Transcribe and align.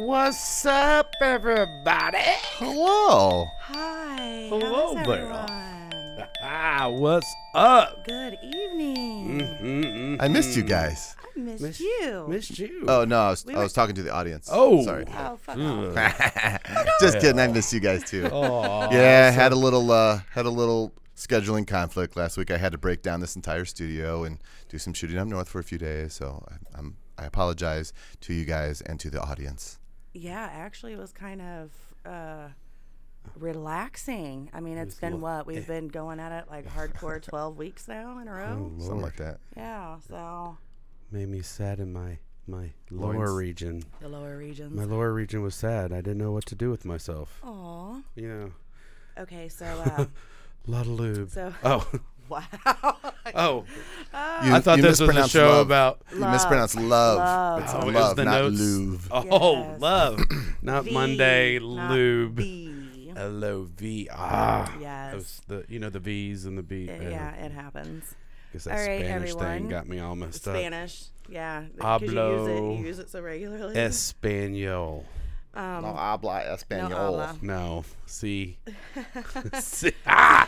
What's 0.00 0.66
up, 0.66 1.14
everybody? 1.22 2.18
Hello. 2.58 3.46
Hi. 3.62 4.46
Hello 4.50 4.94
how's 4.94 5.06
there. 5.06 5.16
everyone? 5.22 6.28
Ah, 6.42 6.88
what's 6.90 7.34
up? 7.54 8.04
Good 8.04 8.36
evening. 8.42 9.40
Mm-mm-mm. 9.40 10.16
I 10.20 10.28
missed 10.28 10.54
you 10.54 10.64
guys. 10.64 11.16
I 11.34 11.38
missed, 11.40 11.62
Miss- 11.62 11.80
you. 11.80 12.26
Missed 12.28 12.58
you. 12.58 12.84
Oh 12.86 13.06
no, 13.06 13.18
I 13.20 13.30
was, 13.30 13.46
We 13.46 13.54
I 13.54 13.56
were- 13.56 13.62
was 13.62 13.72
talking 13.72 13.94
to 13.94 14.02
the 14.02 14.12
audience. 14.12 14.50
Oh. 14.52 14.84
sorry. 14.84 15.06
oh, 15.08 15.38
fuck 15.40 15.56
off. 15.56 15.96
Ugh. 15.96 16.60
Just 17.00 17.18
kidding. 17.20 17.40
I 17.40 17.46
missed 17.46 17.72
you 17.72 17.80
guys 17.80 18.04
too. 18.04 18.26
Aw, 18.30 18.90
yeah, 18.92 19.28
I 19.28 19.34
had 19.34 19.52
a 19.52 19.56
little 19.56 19.90
uh, 19.90 20.20
had 20.30 20.44
a 20.44 20.50
little 20.50 20.92
scheduling 21.16 21.66
conflict 21.66 22.18
last 22.18 22.36
week. 22.36 22.50
I 22.50 22.58
had 22.58 22.72
to 22.72 22.78
break 22.78 23.00
down 23.00 23.20
this 23.20 23.34
entire 23.34 23.64
studio 23.64 24.24
and 24.24 24.42
do 24.68 24.76
some 24.76 24.92
shooting 24.92 25.16
up 25.16 25.26
north 25.26 25.48
for 25.48 25.58
a 25.58 25.64
few 25.64 25.78
days. 25.78 26.12
So 26.12 26.44
I, 26.52 26.78
I'm 26.78 26.98
I 27.16 27.24
apologize 27.24 27.94
to 28.20 28.34
you 28.34 28.44
guys 28.44 28.82
and 28.82 29.00
to 29.00 29.08
the 29.08 29.22
audience. 29.22 29.78
Yeah, 30.16 30.48
actually, 30.52 30.92
it 30.94 30.98
was 30.98 31.12
kind 31.12 31.40
of 31.42 31.70
uh, 32.04 32.48
relaxing. 33.38 34.50
I 34.52 34.60
mean, 34.60 34.78
it's 34.78 34.94
was 34.94 35.00
been 35.00 35.12
lo- 35.14 35.18
what? 35.38 35.46
We've 35.46 35.66
been 35.66 35.88
going 35.88 36.20
at 36.20 36.32
it 36.32 36.50
like 36.50 36.66
hardcore 36.68 37.20
12 37.28 37.56
weeks 37.58 37.88
now 37.88 38.18
in 38.18 38.28
a 38.28 38.32
row. 38.32 38.72
Oh, 38.76 38.80
Something 38.80 39.02
like 39.02 39.16
that. 39.16 39.38
Yeah, 39.56 39.96
so 40.08 40.56
Made 41.10 41.28
me 41.28 41.42
sad 41.42 41.78
in 41.80 41.92
my 41.92 42.18
my 42.48 42.70
Loins. 42.90 43.16
lower 43.16 43.34
region. 43.34 43.82
the 44.00 44.08
lower 44.08 44.36
regions. 44.36 44.72
My 44.72 44.84
lower 44.84 45.12
region 45.12 45.42
was 45.42 45.54
sad. 45.56 45.92
I 45.92 45.96
didn't 45.96 46.18
know 46.18 46.30
what 46.30 46.46
to 46.46 46.54
do 46.54 46.70
with 46.70 46.84
myself. 46.84 47.40
Aw. 47.44 48.00
You 48.14 48.28
know, 48.28 48.52
Okay, 49.18 49.48
so, 49.48 49.64
uh, 49.86 50.04
a 50.66 50.70
lot 50.70 50.82
of 50.82 50.88
lube. 50.88 51.30
so, 51.30 51.52
Oh, 51.64 51.84
wow. 52.28 52.96
oh! 53.34 53.64
You, 54.44 54.54
I 54.54 54.60
thought 54.60 54.80
this 54.80 55.00
was 55.00 55.16
a 55.16 55.28
show 55.28 55.48
love. 55.48 55.66
about. 55.66 56.02
You 56.12 56.20
mispronounced 56.20 56.76
love. 56.76 57.18
Love. 57.18 57.62
It's 57.62 57.74
Oh, 57.74 57.86
love, 57.88 58.16
not 58.18 58.24
notes. 58.26 58.60
lube. 58.60 59.00
Oh, 59.10 59.24
Yes. 59.54 59.80
love, 59.80 60.20
not 60.62 60.84
The, 60.84 60.92
Monday 60.92 61.58
not 61.58 61.90
lube. 61.92 62.40
L 63.16 63.44
O 63.44 63.62
V. 63.76 64.08
Ah, 64.12 64.76
Yes. 64.80 65.40
the 65.48 65.64
you 65.68 65.78
know 65.78 65.88
the 65.90 66.00
V's 66.00 66.44
and 66.44 66.58
the 66.58 66.62
B. 66.62 66.88
Uh, 66.90 66.94
yeah, 67.02 67.34
it 67.36 67.52
happens. 67.52 68.14
Guess 68.52 68.64
that 68.64 68.70
All 68.72 68.86
right, 68.86 69.00
Spanish 69.00 69.30
everyone. 69.30 69.44
thing 69.58 69.68
got 69.68 69.88
me 69.88 69.98
all 70.00 70.14
messed 70.16 70.46
up. 70.48 70.54
Spanish. 70.54 71.04
Yeah. 71.28 71.62
Because 71.74 72.02
you 72.02 72.08
use 72.08 72.12
it. 72.12 72.16
Hablo 72.16 72.78
You 72.78 72.86
use 72.86 72.98
it 72.98 73.10
so 73.10 73.20
regularly. 73.22 73.74
Espanol. 73.76 75.04
Um, 75.56 75.82
No 75.82 75.94
habla 75.94 76.42
español. 76.54 76.90
habla. 76.90 77.36
No, 77.40 77.84
see. 78.04 78.58
See- 79.60 79.92
ah! 80.06 80.46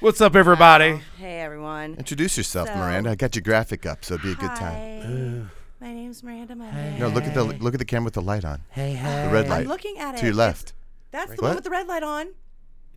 What's 0.00 0.20
up, 0.20 0.36
everybody? 0.36 1.00
Hey, 1.18 1.40
everyone. 1.40 1.94
Introduce 1.94 2.36
yourself, 2.36 2.68
So- 2.68 2.74
Miranda. 2.76 3.10
I 3.10 3.14
got 3.14 3.34
your 3.34 3.42
graphic 3.42 3.86
up, 3.86 4.04
so 4.04 4.14
it'd 4.14 4.24
be 4.24 4.32
a 4.32 4.34
good 4.34 4.54
time. 4.56 5.50
Hi. 5.80 5.86
My 5.86 5.94
name's 5.94 6.22
Miranda 6.22 6.54
Monday. 6.54 6.98
No, 6.98 7.08
look 7.08 7.24
at 7.24 7.32
the 7.34 7.44
look 7.44 7.72
at 7.74 7.78
the 7.78 7.84
camera 7.86 8.04
with 8.06 8.14
the 8.14 8.20
light 8.22 8.44
on. 8.44 8.60
Hey, 8.70 8.92
hey. 8.92 9.26
The 9.26 9.32
red 9.32 9.44
I'm 9.46 9.50
light 9.50 9.66
looking 9.66 9.98
at 9.98 10.14
it. 10.14 10.18
to 10.18 10.24
your 10.26 10.32
It's- 10.34 10.38
left. 10.46 10.72
That's 11.12 11.30
the 11.30 11.36
What? 11.36 11.42
one 11.48 11.54
with 11.56 11.64
the 11.64 11.70
red 11.70 11.86
light 11.86 12.02
on. 12.02 12.28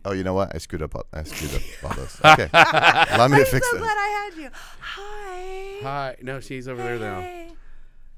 Oh, 0.04 0.12
you 0.12 0.24
know 0.24 0.34
what? 0.34 0.54
I 0.54 0.58
screwed 0.58 0.82
up. 0.82 0.94
all- 0.94 1.06
I 1.12 1.22
screwed 1.22 1.54
up 1.54 1.62
all 1.84 1.94
those. 1.96 2.20
Okay, 2.24 2.48
allow 2.52 3.28
me 3.28 3.36
to 3.38 3.44
I'm 3.44 3.46
fix 3.50 3.66
so 3.70 3.76
this. 3.76 3.80
glad 3.82 3.96
I 3.98 4.30
had 4.30 4.42
you. 4.42 4.50
Hi. 4.80 5.78
Hi. 5.82 6.16
No, 6.22 6.40
she's 6.40 6.68
over 6.68 6.82
there 6.82 6.98
now. 6.98 7.54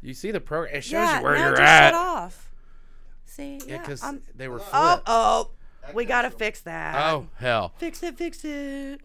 You 0.00 0.15
see 0.15 0.33
the 0.33 0.41
program? 0.41 0.75
It 0.77 0.83
shows 0.83 0.93
Yeah, 0.93 1.19
you 1.19 1.25
where 1.25 1.34
now 1.34 1.41
you're 1.47 1.50
just 1.56 1.62
at. 1.62 1.91
shut 1.91 1.95
off. 1.95 2.48
See? 3.34 3.61
Yeah, 3.66 3.78
because 3.78 4.02
I'm- 4.02 4.22
they 4.36 4.47
were 4.48 4.61
Oh, 4.61 4.64
flipped. 4.64 5.02
oh. 5.06 5.50
We 5.94 6.05
got 6.05 6.22
to 6.22 6.30
fix 6.30 6.61
that. 6.61 6.94
Oh, 7.12 7.28
hell. 7.36 7.72
Fix 7.78 8.02
it, 8.02 8.16
fix 8.16 8.44
it. 8.44 9.00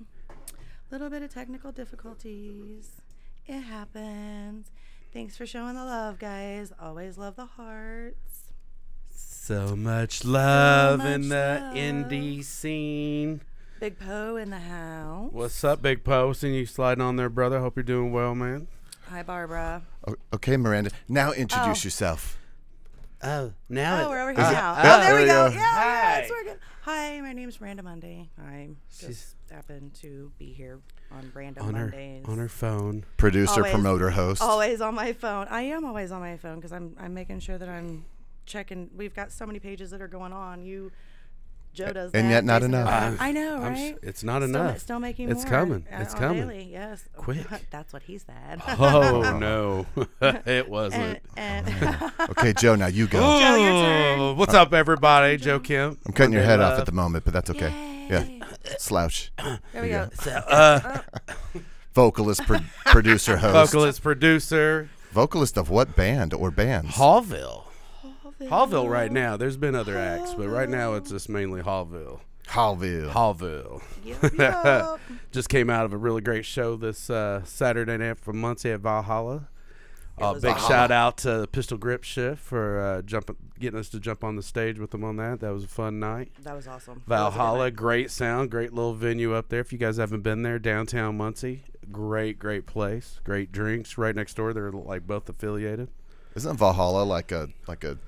Little 0.91 1.09
bit 1.09 1.23
of 1.23 1.33
technical 1.33 1.71
difficulties. 1.71 2.89
It 3.47 3.61
happens. 3.61 4.67
Thanks 5.13 5.35
for 5.37 5.45
showing 5.45 5.75
the 5.75 5.85
love, 5.85 6.19
guys. 6.19 6.71
Always 6.79 7.17
love 7.17 7.35
the 7.35 7.45
hearts. 7.45 8.51
So 9.09 9.75
much 9.75 10.23
love 10.25 10.99
much 10.99 11.07
in 11.07 11.29
the 11.29 11.59
love. 11.63 11.73
indie 11.75 12.43
scene. 12.43 13.41
Big 13.79 13.97
Poe 13.97 14.35
in 14.35 14.49
the 14.49 14.59
house. 14.59 15.31
What's 15.31 15.63
up, 15.63 15.81
Big 15.81 16.03
Poe? 16.03 16.33
Seeing 16.33 16.53
you 16.53 16.65
sliding 16.65 17.01
on 17.01 17.15
there, 17.15 17.29
brother. 17.29 17.59
Hope 17.59 17.75
you're 17.77 17.83
doing 17.83 18.11
well, 18.11 18.35
man. 18.35 18.67
Hi, 19.09 19.23
Barbara. 19.23 19.83
Okay, 20.33 20.57
Miranda. 20.57 20.91
Now 21.07 21.31
introduce 21.31 21.83
Oh. 21.83 21.87
yourself. 21.87 22.37
Oh, 23.23 23.51
now 23.67 24.05
Oh, 24.05 24.09
we're 24.09 24.21
over 24.21 24.31
Is 24.31 24.37
here 24.37 24.47
it- 24.47 24.53
now. 24.53 24.73
Yeah, 24.73 24.79
Oh, 24.79 24.99
there 24.99 24.99
there 25.09 25.15
we 25.15 25.21
we 25.21 25.27
go. 25.27 25.49
go. 25.49 25.53
Yeah, 25.55 25.59
yeah, 25.59 26.01
Hi. 26.13 26.19
it's 26.19 26.29
working. 26.31 26.53
Hi, 26.83 27.21
my 27.21 27.33
name's 27.33 27.59
Miranda 27.59 27.81
Monday. 27.83 28.29
I 28.39 28.69
She's- 28.91 29.07
just 29.11 29.35
happened 29.51 29.93
to 29.95 30.31
be 30.37 30.53
here 30.53 30.79
on 31.11 31.31
Random 31.33 31.65
on 31.65 31.73
her 31.73 31.87
Mondays. 31.87 32.25
on 32.27 32.37
her 32.37 32.47
phone. 32.49 33.05
Producer, 33.17 33.61
Always- 33.61 33.71
promoter, 33.73 34.09
host. 34.11 34.41
always 34.41 34.81
on 34.81 34.93
my 34.93 35.13
phone. 35.13 35.47
I 35.49 35.61
am 35.63 35.83
always 35.85 36.11
on 36.11 36.21
my 36.21 36.37
phone 36.37 36.55
because 36.57 36.71
I'm 36.71 36.95
I'm 36.99 37.13
making 37.13 37.39
sure 37.39 37.57
that 37.57 37.67
I'm 37.67 38.05
checking. 38.45 38.89
We've 38.95 39.15
got 39.15 39.31
so 39.31 39.45
many 39.47 39.59
pages 39.59 39.89
that 39.91 40.01
are 40.01 40.07
going 40.07 40.31
on. 40.31 40.61
You, 40.63 40.91
Joe 41.77 41.93
does 41.93 42.11
And 42.13 42.25
that, 42.27 42.31
yet 42.31 42.43
not 42.45 42.59
Jason 42.61 42.71
does 42.71 42.81
enough. 42.87 43.17
that. 43.17 43.21
I 43.23 43.31
know, 43.31 43.55
I'm 43.57 43.73
s- 43.73 43.79
right? 43.91 43.97
it's 44.01 44.23
not 44.23 44.41
still, 44.41 44.49
enough. 44.49 44.79
Still 44.79 44.99
making 44.99 45.29
It's 45.31 45.43
more. 45.43 45.51
coming. 45.51 45.85
uh, 45.93 45.97
It's 46.01 46.13
on 46.15 46.19
coming. 46.19 46.47
Daily. 46.47 46.69
Yes. 46.71 47.03
Quick. 47.15 47.45
That's 47.71 47.93
what 47.93 48.03
he 48.03 48.17
said. 48.17 48.61
Oh 48.67 49.37
no, 49.39 49.85
it 50.45 50.67
wasn't. 50.67 51.19
and, 51.37 51.67
and 51.67 52.11
Okay, 52.31 52.53
Joe. 52.53 52.75
Now 52.75 52.87
you 52.87 53.07
go. 53.07 53.19
Joe, 53.19 53.55
your 53.55 53.71
turn. 53.83 54.19
Oh, 54.19 54.33
What's 54.35 54.53
up, 54.53 54.73
everybody? 54.73 55.37
Joe 55.37 55.59
Kim. 55.59 55.97
I'm 56.05 56.13
cutting 56.13 56.33
your 56.33 56.41
Monday 56.41 56.51
head 56.51 56.59
off 56.61 56.79
at 56.79 56.85
the 56.85 56.91
moment, 56.91 57.23
but 57.23 57.33
that's 57.33 57.49
okay. 57.51 57.71
Yeah, 58.09 58.25
slouch. 58.77 59.31
There 59.73 59.81
we 59.81 59.89
go. 59.89 60.09
So, 60.21 60.31
uh, 60.31 60.99
Vocalist, 61.93 62.45
pro- 62.45 62.59
producer, 62.85 63.37
host. 63.37 63.71
vocalist, 63.73 64.01
producer, 64.03 64.89
Vocalist 65.11 65.57
of 65.57 65.69
what 65.69 65.95
band 65.95 66.33
or 66.33 66.51
bands? 66.51 66.91
Hallville. 66.95 67.63
Hallville 68.41 68.89
right 68.89 69.11
now. 69.11 69.37
There's 69.37 69.57
been 69.57 69.75
other 69.75 69.97
acts, 69.97 70.33
but 70.33 70.47
right 70.47 70.69
now 70.69 70.93
it's 70.93 71.09
just 71.09 71.29
mainly 71.29 71.61
Hallville. 71.61 72.19
Hallville. 72.47 73.11
Hallville. 73.11 73.81
Yup, 74.05 74.33
yup. 74.37 74.99
Just 75.31 75.49
came 75.49 75.69
out 75.69 75.85
of 75.85 75.93
a 75.93 75.97
really 75.97 76.21
great 76.21 76.45
show 76.45 76.75
this 76.75 77.09
uh, 77.09 77.43
Saturday 77.43 77.97
night 77.97 78.19
from 78.19 78.39
Muncie 78.39 78.71
at 78.71 78.79
Valhalla. 78.79 79.49
Uh, 80.19 80.33
big 80.33 80.45
awesome. 80.45 80.67
shout 80.67 80.91
out 80.91 81.17
to 81.17 81.47
Pistol 81.51 81.77
Grip 81.77 82.03
Shift 82.03 82.41
for 82.41 82.79
uh, 82.79 83.01
jumping, 83.03 83.35
getting 83.59 83.79
us 83.79 83.89
to 83.89 83.99
jump 83.99 84.23
on 84.23 84.35
the 84.35 84.41
stage 84.41 84.79
with 84.79 84.89
them 84.89 85.03
on 85.03 85.17
that. 85.17 85.41
That 85.41 85.53
was 85.53 85.63
a 85.63 85.67
fun 85.67 85.99
night. 85.99 86.31
That 86.41 86.55
was 86.55 86.67
awesome. 86.67 87.03
That 87.07 87.25
was 87.25 87.35
Valhalla, 87.35 87.69
great 87.69 88.09
sound, 88.09 88.49
great 88.49 88.73
little 88.73 88.95
venue 88.95 89.35
up 89.35 89.49
there. 89.49 89.59
If 89.59 89.71
you 89.71 89.77
guys 89.77 89.97
haven't 89.97 90.21
been 90.21 90.41
there, 90.41 90.57
downtown 90.57 91.17
Muncie, 91.17 91.65
great, 91.91 92.39
great 92.39 92.65
place, 92.65 93.19
great 93.23 93.51
drinks 93.51 93.95
right 93.97 94.15
next 94.15 94.33
door. 94.35 94.53
They're 94.53 94.71
like 94.71 95.05
both 95.05 95.29
affiliated. 95.29 95.89
Isn't 96.35 96.57
Valhalla 96.57 97.03
like 97.03 97.31
a 97.31 97.49
like 97.67 97.83
a 97.83 97.99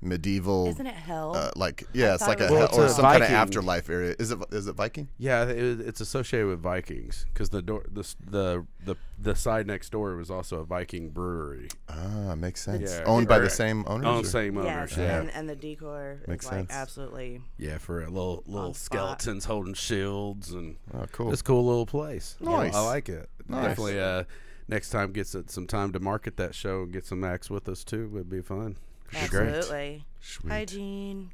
medieval? 0.00 0.68
Isn't 0.68 0.86
it 0.86 0.94
hell? 0.94 1.34
Uh, 1.36 1.50
like 1.56 1.84
yeah, 1.92 2.14
it's 2.14 2.26
like 2.26 2.40
it 2.40 2.50
a 2.50 2.52
was- 2.52 2.58
Well, 2.60 2.68
hell- 2.70 2.80
or 2.80 2.84
a 2.86 2.88
some 2.88 3.04
kind 3.04 3.22
of 3.22 3.30
afterlife 3.30 3.88
area. 3.90 4.14
Is 4.18 4.30
it 4.30 4.38
is 4.52 4.66
it 4.66 4.74
Viking? 4.76 5.08
Yeah, 5.18 5.44
it, 5.44 5.80
it's 5.80 6.00
associated 6.00 6.46
with 6.48 6.60
Vikings 6.60 7.26
because 7.32 7.50
the 7.50 7.62
door, 7.62 7.84
the, 7.90 8.02
the 8.30 8.66
the 8.84 8.96
the 9.20 9.34
side 9.34 9.66
next 9.66 9.90
door 9.90 10.14
was 10.16 10.30
also 10.30 10.60
a 10.60 10.64
Viking 10.64 11.10
brewery. 11.10 11.68
Ah, 11.88 12.34
makes 12.36 12.62
sense. 12.62 12.90
Yeah. 12.90 13.04
Owned 13.04 13.26
by 13.28 13.38
the 13.40 13.50
same 13.50 13.84
owners. 13.88 14.06
Own 14.06 14.20
or- 14.20 14.24
same 14.24 14.58
owners. 14.58 14.96
Yeah, 14.96 15.20
and, 15.20 15.30
and 15.32 15.48
the 15.48 15.56
decor 15.56 16.20
Makes 16.28 16.44
is 16.46 16.50
like 16.52 16.58
sense. 16.60 16.72
absolutely 16.72 17.42
yeah, 17.58 17.78
for 17.78 18.02
a 18.02 18.08
little 18.08 18.42
little 18.46 18.68
On 18.68 18.74
spot. 18.74 19.20
skeletons 19.20 19.44
holding 19.46 19.74
shields 19.74 20.52
and 20.52 20.76
Oh, 20.94 21.06
cool. 21.12 21.32
it's 21.32 21.40
a 21.40 21.44
cool 21.44 21.64
little 21.66 21.86
place. 21.86 22.36
Yeah, 22.40 22.50
Nice. 22.50 22.74
I 22.74 22.80
like 22.80 23.08
it. 23.08 23.28
Nice. 23.48 23.64
Definitely. 23.68 24.00
Uh, 24.00 24.24
next 24.68 24.90
time 24.90 25.12
gets 25.12 25.34
it 25.34 25.50
some 25.50 25.66
time 25.66 25.92
to 25.92 25.98
market 26.00 26.36
that 26.36 26.54
show 26.54 26.82
and 26.82 26.92
get 26.92 27.04
some 27.06 27.24
acts 27.24 27.50
with 27.50 27.68
us 27.68 27.82
too. 27.84 28.08
Would 28.10 28.28
be 28.30 28.42
fun. 28.42 28.76
Should 29.12 29.30
great. 29.30 29.48
absolutely. 29.48 30.04
Sweet. 30.20 30.50
Hi, 30.52 30.64
Jean. 30.64 31.30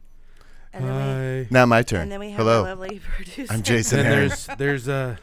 And 0.73 0.85
then, 0.85 1.45
Hi. 1.45 1.49
Now 1.51 1.67
my 1.67 1.81
we, 1.81 1.85
turn. 1.85 2.01
and 2.03 2.13
then 2.13 2.21
we 2.21 2.31
have 2.31 2.39
Hello. 2.39 2.63
our 2.65 2.69
lovely 2.75 3.01
producer. 3.17 3.53
I'm 3.53 3.63
Jason 3.63 3.99
Then 3.99 4.07
Aaron, 4.07 4.29
there's 4.29 4.47
there's 4.59 4.89
uh 4.89 5.17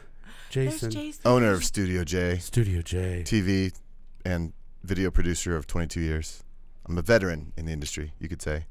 There's 0.52 0.72
Jason 0.72 0.90
Jason. 0.90 1.22
owner 1.24 1.52
of 1.52 1.64
Studio 1.64 2.04
J, 2.04 2.38
Studio 2.38 2.80
J. 2.82 3.22
TV 3.24 3.72
and 4.24 4.52
video 4.82 5.10
producer 5.10 5.56
of 5.56 5.66
22 5.66 6.00
years. 6.00 6.42
I'm 6.86 6.96
a 6.98 7.02
veteran 7.02 7.52
in 7.56 7.66
the 7.66 7.72
industry, 7.72 8.12
you 8.18 8.28
could 8.28 8.42
say. 8.42 8.66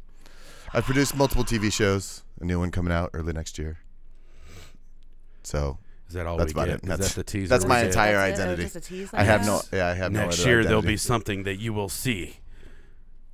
I've 0.73 0.85
produced 0.85 1.15
multiple 1.15 1.43
TV 1.43 1.71
shows, 1.71 2.23
a 2.39 2.45
new 2.45 2.59
one 2.59 2.71
coming 2.71 2.91
out 2.93 3.09
early 3.13 3.33
next 3.33 3.57
year. 3.59 3.79
So 5.43 5.77
Is 6.07 6.13
that 6.15 6.25
all 6.25 6.37
That's 6.37 6.53
we 6.53 6.61
about 6.61 6.67
get? 6.67 6.75
it. 6.77 6.83
Is 6.83 6.89
That's- 6.89 7.13
that 7.13 7.25
the 7.25 7.31
teaser? 7.31 7.47
that's 7.49 7.63
we 7.63 7.69
my 7.69 7.77
get? 7.79 7.87
entire 7.87 8.13
That's 8.15 8.39
it? 8.39 8.41
Oh, 8.41 8.45
identity. 8.45 8.63
just 8.63 8.75
a 8.75 8.81
tease 8.81 9.09
I 9.13 9.17
like 9.17 9.25
have 9.27 9.45
that? 9.45 9.47
no, 9.71 9.77
yeah, 9.77 9.87
I 9.87 9.93
have 9.93 10.11
no 10.11 10.19
Next 10.25 10.39
other 10.39 10.49
year 10.49 10.63
there'll 10.63 10.81
be 10.81 10.87
identity. 10.89 10.97
something 10.97 11.43
that 11.43 11.55
you 11.59 11.73
will 11.73 11.89
see. 11.89 12.37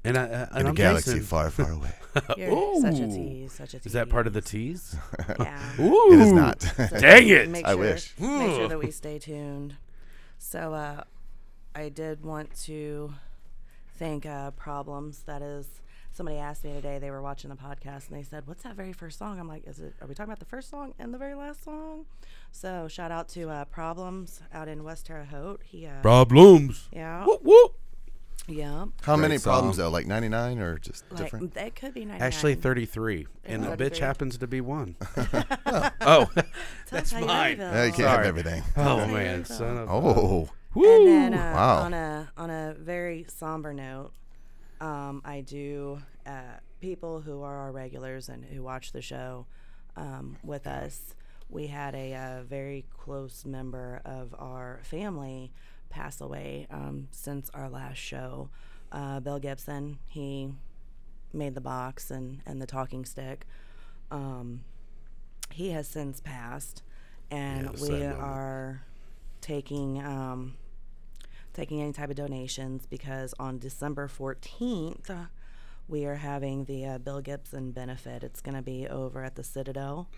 And 0.03 0.17
I, 0.17 0.21
I 0.23 0.25
and 0.25 0.59
in 0.59 0.65
a 0.65 0.69
I'm 0.69 0.75
galaxy 0.75 1.11
Jason. 1.11 1.25
far, 1.25 1.49
far 1.49 1.71
away. 1.73 1.91
You're 2.37 2.81
such 2.81 2.99
a 2.99 3.03
Ooh. 3.03 3.11
tease. 3.11 3.53
Such 3.53 3.73
a 3.73 3.79
tease. 3.79 3.85
Is 3.87 3.93
that 3.93 4.09
part 4.09 4.25
of 4.27 4.33
the 4.33 4.41
tease? 4.41 4.95
Yeah. 5.39 5.61
Ooh, 5.79 6.13
it 6.13 6.19
is 6.19 6.31
not. 6.31 6.61
So 6.61 6.87
Dang 6.99 7.27
it! 7.27 7.49
Make 7.49 7.65
I 7.65 7.71
sure, 7.71 7.77
wish. 7.79 8.13
Make 8.19 8.51
sure 8.55 8.67
that 8.67 8.79
we 8.79 8.91
stay 8.91 9.19
tuned. 9.19 9.75
So, 10.39 10.73
uh, 10.73 11.03
I 11.75 11.89
did 11.89 12.23
want 12.23 12.55
to 12.63 13.13
thank 13.97 14.25
uh, 14.25 14.51
Problems. 14.51 15.23
That 15.23 15.41
is, 15.41 15.67
somebody 16.13 16.37
asked 16.37 16.63
me 16.63 16.73
today. 16.73 16.97
They 16.99 17.11
were 17.11 17.21
watching 17.21 17.49
the 17.49 17.55
podcast 17.55 18.09
and 18.09 18.17
they 18.17 18.23
said, 18.23 18.47
"What's 18.47 18.63
that 18.63 18.75
very 18.75 18.93
first 18.93 19.19
song?" 19.19 19.39
I'm 19.39 19.47
like, 19.47 19.67
"Is 19.67 19.79
it? 19.79 19.93
Are 20.01 20.07
we 20.07 20.13
talking 20.15 20.29
about 20.31 20.39
the 20.39 20.45
first 20.45 20.69
song 20.69 20.93
and 20.99 21.13
the 21.13 21.17
very 21.17 21.35
last 21.35 21.63
song?" 21.63 22.05
So, 22.51 22.87
shout 22.87 23.11
out 23.11 23.27
to 23.29 23.49
uh, 23.49 23.65
Problems 23.65 24.41
out 24.53 24.67
in 24.67 24.83
West 24.83 25.05
Terre 25.07 25.25
Haute. 25.25 25.61
He, 25.65 25.85
uh, 25.85 26.01
Problems. 26.01 26.87
yeah, 26.91 27.25
Whoop 27.25 27.43
whoop. 27.43 27.76
Yep. 28.47 28.87
How 29.01 29.15
Great 29.17 29.21
many 29.29 29.39
problems 29.39 29.77
though? 29.77 29.89
Like 29.89 30.05
99 30.07 30.59
or 30.59 30.77
just 30.77 31.03
Like 31.11 31.23
different? 31.23 31.53
that 31.55 31.75
could 31.75 31.93
be 31.93 32.05
99. 32.05 32.21
Actually, 32.25 32.55
33. 32.55 33.27
And 33.43 33.63
the 33.63 33.75
bitch 33.75 33.97
happens 33.97 34.37
to 34.37 34.47
be 34.47 34.61
one. 34.61 34.95
oh, 36.01 36.25
Tell 36.35 36.43
that's 36.89 37.11
how 37.11 37.19
you 37.19 37.25
mine. 37.25 37.57
feel. 37.57 37.65
Yeah, 37.65 37.83
you 37.85 37.91
can't 37.91 38.07
have 38.07 38.15
Sorry. 38.15 38.27
everything. 38.27 38.63
oh 38.77 38.97
That's 38.97 39.11
man, 39.11 39.45
son 39.45 39.77
of 39.77 39.89
Oh, 39.89 40.49
Woo. 40.73 40.95
And 40.97 41.07
then 41.07 41.33
uh, 41.33 41.53
Wow. 41.55 41.77
on 41.83 41.93
a 41.93 42.31
on 42.37 42.49
a 42.49 42.73
very 42.79 43.25
somber 43.27 43.73
note, 43.73 44.11
um, 44.79 45.21
I 45.25 45.41
do 45.41 45.99
uh, 46.25 46.59
people 46.79 47.19
who 47.21 47.41
are 47.41 47.55
our 47.57 47.71
regulars 47.71 48.29
and 48.29 48.45
who 48.45 48.63
watch 48.63 48.91
the 48.93 49.01
show 49.01 49.45
um, 49.97 50.37
with 50.43 50.67
us. 50.67 51.15
We 51.49 51.67
had 51.67 51.95
a, 51.95 52.13
uh 52.13 52.43
very 52.43 52.85
close 52.97 53.43
member 53.45 54.01
of 54.05 54.35
our 54.37 54.79
family 54.83 55.51
pass 55.89 56.21
away 56.21 56.67
um, 56.69 57.07
since 57.11 57.49
our 57.53 57.69
last 57.69 57.97
show. 57.97 58.49
Uh, 58.91 59.19
Bill 59.19 59.39
Gibson, 59.39 59.99
he 60.07 60.49
made 61.33 61.55
the 61.55 61.61
box 61.61 62.09
and, 62.11 62.41
and 62.45 62.61
the 62.61 62.65
talking 62.67 63.05
stick. 63.05 63.45
Um, 64.11 64.61
he 65.51 65.71
has 65.71 65.87
since 65.87 66.19
passed, 66.21 66.83
and 67.31 67.69
Yeah, 67.77 67.89
we 67.89 68.03
are 68.05 68.83
taking 69.41 70.03
um, 70.03 70.55
taking 71.53 71.81
any 71.81 71.93
type 71.93 72.09
of 72.09 72.15
donations 72.15 72.85
because 72.85 73.33
on 73.39 73.59
December 73.59 74.07
fourteenth, 74.07 75.09
uh, 75.09 75.25
we 75.87 76.05
are 76.05 76.15
having 76.15 76.65
the 76.65 76.85
uh, 76.85 76.97
Bill 76.97 77.21
Gibson 77.21 77.71
benefit. 77.71 78.23
It's 78.23 78.41
going 78.41 78.55
to 78.55 78.61
be 78.61 78.87
over 78.87 79.23
at 79.23 79.35
the 79.35 79.43
Citadel 79.43 80.09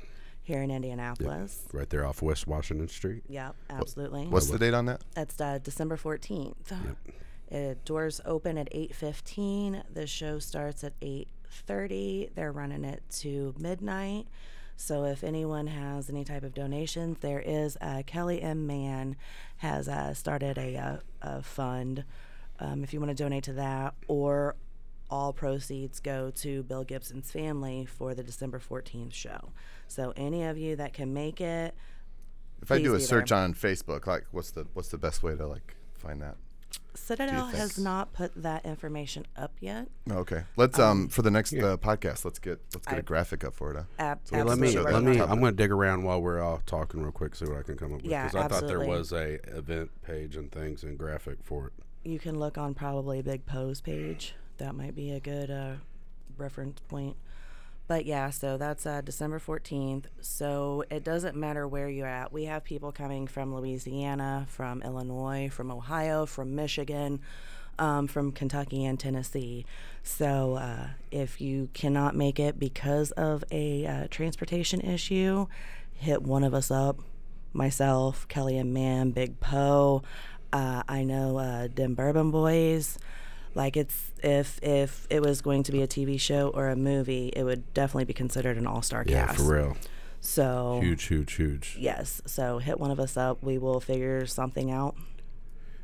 here 0.44 0.62
in 0.62 0.71
Indianapolis. 0.71 1.68
Right 1.74 1.89
there 1.89 2.06
off 2.06 2.21
West 2.21 2.47
Washington 2.47 2.88
Street. 2.88 3.24
Yep, 3.30 3.56
absolutely. 3.69 4.27
what's 4.27 4.47
the 4.47 4.59
date 4.59 4.74
on 4.74 4.86
that? 4.86 5.01
That's 5.13 5.39
uh, 5.39 5.59
December 5.62 5.97
fourteenth. 5.97 6.71
Uh, 7.51 7.74
doors 7.83 8.21
open 8.25 8.57
at 8.57 8.68
eight 8.71 8.95
fifteen. 8.95 9.83
The 9.91 10.06
show 10.07 10.39
starts 10.39 10.83
at 10.83 10.94
eight 11.01 11.27
thirty. 11.50 12.30
They're 12.36 12.51
running 12.51 12.86
it 12.86 13.03
to 13.19 13.56
midnight. 13.59 14.27
So 14.75 15.03
if 15.03 15.24
anyone 15.25 15.68
has 15.68 16.09
any 16.09 16.24
type 16.24 16.44
of 16.44 16.53
donations, 16.53 17.18
there 17.19 17.41
is 17.41 17.77
uh, 17.81 18.03
Kelly 18.06 18.41
M. 18.41 18.65
Mann 18.65 19.18
has 19.57 19.89
uh, 19.89 20.13
started 20.13 20.57
a, 20.57 20.77
uh 20.77 20.97
a 21.21 21.44
fund. 21.44 22.06
Um, 22.62 22.83
if 22.83 22.94
you 22.94 23.00
want 23.00 23.09
to 23.09 23.24
donate 23.24 23.44
to 23.45 23.53
that, 23.53 23.94
or 24.07 24.56
all 25.10 25.34
proceeds 25.34 26.00
go 26.00 26.32
to 26.32 26.64
Bill 26.64 26.84
Gibson's 26.84 27.32
family 27.32 27.86
for 27.86 28.14
the 28.14 28.24
December 28.24 28.60
fourteenth 28.60 29.14
show. 29.14 29.52
So 29.88 30.14
any 30.16 30.44
of 30.44 30.58
you 30.58 30.76
that 30.76 30.94
can 30.94 31.14
make 31.14 31.42
it, 31.42 31.74
If 32.62 32.72
I 32.72 32.82
do 32.82 32.94
a 32.94 32.98
be 32.98 33.04
search 33.04 33.30
there. 33.30 33.40
on 33.40 33.54
Facebook, 33.54 34.06
like 34.08 34.26
what's 34.32 34.52
the 34.52 34.68
what's 34.74 34.90
the 34.90 34.98
best 34.98 35.24
way 35.24 35.36
to 35.36 35.48
like 35.48 35.76
find 35.94 36.22
that? 36.22 36.36
Citadel 36.94 37.48
has 37.48 37.80
not 37.80 38.14
put 38.14 38.32
that 38.44 38.66
information 38.66 39.26
up 39.36 39.54
yet. 39.60 39.88
Oh, 40.12 40.18
okay, 40.18 40.44
let's 40.58 40.78
um, 40.78 41.08
for 41.08 41.22
the 41.24 41.32
next 41.32 41.54
uh, 41.54 41.78
podcast, 41.78 42.26
let's 42.26 42.38
get 42.40 42.60
let's 42.76 42.86
get 42.86 42.96
a 42.96 42.98
I- 42.98 43.02
graphic 43.02 43.44
up 43.44 43.56
for 43.56 43.72
it. 43.72 43.78
Uh. 43.78 43.84
Ab- 43.98 44.20
So 44.24 44.38
let's 44.44 44.60
me 44.60 44.72
show 44.72 44.82
let 44.84 45.02
me. 45.04 45.20
I'm 45.20 45.40
going 45.40 45.54
to 45.54 45.64
dig 45.64 45.72
around 45.72 46.04
while 46.04 46.22
we're 46.22 46.42
all 46.42 46.62
talking 46.66 47.02
real 47.02 47.12
quick, 47.12 47.36
see 47.36 47.46
what 47.46 47.58
I 47.58 47.64
can 47.64 47.78
come 47.78 47.94
up 47.94 48.02
with. 48.04 48.12
Yeah, 48.12 48.28
Because 48.28 48.44
I 48.44 48.48
thought 48.48 48.68
there 48.68 48.82
was 48.86 49.12
a 49.12 49.40
event 49.58 49.90
page 50.04 50.36
and 50.36 50.52
things 50.52 50.84
and 50.84 50.98
graphic 50.98 51.40
for 51.44 51.68
it. 51.68 51.74
You 52.04 52.20
can 52.20 52.38
look 52.38 52.58
on 52.58 52.74
probably 52.76 53.22
Big 53.22 53.46
Poe's 53.46 53.82
page. 53.82 54.36
That 54.60 54.76
might 54.76 54.96
be 54.96 55.12
a 55.12 55.20
good 55.20 55.50
uh, 55.50 55.74
reference 56.38 56.80
point. 56.88 57.16
But 57.88 58.06
yeah, 58.06 58.30
so 58.30 58.58
that's 58.58 58.86
uh, 58.86 59.02
December 59.02 59.40
14th. 59.40 60.06
So 60.22 60.84
it 60.92 61.04
doesn't 61.04 61.36
matter 61.36 61.68
where 61.68 61.90
you're 61.90 62.06
at. 62.08 62.32
We 62.32 62.46
have 62.46 62.64
people 62.64 62.92
coming 62.92 63.26
from 63.26 63.56
Louisiana, 63.56 64.46
from 64.48 64.84
Illinois, 64.84 65.50
from 65.50 65.72
Ohio, 65.72 66.28
from 66.28 66.56
Michigan, 66.56 67.20
um, 67.80 68.06
from 68.06 68.32
Kentucky 68.32 68.86
and 68.86 69.00
Tennessee. 69.00 69.66
So 70.04 70.56
uh, 70.56 70.90
if 71.10 71.42
you 71.42 71.70
cannot 71.74 72.16
make 72.16 72.40
it 72.40 72.60
because 72.60 73.10
of 73.12 73.44
a 73.50 73.88
uh, 73.88 74.08
transportation 74.12 74.82
issue, 74.82 75.48
hit 75.94 76.22
one 76.22 76.44
of 76.44 76.54
us 76.54 76.70
up. 76.70 77.00
Myself, 77.54 78.28
Kelly 78.28 78.60
M. 78.60 78.72
Mann, 78.72 79.10
Big 79.10 79.40
Poe. 79.40 80.04
Uh, 80.54 80.84
I 80.88 81.04
know 81.04 81.40
uh, 81.40 81.68
Dim 81.68 81.96
Bourbon 81.96 82.30
Boys. 82.30 83.00
Like 83.60 83.76
it's 83.76 84.12
if 84.24 84.58
if 84.64 85.06
it 85.10 85.22
was 85.22 85.42
going 85.42 85.64
to 85.64 85.74
be 85.74 85.82
a 85.82 85.88
TV 85.88 86.18
show 86.18 86.48
or 86.48 86.70
a 86.70 86.78
movie, 86.78 87.28
it 87.36 87.44
would 87.44 87.74
definitely 87.74 88.06
be 88.06 88.14
considered 88.14 88.56
an 88.58 88.66
all 88.66 88.82
star 88.82 89.04
Yeah, 89.06 89.28
cast. 89.28 89.38
for 89.40 89.54
real. 89.54 89.78
So 90.22 90.80
Huge, 90.82 91.04
huge, 91.04 91.34
huge. 91.34 91.76
yes, 91.78 92.22
so 92.26 92.60
hit 92.60 92.80
one 92.80 92.90
of 92.90 93.02
us 93.02 93.18
up. 93.18 93.44
We 93.44 93.58
will 93.58 93.82
figure 93.82 94.26
something 94.26 94.72
out. 94.72 94.96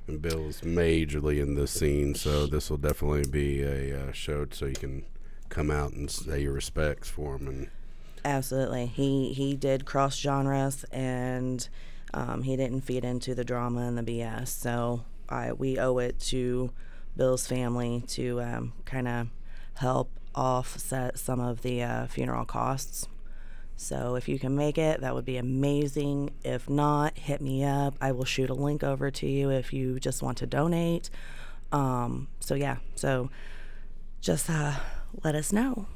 And 0.08 0.22
Bill's 0.22 0.62
majorly 0.62 1.42
in 1.42 1.56
this 1.56 1.72
scene, 1.72 2.16
so 2.16 2.46
this 2.48 2.70
will 2.70 2.78
definitely 2.78 3.28
be 3.30 3.62
a 3.64 4.08
uh, 4.08 4.12
show 4.14 4.46
so 4.52 4.68
you 4.68 4.74
can 4.76 5.04
come 5.50 5.70
out 5.70 5.92
and 5.92 6.10
say 6.10 6.42
your 6.44 6.54
respects 6.54 7.10
for 7.10 7.36
him. 7.36 7.48
And 7.48 7.70
Absolutely, 8.24 8.86
he 8.86 9.34
he 9.34 9.56
did 9.58 9.84
cross 9.84 10.16
genres 10.18 10.86
and 10.94 11.68
um, 12.14 12.44
he 12.44 12.56
didn't 12.56 12.82
feed 12.82 13.04
into 13.04 13.36
the 13.36 13.44
drama 13.44 13.82
and 13.82 13.98
the 13.98 14.04
BS. 14.04 14.48
So 14.48 15.04
I 15.28 15.52
we 15.52 15.78
owe 15.78 15.98
it 15.98 16.20
to 16.32 16.72
Bill's 17.16 17.48
family 17.48 18.04
to 18.10 18.42
um, 18.42 18.74
kind 18.86 19.08
of 19.08 19.28
help 19.76 20.12
offset 20.34 21.18
some 21.18 21.40
of 21.40 21.62
the 21.62 21.82
uh, 21.82 22.08
funeral 22.08 22.46
costs. 22.46 23.08
So 23.78 24.16
if 24.16 24.30
you 24.30 24.40
can 24.40 24.56
make 24.56 24.78
it, 24.78 25.02
that 25.02 25.14
would 25.14 25.26
be 25.26 25.38
amazing. 25.38 26.32
If 26.44 26.70
not, 26.70 27.18
hit 27.18 27.42
me 27.42 27.64
up. 27.64 27.96
I 28.00 28.12
will 28.12 28.26
shoot 28.26 28.50
a 28.50 28.54
link 28.54 28.84
over 28.84 29.12
to 29.12 29.28
you 29.28 29.50
if 29.50 29.74
you 29.74 30.00
just 30.00 30.22
want 30.22 30.38
to 30.40 30.48
donate. 30.48 31.10
Um, 31.72 32.28
so 32.40 32.56
yeah, 32.56 32.78
so 32.96 33.30
just 34.22 34.50
uh, 34.50 34.76
let 35.24 35.36
us 35.36 35.52
know. 35.52 35.88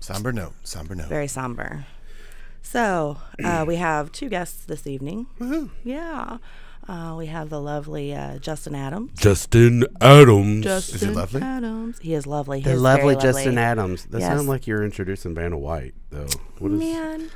Somber 0.00 0.32
note, 0.32 0.54
somber 0.62 0.94
note. 0.94 1.08
Very 1.08 1.28
somber. 1.28 1.86
So 2.62 3.18
uh, 3.42 3.64
we 3.66 3.76
have 3.76 4.12
two 4.12 4.28
guests 4.28 4.64
this 4.64 4.86
evening. 4.86 5.26
Yeah. 5.84 6.38
Uh, 6.88 7.14
we 7.18 7.26
have 7.26 7.50
the 7.50 7.60
lovely 7.60 8.14
uh, 8.14 8.38
Justin 8.38 8.74
Adams. 8.74 9.10
Justin 9.20 9.84
Adams. 10.00 10.64
Justin 10.64 11.12
lovely? 11.14 11.42
Adams. 11.42 11.98
He 12.00 12.14
is 12.14 12.26
lovely. 12.26 12.60
the 12.62 12.70
He 12.70 12.76
is 12.76 12.80
lovely 12.80 13.14
very 13.14 13.22
Justin 13.22 13.58
Adams. 13.58 14.06
That 14.06 14.20
Yes. 14.20 14.28
sounds 14.28 14.48
like 14.48 14.66
you're 14.66 14.82
introducing 14.84 15.34
Vanna 15.34 15.58
White, 15.58 15.94
though. 16.10 16.26
What 16.58 16.72
is? 16.72 16.78
Man, 16.80 17.30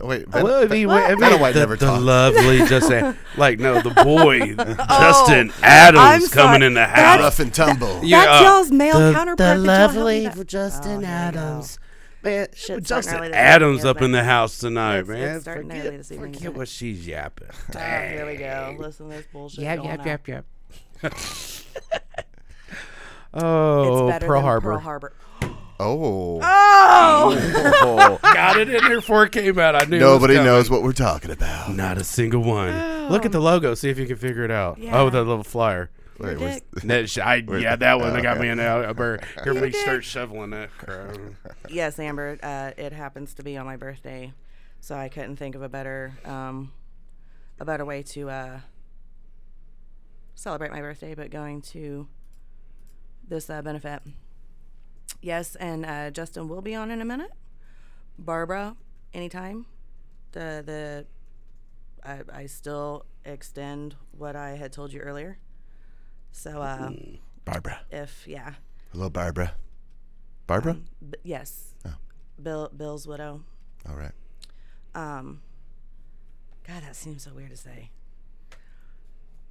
Oh, 0.00 0.06
wait, 0.06 0.28
Van- 0.28 0.44
Well, 0.44 0.62
I 0.62 0.66
mean, 0.66 0.86
What? 0.88 1.18
Vanna 1.18 1.36
White 1.38 1.54
the, 1.54 1.60
never 1.60 1.74
the 1.76 1.86
talks. 1.86 2.02
lovely 2.02 2.58
Justin, 2.66 3.16
like 3.36 3.58
no, 3.58 3.80
the 3.80 3.90
boy, 3.90 4.54
Justin 4.88 5.52
Adams 5.62 5.98
I'm 6.04 6.20
coming 6.28 6.60
sorry. 6.60 6.66
in 6.66 6.74
the 6.74 6.80
That's- 6.80 6.98
house. 7.16 7.20
rough 7.20 7.40
and 7.40 7.52
tumble. 7.54 8.00
Yeah, 8.04 8.24
that's 8.24 8.40
uh, 8.40 8.44
y'all's 8.44 8.70
male 8.70 8.98
the, 9.00 9.12
counterpart. 9.12 9.36
the 9.38 9.44
that 9.44 9.56
y'all 9.56 9.88
help 9.88 10.06
me 10.06 10.24
lovely 10.26 10.44
Justin 10.44 11.04
Oh, 11.04 11.08
Adams. 11.08 11.78
Man, 12.22 12.46
Shit's 12.54 12.58
starting 12.58 12.82
Justin 12.84 13.20
this 13.22 13.32
Adams 13.34 13.78
evening, 13.78 13.90
up 13.90 13.96
in 13.96 14.02
isn't 14.02 14.12
the 14.12 14.24
house 14.24 14.58
tonight, 14.58 14.98
It's- 14.98 15.08
it's 15.10 15.18
man. 15.18 15.40
starting 15.40 15.70
early 15.70 15.80
forget 15.80 15.96
this 15.98 16.12
evening, 16.12 16.32
forget 16.32 16.42
isn't 16.42 16.56
what 16.58 16.68
she's 16.68 17.06
yapping. 17.06 17.48
Oh, 17.74 17.78
here 17.78 18.26
we 18.26 18.36
go. 18.36 18.76
Listen 18.78 19.08
to 19.08 19.16
this 19.16 19.26
bullshit. 19.32 19.60
Yap, 19.60 19.76
going 19.78 19.88
yap, 19.88 20.00
on. 20.00 20.06
yap, 20.06 20.28
yap. 20.28 20.44
Oh, 23.32 23.82
it's 23.82 24.00
oh, 24.00 24.08
better 24.08 24.26
Pearl 24.26 24.40
than 24.40 24.44
Harbor. 24.44 24.70
Pearl 24.72 24.78
Harbor. 24.80 25.12
Oh, 25.82 26.40
Oh! 26.42 28.18
Got 28.22 28.58
it 28.58 28.68
in 28.68 28.84
there 28.84 28.96
before 28.96 29.24
it 29.24 29.32
came 29.32 29.58
out. 29.58 29.74
I 29.74 29.84
knew. 29.86 29.96
it 29.96 30.00
was 30.00 30.12
nobody 30.12 30.34
coming. 30.34 30.44
knows 30.52 30.68
what 30.68 30.82
we're 30.82 30.92
talking 30.92 31.30
about. 31.30 31.74
Not 31.74 31.96
a 31.96 32.04
single 32.04 32.42
one. 32.42 32.68
Oh. 32.68 33.06
Look 33.08 33.24
at 33.24 33.32
the 33.32 33.40
logo. 33.40 33.74
See 33.74 33.88
if 33.88 33.98
you 33.98 34.06
can 34.06 34.16
figure 34.16 34.44
it 34.44 34.50
out. 34.50 34.76
Yeah. 34.76 35.00
Oh, 35.00 35.08
the 35.08 35.22
little 35.24 35.42
flyer. 35.42 35.88
Wait, 36.20 36.38
dick. 36.38 36.64
That 36.84 37.08
sh- 37.08 37.18
I, 37.18 37.36
yeah, 37.36 37.76
that 37.76 37.98
one 37.98 38.12
that 38.12 38.22
got 38.22 38.36
okay. 38.36 38.42
me 38.42 38.48
in 38.50 38.58
there. 38.58 38.88
I 38.88 38.92
better 38.92 39.20
hear 39.42 39.54
me 39.54 39.70
start 39.72 40.04
shoveling 40.04 40.50
that 40.50 40.70
crap. 40.76 41.16
yes, 41.68 41.98
Amber. 41.98 42.38
Uh, 42.42 42.72
it 42.76 42.92
happens 42.92 43.34
to 43.34 43.42
be 43.42 43.56
on 43.56 43.66
my 43.66 43.76
birthday, 43.76 44.32
so 44.80 44.94
I 44.94 45.08
couldn't 45.08 45.36
think 45.36 45.54
of 45.54 45.62
a 45.62 45.68
better 45.68 46.12
um, 46.24 46.72
a 47.58 47.64
better 47.64 47.84
way 47.84 48.02
to 48.02 48.30
uh, 48.30 48.60
celebrate 50.34 50.72
my 50.72 50.80
birthday, 50.80 51.14
but 51.14 51.30
going 51.30 51.62
to 51.62 52.08
this 53.26 53.48
uh, 53.48 53.62
benefit. 53.62 54.02
Yes, 55.22 55.56
and 55.56 55.84
uh, 55.84 56.10
Justin 56.10 56.48
will 56.48 56.62
be 56.62 56.74
on 56.74 56.90
in 56.90 57.00
a 57.00 57.04
minute. 57.04 57.32
Barbara, 58.18 58.76
anytime. 59.14 59.66
The 60.32 60.62
the 60.64 61.06
I, 62.04 62.20
I 62.32 62.46
still 62.46 63.04
extend 63.24 63.96
what 64.12 64.36
I 64.36 64.50
had 64.50 64.72
told 64.72 64.92
you 64.92 65.00
earlier. 65.00 65.38
So 66.32 66.60
uh, 66.62 66.90
Barbara. 67.44 67.80
if 67.90 68.26
yeah, 68.26 68.54
Hello, 68.92 69.08
Barbara. 69.10 69.54
Barbara? 70.46 70.74
B- 71.08 71.18
yes. 71.22 71.74
Oh. 71.86 71.94
Bill 72.42 72.70
Bill's 72.76 73.06
widow. 73.06 73.42
All 73.88 73.96
right. 73.96 74.12
Um 74.94 75.40
God, 76.66 76.82
that 76.82 76.96
seems 76.96 77.22
so 77.24 77.32
weird 77.34 77.50
to 77.50 77.56
say. 77.56 77.90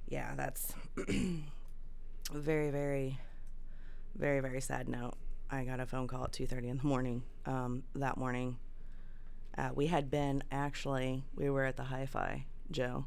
Yeah, 0.08 0.34
that's 0.36 0.74
very, 2.32 2.70
very, 2.70 3.18
very, 4.16 4.40
very 4.40 4.60
sad 4.60 4.88
note. 4.88 5.14
I 5.50 5.64
got 5.64 5.80
a 5.80 5.86
phone 5.86 6.06
call 6.08 6.24
at 6.24 6.32
two 6.32 6.46
thirty 6.46 6.68
in 6.68 6.78
the 6.78 6.84
morning. 6.86 7.22
Um, 7.46 7.82
that 7.94 8.16
morning, 8.16 8.56
uh, 9.58 9.70
we 9.74 9.86
had 9.86 10.10
been 10.10 10.42
actually 10.50 11.24
we 11.36 11.50
were 11.50 11.64
at 11.64 11.76
the 11.76 11.82
Hi-Fi 11.84 12.44
Joe, 12.70 13.04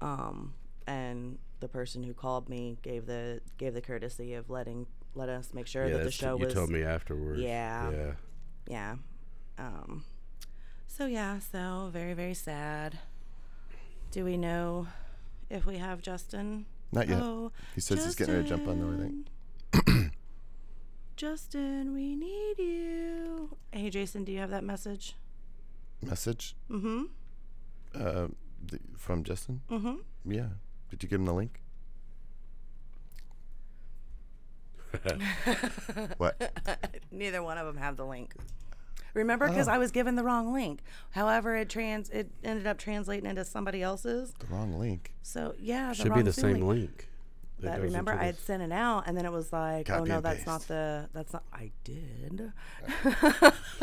um, 0.00 0.54
and 0.86 1.38
the 1.60 1.68
person 1.68 2.02
who 2.02 2.12
called 2.14 2.48
me 2.48 2.78
gave 2.82 3.06
the 3.06 3.40
gave 3.58 3.74
the 3.74 3.80
courtesy 3.82 4.34
of 4.34 4.48
letting 4.50 4.86
let 5.14 5.28
us 5.28 5.52
make 5.54 5.66
sure 5.66 5.84
yeah, 5.84 5.92
that 5.92 5.98
the 5.98 6.04
that's- 6.04 6.14
show 6.14 6.36
you 6.38 6.44
was 6.46 6.54
told 6.54 6.70
me 6.70 6.82
afterwards. 6.82 7.40
Yeah. 7.40 7.90
Yeah. 7.90 8.12
yeah. 8.68 8.96
Um, 9.58 10.04
so 10.86 11.06
yeah, 11.06 11.38
so 11.38 11.90
very 11.92 12.14
very 12.14 12.34
sad. 12.34 12.98
Do 14.10 14.24
we 14.24 14.36
know 14.36 14.86
if 15.48 15.64
we 15.66 15.78
have 15.78 16.00
Justin? 16.02 16.66
Not 16.92 17.08
yet. 17.08 17.22
Oh, 17.22 17.52
he 17.74 17.80
says 17.80 18.04
he's 18.04 18.14
getting 18.16 18.34
ready 18.34 18.48
to 18.48 18.56
jump 18.56 18.66
on 18.68 18.80
everything. 18.82 19.26
Justin. 19.72 20.12
Justin, 21.16 21.92
we 21.92 22.16
need 22.16 22.58
you. 22.58 23.56
Hey, 23.72 23.90
Jason, 23.90 24.24
do 24.24 24.32
you 24.32 24.38
have 24.38 24.50
that 24.50 24.64
message? 24.64 25.14
Message 26.02 26.56
Mm-hmm. 26.70 27.02
uh, 27.94 28.28
th- 28.68 28.82
from 28.96 29.22
Justin. 29.22 29.60
Mm-hmm. 29.70 29.96
Yeah. 30.32 30.46
Did 30.90 31.02
you 31.02 31.08
give 31.08 31.20
him 31.20 31.26
the 31.26 31.34
link? 31.34 31.60
what? 36.18 36.52
Neither 37.12 37.42
one 37.42 37.58
of 37.58 37.66
them 37.66 37.76
have 37.76 37.96
the 37.96 38.04
link. 38.04 38.34
Remember, 39.14 39.48
because 39.48 39.68
Oh. 39.68 39.72
I 39.72 39.78
was 39.78 39.90
given 39.90 40.14
the 40.16 40.22
wrong 40.24 40.52
link. 40.52 40.82
However, 41.10 41.56
it 41.56 41.68
trans 41.68 42.10
it 42.10 42.30
ended 42.44 42.66
up 42.66 42.78
translating 42.78 43.28
into 43.28 43.44
somebody 43.44 43.82
else's. 43.82 44.32
The 44.38 44.46
wrong 44.46 44.78
link. 44.78 45.12
So 45.22 45.54
yeah, 45.58 45.88
the 45.90 45.94
Should 45.94 46.14
be 46.14 46.22
the 46.22 46.32
same 46.32 46.60
link. 46.60 46.64
link. 46.64 47.06
But 47.62 47.80
remember, 47.82 48.12
I 48.12 48.24
had 48.24 48.38
sent 48.38 48.62
it 48.62 48.72
out, 48.72 49.04
and 49.06 49.14
then 49.16 49.26
it 49.26 49.32
was 49.32 49.52
like, 49.52 49.90
oh 49.90 50.04
no, 50.04 50.16
and 50.16 50.24
that's 50.24 50.46
not 50.46 50.62
the 50.62 51.08
that's 51.12 51.32
not. 51.32 51.42
I 51.52 51.70
did. 51.84 52.52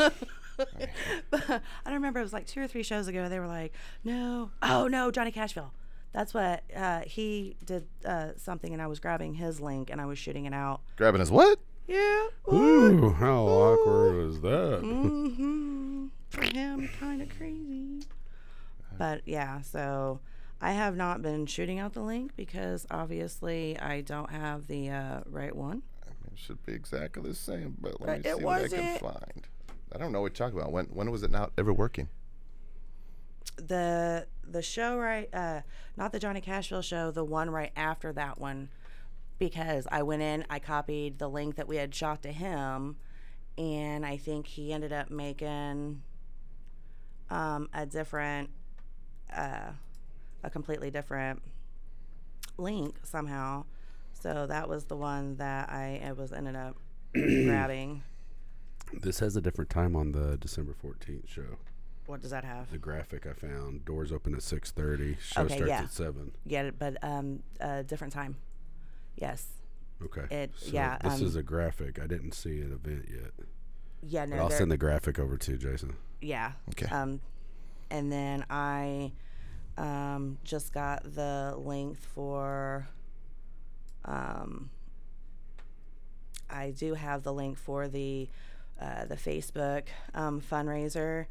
but 1.30 1.44
I 1.50 1.60
don't 1.86 1.94
remember. 1.94 2.20
It 2.20 2.24
was 2.24 2.34
like 2.34 2.48
two 2.48 2.62
or 2.62 2.68
three 2.68 2.82
shows 2.84 3.08
ago. 3.08 3.30
They 3.30 3.40
were 3.40 3.48
like, 3.48 3.74
no, 4.04 4.50
oh 4.64 4.88
no, 4.88 5.12
Johnny 5.12 5.32
Cashville. 5.32 5.72
That's 6.18 6.34
what 6.34 6.64
uh, 6.76 7.02
he 7.06 7.58
did 7.64 7.86
uh, 8.04 8.30
something, 8.38 8.74
and 8.74 8.82
I 8.82 8.88
was 8.88 9.00
grabbing 9.00 9.36
his 9.36 9.62
link 9.62 9.92
and 9.92 10.02
I 10.02 10.08
was 10.08 10.18
shooting 10.18 10.46
it 10.46 10.54
out. 10.54 10.82
Grabbing 10.96 11.20
his 11.20 11.30
what? 11.30 11.60
Yeah. 11.88 12.26
Ooh, 12.52 13.12
how 13.12 13.44
awkward 13.46 14.26
was 14.26 14.42
that? 14.42 14.82
Mm-hmm. 14.82 16.08
For 16.30 16.42
him, 16.42 16.90
kind 17.00 17.22
of 17.22 17.30
crazy. 17.38 18.02
But 18.98 19.22
yeah, 19.28 19.62
so 19.62 20.20
I 20.60 20.72
have 20.72 20.96
not 20.96 21.22
been 21.22 21.46
shooting 21.46 21.78
out 21.78 21.94
the 21.94 22.02
link 22.02 22.32
because 22.36 22.88
obviously 22.90 23.78
I 23.80 24.02
don't 24.02 24.32
have 24.32 24.66
the 24.66 24.90
uh, 24.90 25.20
right 25.28 25.56
one. 25.56 25.84
It 26.34 26.40
should 26.40 26.66
be 26.66 26.74
exactly 26.74 27.30
the 27.30 27.36
same, 27.36 27.78
but 27.80 28.02
let 28.02 28.08
But 28.08 28.24
me 28.26 28.30
it 28.32 28.38
see 28.40 28.44
what 28.44 28.56
I 28.64 28.68
can 28.70 28.80
wasn't. 28.80 29.00
find. 29.02 29.48
I 29.94 30.00
don't 30.00 30.12
know 30.12 30.22
what 30.22 30.38
you're 30.40 30.48
talking 30.48 30.60
about. 30.60 30.72
When 30.72 30.86
when 30.88 31.12
was 31.12 31.22
it 31.22 31.30
not 31.30 31.52
ever 31.60 31.72
working? 31.72 32.10
The 33.58 34.28
the 34.50 34.62
show 34.62 34.98
right, 34.98 35.30
uh, 35.34 35.62
not 35.98 36.12
the 36.12 36.20
Johnny 36.20 36.42
Cashville 36.42 36.84
show, 36.84 37.12
the 37.12 37.24
one 37.24 37.50
right 37.50 37.72
after 37.76 38.14
that 38.14 38.40
one, 38.40 38.70
because 39.40 39.88
I 39.92 40.04
went 40.04 40.22
in, 40.22 40.46
I 40.50 40.60
copied 40.60 41.20
the 41.20 41.28
link 41.28 41.56
that 41.56 41.68
we 41.68 41.76
had 41.78 41.94
shot 41.94 42.22
to 42.24 42.32
him, 42.32 42.98
and 43.58 44.06
I 44.06 44.18
think 44.18 44.48
he 44.48 44.72
ended 44.72 44.94
up 44.94 45.10
making 45.10 46.02
um, 47.30 47.70
a 47.74 47.86
different, 47.86 48.50
uh, 49.36 49.72
a 50.44 50.50
completely 50.50 50.92
different 50.92 51.42
link 52.58 52.96
somehow. 53.04 53.66
So 54.14 54.48
that 54.48 54.68
was 54.68 54.86
the 54.86 54.96
one 54.96 55.36
that 55.38 55.70
I, 55.70 56.02
I 56.04 56.12
was 56.14 56.32
ended 56.32 56.56
up 56.56 56.78
grabbing. 57.14 58.04
This 58.94 59.20
has 59.20 59.36
a 59.36 59.42
different 59.42 59.70
time 59.70 59.96
on 59.96 60.12
the 60.14 60.38
December 60.38 60.74
14th 60.84 61.28
show. 61.28 61.58
What 62.08 62.22
does 62.22 62.32
that 62.32 62.44
have? 62.46 62.72
The 62.72 62.78
graphic 62.78 63.28
I 63.28 63.34
found. 63.34 63.86
Doors 63.86 64.12
open 64.12 64.34
at 64.34 64.40
6:30. 64.42 65.18
Show 65.20 65.42
Okay, 65.44 65.56
starts 65.58 65.70
yeah. 65.70 65.82
at 65.84 65.92
7. 65.92 66.32
Yeah, 66.46 66.72
but 66.78 66.98
um, 67.04 67.44
a 67.60 67.84
different 67.84 68.14
time. 68.14 68.38
Yes. 69.18 69.46
Okay. 70.04 70.26
It- 70.34 70.54
So 70.58 70.72
yeah, 70.72 70.98
This 71.04 71.14
um, 71.20 71.24
is 71.26 71.36
a 71.36 71.44
graphic. 71.44 72.00
I 72.00 72.08
didn't 72.08 72.32
see 72.34 72.62
an 72.62 72.72
event 72.74 73.08
yet. 73.12 73.32
Yeah, 74.02 74.26
But 74.26 74.36
no, 74.36 74.44
I'll 74.44 74.50
send 74.50 74.72
the 74.72 74.78
graphic 74.78 75.20
over 75.20 75.38
to 75.38 75.58
Jason. 75.58 75.96
yeah. 76.22 76.54
Okay. 76.70 76.86
Um, 76.88 77.20
and 77.90 78.12
then 78.12 78.46
I 78.50 79.12
um, 79.78 80.38
just 80.44 80.74
got 80.74 81.04
the 81.16 81.56
link 81.58 81.98
for. 81.98 82.88
Um, 84.06 84.70
I 86.50 86.72
do 86.72 86.94
have 86.94 87.24
the 87.24 87.34
link 87.34 87.58
for 87.58 87.88
the 87.90 88.30
uh, 88.80 89.06
the 89.06 89.16
Facebook 89.16 89.84
um, 90.14 90.40
fundraiser. 90.42 91.26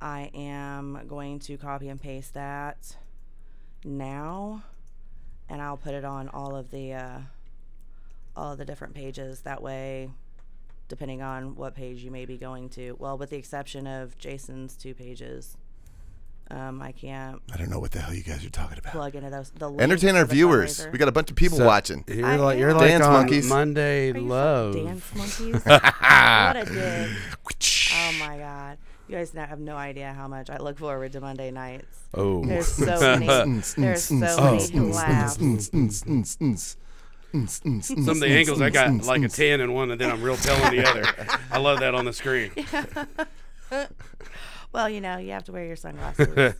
I 0.00 0.30
am 0.34 1.02
going 1.08 1.38
to 1.40 1.56
copy 1.58 1.88
and 1.88 2.00
paste 2.00 2.34
that 2.34 2.96
now, 3.84 4.62
and 5.48 5.60
I'll 5.60 5.76
put 5.76 5.94
it 5.94 6.04
on 6.04 6.28
all 6.28 6.54
of 6.56 6.70
the 6.70 6.94
uh, 6.94 7.18
all 8.36 8.52
of 8.52 8.58
the 8.58 8.64
different 8.64 8.94
pages. 8.94 9.40
That 9.42 9.62
way, 9.62 10.10
depending 10.88 11.22
on 11.22 11.54
what 11.56 11.74
page 11.74 12.02
you 12.02 12.10
may 12.10 12.24
be 12.24 12.36
going 12.38 12.68
to. 12.70 12.96
Well, 12.98 13.18
with 13.18 13.30
the 13.30 13.36
exception 13.36 13.86
of 13.86 14.16
Jason's 14.18 14.74
two 14.74 14.94
pages, 14.94 15.56
um, 16.50 16.80
I 16.80 16.92
can't 16.92 17.40
I 17.52 17.56
don't 17.58 17.68
know 17.70 17.78
what 17.78 17.90
the 17.90 18.00
hell 18.00 18.14
you 18.14 18.22
guys 18.22 18.44
are 18.44 18.50
talking 18.50 18.78
about. 18.78 18.92
plug 18.92 19.14
into 19.14 19.28
those. 19.28 19.50
The 19.50 19.68
Entertain 19.80 20.16
our 20.16 20.24
the 20.24 20.34
viewers. 20.34 20.80
fundraiser. 20.80 20.92
We 20.92 20.98
got 20.98 21.08
a 21.08 21.12
bunch 21.12 21.30
of 21.30 21.36
people 21.36 21.58
So, 21.58 21.66
watching. 21.66 22.04
You're 22.08 22.26
I 22.26 22.36
like 22.36 22.58
you're 22.58 22.72
like 22.72 22.88
Dance 22.88 23.04
on 23.04 23.12
monkeys. 23.12 23.48
Monday 23.48 24.12
Are 24.12 24.16
you 24.16 24.20
Love. 24.22 24.74
Dance 24.74 25.14
monkeys. 25.14 25.62
what 25.64 26.56
a 26.56 26.64
dick. 26.66 27.10
Oh 27.92 28.12
my 28.20 28.38
god. 28.38 28.78
You 29.10 29.16
guys 29.16 29.34
not, 29.34 29.48
have 29.48 29.58
no 29.58 29.76
idea 29.76 30.12
how 30.12 30.28
much 30.28 30.50
I 30.50 30.58
look 30.58 30.78
forward 30.78 31.10
to 31.14 31.20
Monday 31.20 31.50
nights. 31.50 31.98
Oh. 32.14 32.44
There's 32.44 32.68
so 32.72 33.18
many. 33.18 33.26
There's 33.76 34.04
so 34.04 34.14
many 34.14 34.92
laughs. 34.92 35.34
Some 35.40 35.72
of 37.32 38.20
the 38.20 38.28
angles 38.28 38.60
I 38.60 38.70
got 38.70 39.04
like 39.04 39.22
a 39.22 39.28
10 39.28 39.60
in 39.60 39.72
one 39.72 39.90
and 39.90 40.00
then 40.00 40.12
I'm 40.12 40.22
real 40.22 40.36
pale 40.36 40.64
in 40.66 40.76
the 40.76 40.88
other. 40.88 41.04
I 41.50 41.58
love 41.58 41.80
that 41.80 41.92
on 41.92 42.04
the 42.04 42.12
screen. 42.12 42.52
Well, 44.72 44.88
you 44.88 45.00
know, 45.00 45.18
you 45.18 45.32
have 45.32 45.42
to 45.44 45.52
wear 45.52 45.66
your 45.66 45.74
sunglasses. 45.74 46.54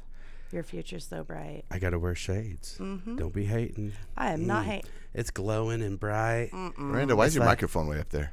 your 0.51 0.65
future's 0.65 1.07
so 1.07 1.23
bright. 1.23 1.65
I 1.71 1.79
got 1.79 1.91
to 1.91 2.01
wear 2.01 2.17
shades. 2.17 2.79
Mm-hmm. 2.81 3.15
Don't 3.15 3.33
be 3.33 3.45
hating. 3.45 3.93
I 4.17 4.33
am 4.33 4.49
not 4.49 4.65
hating. 4.65 4.91
It's 5.15 5.31
glowing 5.31 5.83
and 5.83 6.01
bright. 6.01 6.51
Miranda, 6.53 7.15
why 7.15 7.27
is 7.27 7.37
your 7.37 7.45
like- 7.45 7.59
microphone 7.59 7.87
way 7.87 8.01
up 8.01 8.09
there? 8.09 8.33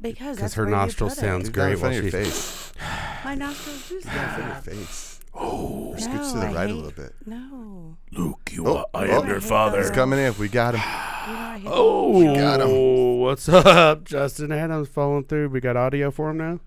Because 0.00 0.14
Because 0.36 0.38
that's 0.38 0.54
her 0.54 0.62
where 0.64 0.70
you 0.70 0.76
nostril 0.76 1.08
put 1.10 1.18
it. 1.18 1.20
sounds 1.20 1.44
You've 1.44 1.52
got 1.54 1.62
it 1.62 1.64
great 1.66 1.72
in 1.72 1.78
front 1.78 1.94
while 1.94 2.06
of 2.06 2.12
your 2.14 2.24
she's 2.24 2.34
face. 2.34 2.72
My 3.24 3.34
nostrils 3.34 3.88
do 3.88 3.94
Your 3.94 4.02
sound. 4.02 4.64
face. 4.64 5.20
Oh, 5.34 5.94
Scooch 5.98 6.32
to 6.32 6.38
the 6.38 6.46
I 6.46 6.52
right 6.54 6.70
a 6.70 6.74
little 6.74 6.90
bit. 6.90 7.12
No. 7.26 7.96
Luke, 8.12 8.50
you 8.52 8.66
Oh, 8.66 8.76
are, 8.78 8.86
I 8.94 9.08
oh, 9.08 9.20
am 9.22 9.26
your 9.28 9.38
He's 9.40 9.48
father. 9.48 9.80
He's 9.80 9.90
coming 9.90 10.18
in. 10.18 10.34
We 10.38 10.48
got 10.48 10.74
him. 10.74 10.80
You 10.80 11.34
know, 11.34 11.40
I 11.40 11.58
hate 11.58 11.68
Oh, 11.70 12.34
got 12.34 12.60
him. 12.60 13.18
what's 13.20 13.48
up? 13.48 14.04
Justin 14.04 14.50
Adams 14.52 14.88
falling 14.88 15.24
through. 15.24 15.48
We 15.50 15.60
got 15.60 15.76
audio 15.76 16.10
for 16.10 16.30
him 16.30 16.38
now. 16.38 16.60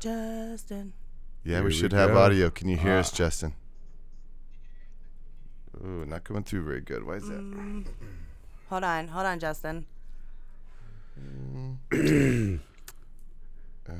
Justin. 0.00 0.92
Yeah, 1.44 1.54
Here 1.56 1.60
we 1.62 1.66
we 1.68 1.72
should 1.74 1.92
have 1.92 2.10
go. 2.10 2.18
audio. 2.18 2.50
Can 2.50 2.68
you 2.68 2.76
hear 2.76 2.96
us, 2.98 3.12
Ah. 3.12 3.16
Justin? 3.16 3.54
Ooh, 5.84 6.04
not 6.06 6.24
coming 6.24 6.42
through 6.44 6.64
very 6.64 6.80
good. 6.80 7.04
Why 7.04 7.14
is 7.14 7.28
that? 7.28 7.40
Mm. 7.40 7.84
Hold 8.68 8.84
on, 8.84 9.08
hold 9.08 9.26
on, 9.26 9.38
Justin. 9.38 9.86
Uh, 13.88 13.94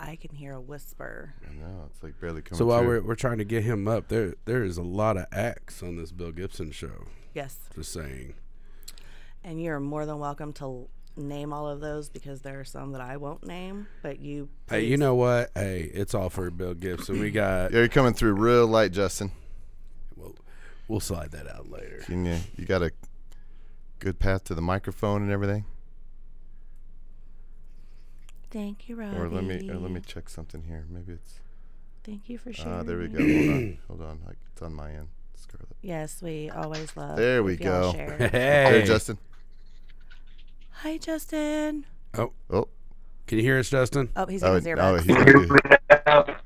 I 0.00 0.16
can 0.16 0.34
hear 0.34 0.54
a 0.54 0.60
whisper. 0.60 1.34
I 1.48 1.52
know 1.54 1.84
it's 1.90 2.02
like 2.02 2.18
barely 2.20 2.40
coming 2.42 2.58
So 2.58 2.66
while 2.66 2.80
through. 2.80 2.88
we're, 2.88 3.00
we're 3.08 3.14
trying 3.14 3.38
to 3.38 3.44
get 3.44 3.64
him 3.64 3.86
up, 3.88 4.08
there 4.08 4.34
there 4.44 4.64
is 4.64 4.78
a 4.78 4.82
lot 4.82 5.16
of 5.16 5.26
acts 5.32 5.82
on 5.82 5.96
this 5.96 6.12
Bill 6.12 6.30
Gibson 6.32 6.70
show. 6.70 7.06
Yes. 7.34 7.56
Just 7.74 7.92
saying. 7.92 8.34
And 9.44 9.62
you're 9.62 9.80
more 9.80 10.06
than 10.06 10.18
welcome 10.18 10.52
to 10.54 10.88
name 11.16 11.52
all 11.52 11.68
of 11.68 11.80
those 11.80 12.08
because 12.08 12.42
there 12.42 12.60
are 12.60 12.64
some 12.64 12.92
that 12.92 13.00
I 13.00 13.16
won't 13.16 13.44
name, 13.46 13.86
but 14.02 14.20
you. 14.20 14.48
Hey, 14.70 14.84
you 14.86 14.96
know 14.96 15.14
what? 15.14 15.50
Hey, 15.54 15.90
it's 15.92 16.14
all 16.14 16.30
for 16.30 16.50
Bill 16.50 16.74
Gibson. 16.74 17.20
We 17.20 17.30
got. 17.30 17.70
yeah, 17.72 17.78
you're 17.78 17.88
coming 17.88 18.14
through 18.14 18.34
real 18.34 18.66
light, 18.66 18.92
Justin. 18.92 19.30
We'll, 20.16 20.34
we'll 20.88 21.00
slide 21.00 21.32
that 21.32 21.48
out 21.50 21.70
later. 21.70 22.02
Can 22.06 22.24
you? 22.24 22.38
You 22.56 22.64
got 22.66 22.82
a 22.82 22.90
good 23.98 24.18
path 24.18 24.44
to 24.44 24.54
the 24.54 24.62
microphone 24.62 25.22
and 25.22 25.30
everything. 25.30 25.64
Thank 28.50 28.88
you, 28.88 28.96
Robbie. 28.96 29.16
Or 29.16 29.28
let 29.28 29.44
me, 29.44 29.70
or 29.70 29.76
let 29.76 29.90
me 29.90 30.00
check 30.00 30.28
something 30.28 30.62
here. 30.62 30.86
Maybe 30.88 31.12
it's. 31.12 31.40
Thank 32.04 32.28
you 32.28 32.38
for 32.38 32.52
sharing. 32.52 32.72
Ah, 32.72 32.82
there 32.82 32.98
we 32.98 33.08
go. 33.08 33.18
Hold 33.18 33.30
on, 33.30 33.78
hold 33.88 34.00
on. 34.02 34.20
Like, 34.26 34.36
It's 34.52 34.62
on 34.62 34.72
my 34.72 34.90
end, 34.90 35.08
Scarlett. 35.34 35.68
Yes, 35.82 36.22
we 36.22 36.48
always 36.48 36.96
love. 36.96 37.16
There 37.16 37.42
we 37.42 37.56
go. 37.56 37.92
share. 37.92 38.16
Hey, 38.18 38.28
There, 38.30 38.86
Justin. 38.86 39.18
Hi, 40.70 40.96
Justin. 40.96 41.84
Oh, 42.14 42.32
oh. 42.48 42.68
can 43.26 43.38
you 43.38 43.44
hear 43.44 43.58
us, 43.58 43.68
Justin? 43.68 44.08
Oh, 44.16 44.24
he's 44.24 44.42
oh, 44.42 44.54
in 44.54 44.64
his 44.64 44.66
oh, 44.66 44.70
earbuds. 44.70 45.02
he's 45.02 45.16
gonna, 45.16 46.36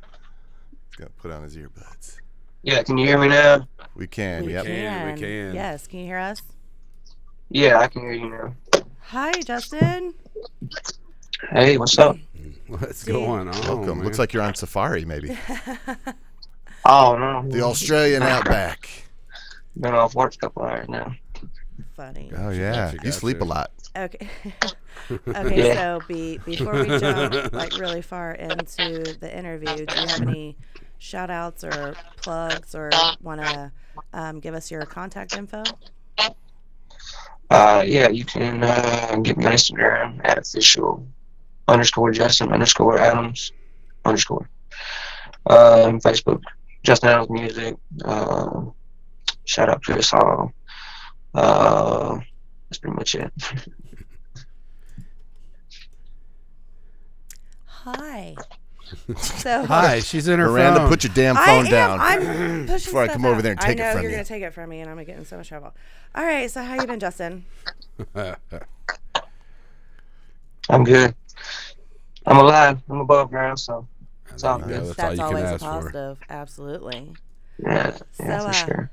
he's 0.89 0.97
gonna 0.97 1.11
put 1.19 1.31
on 1.31 1.45
his 1.45 1.57
earbuds. 1.57 2.19
Yeah, 2.63 2.83
can 2.83 2.99
you 2.99 3.07
hear 3.07 3.19
me 3.19 3.29
now? 3.29 3.69
We 3.95 4.09
can. 4.09 4.45
we 4.45 4.55
yep. 4.55 4.65
can, 4.65 5.15
we 5.15 5.21
can. 5.21 5.55
Yes, 5.55 5.87
can 5.87 6.01
you 6.01 6.07
hear 6.07 6.19
us? 6.19 6.43
Yeah, 7.55 7.79
I 7.81 7.87
can 7.89 8.01
hear 8.03 8.13
you 8.13 8.31
now. 8.31 8.55
Hi, 9.09 9.33
Justin. 9.43 10.15
Hey, 11.51 11.77
what's 11.77 11.99
up? 11.99 12.17
What's 12.67 13.01
See- 13.01 13.13
going 13.13 13.49
on? 13.49 13.61
Welcome. 13.67 13.99
man? 13.99 14.05
Looks 14.05 14.19
like 14.19 14.33
you're 14.33 14.43
on 14.43 14.55
safari, 14.55 15.05
maybe. 15.05 15.37
Oh 16.85 17.17
no. 17.17 17.49
The 17.49 17.63
Australian 17.63 18.25
outback. 18.25 18.89
Been 19.79 19.95
off 19.95 20.17
work 20.17 20.35
a 20.35 20.39
couple 20.39 20.65
hours 20.65 20.89
now. 20.89 21.15
Funny. 21.97 22.33
Oh 22.37 22.51
yeah, 22.51 22.91
Gotcha, 22.91 23.07
you 23.07 23.13
sleep 23.13 23.41
a 23.41 23.45
lot. 23.45 23.71
Okay. 23.97 24.29
okay, 25.29 25.69
Yeah. 25.69 25.75
so 25.75 26.01
be, 26.09 26.39
before 26.39 26.73
we 26.73 26.99
jump 26.99 27.53
like 27.53 27.79
really 27.79 28.03
far 28.03 28.33
into 28.33 29.17
the 29.21 29.31
interview, 29.33 29.87
do 29.87 29.95
you 29.95 30.09
have 30.09 30.23
any 30.23 30.57
shout 30.99 31.31
outs 31.31 31.63
or 31.63 31.95
plugs 32.17 32.75
or 32.75 32.91
want 33.23 33.41
to 33.43 33.71
um, 34.13 34.41
give 34.41 34.55
us 34.55 34.69
your 34.69 34.85
contact 34.85 35.37
info? 35.37 35.63
Uh, 37.53 37.83
yeah, 37.87 38.09
you 38.09 38.25
can 38.25 38.65
uh, 38.65 39.15
get 39.23 39.37
me 39.37 39.45
on 39.45 39.53
Instagram 39.53 40.19
at 40.25 40.39
official 40.39 41.07
underscore 41.69 42.11
Justin 42.11 42.51
underscore 42.51 42.99
Adams 42.99 43.53
underscore. 44.07 44.49
And 45.45 46.03
Facebook, 46.03 46.41
Justin 46.83 47.11
Adams 47.11 47.29
Music. 47.29 47.77
Uh, 48.07 48.63
shout 49.45 49.69
out 49.69 49.83
Chris 49.83 50.11
Hall. 50.11 50.51
Uh, 51.35 52.21
that's 52.71 52.79
pretty 52.79 52.97
much 52.97 53.15
it. 53.17 53.31
Hi. 57.67 58.35
So 59.17 59.65
Hi, 59.67 60.01
she's 60.01 60.29
in 60.29 60.39
her 60.39 60.49
Miranda, 60.51 60.81
phone. 60.81 60.89
put 60.89 61.05
your 61.05 61.13
damn 61.15 61.37
I 61.37 61.47
phone 61.47 61.67
am. 61.67 61.71
down. 61.71 62.01
I'm 62.01 62.67
pushing 62.67 62.67
Before 62.67 63.03
I 63.03 63.07
stuff 63.07 63.13
come 63.17 63.25
over 63.27 63.37
out. 63.37 63.43
there 63.43 63.53
and 63.53 63.61
take 63.61 63.79
it 63.79 63.83
I 63.83 63.87
know 63.89 63.93
from 63.93 64.03
you're 64.03 64.11
you. 64.11 64.17
gonna 64.17 64.25
take 64.25 64.43
it 64.43 64.53
from 64.53 64.71
me, 64.71 64.81
and 64.81 64.91
I'm 64.91 64.97
gonna 64.97 65.05
get 65.05 65.19
in 65.19 65.25
so 65.25 65.37
much 65.39 65.49
trouble. 65.49 65.75
All 66.15 66.25
right, 66.25 66.51
so 66.51 66.63
how 66.63 66.75
you 66.75 66.87
been, 66.87 67.01
Justin? 67.01 67.45
I'm 70.69 70.85
good. 70.85 71.15
I'm 72.27 72.37
alive. 72.39 72.81
I'm 72.89 73.01
above 73.01 73.31
ground, 73.31 73.59
so 73.59 73.87
That's, 74.29 74.45
all 74.45 74.59
good. 74.59 74.87
that's, 74.87 74.89
all 74.89 74.95
That's 74.95 75.19
you 75.19 75.25
can 75.25 75.37
always 75.37 75.51
a 75.51 75.55
ask 75.55 75.61
for. 75.71 75.71
positive. 75.71 76.19
Absolutely. 76.29 77.13
yeah, 77.59 77.99
yeah, 78.21 78.39
So, 78.39 78.41
for 78.41 78.49
uh, 78.49 78.53
sure. 78.53 78.91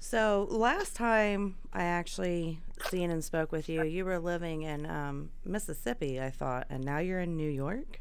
So 0.00 0.46
last 0.50 0.94
time 0.96 1.56
I 1.72 1.82
actually 1.84 2.60
seen 2.88 3.10
and 3.10 3.22
spoke 3.22 3.52
with 3.52 3.68
you, 3.68 3.82
you 3.82 4.04
were 4.04 4.18
living 4.18 4.62
in 4.62 4.86
um, 4.86 5.30
Mississippi, 5.44 6.20
I 6.20 6.30
thought, 6.30 6.66
and 6.70 6.84
now 6.84 6.98
you're 6.98 7.20
in 7.20 7.36
New 7.36 7.50
York. 7.50 8.00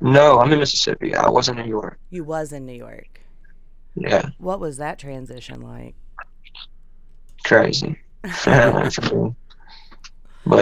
No, 0.00 0.38
I'm 0.38 0.52
in 0.52 0.58
Mississippi. 0.60 1.14
I 1.14 1.28
was 1.28 1.48
in 1.48 1.56
New 1.56 1.64
York. 1.66 1.98
You 2.10 2.24
was 2.24 2.52
in 2.52 2.66
New 2.66 2.74
York. 2.74 3.20
Yeah, 3.94 4.28
What 4.38 4.60
was 4.60 4.76
that 4.76 4.98
transition 4.98 5.60
like? 5.62 5.94
crazy. 7.44 7.98
but 8.22 8.94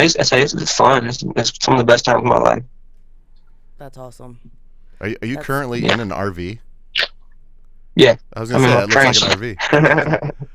it's, 0.03 0.15
it's, 0.17 0.33
it's, 0.33 0.55
it's 0.55 0.75
fun. 0.77 1.07
It's, 1.07 1.23
it's 1.37 1.53
some 1.63 1.75
of 1.75 1.79
the 1.79 1.85
best 1.85 2.05
times 2.05 2.19
of 2.19 2.25
my 2.25 2.39
life. 2.39 2.63
That's 3.79 3.99
awesome. 3.99 4.39
Are 5.01 5.09
you, 5.09 5.17
are 5.21 5.27
you 5.27 5.35
That's- 5.35 5.47
currently 5.47 5.81
Yeah. 5.81 5.95
in 5.95 6.01
an 6.01 6.11
RV? 6.11 6.59
Yeah. 7.95 8.17
I 8.35 8.41
was 8.41 8.51
gonna 8.51 8.65
say 8.65 8.83
in 8.85 8.91
that 8.91 9.05
looks 9.05 9.23
like 9.23 9.33
an 9.33 9.39
RV. 10.37 10.41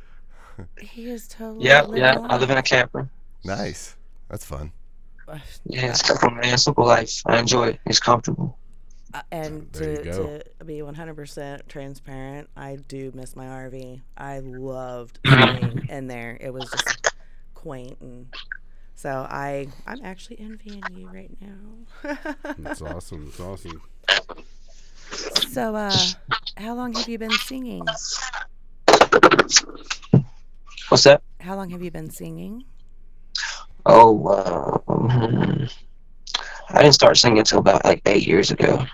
He 0.80 1.10
is 1.10 1.28
totally. 1.28 1.66
yeah, 1.66 1.82
living 1.84 1.98
yeah. 2.04 2.20
I 2.20 2.38
live 2.38 2.50
in 2.52 2.58
a 2.58 2.62
camper. 2.62 3.10
Nice. 3.44 3.96
That's 4.30 4.46
fun. 4.46 4.72
Yeah, 5.66 5.88
it's 5.88 6.06
simple, 6.06 6.30
man. 6.30 6.56
Simple 6.58 6.86
life. 6.86 7.22
I 7.26 7.40
enjoy 7.40 7.70
it. 7.70 7.80
It's 7.88 8.00
comfortable. 8.00 8.58
Uh, 9.14 9.22
and 9.32 9.74
to, 9.74 10.04
to 10.04 10.66
be 10.66 10.80
100% 10.80 11.68
transparent, 11.68 12.50
I 12.56 12.78
do 12.88 13.12
miss 13.14 13.36
my 13.36 13.46
RV. 13.46 14.02
I 14.18 14.40
loved 14.40 15.20
being 15.24 15.88
in 15.90 16.08
there. 16.08 16.38
It 16.40 16.54
was 16.54 16.70
just 16.70 17.14
quaint 17.54 17.98
and 18.02 18.26
so 18.96 19.26
I 19.30 19.68
I'm 19.86 20.04
actually 20.04 20.40
envying 20.40 20.84
you 20.94 21.08
right 21.08 21.32
now. 21.40 22.18
That's 22.58 22.82
awesome. 22.82 23.26
That's 23.26 23.40
awesome. 23.40 23.82
so 25.50 25.76
uh 25.76 25.96
how 26.58 26.76
long 26.76 26.94
have 26.94 27.08
you 27.08 27.18
been 27.18 27.32
singing? 27.32 27.84
What's 30.90 31.04
that? 31.04 31.22
How 31.40 31.56
long 31.56 31.70
have 31.70 31.82
you 31.82 31.92
been 31.92 32.10
singing? 32.10 32.64
Oh, 33.86 34.28
uh, 34.28 34.78
hmm. 34.94 35.64
I 36.70 36.82
didn't 36.82 36.94
start 36.94 37.18
singing 37.18 37.40
until 37.40 37.60
about 37.60 37.84
like 37.86 38.02
eight 38.06 38.28
years 38.28 38.52
ago. 38.52 38.86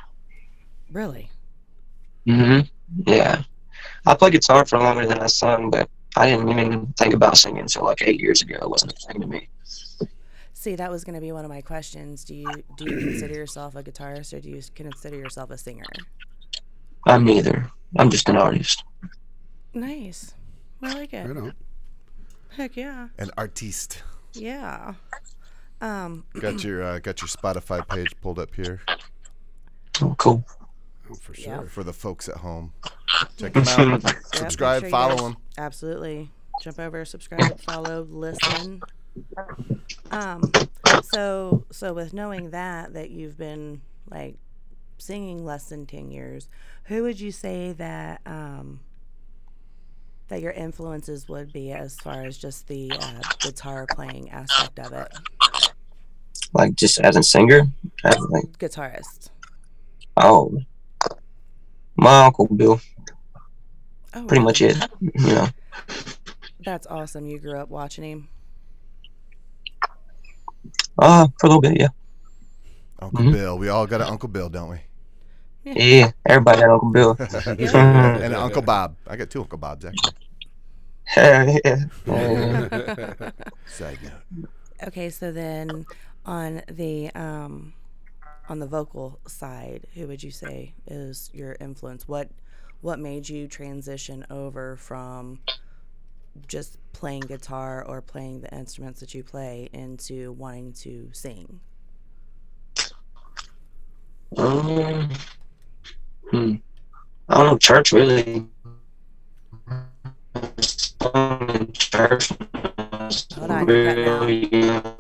Really? 0.92 1.30
hmm 2.26 2.60
Yeah. 3.06 3.44
I 4.06 4.16
played 4.16 4.34
guitar 4.34 4.66
for 4.66 4.80
longer 4.80 5.06
than 5.06 5.20
I 5.20 5.28
sung, 5.28 5.70
but 5.70 5.90
I 6.16 6.30
didn't 6.30 6.50
even 6.50 6.94
think 6.98 7.14
about 7.14 7.38
singing 7.38 7.62
until 7.62 7.84
like 7.84 8.02
eight 8.02 8.20
years 8.20 8.42
ago. 8.42 8.56
It 8.62 8.70
wasn't 8.70 8.94
a 8.94 8.96
thing 9.08 9.22
to 9.22 9.28
me. 9.28 9.50
See, 10.54 10.76
that 10.76 10.90
was 10.90 11.04
going 11.04 11.14
to 11.16 11.22
be 11.22 11.32
one 11.32 11.46
of 11.46 11.50
my 11.52 11.62
questions. 11.62 12.24
Do 12.24 12.34
you 12.34 12.64
do 12.76 12.86
you 12.86 12.98
consider 12.98 13.36
yourself 13.36 13.76
a 13.76 13.84
guitarist 13.84 14.34
or 14.34 14.40
do 14.40 14.50
you 14.50 14.62
consider 14.76 15.16
yourself 15.16 15.52
a 15.52 15.58
singer? 15.58 15.86
I'm 17.06 17.24
neither. 17.24 17.72
I'm 17.98 18.10
just 18.10 18.28
an 18.28 18.38
artist. 18.38 18.84
Nice. 19.74 20.34
I 20.82 20.94
like 20.94 21.14
it. 21.14 21.28
Right 21.28 21.38
on. 21.38 21.54
Heck 22.56 22.76
yeah. 22.76 23.10
An 23.20 23.30
artiste. 23.38 24.04
Yeah. 24.34 24.96
Um 25.80 26.26
Got 26.40 26.64
your 26.64 26.82
uh, 26.82 27.00
got 27.00 27.22
your 27.22 27.28
Spotify 27.30 27.88
page 27.88 28.16
pulled 28.22 28.40
up 28.40 28.56
here 28.56 28.82
Oh, 30.02 30.16
cool. 30.18 30.44
For 31.16 31.34
Yeah. 31.36 31.60
sure. 31.60 31.68
for 31.68 31.84
the 31.84 31.94
folks 31.94 32.28
at 32.30 32.38
home. 32.38 32.74
Check 33.38 33.54
them 33.54 33.68
out. 33.68 34.04
Yep, 34.04 34.16
Subscribe, 34.36 34.84
make 34.84 34.90
sure 34.92 35.00
follow 35.00 35.16
them. 35.18 35.38
Absolutely. 35.58 36.30
Jump 36.62 36.80
over, 36.80 37.06
subscribe, 37.06 37.60
follow, 37.68 38.04
listen. 38.10 38.82
Um 40.12 40.52
so 41.04 41.66
so 41.72 41.94
with 41.94 42.14
knowing 42.14 42.52
that 42.52 42.94
that 42.94 43.10
you've 43.10 43.38
been 43.38 43.82
like 44.10 44.36
singing 44.98 45.46
less 45.46 45.70
than 45.70 45.86
10 45.86 46.12
years, 46.12 46.50
who 46.86 47.04
would 47.04 47.20
you 47.20 47.32
say 47.32 47.74
that 47.74 48.22
um 48.26 48.80
that 50.30 50.42
your 50.42 50.52
influences 50.52 51.28
would 51.30 51.54
be 51.54 51.72
as 51.72 51.96
far 51.96 52.26
as 52.26 52.38
just 52.38 52.68
the 52.68 52.92
uh, 53.00 53.22
guitar 53.40 53.86
playing 53.90 54.30
aspect 54.30 54.78
of 54.80 54.92
it? 54.92 55.08
Like 56.54 56.76
just 56.76 57.00
as 57.00 57.16
a 57.16 57.24
singer, 57.24 57.62
as 58.04 58.18
like 58.30 58.58
Guitarist. 58.58 59.30
oh, 60.18 60.58
my 61.98 62.26
uncle 62.26 62.48
Bill. 62.48 62.80
Oh, 64.14 64.26
Pretty 64.26 64.40
wow. 64.42 64.46
much 64.46 64.62
it. 64.62 64.78
You 65.02 65.12
know. 65.28 65.48
That's 66.64 66.88
awesome. 66.88 67.26
You 67.28 67.40
grew 67.40 67.58
up 67.58 67.70
watching 67.70 68.04
him. 68.04 68.30
Uh, 71.00 71.28
for 71.40 71.46
a 71.48 71.50
little 71.50 71.62
bit, 71.62 71.80
yeah. 71.80 71.88
Uncle 73.00 73.26
Mhm. 73.26 73.32
Bill. 73.32 73.58
We 73.60 73.70
all 73.70 73.86
got 73.86 74.02
an 74.02 74.08
Uncle 74.08 74.30
Bill, 74.30 74.50
don't 74.50 74.70
we? 74.72 74.80
Yeah, 75.64 76.12
everybody 76.26 76.62
got 76.62 76.70
Uncle 76.72 76.90
Bill. 76.90 77.16
and 77.20 78.24
an 78.24 78.34
Uncle 78.34 78.62
Bob. 78.62 78.96
I 79.06 79.16
got 79.18 79.30
two 79.30 79.42
Uncle 79.42 79.58
Bobs 79.58 79.86
actually. 79.86 80.14
Hell 81.04 81.58
yeah. 81.66 81.86
Side 83.68 84.00
note. 84.04 84.50
Okay, 84.88 85.10
so 85.10 85.32
then 85.32 85.86
on 86.26 86.62
the 86.70 87.10
um 87.16 87.74
on 88.50 88.60
the 88.60 88.68
vocal 88.68 89.20
side, 89.28 89.88
who 89.94 90.08
would 90.08 90.24
you 90.24 90.32
say 90.32 90.74
is 90.88 91.30
your 91.34 91.56
influence? 91.60 92.08
What 92.08 92.30
what 92.82 93.00
made 93.00 93.28
you 93.28 93.48
transition 93.48 94.26
over 94.30 94.76
from 94.76 95.40
just 96.48 96.78
playing 96.94 97.22
guitar 97.22 97.84
or 97.84 98.02
playing 98.02 98.42
the 98.42 98.54
instruments 98.56 99.00
that 99.00 99.14
you 99.14 99.24
play 99.24 99.70
into 99.74 100.32
wanting 100.34 100.74
to 100.74 101.10
sing? 101.12 101.60
um, 104.38 105.10
hmm. 106.32 106.56
I 107.30 107.38
don't 107.38 107.46
know. 107.46 107.58
Church 107.58 107.92
really. 107.92 108.46
Church. 111.74 112.32
Hold 113.38 113.52
on, 113.52 113.68
you're 113.68 113.78
cutting 113.78 114.08
out. 114.08 114.22
Really, 114.22 114.97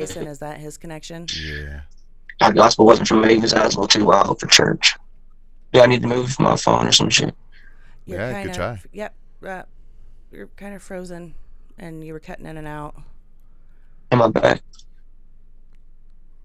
Jason, 0.00 0.26
is 0.26 0.38
that 0.40 0.58
his 0.58 0.76
connection? 0.76 1.26
Yeah. 1.40 1.82
My 2.40 2.50
gospel 2.52 2.86
wasn't 2.86 3.08
for 3.08 3.16
me 3.16 3.34
because 3.34 3.52
I 3.54 3.64
was 3.64 3.74
a 3.74 3.80
little 3.80 3.88
too 3.88 4.04
wild 4.06 4.40
for 4.40 4.46
church. 4.46 4.96
Yeah, 5.72 5.82
I 5.82 5.86
need 5.86 6.02
to 6.02 6.08
move 6.08 6.38
my 6.40 6.56
phone 6.56 6.86
or 6.86 6.92
some 6.92 7.10
shit. 7.10 7.34
Yeah, 8.06 8.32
kind 8.32 8.44
good 8.44 8.50
of, 8.50 8.56
try. 8.56 8.80
Yep. 8.92 9.14
Uh, 9.46 9.62
you're 10.32 10.46
kind 10.56 10.74
of 10.74 10.82
frozen 10.82 11.34
and 11.78 12.02
you 12.04 12.12
were 12.12 12.20
cutting 12.20 12.46
in 12.46 12.56
and 12.56 12.66
out. 12.66 12.94
Am 14.10 14.20
I 14.22 14.28
back? 14.28 14.62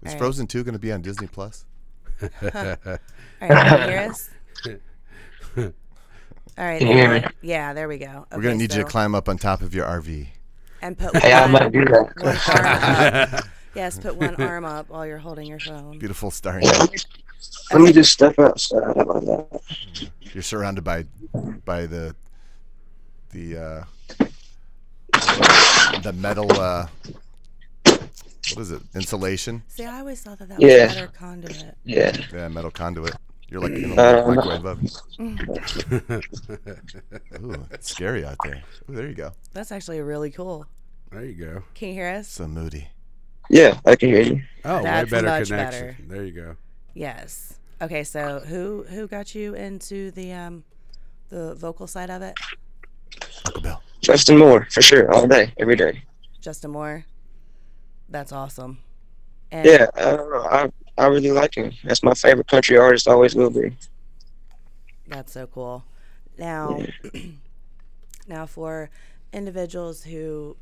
Is 0.02 0.08
Alright. 0.12 0.18
Frozen 0.18 0.46
2 0.46 0.62
going 0.64 0.74
to 0.74 0.78
be 0.78 0.92
on 0.92 1.02
Disney 1.02 1.26
Plus? 1.26 1.64
All 2.22 2.28
right, 2.32 3.00
can 3.40 3.80
you 3.80 3.88
hear 3.88 4.10
us? 4.10 4.30
All 5.56 6.64
right. 6.64 6.80
There 6.80 7.10
hear 7.10 7.30
we- 7.42 7.48
Yeah, 7.48 7.72
there 7.72 7.88
we 7.88 7.98
go. 7.98 8.26
We're 8.30 8.42
going 8.42 8.58
to 8.58 8.62
need 8.62 8.74
you 8.74 8.82
to 8.82 8.88
climb 8.88 9.14
up 9.14 9.28
on 9.28 9.38
top 9.38 9.62
of 9.62 9.74
your 9.74 9.86
RV. 9.86 10.28
And 10.82 10.96
put 10.98 11.16
Hey, 11.16 11.32
I 11.32 11.42
one, 11.42 11.52
might 11.52 11.72
do 11.72 11.84
that. 11.84 12.12
one 12.16 12.36
arm 12.56 13.34
up. 13.34 13.44
Yes, 13.74 13.98
put 13.98 14.16
one 14.16 14.34
arm 14.40 14.64
up 14.64 14.88
while 14.88 15.04
you're 15.06 15.18
holding 15.18 15.46
your 15.46 15.60
phone. 15.60 15.98
Beautiful 15.98 16.30
starry 16.30 16.62
let 16.64 16.90
me- 17.80 17.92
just 17.92 18.10
step 18.12 18.38
outside. 18.38 18.82
How 18.84 18.92
about 18.92 19.24
that? 19.26 19.60
You're 20.32 20.42
surrounded 20.42 20.82
by 20.84 21.04
by 21.66 21.84
the 21.86 22.14
the 23.32 23.56
uh, 23.58 23.84
the 26.02 26.12
metal 26.14 26.50
uh, 26.52 26.86
what 27.84 28.58
is 28.58 28.70
it? 28.70 28.80
Insulation? 28.94 29.62
See, 29.68 29.84
I 29.84 29.98
always 29.98 30.22
thought 30.22 30.38
that 30.38 30.48
that 30.48 30.60
Yeah. 30.60 30.86
was 30.86 30.94
better 30.94 31.06
conduit. 31.08 31.76
Yeah. 31.84 32.16
Yeah, 32.32 32.48
metal 32.48 32.70
conduit. 32.70 33.14
You're 33.48 33.60
like 33.60 33.72
in 33.72 33.92
a 33.92 34.02
Uh, 34.02 34.34
microwave 34.34 34.66
oven. 34.66 34.88
Ooh, 37.44 37.66
it's 37.70 37.90
scary 37.90 38.24
out 38.24 38.36
there. 38.44 38.62
Ooh, 38.90 38.94
there 38.94 39.06
you 39.08 39.14
go. 39.14 39.32
That's 39.52 39.70
actually 39.72 40.00
really 40.00 40.30
cool. 40.30 40.66
there 41.12 41.24
you 41.24 41.34
go. 41.34 41.62
Can 41.74 41.88
you 41.88 41.94
hear 41.94 42.08
us? 42.08 42.28
So 42.28 42.48
moody. 42.48 42.88
Yeah, 43.48 43.78
I 43.86 43.94
can 43.94 44.08
hear 44.08 44.22
you. 44.22 44.42
Oh, 44.64 44.82
That's 44.82 45.10
way 45.12 45.18
better 45.22 45.26
much 45.28 45.48
connection. 45.48 45.86
better. 45.86 45.96
There 46.08 46.24
you 46.24 46.32
go. 46.32 46.56
Yes. 46.94 47.58
Okay, 47.80 48.02
so 48.04 48.40
who 48.40 48.84
who 48.88 49.06
got 49.06 49.34
you 49.34 49.54
into 49.54 50.10
the 50.10 50.32
um 50.32 50.64
the 51.28 51.54
vocal 51.54 51.86
side 51.86 52.10
of 52.10 52.22
it? 52.22 52.34
Uncle 53.46 53.62
Bill. 53.62 53.82
Justin 54.00 54.38
Moore, 54.38 54.66
for 54.70 54.82
sure, 54.82 55.12
all 55.14 55.26
day, 55.28 55.52
every 55.58 55.76
day. 55.76 56.02
Justin 56.40 56.70
Moore. 56.72 57.04
That's 58.08 58.32
awesome. 58.32 58.78
And 59.52 59.64
Yeah, 59.66 59.86
I 59.94 60.16
don't 60.16 60.30
know. 60.30 60.42
I, 60.50 60.70
I 60.98 61.06
really 61.06 61.32
like 61.32 61.56
him. 61.56 61.72
That's 61.84 62.02
my 62.02 62.14
favorite 62.14 62.48
country 62.48 62.76
artist, 62.78 63.08
always 63.08 63.34
will 63.34 63.50
be. 63.50 63.76
That's 65.06 65.32
so 65.32 65.46
cool. 65.46 65.84
Now, 66.38 66.88
now 68.28 68.46
for 68.46 68.90
individuals 69.32 70.04
who 70.04 70.56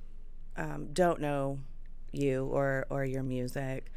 um, 0.57 0.89
don't 0.93 1.21
know 1.21 1.59
you 2.13 2.47
or 2.47 2.87
or 2.91 3.05
your 3.05 3.23
music, 3.23 3.91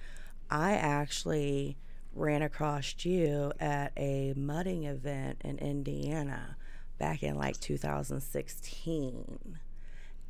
I 0.50 0.73
actually 0.73 1.78
ran 2.13 2.41
across 2.41 2.93
you 3.06 3.52
at 3.60 3.91
a 3.97 4.34
mudding 4.36 4.86
event 4.86 5.41
in 5.43 5.58
Indiana 5.60 6.58
back 6.97 7.23
in 7.23 7.36
like 7.36 7.60
2016, 7.60 9.60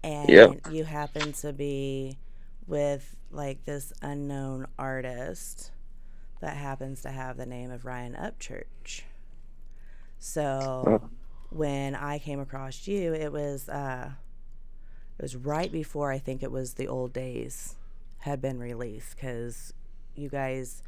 and 0.04 0.28
Yep. 0.28 0.58
you 0.66 0.84
happened 0.86 1.36
to 1.36 1.54
be 1.54 2.18
with 2.68 3.16
like 3.32 3.66
this 3.66 3.94
unknown 4.02 4.68
artist 4.78 5.72
that 6.42 6.58
happens 6.58 7.02
to 7.02 7.10
have 7.10 7.38
the 7.38 7.46
name 7.46 7.72
of 7.72 7.86
Ryan 7.86 8.14
Upchurch. 8.14 9.02
So 10.20 11.10
when 11.50 11.96
I 11.96 12.20
came 12.20 12.40
across 12.40 12.88
you, 12.88 13.14
it 13.14 13.32
was 13.32 13.70
uh, 13.70 14.12
it 15.18 15.22
was 15.22 15.36
right 15.36 15.72
before 15.72 16.12
I 16.12 16.20
think 16.20 16.44
it 16.44 16.52
was 16.52 16.74
the 16.74 16.88
old 16.88 17.14
days 17.14 17.76
had 18.20 18.42
been 18.42 18.60
released 18.60 19.16
because 19.16 19.74
you 20.16 20.30
guys 20.30 20.82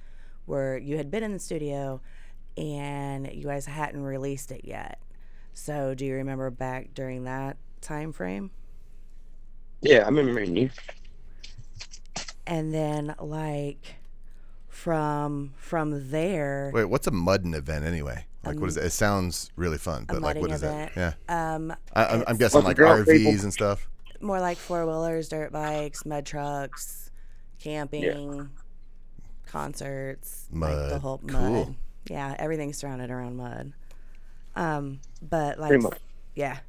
were 0.45 0.77
you 0.77 0.97
had 0.97 1.11
been 1.11 1.23
in 1.23 1.33
the 1.33 1.39
studio 1.39 2.01
and 2.57 3.31
you 3.31 3.45
guys 3.45 3.65
hadn't 3.65 4.03
released 4.03 4.51
it 4.51 4.61
yet. 4.65 4.99
So 5.53 5.93
do 5.93 6.05
you 6.05 6.15
remember 6.15 6.49
back 6.49 6.93
during 6.93 7.23
that 7.25 7.57
time 7.81 8.11
frame? 8.11 8.51
Yeah, 9.81 9.99
I 10.03 10.09
remember 10.09 10.43
you. 10.43 10.69
And 12.45 12.73
then 12.73 13.15
like 13.19 13.98
from 14.79 15.53
from 15.57 16.09
there, 16.09 16.71
Wait, 16.73 16.85
what's 16.85 17.05
a 17.07 17.11
mudding 17.11 17.53
event 17.53 17.83
anyway? 17.85 18.25
Like, 18.45 18.57
what 18.59 18.69
is 18.69 18.77
it? 18.77 18.85
It 18.85 18.91
sounds 18.91 19.51
really 19.57 19.77
fun, 19.77 20.05
but 20.07 20.21
like, 20.21 20.37
what 20.37 20.49
mudding 20.49 20.55
event. 20.55 20.91
it? 20.95 20.99
Yeah, 21.27 21.53
um, 21.55 21.73
I, 21.93 22.05
I'm, 22.05 22.23
I'm 22.27 22.37
guessing 22.37 22.63
Like 22.63 22.79
like 22.79 23.05
RVs 23.05 23.05
people. 23.05 23.43
and 23.43 23.53
stuff. 23.53 23.89
more 24.21 24.39
like 24.39 24.57
four 24.57 24.85
wheelers, 24.85 25.27
dirt 25.27 25.51
bikes, 25.51 26.05
mud 26.05 26.25
trucks, 26.25 27.11
camping, 27.59 28.49
concerts, 29.45 30.47
like 30.51 30.89
the 30.89 30.99
whole 30.99 31.19
mud. 31.23 31.33
Cool. 31.33 31.75
Yeah, 32.09 32.35
everything's 32.39 32.77
surrounded 32.77 33.11
around 33.11 33.35
mud. 33.35 33.73
Um, 34.55 35.01
but 35.21 35.59
like, 35.59 35.81
much. 35.81 35.99
yeah. 36.35 36.59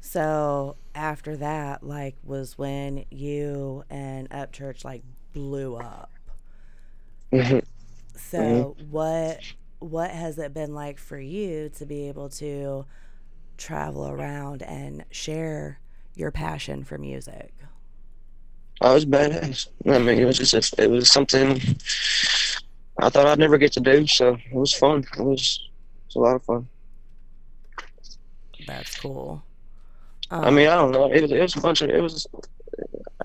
So 0.00 0.76
after 0.94 1.36
that, 1.36 1.82
like, 1.82 2.16
was 2.24 2.56
when 2.56 3.04
you 3.10 3.84
and 3.90 4.30
Upchurch 4.30 4.84
like 4.84 5.02
blew 5.34 5.76
up. 5.76 6.10
Mhm. 7.32 7.60
So 8.16 8.76
what 8.78 9.44
what 9.78 10.10
has 10.10 10.38
it 10.38 10.52
been 10.52 10.74
like 10.74 10.98
for 10.98 11.18
you 11.18 11.68
to 11.70 11.86
be 11.86 12.08
able 12.08 12.28
to 12.30 12.84
travel 13.58 14.08
around 14.08 14.62
and 14.62 15.04
share 15.10 15.80
your 16.14 16.30
passion 16.32 16.84
for 16.84 16.98
music? 16.98 17.54
I 18.80 18.94
was 18.94 19.04
badass. 19.06 19.68
I 19.86 19.98
mean, 19.98 20.18
it 20.18 20.24
was 20.24 20.38
just 20.38 20.54
a, 20.54 20.82
it 20.82 20.90
was 20.90 21.10
something 21.10 21.60
I 23.00 23.08
thought 23.10 23.26
I'd 23.26 23.38
never 23.38 23.58
get 23.58 23.72
to 23.72 23.80
do. 23.80 24.06
So 24.06 24.34
it 24.34 24.52
was 24.54 24.72
fun. 24.74 25.04
It 25.18 25.22
was 25.24 25.60
it 25.70 26.06
was 26.06 26.16
a 26.16 26.18
lot 26.20 26.36
of 26.36 26.44
fun. 26.44 26.68
That's 28.66 28.94
cool. 28.94 29.42
I 30.42 30.50
Um, 30.50 30.50
mean, 30.50 30.68
I 30.68 30.74
don't 30.74 30.92
know. 30.92 31.10
It 31.12 31.22
was 31.22 31.32
it 31.32 31.40
was 31.40 31.56
a 31.56 31.60
bunch 31.60 31.80
of 31.82 31.90
it 31.90 32.00
was 32.00 32.26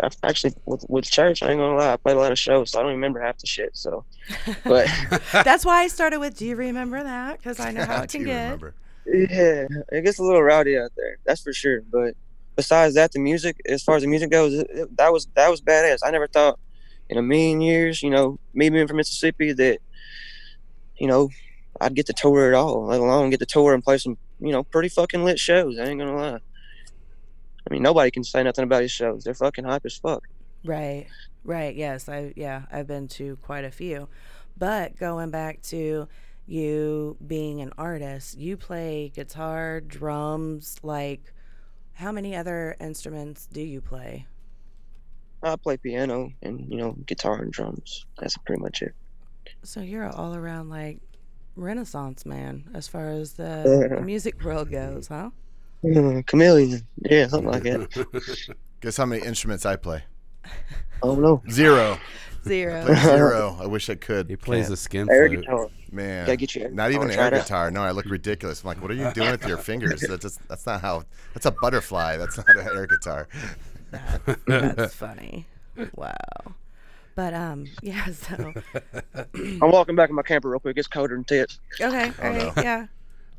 I 0.02 0.10
actually 0.24 0.54
with 0.66 0.86
with 0.90 1.10
church. 1.10 1.44
I 1.44 1.52
ain't 1.52 1.60
gonna 1.60 1.76
lie. 1.78 1.94
I 1.94 1.98
played 1.98 2.16
a 2.18 2.20
lot 2.20 2.32
of 2.32 2.40
shows, 2.40 2.72
so 2.72 2.80
I 2.80 2.84
don't 2.84 2.92
remember 2.94 3.20
half 3.22 3.38
the 3.38 3.48
shit. 3.48 3.72
So, 3.78 4.06
but 4.64 4.88
that's 5.32 5.66
why 5.66 5.82
I 5.84 5.88
started 5.88 6.20
with. 6.20 6.38
Do 6.38 6.46
you 6.46 6.56
remember 6.56 7.04
that? 7.04 7.38
Because 7.38 7.60
I 7.60 7.72
know 7.72 7.86
how 7.86 8.02
it 8.04 8.10
Do 8.10 8.18
can 8.20 8.26
get. 8.28 8.44
remember? 8.46 8.74
yeah, 9.06 9.68
it 9.92 10.04
gets 10.04 10.20
a 10.20 10.24
little 10.24 10.42
rowdy 10.42 10.78
out 10.78 10.92
there. 10.96 11.18
That's 11.26 11.42
for 11.42 11.54
sure. 11.54 11.82
But 11.92 12.16
besides 12.56 12.96
that, 12.96 13.12
the 13.12 13.20
music, 13.20 13.58
as 13.68 13.84
far 13.84 13.96
as 13.98 14.02
the 14.04 14.08
music 14.08 14.30
goes, 14.32 14.54
it, 14.54 14.68
it- 14.72 14.98
that 14.98 15.12
was 15.14 15.28
that 15.36 15.50
was 15.50 15.62
badass. 15.62 16.00
I 16.04 16.12
never 16.12 16.28
thought 16.28 16.60
in 17.10 17.18
a 17.18 17.22
million 17.22 17.62
years, 17.62 18.02
you 18.02 18.10
know, 18.10 18.40
me 18.54 18.70
being 18.70 18.88
from 18.88 18.98
Mississippi, 18.98 19.54
that 19.54 19.80
you 20.98 21.08
know, 21.08 21.30
I'd 21.82 21.96
get 21.96 22.06
to 22.08 22.14
tour 22.14 22.48
at 22.48 22.54
all, 22.54 22.86
let 22.86 23.00
alone 23.00 23.30
get 23.30 23.40
to 23.40 23.46
tour 23.46 23.74
and 23.74 23.84
play 23.84 23.98
some, 23.98 24.18
you 24.40 24.52
know, 24.52 24.64
pretty 24.64 24.90
fucking 24.90 25.24
lit 25.24 25.40
shows. 25.40 25.78
I 25.80 25.86
ain't 25.86 26.00
gonna 26.00 26.16
lie. 26.16 26.40
I 27.70 27.74
mean, 27.74 27.84
nobody 27.84 28.12
can 28.12 28.24
say 28.24 28.44
nothing 28.44 28.64
about 28.64 28.82
his 28.82 28.92
shows. 28.92 29.24
They're 29.24 29.34
fucking 29.34 29.66
hype 29.66 29.86
as 29.86 29.98
fuck. 29.98 30.24
Right. 30.66 31.08
Right. 31.44 31.76
Yes. 31.76 32.10
I 32.10 32.34
yeah. 32.36 32.64
I've 32.72 32.88
been 32.88 33.08
to 33.10 33.38
quite 33.38 33.66
a 33.66 33.72
few, 33.72 34.10
but 34.58 34.98
going 34.98 35.30
back 35.32 35.62
to 35.64 36.08
you 36.46 37.18
being 37.26 37.62
an 37.62 37.72
artist, 37.78 38.38
you 38.38 38.58
play 38.58 39.12
guitar, 39.14 39.82
drums. 39.82 40.78
Like, 40.84 41.34
how 41.94 42.12
many 42.12 42.36
other 42.36 42.76
instruments 42.80 43.48
do 43.52 43.62
you 43.62 43.82
play? 43.82 44.28
I 45.42 45.58
play 45.58 45.78
piano 45.78 46.32
and 46.42 46.66
you 46.70 46.78
know 46.78 46.96
guitar 47.06 47.42
and 47.42 47.52
drums. 47.52 48.06
That's 48.20 48.38
pretty 48.38 48.62
much 48.62 48.82
it. 48.82 48.94
So 49.64 49.82
you're 49.82 50.04
an 50.04 50.14
all 50.14 50.36
around 50.36 50.70
like 50.70 51.00
Renaissance 51.56 52.26
man 52.26 52.70
as 52.74 52.88
far 52.88 53.10
as 53.10 53.34
the, 53.34 53.90
the 53.96 54.02
music 54.02 54.42
world 54.44 54.72
goes, 54.72 55.08
huh? 55.08 55.30
Mm, 55.84 56.26
chameleon, 56.26 56.86
yeah, 57.02 57.28
something 57.28 57.50
like 57.52 57.64
that. 57.64 58.56
Guess 58.82 58.98
how 58.98 59.06
many 59.06 59.26
instruments 59.26 59.66
I 59.66 59.76
play? 59.76 60.04
Oh 61.02 61.16
no, 61.16 61.42
Zero. 61.50 62.00
Zero. 62.46 62.84
Play 62.86 62.96
zero. 62.96 63.58
I 63.62 63.68
wish 63.68 63.90
I 63.90 63.96
could. 63.96 64.30
He 64.30 64.36
could. 64.36 64.44
plays 64.44 64.70
a 64.70 64.76
skin 64.76 65.10
air 65.10 65.28
flute. 65.28 65.42
guitar. 65.42 65.70
Man, 65.94 66.26
Gotta 66.26 66.36
get 66.36 66.56
you. 66.56 66.70
not 66.72 66.90
even 66.92 67.04
I'll 67.04 67.14
an 67.14 67.20
air 67.20 67.30
that. 67.30 67.44
guitar. 67.44 67.72
No, 67.72 67.82
I 67.84 67.92
look 67.92 68.06
ridiculous. 68.06 68.64
I'm 68.64 68.68
like, 68.68 68.82
what 68.82 68.92
are 68.92 68.96
you 68.96 69.10
doing 69.14 69.32
with 69.32 69.46
your 69.48 69.58
fingers? 69.58 70.02
That's 70.02 70.24
just, 70.24 70.48
that's 70.50 70.66
not 70.66 70.82
how. 70.82 71.04
That's 71.34 71.46
a 71.46 71.52
butterfly. 71.52 72.18
That's 72.18 72.36
not 72.36 72.50
an 72.50 72.68
air 72.68 72.86
guitar. 72.88 73.28
That's 74.46 74.94
funny. 74.96 75.46
Wow. 75.96 76.16
But 77.16 77.34
um, 77.34 77.66
yeah. 77.82 78.08
So 78.08 78.54
I'm 79.36 79.72
walking 79.72 79.96
back 79.96 80.10
in 80.10 80.16
my 80.16 80.24
camper 80.24 80.50
real 80.50 80.60
quick. 80.60 80.78
It's 80.78 80.88
colder 80.88 81.16
than 81.16 81.24
tits. 81.24 81.60
okay, 81.80 82.12
all 82.22 82.30
right, 82.30 82.52
yeah. 82.58 82.88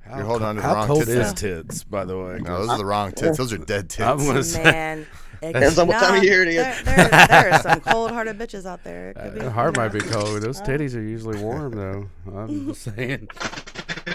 How 0.07 0.17
You're 0.17 0.27
holding 0.27 0.47
on 0.47 0.55
to 0.57 0.61
the 0.61 0.67
how 0.67 0.75
wrong 0.75 0.87
cold 0.87 1.05
tits 1.07 1.11
is 1.29 1.33
tits, 1.35 1.85
by 1.85 2.05
the 2.05 2.17
way? 2.19 2.39
No, 2.41 2.59
those 2.59 2.69
are 2.71 2.79
the 2.79 2.85
wrong 2.85 3.13
tits. 3.13 3.39
Those 3.39 3.53
are 3.53 3.59
dead 3.59 3.89
tits. 3.89 4.03
I'm 4.07 4.19
gonna 4.19 4.45
say 4.45 4.63
Man, 4.63 5.07
it 5.41 5.53
Depends 5.55 5.79
on 5.79 5.87
what 5.89 5.99
time 6.01 6.15
of 6.15 6.21
could- 6.21 6.29
year 6.29 6.43
it 6.43 6.49
is. 6.49 6.57
There, 6.57 6.83
there, 6.85 7.27
there 7.27 7.53
are 7.53 7.63
some 7.63 7.81
cold-hearted 7.81 8.39
bitches 8.39 8.67
out 8.67 8.85
there. 8.85 9.11
It 9.11 9.17
could 9.17 9.35
be, 9.35 9.41
uh, 9.41 9.51
heart 9.51 9.77
you 9.77 9.83
might 9.83 9.95
know. 9.95 10.01
be 10.01 10.07
cold. 10.07 10.43
Those 10.43 10.61
titties 10.61 10.95
are 10.95 11.03
usually 11.03 11.39
warm 11.43 11.73
though. 11.75 12.09
I'm 12.35 12.67
just 12.69 12.83
saying. 12.97 13.29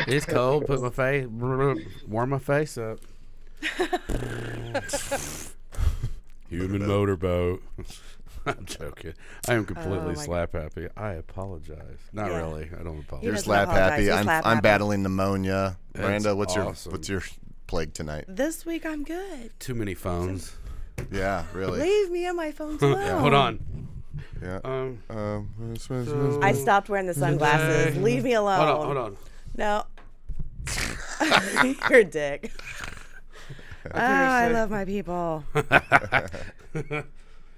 It's 0.08 0.26
cold. 0.26 0.68
Put 0.68 0.82
my 0.82 0.90
face, 0.92 1.26
warm 1.28 2.30
my 2.30 2.40
face 2.40 2.78
up. 2.78 3.00
Human 6.50 6.86
motorboat. 6.88 7.62
I'm 8.46 8.66
joking. 8.66 9.14
I 9.48 9.54
am 9.54 9.66
completely 9.66 9.98
Oh 10.00 10.08
my 10.08 10.14
slap 10.14 10.54
happy. 10.54 10.88
I 10.98 11.14
apologize. 11.14 12.00
Not 12.14 12.32
Yeah. 12.32 12.38
really. 12.38 12.70
I 12.78 12.84
don't 12.84 13.00
apologize. 13.00 13.24
You're 13.24 13.34
doesn't 13.34 13.46
slap 13.46 13.64
apologize. 13.68 13.90
happy. 13.92 14.02
He's 14.04 14.12
I'm 14.12 14.24
slap 14.24 14.46
I'm 14.46 14.56
happy. 14.56 14.64
battling 14.64 15.04
pneumonia. 15.04 15.78
That's 15.94 16.08
Miranda, 16.08 16.36
what's 16.36 16.56
awesome. 16.58 16.90
your 16.90 16.98
what's 16.98 17.10
your 17.10 17.22
plague 17.68 17.94
tonight? 17.94 18.26
This 18.28 18.66
week 18.66 18.86
I'm 18.86 19.04
good. 19.04 19.52
Too 19.60 19.76
many 19.76 19.94
phones. 19.94 20.56
Yeah, 21.12 21.46
really. 21.54 21.80
Leave 21.82 22.12
me 22.12 22.26
and 22.26 22.36
my 22.38 22.52
phones 22.52 22.82
alone. 22.82 23.02
Yeah, 23.02 23.20
hold 23.20 23.34
on. 23.34 23.88
Yeah. 24.42 24.60
Um, 24.64 25.04
Um, 25.10 26.40
I 26.42 26.52
stopped 26.54 26.90
wearing 26.90 27.08
the 27.08 27.14
sunglasses. 27.14 27.98
Leave 27.98 28.24
me 28.24 28.34
alone. 28.34 28.66
hold 28.68 28.80
on. 28.80 28.86
Hold 28.86 28.98
on. 28.98 29.18
No. 29.58 29.84
You're 31.90 32.00
a 32.00 32.04
dick. 32.04 32.52
Oh, 33.86 33.98
I 33.98 34.50
love 34.50 34.70
my 34.70 34.86
people. 34.86 35.44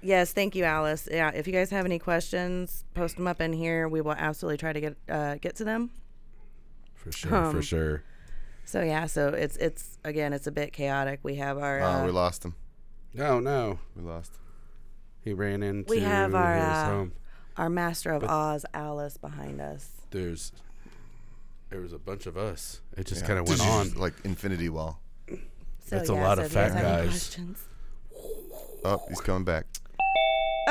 Yes, 0.02 0.32
thank 0.32 0.54
you, 0.54 0.64
Alice. 0.64 1.08
Yeah, 1.10 1.30
if 1.30 1.46
you 1.46 1.52
guys 1.52 1.70
have 1.70 1.84
any 1.86 1.98
questions, 1.98 2.84
post 2.94 3.16
them 3.16 3.26
up 3.26 3.40
in 3.40 3.52
here. 3.52 3.88
We 3.88 4.00
will 4.00 4.12
absolutely 4.12 4.58
try 4.58 4.72
to 4.72 4.80
get 4.80 4.96
uh, 5.08 5.34
get 5.36 5.56
to 5.56 5.64
them. 5.64 5.90
For 6.94 7.12
sure. 7.12 7.34
Um, 7.34 7.52
for 7.54 7.62
sure. 7.62 8.02
So 8.64 8.82
yeah, 8.82 9.06
so 9.06 9.28
it's 9.28 9.56
it's 9.56 9.98
again, 10.04 10.32
it's 10.32 10.46
a 10.46 10.52
bit 10.52 10.72
chaotic. 10.72 11.20
We 11.22 11.36
have 11.36 11.58
our 11.58 11.80
Oh, 11.80 11.84
uh, 11.84 12.04
we 12.06 12.12
lost 12.12 12.44
him. 12.44 12.54
No, 13.14 13.40
no. 13.40 13.78
We 13.96 14.02
lost. 14.02 14.32
He 15.22 15.32
ran 15.32 15.62
into 15.62 15.90
we 15.90 16.00
have 16.00 16.34
our 16.34 16.54
his 16.54 16.64
uh, 16.64 16.84
home. 16.86 17.12
our 17.56 17.68
master 17.70 18.10
of 18.12 18.24
Oz, 18.24 18.64
Alice, 18.74 19.16
behind 19.16 19.60
us. 19.60 19.90
There's 20.10 20.52
there 21.70 21.80
was 21.80 21.92
a 21.92 21.98
bunch 21.98 22.26
of 22.26 22.36
us. 22.36 22.80
It 22.96 23.06
just 23.06 23.22
Yeah. 23.22 23.26
kind 23.28 23.38
of 23.40 23.48
went 23.48 23.60
on. 23.66 23.90
like 23.94 24.14
infinity 24.24 24.68
wall. 24.68 25.00
So, 25.28 25.36
That's 25.96 26.08
a 26.08 26.14
lot 26.14 26.38
so 26.38 26.44
of 26.44 26.46
if 26.46 26.52
you 26.52 26.60
guys 26.60 26.72
fat 26.72 26.82
guys. 26.82 27.08
questions- 27.08 27.58
Oh, 28.84 29.00
he's 29.08 29.20
coming 29.20 29.44
back. 29.44 29.66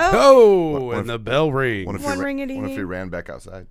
Oh, 0.01 0.11
Oh, 0.13 0.71
What- 0.71 0.81
what 0.83 0.91
and 0.97 1.01
if- 1.01 1.07
the 1.07 1.19
bell 1.19 1.51
rings. 1.51 1.85
What 1.87 1.95
if, 1.95 2.03
One 2.03 2.17
ra- 2.19 2.25
ring-a-ding 2.25 2.61
what 2.61 2.71
if 2.71 2.77
he 2.77 2.83
ran 2.83 3.09
back 3.09 3.29
outside? 3.29 3.67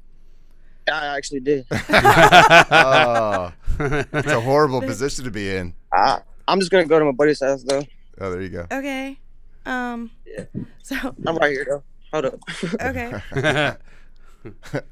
I 0.91 1.17
actually 1.17 1.41
did. 1.41 1.67
oh, 1.71 3.53
it's 3.79 4.27
a 4.33 4.41
horrible 4.41 4.81
position 4.81 5.25
to 5.25 5.31
be 5.31 5.55
in. 5.55 5.75
I, 5.93 6.21
I'm 6.49 6.59
just 6.59 6.71
gonna 6.73 6.85
go 6.87 6.99
to 6.99 7.05
my 7.05 7.13
buddy's 7.13 7.41
house 7.41 7.63
though. 7.63 7.85
Oh, 8.21 8.31
there 8.31 8.41
you 8.43 8.49
go. 8.49 8.67
okay. 8.73 9.19
Um. 9.67 10.11
Yeah. 10.27 10.45
So 10.83 10.97
I'm 11.27 11.37
right 11.37 11.53
here 11.53 11.67
though. 11.69 11.83
Hold 12.13 12.25
up. 12.27 12.41
okay. 12.83 13.77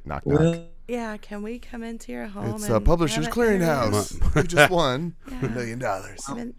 knock 0.05 0.27
knock. 0.27 0.57
Yeah. 0.87 1.16
Can 1.16 1.42
we 1.42 1.59
come 1.59 1.83
into 1.83 2.12
your 2.12 2.27
home? 2.27 2.55
It's 2.57 2.66
and 2.66 2.74
a 2.77 2.81
Publishers 2.81 3.27
have 3.27 3.37
an 3.37 3.42
Clearinghouse. 3.61 4.37
you 4.37 4.42
just 4.44 4.70
won 4.70 5.14
Yeah. 5.31 5.46
a 5.46 5.48
million 5.48 5.79
dollars. 5.79 6.20
interview? 6.29 6.53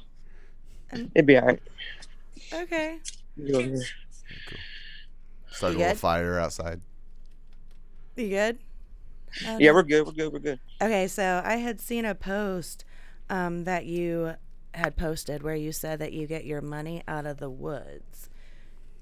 It'd 1.15 1.25
be 1.27 1.37
alright. 1.37 1.61
Okay. 2.53 2.97
You 3.37 3.55
over 3.55 3.67
here. 3.67 3.81
Start 5.59 5.75
a 5.75 5.77
little 5.77 5.95
fire 5.95 6.39
outside. 6.39 6.81
You 8.15 8.29
good? 8.29 8.59
Oh, 9.45 9.57
Yeah, 9.57 9.71
no. 9.71 9.73
we're 9.73 9.83
good. 9.83 10.05
We're 10.05 10.13
good. 10.13 10.33
We're 10.33 10.39
good. 10.39 10.59
Okay, 10.81 11.07
so 11.07 11.41
I 11.45 11.57
had 11.57 11.81
seen 11.81 12.05
a 12.05 12.15
post 12.15 12.85
um, 13.29 13.65
that 13.65 13.85
you 13.85 14.35
had 14.73 14.95
posted 14.95 15.43
where 15.43 15.55
you 15.55 15.71
said 15.71 15.99
that 15.99 16.13
you 16.13 16.27
get 16.27 16.45
your 16.45 16.61
money 16.61 17.03
out 17.07 17.25
of 17.25 17.37
the 17.37 17.49
woods. 17.49 18.29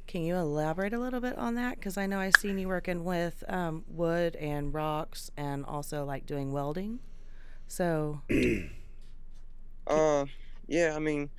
Can 0.08 0.24
you 0.24 0.36
elaborate 0.36 0.94
a 0.94 1.00
little 1.00 1.20
bit 1.20 1.38
on 1.38 1.56
that? 1.56 1.76
Because 1.76 1.98
I 1.98 2.08
know 2.08 2.20
I've 2.20 2.36
seen 2.38 2.58
you 2.58 2.68
working 2.68 3.04
with 3.04 3.44
um, 3.50 3.84
wood 3.88 4.36
and 4.38 4.74
rocks 4.74 5.32
and 5.38 5.66
also 5.66 6.06
like 6.06 6.26
doing 6.26 6.52
welding. 6.52 7.00
So, 7.68 8.22
Uh, 9.88 10.26
yeah. 10.68 10.94
I 10.96 11.00
mean, 11.00 11.30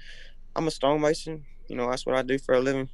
I'm 0.57 0.67
a 0.67 0.71
stonemason. 0.71 1.45
You 1.69 1.77
know, 1.77 1.91
that's 1.91 2.07
what 2.07 2.17
I 2.17 2.23
do 2.23 2.39
for 2.39 2.55
a 2.55 2.61
living. 2.61 2.89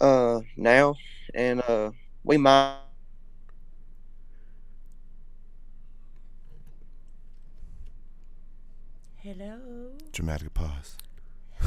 Uh, 0.00 0.40
now, 0.56 0.96
and 1.34 1.60
uh, 1.62 1.90
we 2.24 2.36
might. 2.36 2.76
hello, 9.16 9.92
Dramatic 10.12 10.52
pause. 10.54 10.96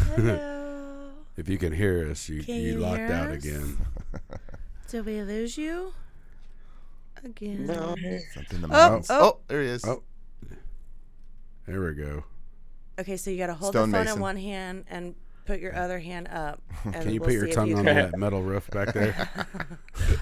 hello. 0.05 1.11
if 1.37 1.49
you 1.49 1.57
can 1.57 1.73
hear 1.73 2.09
us, 2.09 2.29
you 2.29 2.43
Can 2.43 2.61
you 2.61 2.73
you 2.73 2.79
locked 2.79 3.09
hear 3.09 3.09
out 3.09 3.31
us? 3.31 3.35
again. 3.35 3.77
Did 4.87 5.05
we 5.05 5.21
lose 5.23 5.57
you 5.57 5.93
again? 7.23 7.67
No, 7.67 7.95
Something 8.33 8.57
in 8.57 8.61
the 8.61 8.67
Oh, 8.69 8.77
mountains. 8.77 9.07
oh. 9.09 9.33
Oh, 9.35 9.39
there 9.47 9.61
he 9.61 9.69
is. 9.69 9.83
Oh. 9.85 10.03
There 11.65 11.81
we 11.81 11.93
go. 11.93 12.23
Okay, 12.99 13.17
so 13.17 13.31
you 13.31 13.37
got 13.37 13.47
to 13.47 13.53
hold 13.55 13.77
the 13.77 13.83
phone 13.83 14.07
Stonemason. 14.07 14.17
in 14.17 14.19
one 14.19 14.37
hand 14.37 14.85
and 14.89 15.15
put 15.45 15.59
your 15.59 15.75
other 15.75 15.99
hand 15.99 16.27
up. 16.29 16.61
And 16.85 16.93
Can 16.95 17.13
you 17.13 17.19
we'll 17.19 17.29
put 17.29 17.33
your 17.33 17.47
tongue 17.47 17.67
you 17.67 17.77
on 17.77 17.85
that 17.85 18.17
metal 18.17 18.41
roof 18.41 18.69
back 18.71 18.93
there? 18.93 19.29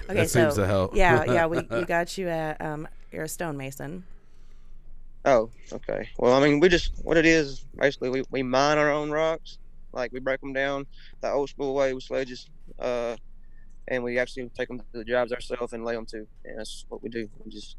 Okay, 0.04 0.14
that 0.14 0.30
so 0.30 0.42
seems 0.42 0.54
to 0.56 0.66
help. 0.66 0.94
yeah, 0.94 1.24
yeah, 1.24 1.46
we, 1.46 1.60
we 1.70 1.84
got 1.84 2.18
you 2.18 2.28
at 2.28 2.60
um, 2.60 2.86
you're 3.12 3.24
a 3.24 3.28
stonemason. 3.28 4.04
Oh, 5.24 5.50
okay. 5.72 6.08
Well, 6.18 6.32
I 6.34 6.46
mean, 6.46 6.60
we 6.60 6.68
just 6.68 6.92
what 7.04 7.16
it 7.16 7.26
is 7.26 7.64
basically 7.78 8.10
we, 8.10 8.24
we 8.30 8.42
mine 8.42 8.78
our 8.78 8.90
own 8.90 9.10
rocks, 9.10 9.58
like 9.92 10.12
we 10.12 10.20
break 10.20 10.40
them 10.40 10.52
down 10.52 10.86
the 11.20 11.30
old 11.30 11.48
school 11.48 11.74
way 11.74 11.94
with 11.94 12.04
sledges, 12.04 12.50
uh, 12.78 13.16
and 13.88 14.02
we 14.02 14.18
actually 14.18 14.50
take 14.56 14.68
them 14.68 14.78
to 14.78 14.84
the 14.92 15.04
jobs 15.04 15.32
ourselves 15.32 15.72
and 15.72 15.84
lay 15.84 15.94
them 15.94 16.06
too. 16.06 16.26
And 16.44 16.58
that's 16.58 16.84
what 16.88 17.02
we 17.02 17.08
do. 17.08 17.28
We 17.44 17.50
just 17.50 17.76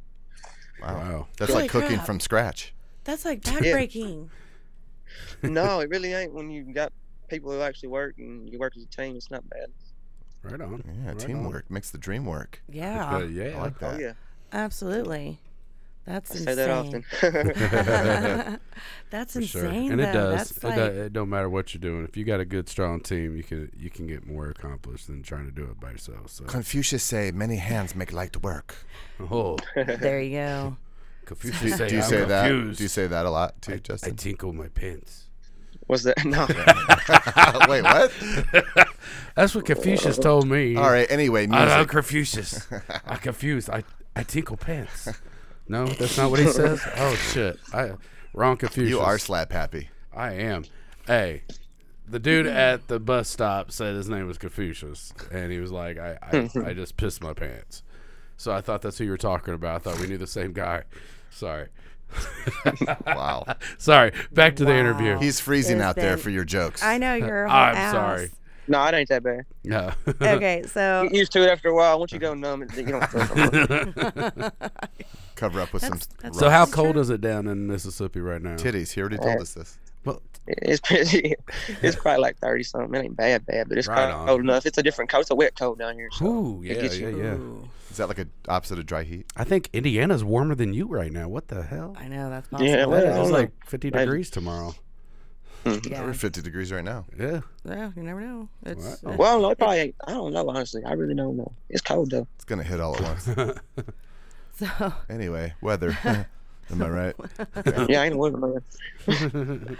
Wow. 0.81 0.95
Wow. 0.95 1.27
That's 1.37 1.51
Holy 1.51 1.63
like 1.63 1.71
cooking 1.71 1.97
crap. 1.97 2.05
from 2.05 2.19
scratch. 2.19 2.73
That's 3.03 3.25
like 3.25 3.41
backbreaking. 3.41 4.29
no, 5.43 5.79
it 5.79 5.89
really 5.89 6.13
ain't. 6.13 6.33
When 6.33 6.49
you 6.49 6.63
got 6.73 6.91
people 7.31 7.51
who 7.51 7.61
actually 7.61 7.89
work 7.89 8.15
and 8.19 8.47
you 8.47 8.59
work 8.59 8.73
as 8.77 8.83
a 8.83 8.87
team, 8.87 9.15
it's 9.15 9.31
not 9.31 9.47
bad. 9.49 9.67
Right 10.43 10.61
on. 10.61 10.83
Yeah, 10.85 11.07
Right 11.07 11.09
on. 11.11 11.27
teamwork 11.27 11.71
makes 11.71 11.89
the 11.91 11.97
dream 11.97 12.25
work. 12.25 12.61
Yeah, 12.69 13.15
Uh, 13.15 13.19
yeah. 13.21 13.57
I 13.57 13.61
like 13.61 13.81
Oh 13.81 13.91
that. 13.91 13.99
yeah, 13.99 14.13
absolutely. 14.51 15.39
That's 16.03 16.31
I 16.31 16.33
insane. 16.39 16.45
say 16.47 16.55
that 16.55 16.69
often. 16.71 18.59
That's 19.11 19.33
For 19.33 19.41
sure. 19.43 19.65
insane, 19.65 19.91
And 19.91 19.99
though. 19.99 20.09
it 20.09 20.13
does. 20.13 20.51
It, 20.57 20.63
like, 20.63 20.75
do- 20.75 20.81
it 21.03 21.13
don't 21.13 21.29
matter 21.29 21.47
what 21.49 21.73
you're 21.73 21.79
doing. 21.81 22.03
If 22.05 22.17
you 22.17 22.23
got 22.25 22.39
a 22.39 22.45
good, 22.45 22.67
strong 22.69 23.01
team, 23.01 23.35
you 23.37 23.43
can 23.43 23.71
you 23.77 23.89
can 23.91 24.07
get 24.07 24.25
more 24.25 24.47
accomplished 24.49 25.07
than 25.07 25.21
trying 25.21 25.45
to 25.45 25.51
do 25.51 25.63
it 25.65 25.79
by 25.79 25.91
yourself. 25.91 26.29
So, 26.31 26.45
Confucius 26.45 27.03
say 27.03 27.31
many 27.31 27.57
hands 27.57 27.95
make 27.95 28.11
light 28.11 28.41
work. 28.41 28.75
oh, 29.19 29.57
there 29.75 30.21
you 30.21 30.37
go. 30.37 30.77
Confucius 31.25 31.61
Do, 31.61 31.77
say, 31.77 31.87
do 31.89 31.95
you 31.97 32.01
I'm 32.01 32.09
say 32.09 32.25
that? 32.25 32.47
Do 32.49 32.83
you 32.83 32.89
say 32.89 33.05
that 33.07 33.25
a 33.27 33.29
lot 33.29 33.61
too, 33.61 33.73
I, 33.73 33.75
I 33.75 33.79
Justin? 33.79 34.15
tinkle 34.15 34.53
my 34.53 34.69
pants. 34.69 35.27
What's 35.91 36.03
that? 36.03 36.23
No. 36.25 36.47
Wait, 37.67 37.81
what? 37.83 38.13
That's 39.35 39.53
what 39.53 39.65
Confucius 39.65 40.17
told 40.17 40.47
me. 40.47 40.77
All 40.77 40.89
right. 40.89 41.05
Anyway, 41.11 41.49
I, 41.49 41.79
I'm. 41.79 41.85
Confucius. 41.85 42.65
I'm 43.05 43.17
confused. 43.17 43.69
I 43.69 43.83
I 44.15 44.23
tinkle 44.23 44.55
pants. 44.55 45.09
No, 45.67 45.85
that's 45.85 46.17
not 46.17 46.31
what 46.31 46.39
he 46.39 46.47
says. 46.47 46.81
Oh 46.95 47.15
shit! 47.15 47.59
I 47.73 47.91
wrong 48.33 48.55
Confucius. 48.55 48.89
You 48.89 49.01
are 49.01 49.17
slap 49.17 49.51
happy. 49.51 49.89
I 50.15 50.31
am. 50.33 50.63
Hey, 51.07 51.43
the 52.07 52.19
dude 52.19 52.47
at 52.47 52.87
the 52.87 52.99
bus 52.99 53.27
stop 53.27 53.71
said 53.71 53.95
his 53.95 54.07
name 54.07 54.27
was 54.27 54.37
Confucius, 54.37 55.13
and 55.29 55.51
he 55.51 55.59
was 55.59 55.71
like, 55.73 55.97
I, 55.97 56.17
I, 56.21 56.49
I 56.67 56.73
just 56.73 56.95
pissed 56.95 57.21
my 57.21 57.33
pants. 57.33 57.83
So 58.37 58.53
I 58.53 58.61
thought 58.61 58.81
that's 58.81 58.97
who 58.97 59.03
you 59.03 59.11
were 59.11 59.17
talking 59.17 59.53
about. 59.53 59.75
I 59.75 59.79
thought 59.79 59.99
we 59.99 60.07
knew 60.07 60.17
the 60.17 60.25
same 60.25 60.53
guy. 60.53 60.83
Sorry. 61.31 61.67
Wow. 63.05 63.45
Sorry. 63.77 64.11
Back 64.31 64.55
to 64.57 64.65
the 64.65 64.75
interview. 64.75 65.17
He's 65.17 65.39
freezing 65.39 65.77
It's 65.77 65.85
out 65.85 65.95
there 65.95 66.15
been- 66.15 66.23
for 66.23 66.29
your 66.29 66.43
jokes. 66.45 66.83
I 66.83 66.97
know 66.97 67.13
you're 67.15 67.47
I'm 67.49 67.75
ass. 67.75 67.91
sorry. 67.93 68.31
no, 68.67 68.83
it 68.85 68.93
ain't 68.93 69.09
that 69.09 69.23
bad. 69.23 69.45
Yeah. 69.63 69.93
Okay, 70.21 70.63
so 70.67 71.03
Get 71.03 71.15
used 71.15 71.31
to 71.33 71.43
it 71.43 71.49
after 71.49 71.69
a 71.69 71.75
while. 71.75 71.99
Once 71.99 72.11
you 72.11 72.19
go 72.19 72.33
numb, 72.33 72.63
it, 72.63 72.75
you 72.77 72.85
don't 72.85 73.07
feel 73.07 73.35
no 73.35 74.31
more. 74.35 74.51
Cover 75.35 75.61
up 75.61 75.73
with 75.73 75.81
That's- 75.81 76.03
some 76.03 76.17
that's 76.21 76.37
so 76.39 76.49
how 76.49 76.65
cold 76.65 76.93
true. 76.93 77.01
is 77.01 77.09
it 77.09 77.19
down 77.21 77.47
in 77.47 77.65
Mississippi 77.67 78.19
right 78.21 78.41
now? 78.41 78.55
titties. 78.55 78.91
He 78.93 79.01
already 79.01 79.17
told 79.17 79.41
us 79.41 79.53
this. 79.53 79.77
Well, 80.05 80.21
It's 80.47 80.79
pretty. 80.81 81.35
It's 81.81 81.95
probably 81.95 82.21
like 82.21 82.37
thirty 82.39 82.63
something. 82.63 82.93
It 82.95 83.05
ain't 83.05 83.15
bad, 83.15 83.45
bad, 83.45 83.69
but 83.69 83.77
it's 83.77 83.87
Right 83.87 84.11
cold 84.27 84.41
enough. 84.41 84.65
It's 84.65 84.77
a 84.77 84.83
different 84.83 85.09
cold. 85.11 85.21
It's 85.21 85.31
a 85.31 85.35
wet 85.35 85.55
cold 85.55 85.77
down 85.79 85.95
here. 85.95 86.09
So. 86.11 86.25
ooh, 86.25 86.61
yeah, 86.63 86.73
gets 86.75 86.97
yeah, 86.97 87.09
you- 87.09 87.17
yeah. 87.23 87.33
Ooh, 87.35 87.69
Is 87.91 87.97
that 87.97 88.07
like 88.07 88.19
a 88.19 88.27
opposite 88.47 88.79
of 88.79 88.85
dry 88.85 89.03
heat? 89.03 89.25
I 89.35 89.43
think 89.43 89.69
Indiana's 89.73 90.23
warmer 90.23 90.55
than 90.55 90.73
you 90.73 90.87
right 90.87 91.11
now. 91.11 91.27
What 91.29 91.47
the 91.49 91.61
hell? 91.63 91.95
I 91.99 92.07
know 92.07 92.29
that's 92.29 92.47
possible. 92.47 92.69
Yeah, 92.69 92.85
well, 92.85 93.19
I 93.19 93.21
It's 93.21 93.29
like 93.31 93.51
50 93.67 93.91
Maybe. 93.91 94.05
degrees 94.05 94.29
tomorrow. 94.29 94.73
yeah. 95.65 96.03
We're 96.03 96.13
50 96.13 96.41
degrees 96.41 96.71
right 96.71 96.83
now. 96.83 97.05
Yeah. 97.19 97.41
yeah, 97.63 97.91
you 97.95 98.01
never 98.01 98.21
know. 98.21 98.49
It's 98.65 99.03
Wow. 99.03 99.11
uh, 99.13 99.15
Well, 99.17 99.41
no, 99.41 99.51
it 99.51 99.59
probably. 99.59 99.77
Ain't, 99.79 99.95
I 100.07 100.13
don't 100.13 100.33
know. 100.33 100.49
Honestly, 100.49 100.83
I 100.83 100.93
really 100.93 101.13
don't 101.13 101.37
know. 101.37 101.51
It's 101.69 101.81
cold 101.83 102.09
though. 102.09 102.27
It's 102.35 102.45
gonna 102.45 102.63
hit 102.63 102.79
all 102.79 102.95
at 102.95 103.01
once. 103.03 103.29
so 104.55 104.93
Anyway, 105.09 105.53
weather. 105.61 105.95
Am 106.71 106.81
I 106.81 106.89
right? 106.89 107.15
Yeah, 107.89 108.01
I 108.01 108.05
ain't 108.05 108.15
a 108.15 108.17
woman, 108.17 108.61
man. 109.07 109.77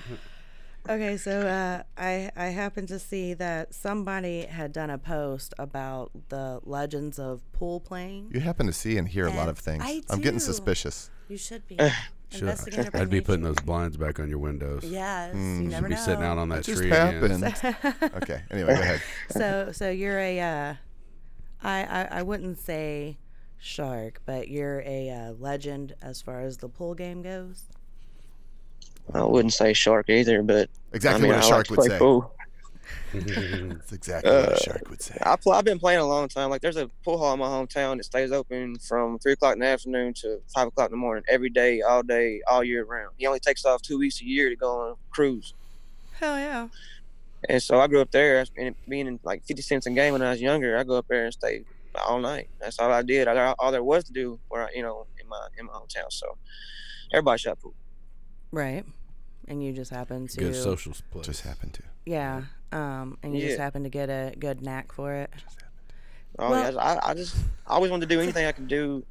Okay, 0.89 1.15
so 1.17 1.41
uh, 1.41 1.84
I 1.95 2.32
I 2.36 2.45
happened 2.45 2.88
to 2.88 2.97
see 2.97 3.36
that 3.36 3.73
somebody 3.73 4.47
had 4.47 4.73
done 4.73 4.89
a 4.89 4.97
post 4.97 5.54
about 5.60 6.10
the 6.30 6.60
legends 6.63 7.19
of 7.19 7.41
pool 7.54 7.80
playing. 7.80 8.32
You 8.34 8.39
happen 8.39 8.65
to 8.65 8.73
see 8.73 8.97
and 8.97 9.08
hear 9.08 9.27
a 9.27 9.32
lot 9.32 9.47
of 9.47 9.60
things. 9.60 9.84
I 9.86 10.01
I'm 10.10 10.21
getting 10.21 10.39
suspicious. 10.39 11.12
You 11.30 11.38
should 11.38 11.67
be 11.67 11.77
Should- 12.32 12.41
investigative. 12.41 12.93
by 12.93 13.01
I'd 13.01 13.12
be 13.12 13.21
putting 13.21 13.43
those 13.43 13.60
blinds 13.60 13.95
back 13.95 14.19
on 14.19 14.27
your 14.27 14.39
windows. 14.39 14.84
Yes, 14.84 15.36
Mm, 15.36 15.62
you 15.63 15.67
never 15.69 15.88
Be 15.88 15.93
know. 15.93 16.01
sitting 16.01 16.23
out 16.23 16.39
on 16.39 16.49
that 16.49 16.63
That 16.63 16.65
just 16.65 16.80
tree 16.82 16.89
happened. 16.89 17.43
again. 17.45 18.12
Okay. 18.15 18.41
Anyway, 18.49 18.73
go 18.75 18.82
ahead. 18.82 19.01
so 19.30 19.71
so 19.71 19.89
you're 19.91 20.17
a 20.19 20.39
uh, 20.39 20.73
I, 21.62 21.84
I 21.84 22.08
I 22.19 22.21
wouldn't 22.23 22.58
say 22.58 23.17
shark, 23.62 24.21
but 24.26 24.47
you're 24.50 24.82
a 24.86 25.10
uh, 25.10 25.32
legend 25.39 25.93
as 26.02 26.21
far 26.21 26.41
as 26.41 26.58
the 26.58 26.67
pool 26.67 26.93
game 26.95 27.21
goes. 27.21 27.63
I 29.13 29.24
wouldn't 29.24 29.54
say 29.54 29.74
shark 29.74 30.10
either, 30.10 30.41
but 30.43 30.69
Exactly 30.93 31.30
I 31.30 31.32
mean, 31.32 31.38
what 31.38 31.43
a 31.43 31.45
I 31.45 31.50
shark 31.50 31.69
like 31.69 31.78
would 31.80 31.91
say. 31.91 31.97
pool. 31.97 32.34
That's 33.13 33.91
exactly 33.91 34.32
what 34.32 34.54
a 34.54 34.63
shark 34.63 34.89
would 34.89 35.02
say. 35.02 35.17
I 35.21 35.36
pl- 35.36 35.52
I've 35.54 35.65
been 35.65 35.80
playing 35.80 36.00
a 36.00 36.08
long 36.08 36.28
time. 36.28 36.50
Like 36.50 36.62
there's 36.62 36.78
a 36.78 36.89
pool 37.04 37.17
hall 37.17 37.34
in 37.34 37.39
my 37.39 37.45
hometown 37.47 37.97
that 37.97 38.06
stays 38.06 38.32
open 38.32 38.78
from 38.80 39.19
three 39.19 39.34
o'clock 39.34 39.54
in 39.54 39.60
the 39.60 39.67
afternoon 39.67 40.13
to 40.15 40.41
five 40.54 40.67
o'clock 40.67 40.88
in 40.88 40.91
the 40.91 40.97
morning, 40.97 41.24
every 41.30 41.50
day, 41.50 41.82
all 41.82 42.04
day, 42.04 42.41
all 42.50 42.63
year 42.63 42.84
round. 42.86 43.12
He 43.17 43.28
only 43.28 43.39
takes 43.39 43.65
off 43.65 43.82
two 43.82 44.00
weeks 44.00 44.21
a 44.21 44.26
year 44.26 44.50
to 44.50 44.56
go 44.56 44.80
on 44.82 44.91
a 44.91 44.95
cruise. 45.12 45.54
Hell 46.13 46.38
yeah! 46.38 46.67
And 47.50 47.62
so 47.62 47.80
I 47.80 47.88
grew 47.88 48.02
up 48.02 48.12
there, 48.12 48.45
and 48.58 48.76
being 48.88 49.08
in 49.08 49.19
like 49.24 49.43
fifty 49.45 49.62
cents 49.62 49.86
a 49.88 49.91
game 49.91 50.13
when 50.13 50.21
I 50.21 50.32
was 50.32 50.41
younger. 50.41 50.78
I 50.78 50.84
go 50.84 50.95
up 50.95 51.08
there 51.10 51.26
and 51.26 51.34
stay 51.34 51.63
all 51.99 52.19
night. 52.19 52.49
That's 52.60 52.80
all 52.80 52.91
I 52.91 53.01
did. 53.01 53.27
I, 53.27 53.34
got 53.34 53.56
all 53.60 53.71
there 53.71 53.84
was 53.84 54.04
to 54.06 54.13
do, 54.13 54.39
where 54.49 54.63
I, 54.65 54.69
you 54.75 54.82
know, 54.82 55.06
in 55.19 55.27
my 55.27 55.47
in 55.58 55.65
my 55.65 55.73
hometown. 55.73 56.12
So 56.12 56.38
everybody 57.12 57.39
shot 57.39 57.60
pool. 57.60 57.73
Right, 58.51 58.86
and 59.47 59.63
you 59.63 59.73
just 59.73 59.91
happened 59.91 60.30
to 60.32 60.39
Good 60.39 60.56
social 60.56 60.93
place. 61.12 61.25
Just 61.25 61.41
happened 61.41 61.73
to. 61.75 61.84
yeah, 62.06 62.43
um, 62.71 63.17
and 63.23 63.36
you 63.36 63.47
just 63.47 63.60
happened 63.60 63.86
to 63.86 63.89
get 63.89 64.10
a 64.10 64.34
good 64.38 64.62
knack 64.62 64.91
for 64.91 65.13
it. 65.13 65.32
Oh 66.39 66.49
Well- 66.49 66.73
yeah, 66.73 66.80
I, 66.80 67.12
I 67.12 67.13
just 67.13 67.36
I 67.67 67.75
always 67.75 67.91
wanted 67.91 68.08
to 68.10 68.15
do 68.15 68.21
anything 68.21 68.45
I 68.45 68.51
could 68.51 68.67
do 68.67 69.04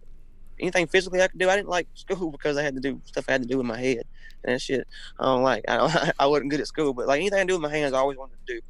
anything 0.58 0.86
physically 0.86 1.22
I 1.22 1.28
could 1.28 1.38
do. 1.38 1.48
I 1.48 1.56
didn't 1.56 1.68
like 1.68 1.88
school 1.94 2.30
because 2.30 2.56
I 2.56 2.62
had 2.62 2.74
to 2.74 2.80
do 2.80 3.00
stuff 3.04 3.24
I 3.28 3.32
had 3.32 3.42
to 3.42 3.48
do 3.48 3.56
with 3.56 3.66
my 3.66 3.78
head 3.78 4.02
and 4.44 4.54
that 4.54 4.60
shit. 4.60 4.86
I 5.18 5.24
don't 5.24 5.42
like. 5.42 5.64
I 5.68 5.76
don't, 5.76 6.12
I 6.18 6.26
wasn't 6.26 6.50
good 6.50 6.60
at 6.60 6.66
school, 6.66 6.92
but 6.94 7.06
like 7.06 7.20
anything 7.20 7.38
I 7.40 7.44
do 7.44 7.54
with 7.54 7.62
my 7.62 7.70
hands, 7.70 7.92
I 7.94 7.98
always 7.98 8.18
wanted 8.18 8.36
to 8.46 8.54
do. 8.54 8.60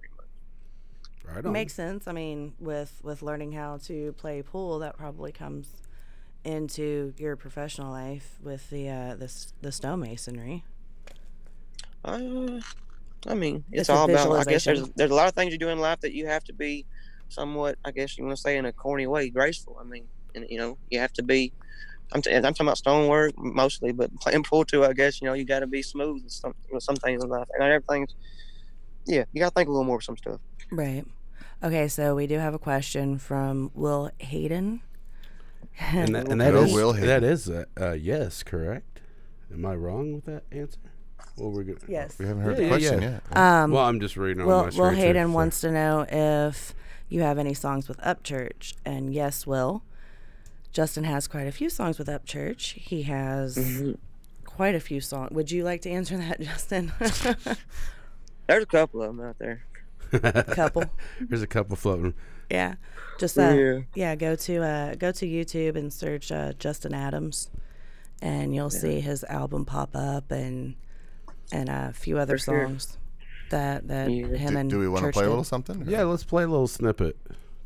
Pretty. 1.32 1.46
Right 1.46 1.46
on. 1.46 1.52
Makes 1.52 1.74
sense. 1.74 2.06
I 2.06 2.12
mean, 2.12 2.54
with 2.58 3.00
with 3.02 3.22
learning 3.22 3.52
how 3.52 3.78
to 3.84 4.12
play 4.14 4.42
pool, 4.42 4.78
that 4.80 4.96
probably 4.96 5.32
comes 5.32 5.76
into 6.44 7.12
your 7.18 7.36
professional 7.36 7.90
life 7.90 8.38
with 8.42 8.70
the 8.70 8.88
uh, 8.88 9.14
the 9.14 9.32
the 9.60 9.70
stonemasonry. 9.70 10.62
Uh, 12.04 12.60
I 13.26 13.34
mean, 13.34 13.64
it's, 13.70 13.82
It's 13.82 13.90
all 13.90 14.08
about. 14.08 14.30
I 14.32 14.44
guess 14.50 14.64
there's 14.64 14.88
there's 14.90 15.10
a 15.10 15.14
lot 15.14 15.28
of 15.28 15.34
things 15.34 15.52
you 15.52 15.58
do 15.58 15.68
in 15.68 15.78
life 15.78 16.00
that 16.00 16.12
you 16.12 16.26
have 16.26 16.44
to 16.44 16.52
be 16.52 16.86
somewhat. 17.28 17.78
I 17.84 17.90
guess 17.90 18.16
you 18.16 18.24
want 18.24 18.36
to 18.36 18.40
say 18.42 18.56
in 18.56 18.64
a 18.64 18.72
corny 18.72 19.06
way, 19.06 19.28
graceful. 19.30 19.76
I 19.80 19.84
mean, 19.84 20.04
and 20.34 20.46
you 20.48 20.58
know, 20.58 20.78
you 20.90 20.98
have 20.98 21.12
to 21.14 21.22
be. 21.22 21.52
I'm, 22.12 22.22
t- 22.22 22.34
I'm 22.34 22.42
talking 22.42 22.66
about 22.66 22.78
stonework 22.78 23.38
mostly, 23.38 23.92
but 23.92 24.12
playing 24.20 24.42
pool 24.42 24.64
too. 24.64 24.84
I 24.84 24.92
guess 24.94 25.20
you 25.20 25.26
know 25.26 25.34
you 25.34 25.44
got 25.44 25.60
to 25.60 25.66
be 25.66 25.82
smooth 25.82 26.24
with 26.24 26.32
some 26.32 26.54
with 26.72 26.82
some 26.82 26.96
things 26.96 27.22
in 27.22 27.28
life, 27.28 27.46
and 27.52 27.60
not 27.60 27.70
everything's. 27.70 28.14
Yeah, 29.06 29.24
you 29.32 29.40
got 29.40 29.50
to 29.50 29.54
think 29.54 29.68
a 29.68 29.72
little 29.72 29.84
more 29.84 29.96
with 29.96 30.04
some 30.04 30.16
stuff. 30.16 30.40
Right. 30.70 31.04
Okay, 31.62 31.88
so 31.88 32.14
we 32.14 32.26
do 32.26 32.38
have 32.38 32.54
a 32.54 32.58
question 32.58 33.18
from 33.18 33.70
Will 33.74 34.10
Hayden. 34.18 34.80
and 35.78 36.14
that, 36.14 36.28
and 36.28 36.40
that 36.40 36.52
Go 36.52 36.62
is 36.62 36.72
Will 36.72 36.92
Hayden. 36.94 37.08
that 37.08 37.24
is 37.24 37.48
uh, 37.50 37.64
uh, 37.78 37.92
yes, 37.92 38.42
correct. 38.42 39.00
Am 39.52 39.66
I 39.66 39.74
wrong 39.74 40.14
with 40.14 40.24
that 40.26 40.44
answer? 40.50 40.78
Well, 41.36 41.50
we're 41.50 41.64
good. 41.64 41.78
Yes. 41.88 42.18
We 42.18 42.26
haven't 42.26 42.42
heard 42.44 42.52
Yeah, 42.52 42.56
the 42.56 42.62
yeah, 42.62 42.68
question 42.70 43.02
yeah. 43.02 43.10
yet. 43.30 43.36
Um, 43.36 43.70
Well, 43.72 43.84
I'm 43.84 44.00
just 44.00 44.16
reading 44.16 44.40
on 44.42 44.46
Will, 44.48 44.58
my 44.58 44.64
Will 44.64 44.72
screen, 44.72 44.90
too, 44.90 44.96
Hayden 44.96 45.28
so- 45.28 45.32
wants 45.34 45.60
to 45.60 45.70
know 45.72 46.06
if 46.08 46.74
you 47.08 47.20
have 47.22 47.38
any 47.38 47.54
songs 47.54 47.88
with 47.88 47.98
Upchurch. 47.98 48.74
And 48.84 49.12
yes, 49.12 49.46
Will. 49.46 49.82
Justin 50.72 51.04
has 51.04 51.26
quite 51.26 51.46
a 51.46 51.52
few 51.52 51.68
songs 51.68 51.98
with 51.98 52.08
Upchurch. 52.08 52.72
He 52.74 53.02
has 53.02 53.56
Mm-hmm. 53.56 53.92
quite 54.44 54.74
a 54.74 54.80
few 54.80 55.00
songs. 55.00 55.30
Would 55.32 55.50
you 55.50 55.64
like 55.64 55.82
to 55.82 55.90
answer 55.90 56.16
that, 56.16 56.40
Justin? 56.40 56.92
There's 58.46 58.62
a 58.62 58.66
couple 58.66 59.02
of 59.02 59.14
them 59.16 59.26
out 59.26 59.38
there. 59.38 59.64
A 60.12 60.42
couple. 60.54 60.84
There's 61.20 61.42
a 61.42 61.46
couple 61.46 61.76
floating. 61.76 62.14
Yeah. 62.50 62.74
Just 63.18 63.38
uh, 63.38 63.52
yeah. 63.54 63.78
Yeah. 63.94 64.14
go 64.16 64.34
to 64.36 64.62
uh, 64.62 64.94
go 64.94 65.12
to 65.12 65.26
YouTube 65.26 65.76
and 65.76 65.92
search 65.92 66.32
uh, 66.32 66.52
Justin 66.58 66.94
Adams, 66.94 67.50
and 68.22 68.54
you'll 68.54 68.70
see 68.70 69.00
his 69.00 69.24
album 69.24 69.64
pop 69.64 69.90
up 69.94 70.30
and 70.32 70.74
and 71.52 71.68
a 71.68 71.92
few 71.92 72.18
other 72.18 72.38
For 72.38 72.44
sure. 72.44 72.66
songs 72.66 72.98
that 73.50 73.88
that 73.88 74.10
Yeah. 74.10 74.26
him 74.36 74.52
Do, 74.54 74.58
and 74.58 74.70
do 74.70 74.78
we 74.78 74.88
want 74.88 75.00
to 75.02 75.06
Church 75.08 75.14
play 75.14 75.24
a 75.24 75.28
little 75.28 75.44
something? 75.44 75.82
or- 75.82 75.90
Yeah, 75.90 76.02
let's 76.04 76.24
play 76.24 76.44
a 76.44 76.48
little 76.48 76.68
snippet. 76.68 77.16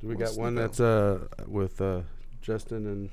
Do 0.00 0.08
we 0.08 0.16
Little 0.16 0.34
got 0.34 0.40
one 0.42 0.54
that's 0.54 0.80
uh 0.80 1.20
with 1.46 1.80
uh 1.80 2.00
Justin 2.42 2.86
and 2.86 3.10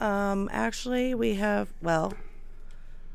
Um, 0.00 0.48
actually, 0.52 1.14
we 1.14 1.34
have 1.34 1.68
well. 1.80 2.12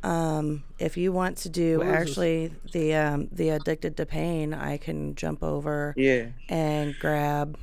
Um, 0.01 0.63
if 0.79 0.95
you 0.95 1.11
want 1.11 1.37
to 1.39 1.49
do 1.49 1.79
What 1.79 1.87
is 1.87 1.93
actually 1.93 2.51
the 2.71 2.93
um 2.95 3.27
the 3.31 3.49
addicted 3.49 3.97
to 3.97 4.05
pain, 4.05 4.53
I 4.53 4.77
can 4.77 5.15
jump 5.15 5.43
over 5.43 5.93
Yeah. 5.97 6.27
and 6.47 6.95
grab 6.99 7.57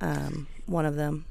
um 0.00 0.46
one 0.66 0.86
of 0.86 0.94
them. 0.94 1.24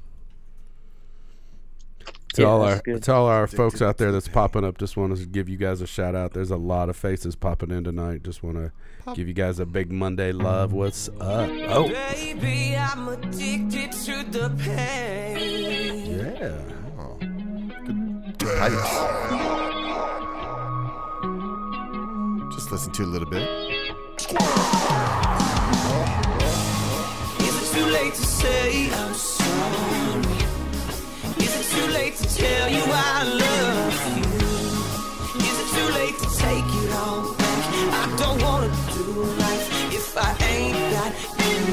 to 2.34 2.42
Yeah, 2.42 2.48
all 2.48 2.62
our 2.62 2.78
good. 2.84 3.02
to 3.04 3.14
all 3.14 3.26
our 3.28 3.46
folks 3.46 3.80
out 3.80 3.96
there 3.96 4.12
that's 4.12 4.28
popping 4.28 4.62
up. 4.62 4.76
Just 4.76 4.98
want 4.98 5.16
to 5.16 5.24
give 5.24 5.48
you 5.48 5.56
guys 5.56 5.80
a 5.80 5.86
shout 5.86 6.14
out. 6.14 6.34
There's 6.34 6.50
a 6.50 6.56
lot 6.58 6.90
of 6.90 6.96
faces 6.96 7.34
popping 7.34 7.70
in 7.70 7.84
tonight. 7.84 8.22
Just 8.22 8.42
want 8.42 8.56
to 8.58 8.72
give 9.14 9.26
you 9.26 9.32
guys 9.32 9.58
a 9.58 9.64
big 9.64 9.90
Monday 9.90 10.32
love. 10.32 10.74
What's 10.74 11.08
up? 11.18 11.48
Oh 11.68 11.88
Baby, 11.88 12.76
I'm 12.76 13.08
addicted 13.08 13.92
to 13.92 14.22
the 14.30 14.50
pain. 14.62 16.18
yeah. 16.36 16.60
Oh. 17.00 17.16
Good, 18.38 19.67
Listen 22.70 22.92
to 22.92 23.02
a 23.02 23.06
little 23.06 23.28
bit. 23.28 23.42
Is 23.42 24.28
it 27.62 27.68
too 27.74 27.86
late 27.86 28.14
to 28.14 28.22
say 28.22 28.90
I'm 28.92 29.14
sorry? 29.14 30.36
Is 31.38 31.52
it 31.58 31.66
too 31.74 31.88
late 31.92 32.14
to 32.16 32.36
tell 32.36 32.68
you 32.68 32.82
I 32.86 33.24
love 33.24 33.94
you? 34.16 34.22
Is 35.40 35.56
it 35.62 35.68
too 35.76 35.88
late 35.98 36.18
to 36.18 36.28
take 36.36 36.68
it 36.82 36.92
all 36.92 37.34
back? 37.34 37.64
I 37.90 38.14
don't 38.18 38.40
wanna 38.42 38.70
do 38.94 39.04
life 39.42 39.66
if 39.94 40.16
I 40.16 40.36
ain't 40.44 40.76
got 40.92 41.12
you, 41.22 41.30
baby. 41.38 41.72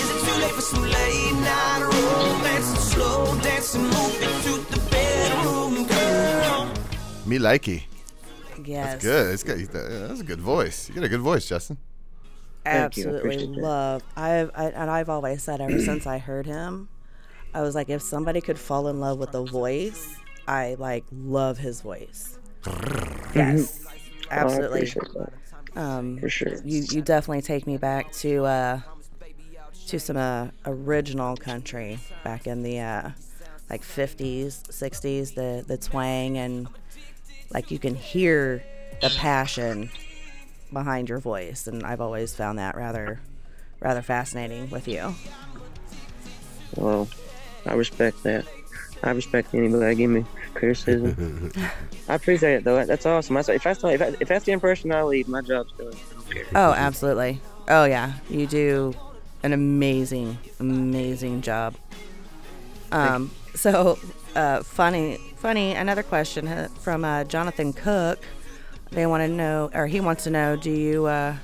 Is 0.00 0.08
it 0.10 0.18
too 0.24 0.36
late 0.40 0.54
for 0.54 0.62
some 0.62 0.82
late 0.82 1.34
night 1.34 1.82
romance 1.82 2.68
and 2.70 2.84
slow 2.92 3.18
dancing, 3.42 3.82
moving 3.82 4.34
to 4.46 4.52
the 4.72 4.80
bedroom, 4.90 5.86
girl? 5.86 6.72
Me 7.26 7.38
likey. 7.38 7.82
Yes, 8.66 8.92
That's 8.92 9.04
good. 9.04 9.34
It's 9.34 9.42
got, 9.42 9.58
yeah, 9.58 10.06
that's 10.06 10.20
a 10.20 10.24
good 10.24 10.40
voice. 10.40 10.88
You 10.88 10.94
got 10.94 11.04
a 11.04 11.08
good 11.08 11.20
voice, 11.20 11.46
Justin. 11.48 11.78
Thank 12.64 12.76
absolutely 12.76 13.38
love. 13.46 14.02
I've 14.16 14.50
I, 14.54 14.66
and 14.66 14.90
I've 14.90 15.08
always 15.08 15.42
said 15.42 15.60
ever 15.60 15.78
since 15.78 16.06
I 16.06 16.18
heard 16.18 16.46
him, 16.46 16.88
I 17.54 17.62
was 17.62 17.74
like, 17.74 17.88
if 17.88 18.02
somebody 18.02 18.40
could 18.40 18.58
fall 18.58 18.88
in 18.88 19.00
love 19.00 19.18
with 19.18 19.32
the 19.32 19.42
voice, 19.42 20.16
I 20.46 20.76
like 20.78 21.04
love 21.10 21.58
his 21.58 21.80
voice. 21.80 22.38
yes, 23.34 23.86
Oh, 23.86 24.36
I 24.36 24.36
absolutely. 24.36 24.80
appreciate. 24.80 25.04
Um, 25.76 26.18
For 26.18 26.28
sure. 26.28 26.60
you 26.64 26.84
you 26.90 27.02
definitely 27.02 27.42
take 27.42 27.66
me 27.66 27.76
back 27.76 28.12
to 28.14 28.44
uh, 28.44 28.80
to 29.86 29.98
some 29.98 30.16
uh, 30.16 30.48
original 30.66 31.36
country 31.36 31.98
back 32.24 32.46
in 32.46 32.62
the 32.62 32.80
uh, 32.80 33.10
like 33.68 33.82
50s, 33.82 34.62
60s. 34.68 35.34
The 35.34 35.64
the 35.66 35.76
twang 35.76 36.36
and 36.38 36.68
like 37.52 37.70
you 37.70 37.78
can 37.78 37.94
hear 37.94 38.62
the 39.00 39.10
passion 39.10 39.90
behind 40.72 41.08
your 41.08 41.18
voice, 41.18 41.66
and 41.66 41.84
I've 41.84 42.00
always 42.00 42.34
found 42.34 42.58
that 42.58 42.76
rather 42.76 43.20
rather 43.80 44.02
fascinating 44.02 44.70
with 44.70 44.86
you. 44.86 45.14
Well, 46.76 47.08
I 47.66 47.74
respect 47.74 48.22
that. 48.22 48.44
I 49.02 49.10
respect 49.12 49.54
anybody 49.54 49.84
that 49.84 49.94
give 49.94 50.10
me 50.10 50.24
criticism. 50.54 51.52
I 52.08 52.14
appreciate 52.14 52.54
it 52.56 52.64
though. 52.64 52.84
That's 52.84 53.06
awesome. 53.06 53.34
That's, 53.34 53.48
if 53.48 53.62
that's 53.62 53.82
not, 53.82 53.94
if, 53.94 54.00
that, 54.00 54.16
if 54.20 54.28
that's 54.28 54.44
the 54.44 54.52
impression 54.52 54.92
I 54.92 55.02
leave, 55.02 55.26
my 55.26 55.40
job's 55.40 55.72
done. 55.72 55.94
I. 56.30 56.44
Oh, 56.54 56.72
absolutely. 56.72 57.40
Oh 57.68 57.84
yeah, 57.84 58.14
you 58.28 58.46
do 58.46 58.94
an 59.42 59.52
amazing, 59.52 60.38
amazing 60.58 61.40
job. 61.40 61.74
Um, 62.92 63.30
so 63.54 63.98
uh, 64.34 64.62
funny, 64.62 65.18
funny. 65.40 65.72
Another 65.72 66.02
question 66.02 66.68
from 66.80 67.04
uh, 67.04 67.24
Jonathan 67.24 67.72
Cook. 67.72 68.22
They 68.90 69.06
want 69.06 69.22
to 69.22 69.28
know, 69.28 69.70
or 69.72 69.86
he 69.86 70.00
wants 70.00 70.24
to 70.24 70.30
know, 70.30 70.56
do 70.56 70.70
you 70.70 71.06
uh, 71.06 71.36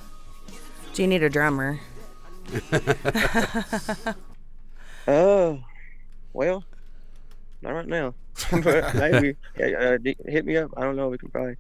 do 0.92 1.02
you 1.02 1.09
need 1.09 1.22
a 1.22 1.30
drummer? 1.30 1.80
Oh, 5.09 5.62
well, 6.32 6.64
not 7.62 7.70
right 7.70 7.87
now. 7.87 8.14
but 8.50 8.94
maybe 8.94 9.37
yeah, 9.59 9.66
uh, 9.66 9.98
hit 10.26 10.44
me 10.44 10.59
up. 10.59 10.70
I 10.76 10.82
don't 10.82 10.96
know. 10.96 11.09
We 11.09 11.16
can 11.16 11.30
probably 11.30 11.56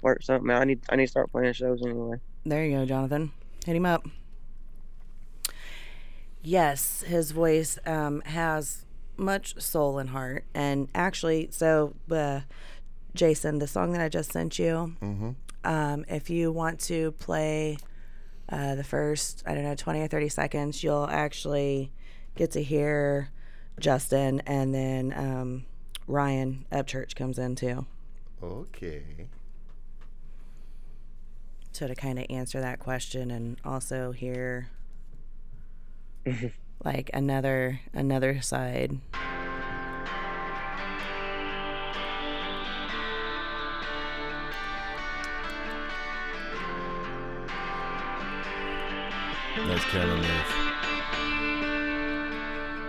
work 0.00 0.22
something 0.22 0.48
out. 0.48 0.62
I 0.62 0.64
need 0.64 0.80
I 0.88 0.96
need 0.96 1.06
to 1.06 1.10
start 1.10 1.32
playing 1.32 1.52
shows 1.54 1.82
anyway. 1.82 2.18
There 2.46 2.64
you 2.64 2.78
go, 2.78 2.86
Jonathan. 2.86 3.32
Hit 3.66 3.74
him 3.74 3.86
up. 3.86 4.06
Yes, 6.42 7.02
his 7.02 7.32
voice 7.32 7.78
um, 7.84 8.20
has 8.22 8.86
much 9.20 9.60
soul 9.60 9.98
and 9.98 10.10
heart. 10.10 10.44
And 10.54 10.88
actually, 10.94 11.48
so, 11.52 11.94
uh, 12.10 12.40
Jason, 13.14 13.58
the 13.58 13.66
song 13.68 13.92
that 13.92 14.00
I 14.00 14.08
just 14.08 14.32
sent 14.32 14.58
you, 14.58 14.96
Mm-hmm. 15.00 15.30
um, 15.64 16.04
if 16.08 16.30
you 16.30 16.50
want 16.50 16.80
to 16.80 17.12
play 17.12 17.76
uh, 18.48 18.74
the 18.74 18.84
first, 18.84 19.42
I 19.46 19.54
don't 19.54 19.62
know, 19.64 19.74
20 19.74 20.00
or 20.00 20.08
30 20.08 20.28
seconds, 20.28 20.82
you'll 20.82 21.06
actually 21.08 21.92
get 22.34 22.50
to 22.52 22.62
hear 22.62 23.30
Justin 23.78 24.40
and 24.46 24.74
then 24.74 25.12
um, 25.16 25.66
Ryan 26.06 26.64
Upchurch 26.72 27.14
comes 27.14 27.38
in 27.38 27.54
too. 27.56 27.86
Okay. 28.42 29.02
So 31.72 31.86
to 31.86 31.94
kind 31.94 32.18
of 32.18 32.26
answer 32.30 32.60
that 32.60 32.78
question 32.80 33.30
and 33.30 33.56
also 33.64 34.12
hear 34.12 34.68
like 36.84 37.10
another 37.12 37.80
another 37.92 38.40
side. 38.40 38.98
Nice 49.56 49.84
Carolyn 49.84 50.22
Love. 50.22 50.46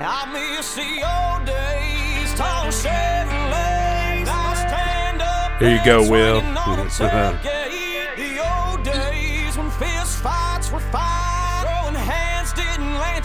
I 0.03 0.25
miss 0.33 0.75
the 0.75 0.81
old 0.81 1.45
days, 1.45 2.33
tall 2.35 2.65
Chevrolets. 2.67 4.25
Now 4.25 4.53
stand 4.53 5.21
up 5.21 5.59
Here 5.59 5.75
you 5.77 5.85
go, 5.85 6.09
Will. 6.09 6.37
on 6.39 6.79
a 6.79 6.85
tailgate. 6.85 8.15
The 8.15 8.39
old 8.39 8.83
days 8.83 9.57
when 9.57 9.69
fist 9.71 10.21
fights 10.21 10.71
were 10.71 10.79
fine 10.79 11.20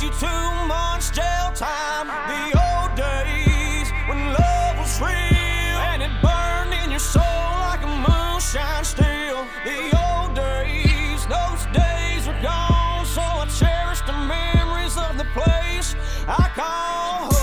you 0.02 0.10
two 0.10 0.66
months 0.66 1.10
jail 1.10 1.52
time. 1.54 2.08
The 2.28 2.58
old 2.58 2.94
days 2.96 3.90
when 4.08 4.18
love 4.32 4.78
was 4.78 5.00
real 5.00 5.78
and 5.90 6.02
it 6.02 6.10
burned 6.20 6.74
in 6.74 6.90
your 6.90 7.00
soul 7.00 7.22
like 7.22 7.82
a 7.82 7.86
moonshine 7.86 8.84
still. 8.84 9.46
The 9.64 9.96
old 9.96 10.34
days, 10.34 11.26
those 11.26 11.64
days 11.72 12.28
are 12.28 12.42
gone, 12.42 13.06
so 13.06 13.22
I 13.22 13.46
cherish 13.58 14.00
the 14.02 14.12
memories 14.12 14.96
of 14.98 15.16
the 15.16 15.26
place 15.32 15.94
I 16.28 16.50
call 16.54 17.30
home. 17.30 17.35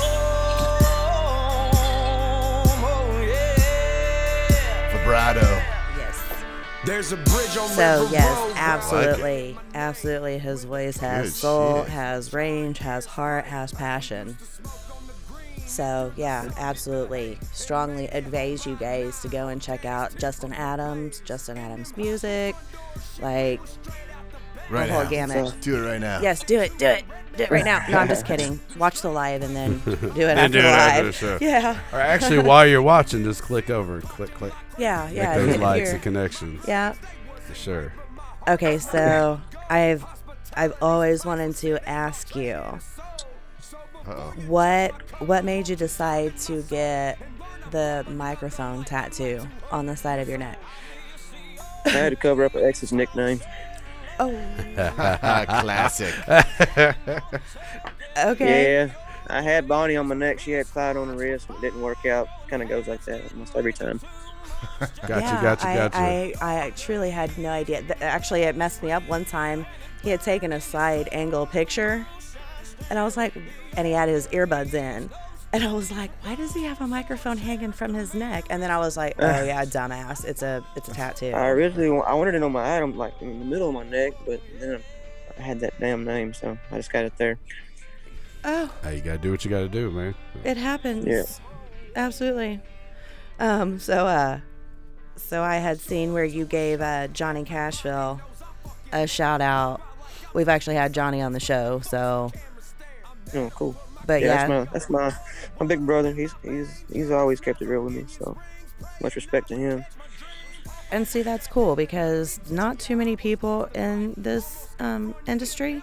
So 7.02 8.02
River 8.04 8.14
yes, 8.14 8.38
Road. 8.38 8.54
absolutely, 8.56 9.58
absolutely. 9.74 10.38
His 10.38 10.64
voice 10.64 10.98
has 10.98 11.30
Good 11.32 11.34
soul, 11.34 11.84
shit. 11.84 11.91
has 11.91 12.34
range, 12.34 12.78
has 12.80 13.06
heart, 13.06 13.46
has 13.46 13.72
passion. 13.74 14.38
So 15.66 16.12
yeah, 16.16 16.52
absolutely. 16.58 17.39
Strongly 17.52 18.08
advise 18.10 18.66
you 18.66 18.76
guys 18.76 19.20
to 19.22 19.28
go 19.28 19.48
and 19.48 19.60
check 19.62 19.86
out 19.86 20.16
Justin 20.20 20.54
Adams, 20.54 21.22
Justin 21.26 21.58
Adams 21.58 21.98
music, 21.98 22.56
like 23.22 23.60
Right 24.70 24.88
the 24.88 24.93
whole 24.93 25.03
now. 25.03 25.09
gamut. 25.09 25.55
Do 25.61 25.76
it 25.84 25.88
right 25.88 25.99
now. 26.01 26.20
Yes, 26.22 26.41
do 26.43 26.59
it, 26.59 26.78
do 26.78 26.86
it, 26.88 27.03
do 27.38 27.43
it 27.43 27.51
right 27.51 27.66
now. 27.66 27.84
No, 27.89 27.97
I'm 27.99 28.07
just 28.07 28.26
kidding. 28.32 28.59
Watch 28.78 29.01
the 29.01 29.09
live 29.09 29.41
and 29.43 29.55
then 29.55 29.80
do 29.86 29.91
it 29.91 30.38
And 30.38 30.39
after 30.39 30.47
do 30.47 30.61
the 30.61 30.68
it 30.68 30.72
after 30.72 31.03
live. 31.03 31.05
the 31.05 31.11
show. 31.14 31.38
Yeah, 31.41 31.80
Or 31.91 31.99
actually, 31.99 32.39
while 32.39 32.66
you're 32.66 32.82
watching, 32.82 33.24
just 33.24 33.41
click 33.43 33.70
over, 33.70 34.01
click, 34.01 34.34
click, 34.34 34.53
yeah, 34.78 35.09
yeah. 35.09 35.30
make 35.30 35.36
those 35.38 35.49
hit 35.55 35.59
likes 35.59 35.91
and 35.91 36.01
connections. 36.01 36.64
Yeah. 36.68 36.93
For 37.47 37.53
sure. 37.55 37.93
Okay, 38.47 38.78
so 38.80 39.39
I've 39.70 40.05
I've 40.55 40.74
always 40.82 41.26
wanted 41.26 41.55
to 41.57 41.78
ask 41.89 42.36
you 42.36 42.55
Uh-oh. 44.05 44.34
what 44.47 44.91
what 45.22 45.43
made 45.45 45.68
you 45.70 45.76
decide 45.76 46.38
to 46.39 46.61
get 46.64 47.18
the 47.72 48.05
microphone 48.09 48.84
tattoo 48.84 49.45
on 49.72 49.86
the 49.88 49.95
side 49.95 50.20
of 50.20 50.30
your 50.30 50.38
neck? 50.38 50.59
I 51.86 51.89
had 51.89 52.09
to 52.11 52.16
cover 52.16 52.45
up 52.45 52.55
an 52.55 52.64
ex's 52.64 52.93
nickname. 52.93 53.41
Oh, 54.20 54.36
Classic. 55.61 56.14
okay. 58.18 58.88
Yeah. 58.88 58.93
I 59.28 59.41
had 59.41 59.68
Bonnie 59.68 59.95
on 59.95 60.07
my 60.07 60.16
neck. 60.16 60.39
She 60.39 60.51
had 60.51 60.68
Clyde 60.68 60.97
on 60.97 61.07
her 61.07 61.16
wrist. 61.16 61.49
It 61.49 61.61
didn't 61.61 61.82
work 61.82 62.05
out. 62.05 62.28
Kind 62.47 62.61
of 62.61 62.70
goes 62.70 62.88
like 62.88 63.03
that 63.05 63.32
almost 63.32 63.55
every 63.55 63.74
time. 63.74 63.99
Gotcha, 64.80 65.20
yeah, 65.20 65.41
gotcha, 65.41 65.68
I, 65.68 65.76
gotcha. 65.76 65.97
I, 65.97 66.34
I 66.41 66.70
truly 66.72 67.09
had 67.09 67.38
no 67.38 67.49
idea. 67.49 67.84
Actually, 68.01 68.43
it 68.43 68.55
messed 68.55 68.82
me 68.82 68.91
up 68.91 69.05
one 69.09 69.26
time. 69.26 69.66
He 70.01 70.09
had 70.09 70.22
taken 70.22 70.53
a 70.53 70.61
side 70.61 71.09
angle 71.11 71.45
picture, 71.45 72.07
and 72.89 72.97
I 72.97 73.03
was 73.03 73.18
like, 73.18 73.34
and 73.76 73.86
he 73.86 73.93
had 73.93 74.07
his 74.07 74.28
earbuds 74.28 74.74
in. 74.74 75.09
And 75.54 75.64
I 75.64 75.72
was 75.72 75.91
like, 75.91 76.10
why 76.26 76.34
does 76.34 76.54
he 76.54 76.64
have 76.64 76.82
a 76.82 76.88
microphone 76.88 77.38
hanging 77.38 77.72
from 77.72 77.93
his 77.93 78.16
neck? 78.16 78.45
And 78.49 78.62
then 78.62 78.72
I 78.72 78.80
was 78.80 78.97
like, 78.97 79.16
oh 79.20 79.43
yeah, 79.43 79.64
dumbass. 79.66 80.26
It's 80.26 80.41
a 80.41 80.64
it's 80.76 80.88
a 80.89 80.93
tattoo. 80.93 81.28
I 81.32 81.49
originally 81.49 81.89
I 82.06 82.14
wanted 82.16 82.34
it 82.36 82.41
on 82.43 82.51
my 82.51 82.76
item, 82.76 82.97
like 82.97 83.14
in 83.22 83.38
the 83.39 83.45
middle 83.45 83.68
of 83.70 83.74
my 83.76 83.84
neck, 83.84 84.14
but 84.26 84.41
then 84.60 84.82
I 85.38 85.41
had 85.41 85.60
that 85.60 85.80
damn 85.80 86.04
name, 86.04 86.34
so 86.34 86.58
I 86.72 86.76
just 86.78 86.91
got 86.91 87.06
it 87.06 87.14
there. 87.18 87.38
Oh, 88.43 88.70
hey, 88.84 88.95
you 88.97 89.01
gotta 89.01 89.20
do 89.20 89.32
what 89.32 89.45
you 89.45 89.51
gotta 89.51 89.70
do, 89.70 89.89
man. 89.91 90.16
it 90.43 90.58
happens. 90.58 91.06
Yeah. 91.06 91.24
Absolutely. 91.95 92.60
Um, 93.39 93.78
so 93.80 94.08
uh 94.08 94.39
so 95.16 95.43
I 95.43 95.58
had 95.58 95.80
seen 95.80 96.14
where 96.14 96.26
you 96.26 96.45
gave 96.45 96.82
uh 96.82 97.08
Johnny 97.10 97.43
Cashville 97.43 98.20
a 98.91 99.06
shout 99.08 99.39
out. 99.41 99.82
We've 100.34 100.49
actually 100.49 100.76
had 100.78 100.93
Johnny 100.93 101.22
on 101.22 101.34
the 101.34 101.39
show, 101.39 101.80
so 101.82 102.32
Oh, 103.36 103.49
cool. 103.56 103.76
But 104.06 104.22
yeah, 104.22 104.28
yeah. 104.28 104.36
that's 104.36 104.49
my 104.49 104.74
that's 104.74 104.89
my 104.89 105.16
my 105.60 105.66
big 105.66 105.86
brother. 105.86 106.14
He's 106.14 106.34
he's 106.43 106.86
he's 106.91 107.12
always 107.12 107.39
kept 107.39 107.62
it 107.62 107.68
real 107.68 107.82
with 107.84 107.93
me. 107.93 108.06
So 108.08 108.38
much 109.01 109.16
respect 109.16 109.47
to 109.49 109.56
him. 109.56 109.86
And 110.91 111.08
see, 111.08 111.24
that's 111.24 111.47
cool 111.47 111.76
because 111.76 112.39
not 112.51 112.78
too 112.78 112.95
many 112.95 113.16
people 113.16 113.66
in 113.74 114.14
this 114.16 114.68
um, 114.80 115.16
industry 115.26 115.82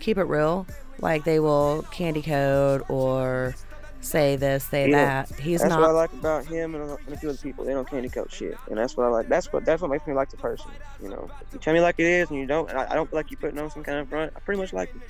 keep 0.00 0.18
it 0.18 0.24
real. 0.24 0.66
Like 0.98 1.24
they 1.24 1.38
will 1.38 1.82
candy 1.92 2.20
code 2.20 2.82
or 2.88 3.54
say 4.00 4.36
this, 4.36 4.64
say 4.64 4.90
Yeah. 4.90 5.22
that. 5.22 5.38
He's 5.38 5.60
that's 5.60 5.74
what 5.74 5.84
I 5.84 5.92
like 5.92 6.12
about 6.12 6.46
him 6.46 6.74
and 6.74 6.98
a, 7.08 7.16
few 7.16 7.30
other 7.30 7.38
people. 7.38 7.64
They 7.64 7.72
don't 7.72 7.88
candy 7.88 8.08
coat 8.08 8.32
shit, 8.32 8.56
and 8.68 8.78
that's 8.78 8.96
what 8.96 9.06
I 9.06 9.08
like. 9.08 9.28
That's 9.28 9.52
what 9.52 9.64
that's 9.64 9.82
what 9.82 9.90
makes 9.90 10.06
me 10.06 10.14
like 10.14 10.30
the 10.30 10.36
person. 10.36 10.70
You 11.02 11.10
know, 11.10 11.30
if 11.46 11.52
you 11.52 11.58
tell 11.58 11.74
me 11.74 11.80
like 11.80 11.96
it 11.98 12.06
is, 12.06 12.30
and 12.30 12.38
you 12.38 12.46
don't, 12.46 12.68
and 12.70 12.78
I, 12.78 12.90
I 12.90 12.94
don't 12.94 13.08
feel 13.08 13.18
like 13.18 13.30
you're 13.30 13.40
putting 13.40 13.58
on 13.58 13.70
some 13.70 13.84
kind 13.84 13.98
of 13.98 14.08
front. 14.08 14.32
I 14.34 14.40
pretty 14.40 14.60
much 14.60 14.72
like 14.72 14.90
it. 14.94 15.02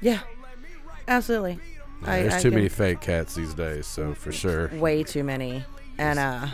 Yeah, 0.00 0.20
absolutely. 1.06 1.60
I, 2.04 2.22
There's 2.22 2.34
I 2.34 2.40
too 2.42 2.50
many 2.50 2.68
fake 2.68 3.00
cats 3.00 3.34
these 3.34 3.54
days, 3.54 3.86
so 3.86 4.14
for 4.14 4.30
sure. 4.32 4.68
way 4.74 5.02
too 5.02 5.24
many 5.24 5.64
and 5.98 6.18
uh 6.18 6.46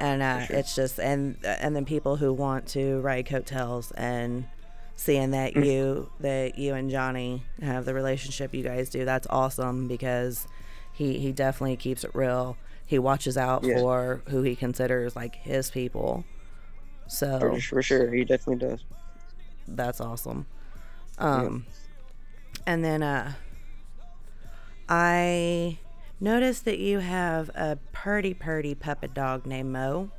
and 0.00 0.22
uh 0.22 0.46
it's 0.50 0.74
just 0.74 0.98
and 0.98 1.36
and 1.44 1.74
then 1.76 1.84
people 1.84 2.16
who 2.16 2.32
want 2.32 2.66
to 2.68 3.00
ride 3.00 3.26
coattails 3.26 3.90
and 3.92 4.44
seeing 4.96 5.30
that 5.30 5.54
Mm. 5.54 5.64
you 5.66 6.10
that 6.20 6.58
you 6.58 6.74
and 6.74 6.90
johnny 6.90 7.42
have 7.62 7.84
the 7.84 7.94
relationship 7.94 8.52
you 8.52 8.64
guys 8.64 8.88
do 8.90 9.04
that's 9.04 9.26
awesome 9.30 9.86
because 9.86 10.48
he 10.92 11.18
he 11.20 11.30
definitely 11.30 11.76
keeps 11.76 12.02
it 12.02 12.10
real 12.14 12.56
he 12.84 12.98
watches 12.98 13.36
out 13.38 13.62
Yeah. 13.64 13.78
for 13.78 14.22
who 14.28 14.42
he 14.42 14.56
considers 14.56 15.14
like 15.14 15.36
his 15.36 15.70
people 15.70 16.24
so 17.06 17.38
For, 17.38 17.60
for 17.60 17.82
sure, 17.82 18.12
he 18.12 18.24
definitely 18.24 18.68
does. 18.68 18.84
that's 19.68 20.00
awesome. 20.00 20.44
Um, 21.18 21.64
and 22.66 22.84
then 22.84 23.02
uh, 23.02 23.32
I 24.88 25.78
noticed 26.20 26.64
that 26.64 26.78
you 26.78 26.98
have 27.00 27.48
a 27.50 27.78
purdy 27.92 28.34
purdy 28.34 28.74
puppet 28.74 29.14
dog 29.14 29.46
named 29.46 29.72
Mo. 29.72 30.10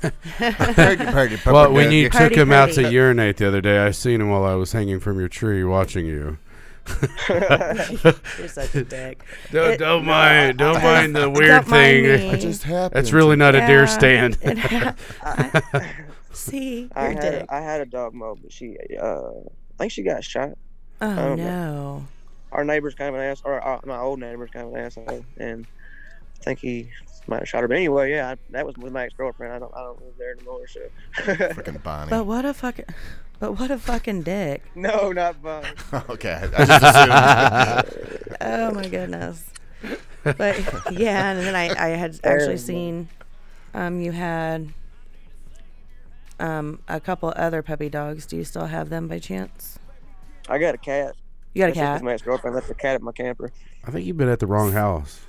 Party, 0.38 1.04
party, 1.04 1.36
puppy 1.36 1.50
Well, 1.52 1.72
when 1.72 1.90
you 1.90 2.08
Party, 2.10 2.28
took 2.28 2.38
him 2.38 2.52
out 2.52 2.70
to 2.74 2.90
urinate 2.90 3.38
the 3.38 3.48
other 3.48 3.60
day, 3.60 3.78
I 3.78 3.90
seen 3.90 4.20
him 4.20 4.30
while 4.30 4.44
I 4.44 4.54
was 4.54 4.70
hanging 4.72 5.00
from 5.00 5.18
your 5.18 5.28
tree 5.28 5.64
watching 5.64 6.06
you. 6.06 6.38
You're 7.28 8.48
such 8.48 8.74
a 8.76 8.84
dick. 8.84 9.22
Don't, 9.52 9.72
It- 9.72 9.78
don't 9.78 10.04
mind, 10.04 10.58
don't 10.58 10.82
mind 10.82 11.14
the 11.16 11.28
weird 11.28 11.48
Don't 11.48 11.68
thing. 11.68 12.02
me. 12.04 12.08
It 12.08 12.38
just 12.40 12.62
happened. 12.62 12.92
That's 12.94 13.12
really 13.12 13.36
not 13.36 13.54
a 13.54 13.66
deer 13.66 13.86
stand. 13.86 14.38
it 14.42 14.58
ha- 14.58 14.94
I- 15.22 15.90
see, 16.32 16.88
I 16.94 17.02
you're 17.02 17.10
a 17.10 17.14
had 17.14 17.20
dick. 17.32 17.46
a, 17.50 17.54
I 17.54 17.60
had 17.60 17.80
a 17.80 17.86
dog 17.86 18.14
mo, 18.14 18.36
but 18.40 18.52
she 18.52 18.76
uh, 19.00 19.20
I 19.20 19.76
think 19.78 19.92
she 19.92 20.02
got 20.02 20.22
shot. 20.24 20.50
oh 21.02 21.14
don't 21.14 21.36
no. 21.38 22.06
Our 22.52 22.64
neighbor's 22.64 22.94
kind 22.94 23.14
of 23.14 23.20
an 23.20 23.26
ass, 23.26 23.42
or 23.44 23.66
uh, 23.66 23.80
my 23.84 23.98
old 23.98 24.18
neighbor's 24.20 24.50
kind 24.50 24.66
of 24.66 24.74
an 24.74 24.80
asshole, 24.80 25.24
and 25.36 25.66
I 26.40 26.44
think 26.44 26.58
he 26.58 26.90
might 27.26 27.40
have 27.40 27.48
shot 27.48 27.62
her. 27.62 27.68
But 27.68 27.76
anyway, 27.76 28.10
yeah, 28.12 28.30
I, 28.30 28.36
that 28.50 28.66
was 28.66 28.76
with 28.76 28.92
my 28.92 29.04
ex 29.04 29.14
girlfriend. 29.14 29.52
I 29.52 29.58
don't 29.58 29.72
I 29.74 29.82
don't 29.82 30.00
live 30.00 30.14
there 30.18 30.32
anymore, 30.32 30.66
so. 30.66 30.80
Freaking 31.14 31.82
Bonnie. 31.82 32.10
But 32.10 32.26
what 32.26 32.44
a 32.44 32.52
fucking, 32.52 32.86
but 33.38 33.52
what 33.58 33.70
a 33.70 33.78
fucking 33.78 34.22
dick. 34.22 34.62
no, 34.74 35.12
not 35.12 35.40
Bonnie. 35.42 35.68
okay, 36.10 36.48
I 36.56 36.64
just 36.64 37.94
assumed. 37.94 38.06
Oh 38.42 38.70
my 38.72 38.88
goodness. 38.88 39.44
But 40.22 40.56
yeah, 40.92 41.32
and 41.32 41.40
then 41.40 41.54
I, 41.54 41.68
I 41.78 41.88
had 41.90 42.18
actually 42.24 42.56
seen 42.56 43.08
um 43.74 44.00
you 44.00 44.12
had 44.12 44.72
um 46.38 46.80
a 46.88 47.00
couple 47.00 47.32
other 47.36 47.62
puppy 47.62 47.88
dogs. 47.90 48.26
Do 48.26 48.36
you 48.36 48.44
still 48.44 48.66
have 48.66 48.88
them 48.88 49.08
by 49.08 49.18
chance? 49.18 49.78
I 50.48 50.58
got 50.58 50.74
a 50.74 50.78
cat. 50.78 51.16
You 51.54 51.62
got 51.62 51.66
a 51.66 51.68
That's 51.72 51.76
just 51.78 51.84
'cause 51.84 51.98
cat? 51.98 52.04
My 52.04 52.12
ex 52.12 52.22
girlfriend 52.22 52.54
left 52.54 52.68
the 52.68 52.74
cat 52.74 52.94
at 52.94 53.02
my 53.02 53.12
camper. 53.12 53.50
I 53.84 53.90
think 53.90 54.06
you've 54.06 54.16
been 54.16 54.28
at 54.28 54.38
the 54.38 54.46
wrong 54.46 54.72
house. 54.72 55.20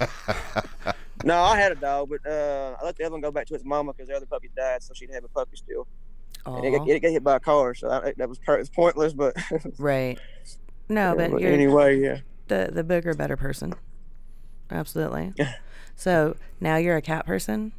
No, 1.22 1.38
I 1.38 1.58
had 1.58 1.70
a 1.70 1.74
dog, 1.74 2.08
but 2.08 2.26
uh, 2.26 2.76
I 2.80 2.84
let 2.86 2.96
the 2.96 3.04
other 3.04 3.12
one 3.12 3.20
go 3.20 3.30
back 3.30 3.44
to 3.48 3.54
its 3.54 3.62
mama 3.62 3.92
because 3.92 4.08
the 4.08 4.16
other 4.16 4.24
puppy 4.24 4.48
died, 4.56 4.82
so 4.82 4.94
she'd 4.94 5.10
have 5.12 5.22
a 5.22 5.28
puppy 5.28 5.54
still. 5.56 5.86
And 6.46 6.64
it, 6.64 6.70
got- 6.70 6.88
it 6.88 7.00
got 7.00 7.10
hit 7.10 7.22
by 7.22 7.36
a 7.36 7.40
car, 7.40 7.74
so 7.74 7.90
I, 7.90 8.14
that 8.16 8.26
was 8.26 8.38
per- 8.38 8.58
it's 8.58 8.70
pointless. 8.70 9.12
But, 9.12 9.36
right. 9.78 10.18
No, 10.88 11.14
Yeah, 11.18 11.28
but 11.28 11.40
you're 11.42 11.52
anyway, 11.52 12.00
yeah. 12.00 12.20
the 12.48 12.70
the 12.72 12.82
bigger, 12.82 13.12
better 13.12 13.36
person. 13.36 13.74
Absolutely. 14.70 15.34
so 15.94 16.36
now 16.58 16.76
you're 16.76 16.96
a 16.96 17.02
cat 17.02 17.26
person. 17.26 17.72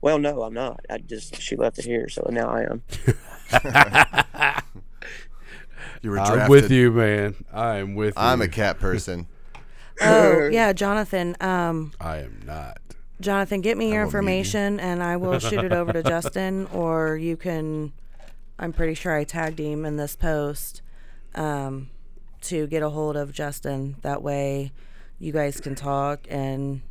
Well, 0.00 0.20
no, 0.20 0.44
I'm 0.44 0.54
not. 0.54 0.86
I 0.88 0.98
just 0.98 1.42
she 1.42 1.56
left 1.56 1.80
it 1.80 1.84
here, 1.84 2.08
so 2.08 2.28
now 2.30 2.48
I 2.48 2.62
am. 2.62 2.84
You 6.06 6.12
were 6.12 6.18
drafted. 6.18 6.38
I'm 6.42 6.50
with 6.50 6.70
you, 6.70 6.92
man. 6.92 7.34
I 7.52 7.78
am 7.78 7.96
with 7.96 8.14
you. 8.16 8.22
I'm 8.22 8.40
a 8.40 8.46
cat 8.48 8.78
person. 8.78 9.26
Oh 10.00 10.46
yeah, 10.52 10.72
Jonathan. 10.84 11.34
Um, 11.40 11.90
I 11.98 12.18
am 12.18 12.42
not. 12.44 12.78
Jonathan, 13.18 13.62
get 13.62 13.78
me 13.78 13.86
your 13.92 14.04
will 14.04 14.12
mute 14.12 14.12
you. 14.12 14.18
information 14.18 14.78
and 14.78 15.02
I 15.02 15.16
will 15.16 15.38
shoot 15.38 15.64
it 15.64 15.72
over 15.72 15.90
to 15.94 16.02
Justin, 16.14 16.66
or 16.66 17.16
you 17.16 17.36
can. 17.38 17.92
I'm 18.58 18.74
pretty 18.74 18.92
sure 18.92 19.16
I 19.16 19.24
tagged 19.24 19.58
him 19.58 19.86
in 19.86 19.96
this 19.96 20.14
post 20.14 20.82
um, 21.34 21.88
to 22.42 22.66
get 22.66 22.82
a 22.82 22.90
hold 22.90 23.16
of 23.16 23.32
Justin. 23.32 23.96
That 24.02 24.22
way, 24.22 24.70
you 25.18 25.32
guys 25.32 25.60
can 25.62 25.74
talk 25.74 26.26
and 26.28 26.82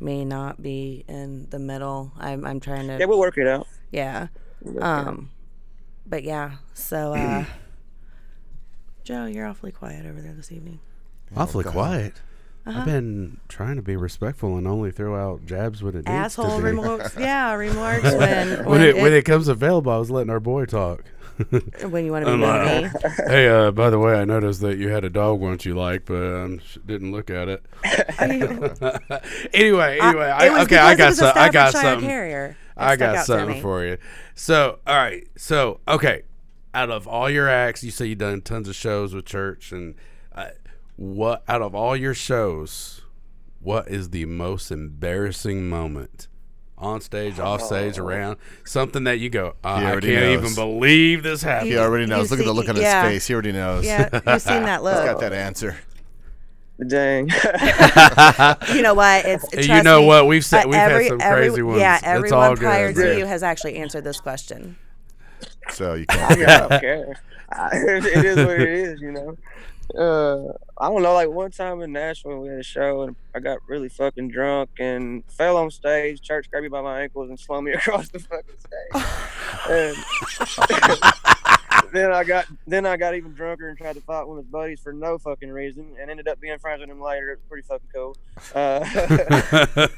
may 0.00 0.24
not 0.24 0.60
be 0.60 1.04
in 1.06 1.48
the 1.50 1.60
middle. 1.60 2.10
I'm 2.18 2.44
I'm 2.44 2.58
trying 2.58 2.88
to 2.88 2.98
Yeah, 2.98 3.06
we'll 3.06 3.20
work 3.20 3.38
it 3.38 3.46
out. 3.46 3.68
yeah. 3.92 4.26
We'll 4.60 4.74
work 4.74 4.82
it 4.82 4.84
out. 4.86 5.06
Um, 5.08 5.30
but 6.04 6.24
yeah. 6.24 6.56
So, 6.74 7.14
uh, 7.14 7.44
Joe, 9.04 9.26
you're 9.26 9.46
awfully 9.46 9.72
quiet 9.72 10.06
over 10.06 10.20
there 10.20 10.32
this 10.32 10.52
evening. 10.52 10.80
Awfully 11.36 11.64
God. 11.64 11.72
quiet. 11.72 12.14
I've 12.64 12.84
been 12.84 13.40
trying 13.48 13.74
to 13.74 13.82
be 13.82 13.96
respectful 13.96 14.56
and 14.56 14.68
only 14.68 14.92
throw 14.92 15.16
out 15.16 15.44
jabs 15.44 15.82
when 15.82 15.94
it 15.94 16.06
needs 16.06 16.08
Asshole 16.08 16.50
to 16.50 16.56
be. 16.58 16.62
remarks. 16.62 17.16
yeah, 17.18 17.52
remarks 17.54 18.04
when 18.04 18.20
when 18.20 18.64
when, 18.66 18.80
it, 18.82 18.94
when 18.96 19.06
it- 19.12 19.16
it 19.18 19.24
comes 19.24 19.48
available, 19.48 19.90
I 19.90 19.96
was 19.96 20.12
letting 20.12 20.30
our 20.30 20.38
boy 20.38 20.66
talk. 20.66 21.02
when 21.88 22.04
you 22.04 22.12
want 22.12 22.24
to 22.24 22.26
be 22.26 22.32
I'm 22.32 22.40
like, 22.40 22.82
mean. 22.92 23.02
hey, 23.26 23.48
uh, 23.48 23.72
by 23.72 23.90
the 23.90 23.98
way, 23.98 24.14
I 24.14 24.24
noticed 24.24 24.60
that 24.60 24.78
you 24.78 24.90
had 24.90 25.02
a 25.04 25.10
dog 25.10 25.40
once 25.40 25.64
you 25.64 25.74
liked, 25.74 26.06
but 26.06 26.22
um, 26.22 26.60
sh- 26.60 26.78
didn't 26.86 27.10
look 27.10 27.30
at 27.30 27.48
it. 27.48 27.64
anyway, 28.20 28.70
anyway, 29.98 29.98
I, 30.26 30.46
it 30.46 30.52
was 30.52 30.62
okay, 30.64 30.76
I 30.78 30.94
because 30.94 30.94
it 30.94 30.98
got 30.98 31.08
was 31.08 31.18
some, 31.18 31.32
I 31.34 31.48
got 31.50 31.70
Staffordshire 31.70 31.90
something. 31.90 32.08
Terrier. 32.08 32.56
I 32.76 32.96
got 32.96 33.26
something 33.26 33.60
for 33.60 33.84
you. 33.84 33.98
So, 34.34 34.78
all 34.86 34.94
right, 34.96 35.26
so 35.36 35.80
okay, 35.88 36.22
out 36.74 36.90
of 36.90 37.06
all 37.06 37.28
your 37.30 37.48
acts, 37.48 37.82
you 37.84 37.90
say 37.90 38.06
you've 38.06 38.18
done 38.18 38.40
tons 38.42 38.68
of 38.68 38.74
shows 38.74 39.14
with 39.14 39.24
church, 39.26 39.72
and 39.72 39.94
uh, 40.34 40.48
what 40.96 41.42
out 41.48 41.62
of 41.62 41.74
all 41.74 41.96
your 41.96 42.14
shows, 42.14 43.02
what 43.60 43.88
is 43.88 44.10
the 44.10 44.24
most 44.26 44.70
embarrassing 44.70 45.68
moment? 45.68 46.28
On 46.78 47.00
stage, 47.00 47.38
off 47.38 47.62
stage, 47.62 47.96
around 47.96 48.38
something 48.64 49.04
that 49.04 49.20
you 49.20 49.30
go, 49.30 49.54
uh, 49.62 49.68
I 49.68 49.80
can't 50.00 50.04
knows. 50.04 50.38
even 50.42 50.54
believe 50.56 51.22
this 51.22 51.40
happened. 51.42 51.70
He 51.70 51.78
already 51.78 52.04
You 52.04 52.08
knows. 52.08 52.28
Look 52.32 52.40
at 52.40 52.46
the 52.46 52.52
look 52.52 52.68
on 52.68 52.74
yeah. 52.74 53.04
his 53.04 53.12
face. 53.12 53.26
He 53.28 53.34
already 53.34 53.52
knows. 53.52 53.84
Yeah, 53.84 54.08
you've 54.12 54.42
seen 54.42 54.64
that 54.64 54.80
He's 54.80 54.82
look. 54.82 55.04
got 55.04 55.20
that 55.20 55.32
answer. 55.32 55.76
Dang. 56.88 57.28
You 58.74 58.82
know 58.82 58.94
what? 58.94 59.24
It's 59.24 59.44
You 59.68 59.82
know 59.84 60.00
me, 60.00 60.06
what? 60.08 60.26
We've 60.26 60.44
said- 60.44 60.64
uh, 60.64 60.68
we've 60.70 60.74
had 60.76 60.90
every- 60.92 61.08
some 61.08 61.20
every- 61.20 61.46
crazy 61.48 61.62
ones. 61.62 61.80
Yeah, 61.80 61.96
It's 61.98 62.04
everyone 62.04 62.38
all 62.48 62.56
prior 62.56 62.92
good. 62.92 63.12
to 63.14 63.18
you 63.18 63.26
has 63.26 63.42
actually 63.44 63.76
answered 63.76 64.02
this 64.02 64.20
question. 64.20 64.76
So 65.70 65.94
you 65.94 66.06
can't. 66.10 66.38
mean, 66.38 66.48
I 66.48 66.58
don't 66.68 66.80
care. 66.80 67.16
I, 67.50 67.68
it 67.74 68.24
is 68.24 68.36
what 68.36 68.60
it 68.60 68.68
is, 68.68 69.00
you 69.00 69.12
know. 69.12 69.36
Uh, 69.96 70.52
I 70.78 70.88
don't 70.88 71.02
know. 71.02 71.12
Like 71.12 71.28
one 71.28 71.50
time 71.50 71.82
in 71.82 71.92
Nashville, 71.92 72.40
we 72.40 72.48
had 72.48 72.58
a 72.58 72.62
show, 72.62 73.02
and 73.02 73.14
I 73.34 73.40
got 73.40 73.58
really 73.68 73.88
fucking 73.90 74.28
drunk 74.28 74.70
and 74.78 75.22
fell 75.28 75.56
on 75.56 75.70
stage. 75.70 76.22
Church 76.22 76.48
grabbed 76.50 76.62
me 76.62 76.68
by 76.68 76.80
my 76.80 77.02
ankles 77.02 77.28
and 77.28 77.38
slung 77.38 77.64
me 77.64 77.72
across 77.72 78.08
the 78.08 78.20
fucking 78.20 78.54
stage. 78.58 79.02
and 81.82 81.92
then 81.92 82.12
I 82.12 82.24
got 82.24 82.46
then 82.66 82.86
I 82.86 82.96
got 82.96 83.14
even 83.14 83.34
drunker 83.34 83.68
and 83.68 83.76
tried 83.76 83.94
to 83.94 84.00
fight 84.00 84.26
one 84.26 84.38
of 84.38 84.44
his 84.44 84.50
buddies 84.50 84.80
for 84.80 84.94
no 84.94 85.18
fucking 85.18 85.50
reason, 85.50 85.94
and 86.00 86.10
ended 86.10 86.26
up 86.26 86.40
being 86.40 86.58
friends 86.58 86.80
with 86.80 86.88
him 86.88 87.02
later. 87.02 87.32
It 87.32 87.40
was 87.40 87.48
pretty 87.48 87.66
fucking 87.66 87.88
cool. 87.94 88.16
Uh, 88.54 89.88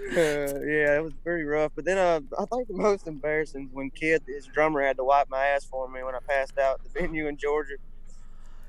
Uh, 0.00 0.14
yeah, 0.14 0.96
it 0.96 1.02
was 1.02 1.14
pretty 1.24 1.44
rough. 1.44 1.72
But 1.74 1.84
then 1.84 1.98
uh, 1.98 2.20
I 2.38 2.44
think 2.46 2.68
the 2.68 2.74
most 2.74 3.06
embarrassing 3.06 3.64
was 3.66 3.72
when 3.74 3.90
Kid, 3.90 4.22
his 4.26 4.46
drummer, 4.46 4.82
had 4.82 4.96
to 4.98 5.04
wipe 5.04 5.28
my 5.30 5.44
ass 5.46 5.64
for 5.64 5.88
me 5.88 6.02
when 6.02 6.14
I 6.14 6.18
passed 6.28 6.58
out 6.58 6.80
at 6.84 6.92
the 6.92 7.00
venue 7.00 7.28
in 7.28 7.36
Georgia. 7.36 7.74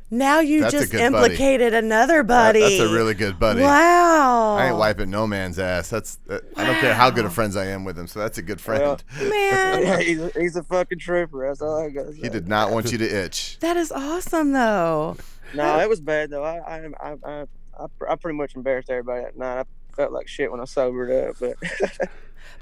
Now 0.09 0.39
you 0.39 0.61
That's 0.61 0.71
just 0.73 0.91
good 0.93 1.11
buddy. 1.11 1.25
implicated 1.33 1.73
another 1.73 2.19
That- 2.23 2.27
buddy. 2.27 2.61
that's 2.61 2.89
a 2.89 2.93
really 2.93 3.13
good 3.13 3.37
buddy. 3.39 3.61
Wow. 3.61 4.55
I 4.55 4.67
ain't 4.67 4.77
wiping 4.77 5.09
no 5.09 5.27
man's 5.27 5.59
ass. 5.59 5.89
That's 5.89 6.17
uh, 6.29 6.39
I 6.55 6.65
don't 6.65 6.79
care 6.79 6.93
how 6.93 7.09
good 7.09 7.25
of 7.25 7.33
friends 7.33 7.57
I 7.57 7.65
am 7.65 7.83
with 7.83 7.99
him. 7.99 8.07
So 8.07 8.19
that's 8.19 8.37
a 8.37 8.41
good 8.41 8.61
friend. 8.61 9.03
Well, 9.19 9.29
Man, 9.29 9.81
yeah, 9.81 9.99
he's 9.99 10.21
a, 10.21 10.31
he's 10.39 10.55
a 10.55 10.63
fucking 10.63 10.99
trooper. 10.99 11.45
That's 11.45 11.61
all 11.61 11.83
I 11.83 11.89
got. 11.89 12.13
he 12.13 12.29
did 12.29 12.47
not 12.47 12.71
want 12.71 12.89
you 12.93 12.97
to 12.99 13.05
itch. 13.05 13.57
that 13.59 13.75
is 13.75 13.91
awesome 13.91 14.53
though. 14.53 15.17
No, 15.53 15.77
it 15.79 15.89
was 15.89 15.99
bad 15.99 16.29
though. 16.29 16.43
I 16.45 16.57
I 16.59 16.87
I 17.01 17.15
I, 17.25 17.45
I, 17.77 17.85
I 18.09 18.15
pretty 18.15 18.37
much 18.37 18.55
embarrassed 18.55 18.89
everybody 18.89 19.23
that 19.25 19.37
night. 19.37 19.59
I 19.59 19.63
felt 19.97 20.13
like 20.13 20.27
shit 20.29 20.49
when 20.51 20.61
I 20.61 20.65
sobered 20.65 21.11
up, 21.11 21.35
but 21.39 21.57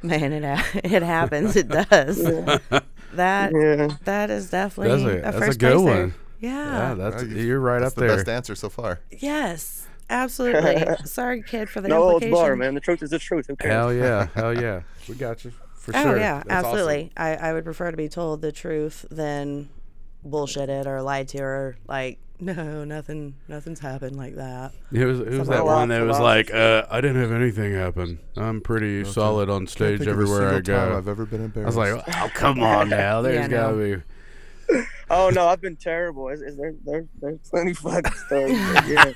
Man, 0.01 0.33
it 0.33 0.43
ha- 0.43 0.79
it 0.83 1.03
happens. 1.03 1.55
It 1.55 1.67
does. 1.67 2.17
That 3.13 3.51
yeah. 3.53 3.95
that 4.03 4.29
is 4.29 4.49
definitely 4.49 5.03
That's 5.05 5.15
a- 5.15 5.19
a, 5.19 5.21
that's 5.21 5.37
a 5.37 5.39
first 5.39 5.59
good 5.59 5.73
placer. 5.81 6.01
one. 6.01 6.13
Yeah. 6.39 6.49
yeah, 6.89 6.93
that's 6.95 7.15
Well, 7.23 7.27
you- 7.31 7.45
you're 7.45 7.59
right 7.59 7.79
That's 7.79 7.93
up 7.93 7.95
the 7.95 8.07
there. 8.07 8.15
best 8.17 8.27
answer 8.27 8.55
so 8.55 8.69
far. 8.69 8.99
Yes. 9.11 9.87
Absolutely. 10.09 10.85
Sorry, 11.05 11.41
kid, 11.41 11.67
for 11.69 11.81
the 11.81 11.87
No 11.87 11.95
holds 12.03 12.23
implication. 12.25 12.31
barred, 12.45 12.59
man. 12.59 12.73
The 12.75 12.81
truth 12.81 13.01
is 13.01 13.09
the 13.09 13.17
truth. 13.19 13.47
Who 13.47 13.55
cares? 13.55 13.71
Hell 13.73 13.93
yeah, 13.93 14.27
hell 14.35 14.53
yeah, 14.53 14.81
we 15.09 15.15
got 15.15 15.43
you 15.45 15.51
for 15.75 15.95
Oh 15.95 16.01
sure. 16.03 16.17
yeah, 16.19 16.43
That's 16.45 16.65
awesome. 16.65 16.65
absolutely. 16.79 17.11
I, 17.17 17.35
I 17.35 17.53
would 17.53 17.63
prefer 17.63 17.89
to 17.89 17.97
be 17.97 18.09
told 18.09 18.41
the 18.41 18.51
truth 18.51 19.05
than 19.09 19.69
bullshitted 20.27 20.85
or 20.85 21.01
lied 21.01 21.27
to 21.29 21.39
or 21.41 21.77
like 21.87 22.19
no, 22.39 22.83
nothing, 22.83 23.35
nothing's 23.47 23.79
happened 23.79 24.15
like 24.15 24.35
that. 24.35 24.73
It 24.91 25.05
was, 25.05 25.19
it 25.21 25.37
was 25.39 25.47
that 25.47 25.65
one 25.65 25.89
that 25.89 26.01
was 26.05 26.19
like, 26.19 26.53
uh, 26.53 26.85
I 26.89 27.01
didn't 27.01 27.21
have 27.21 27.31
anything 27.31 27.73
happen. 27.73 28.19
I'm 28.37 28.61
pretty 28.61 29.01
Okay. 29.01 29.09
solid 29.11 29.49
on 29.49 29.61
Can't 29.61 29.69
stage 29.69 29.99
think 29.99 30.09
of 30.11 30.17
a 30.19 30.21
everywhere 30.21 30.47
I 30.49 30.53
single 30.55 30.75
time 30.75 30.89
go. 30.91 30.97
I've 30.97 31.07
ever 31.07 31.25
been 31.25 31.41
I 31.41 31.45
embarrassed. 31.45 31.77
was 31.77 31.93
like, 31.95 32.03
oh, 32.21 32.29
come 32.33 32.61
on 32.61 32.89
now. 32.89 33.21
There's 33.21 33.35
Yeah, 33.35 33.47
gotta 33.47 33.75
no. 33.75 33.97
be. 33.97 34.03
Oh 35.09 35.29
no, 35.29 35.47
I've 35.47 35.61
been 35.61 35.75
terrible. 35.75 36.29
Is, 36.29 36.41
is 36.41 36.57
there, 36.57 36.73
there, 36.83 37.05
there's 37.21 37.37
plenty 37.49 37.73
fucking 37.73 38.11
stories. 38.25 38.51
yeah. 38.87 39.13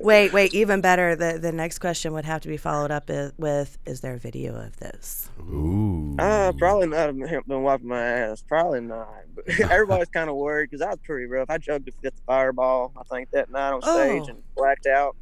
Wait, 0.00 0.32
wait, 0.32 0.52
even 0.54 0.80
better. 0.80 1.16
The 1.16 1.38
the 1.40 1.52
next 1.52 1.78
question 1.78 2.12
would 2.12 2.24
have 2.26 2.42
to 2.42 2.48
be 2.48 2.56
followed 2.58 2.90
up 2.90 3.08
i- 3.08 3.30
with 3.38 3.78
Is 3.86 4.00
there 4.02 4.14
a 4.14 4.18
video 4.18 4.54
of 4.54 4.76
this? 4.78 5.30
Ooh. 5.40 6.14
Uh, 6.18 6.52
probably 6.58 6.88
not 6.88 6.98
have 7.06 7.16
him 7.16 7.42
been 7.46 7.62
wiping 7.62 7.88
my 7.88 8.00
ass. 8.02 8.42
Probably 8.46 8.80
not. 8.82 9.08
But 9.34 9.48
everybody's 9.70 10.08
kind 10.10 10.28
of 10.28 10.36
worried 10.36 10.70
because 10.70 10.82
I 10.82 10.90
was 10.90 10.98
pretty 11.04 11.26
rough. 11.26 11.48
I 11.48 11.56
chugged 11.58 11.88
a 11.88 11.92
fifth 12.02 12.20
fireball, 12.26 12.92
I 12.96 13.02
think, 13.04 13.30
that 13.30 13.50
night 13.50 13.72
on 13.72 13.80
stage 13.82 14.24
Oh. 14.26 14.30
and 14.30 14.42
blacked 14.54 14.86
out. 14.86 15.16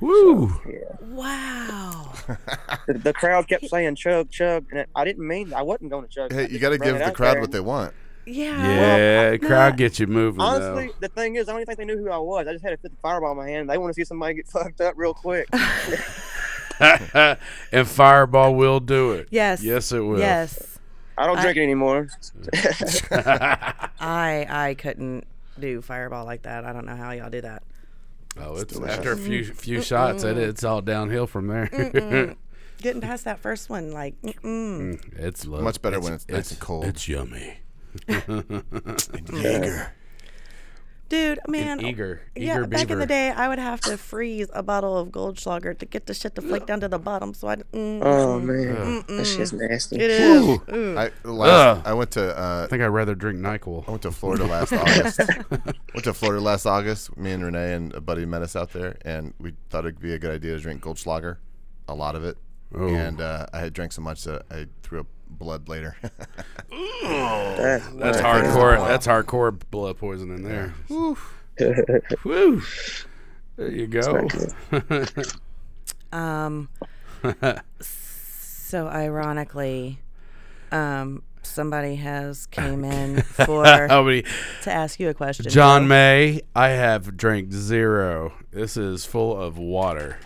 Woo. 0.00 0.60
Wow. 1.00 2.12
The, 2.86 2.94
the 2.94 3.12
crowd 3.12 3.48
kept 3.48 3.68
saying 3.68 3.94
chug, 3.96 4.30
chug, 4.30 4.66
and 4.70 4.80
it, 4.80 4.88
I 4.94 5.04
didn't 5.04 5.26
mean 5.26 5.54
I 5.54 5.62
wasn't 5.62 5.90
going 5.90 6.06
to 6.06 6.10
chug. 6.10 6.32
Hey, 6.32 6.48
you 6.50 6.58
got 6.58 6.70
to 6.70 6.78
give 6.78 6.98
the 6.98 7.12
crowd 7.12 7.40
what 7.40 7.50
they 7.50 7.60
want. 7.60 7.94
Yeah. 8.26 8.68
Yeah, 8.68 9.30
well, 9.30 9.38
crowd 9.38 9.74
no. 9.74 9.76
gets 9.76 10.00
you 10.00 10.06
moving. 10.08 10.40
Honestly, 10.40 10.88
though. 10.88 10.94
the 11.00 11.08
thing 11.08 11.36
is, 11.36 11.48
I 11.48 11.52
don't 11.52 11.60
even 11.60 11.66
think 11.66 11.78
they 11.78 11.84
knew 11.84 11.98
who 11.98 12.10
I 12.10 12.18
was. 12.18 12.46
I 12.46 12.52
just 12.52 12.64
had 12.64 12.74
a 12.74 12.76
fifth 12.76 12.96
fireball 13.00 13.30
in 13.30 13.36
my 13.36 13.48
hand. 13.48 13.70
They 13.70 13.78
want 13.78 13.94
to 13.94 13.94
see 13.94 14.04
somebody 14.04 14.34
get 14.34 14.48
fucked 14.48 14.80
up 14.80 14.94
real 14.96 15.14
quick. 15.14 15.48
and 16.80 17.88
Fireball 17.88 18.54
will 18.54 18.80
do 18.80 19.12
it. 19.12 19.28
Yes. 19.30 19.62
Yes, 19.62 19.92
it 19.92 20.00
will. 20.00 20.18
Yes. 20.18 20.78
I 21.16 21.26
don't 21.26 21.38
I- 21.38 21.42
drink 21.42 21.56
it 21.56 21.62
anymore. 21.62 22.08
I 24.00 24.46
I 24.48 24.76
couldn't 24.78 25.24
do 25.58 25.80
fireball 25.80 26.26
like 26.26 26.42
that. 26.42 26.64
I 26.64 26.72
don't 26.72 26.84
know 26.84 26.96
how 26.96 27.12
y'all 27.12 27.30
do 27.30 27.40
that. 27.40 27.62
Oh, 28.38 28.56
it's 28.56 28.72
delicious. 28.72 28.96
after 28.98 29.12
a 29.12 29.16
few 29.16 29.44
few 29.44 29.82
shots, 29.82 30.22
it, 30.24 30.36
it's 30.38 30.64
all 30.64 30.80
downhill 30.82 31.26
from 31.26 31.46
there. 31.48 32.36
Getting 32.82 33.00
past 33.00 33.24
that 33.24 33.40
first 33.40 33.70
one, 33.70 33.90
like, 33.92 34.20
mm-mm. 34.22 34.42
Mm, 34.42 35.18
it's 35.18 35.46
lo- 35.46 35.62
Much 35.62 35.80
better 35.80 35.98
when 35.98 36.12
it's 36.12 36.28
nice 36.28 36.50
and 36.50 36.60
cold. 36.60 36.84
It's 36.84 37.08
yummy. 37.08 37.58
And 38.08 38.62
Jaeger. 39.32 39.92
Dude, 41.08 41.38
man. 41.46 41.78
Jaeger, 41.78 42.20
yeah, 42.34 42.54
Jaeger 42.54 42.66
back 42.66 42.90
in 42.90 42.98
the 42.98 43.06
day, 43.06 43.30
I 43.30 43.48
would 43.48 43.60
have 43.60 43.80
to 43.82 43.96
freeze 43.96 44.48
a 44.52 44.62
bottle 44.62 44.98
of 44.98 45.08
Goldschlager 45.08 45.78
to 45.78 45.86
get 45.86 46.06
the 46.06 46.14
shit 46.14 46.34
to 46.34 46.42
flake 46.42 46.66
down 46.66 46.80
to 46.80 46.88
the 46.88 46.98
bottom. 46.98 47.32
So 47.32 47.48
I. 47.48 47.56
Mm, 47.56 48.02
Oh 48.02 48.40
mm, 48.40 48.44
man, 48.44 49.02
mm, 49.02 49.06
that 49.16 49.24
shit's 49.24 49.52
mm. 49.52 49.68
nasty. 49.68 49.96
It 49.96 50.10
is. 50.10 50.44
Ooh. 50.44 50.62
Ooh. 50.72 50.98
I 50.98 51.10
last, 51.24 51.78
Ugh. 51.78 51.82
I 51.84 51.94
went 51.94 52.10
to 52.12 52.36
uh, 52.36 52.64
I 52.64 52.66
think 52.68 52.82
I'd 52.82 52.86
rather 52.88 53.14
drink 53.14 53.38
Nyquil. 53.38 53.86
I 53.86 53.90
went 53.90 54.02
to 54.02 54.10
Florida 54.10 54.44
last 54.46 54.72
August. 54.72 55.18
went 55.50 56.04
to 56.04 56.12
Florida 56.12 56.40
last 56.40 56.66
August. 56.66 57.16
Me 57.16 57.32
and 57.32 57.44
Renee 57.44 57.74
and 57.74 57.94
a 57.94 58.00
buddy 58.00 58.24
met 58.24 58.42
us 58.42 58.56
out 58.56 58.72
there, 58.72 58.96
and 59.02 59.32
we 59.38 59.52
thought 59.70 59.84
it'd 59.84 60.00
be 60.00 60.14
a 60.14 60.18
good 60.18 60.32
idea 60.32 60.56
to 60.56 60.60
drink 60.60 60.82
Goldschlager, 60.82 61.36
a 61.88 61.94
lot 61.94 62.16
of 62.16 62.24
it. 62.24 62.36
Oh. 62.74 62.88
And 62.88 63.20
uh, 63.20 63.46
I 63.52 63.60
had 63.60 63.72
drank 63.72 63.92
so 63.92 64.02
much 64.02 64.24
that 64.24 64.44
I 64.50 64.66
threw 64.82 65.00
up 65.00 65.06
blood 65.28 65.68
later. 65.68 65.96
That- 66.70 67.82
That's 67.96 68.18
hardcore. 68.18 68.76
That's 68.86 69.06
hardcore 69.06 69.58
blood 69.70 69.98
poisoning 69.98 70.42
there. 70.42 70.74
Woo. 70.88 71.16
There 73.56 73.70
you 73.70 73.86
go. 73.86 74.28
Um, 76.12 76.68
so 77.80 78.86
ironically, 78.86 79.98
um, 80.70 81.22
somebody 81.42 81.96
has 81.96 82.46
came 82.46 82.84
in 82.84 83.22
for 83.22 83.64
many? 83.64 84.22
to 84.62 84.72
ask 84.72 85.00
you 85.00 85.08
a 85.08 85.14
question. 85.14 85.46
John 85.48 85.82
Joe. 85.82 85.88
May, 85.88 86.42
I 86.54 86.68
have 86.68 87.16
drank 87.16 87.52
zero. 87.52 88.32
This 88.52 88.76
is 88.76 89.04
full 89.04 89.36
of 89.40 89.58
water. 89.58 90.18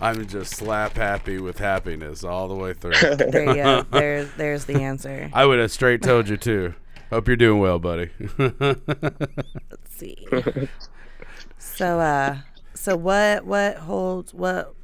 I'm 0.00 0.26
just 0.26 0.54
slap 0.54 0.96
happy 0.96 1.38
with 1.38 1.58
happiness 1.58 2.22
all 2.22 2.48
the 2.48 2.54
way 2.54 2.74
through. 2.74 2.92
There 3.16 3.44
you 3.44 3.54
go. 3.54 3.82
There's 3.90 4.30
there's 4.34 4.64
the 4.66 4.82
answer. 4.82 5.30
I 5.32 5.46
would 5.46 5.58
have 5.58 5.72
straight 5.72 6.02
told 6.02 6.28
you 6.28 6.36
too. 6.36 6.74
Hope 7.10 7.28
you're 7.28 7.36
doing 7.36 7.60
well, 7.60 7.78
buddy. 7.78 8.10
Let's 8.38 8.76
see. 9.88 10.16
So 11.58 12.00
uh, 12.00 12.38
so 12.74 12.96
what 12.96 13.46
what 13.46 13.76
holds 13.78 14.34
what 14.34 14.74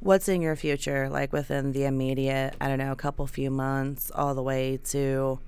what's 0.00 0.28
in 0.28 0.40
your 0.40 0.56
future 0.56 1.08
like 1.08 1.32
within 1.32 1.72
the 1.72 1.84
immediate 1.84 2.54
I 2.60 2.68
don't 2.68 2.78
know 2.78 2.92
a 2.92 2.96
couple 2.96 3.26
few 3.26 3.50
months 3.50 4.10
all 4.14 4.34
the 4.34 4.42
way 4.42 4.78
to 4.84 5.38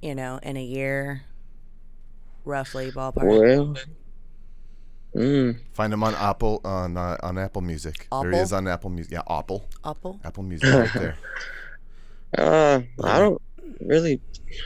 you 0.00 0.14
know 0.14 0.38
in 0.42 0.56
a 0.56 0.62
year 0.62 1.22
roughly 2.44 2.90
ballpark. 2.90 3.24
Well, 3.24 3.76
mm, 5.16 5.58
Find 5.72 5.92
him 5.92 6.02
on 6.02 6.14
Apple 6.14 6.60
on 6.64 6.96
uh, 6.96 7.16
on 7.22 7.38
Apple 7.38 7.62
Music. 7.62 8.08
There 8.10 8.30
he 8.30 8.38
is 8.38 8.52
on 8.52 8.68
Apple 8.68 8.90
Music. 8.90 9.12
Yeah, 9.12 9.22
Apple. 9.28 9.68
Apple. 9.84 10.20
Apple 10.24 10.42
Music 10.42 10.72
right 10.72 10.92
there. 10.94 11.16
uh, 12.38 12.80
I 13.02 13.18
don't 13.18 13.40
really. 13.80 14.20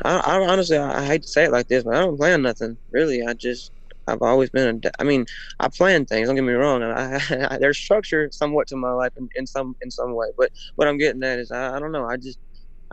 I, 0.04 0.18
I 0.18 0.46
honestly, 0.46 0.76
I, 0.76 1.00
I 1.00 1.04
hate 1.04 1.22
to 1.22 1.28
say 1.28 1.44
it 1.44 1.52
like 1.52 1.68
this, 1.68 1.84
but 1.84 1.94
I 1.94 2.00
don't 2.00 2.16
plan 2.16 2.42
nothing 2.42 2.76
really. 2.90 3.24
I 3.24 3.34
just, 3.34 3.72
I've 4.06 4.22
always 4.22 4.50
been 4.50 4.80
a. 4.84 4.90
I 5.00 5.04
mean, 5.04 5.26
I 5.58 5.68
plan 5.68 6.04
things. 6.06 6.28
Don't 6.28 6.36
get 6.36 6.44
me 6.44 6.52
wrong. 6.52 6.82
I, 6.82 7.20
I, 7.50 7.58
there's 7.58 7.78
structure 7.78 8.28
somewhat 8.32 8.66
to 8.68 8.76
my 8.76 8.92
life 8.92 9.12
in, 9.16 9.28
in 9.36 9.46
some 9.46 9.76
in 9.82 9.90
some 9.90 10.14
way. 10.14 10.28
But 10.36 10.50
what 10.76 10.88
I'm 10.88 10.98
getting 10.98 11.22
at 11.22 11.38
is 11.38 11.50
I, 11.50 11.76
I 11.76 11.80
don't 11.80 11.92
know. 11.92 12.04
I 12.06 12.16
just 12.16 12.38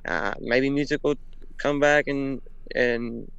uh, 0.05 0.33
maybe 0.39 0.69
music 0.69 1.01
will 1.03 1.15
come 1.57 1.79
back 1.79 2.07
and 2.07 2.41
and 2.75 3.29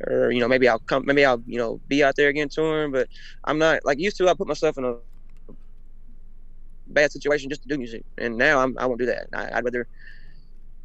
or 0.00 0.30
you 0.30 0.40
know 0.40 0.48
maybe 0.48 0.68
I'll 0.68 0.78
come 0.80 1.04
maybe 1.06 1.24
I'll 1.24 1.42
you 1.46 1.58
know 1.58 1.80
be 1.88 2.02
out 2.02 2.16
there 2.16 2.28
again 2.28 2.48
touring. 2.48 2.92
But 2.92 3.08
I'm 3.44 3.58
not 3.58 3.84
like 3.84 3.98
used 3.98 4.16
to. 4.18 4.28
I 4.28 4.34
put 4.34 4.48
myself 4.48 4.78
in 4.78 4.84
a 4.84 4.96
bad 6.88 7.12
situation 7.12 7.48
just 7.50 7.62
to 7.62 7.68
do 7.68 7.78
music, 7.78 8.04
and 8.18 8.36
now 8.36 8.60
I'm 8.60 8.76
I 8.78 8.86
won't 8.86 9.00
do 9.00 9.06
that. 9.06 9.28
I, 9.32 9.58
I'd 9.58 9.64
rather 9.64 9.86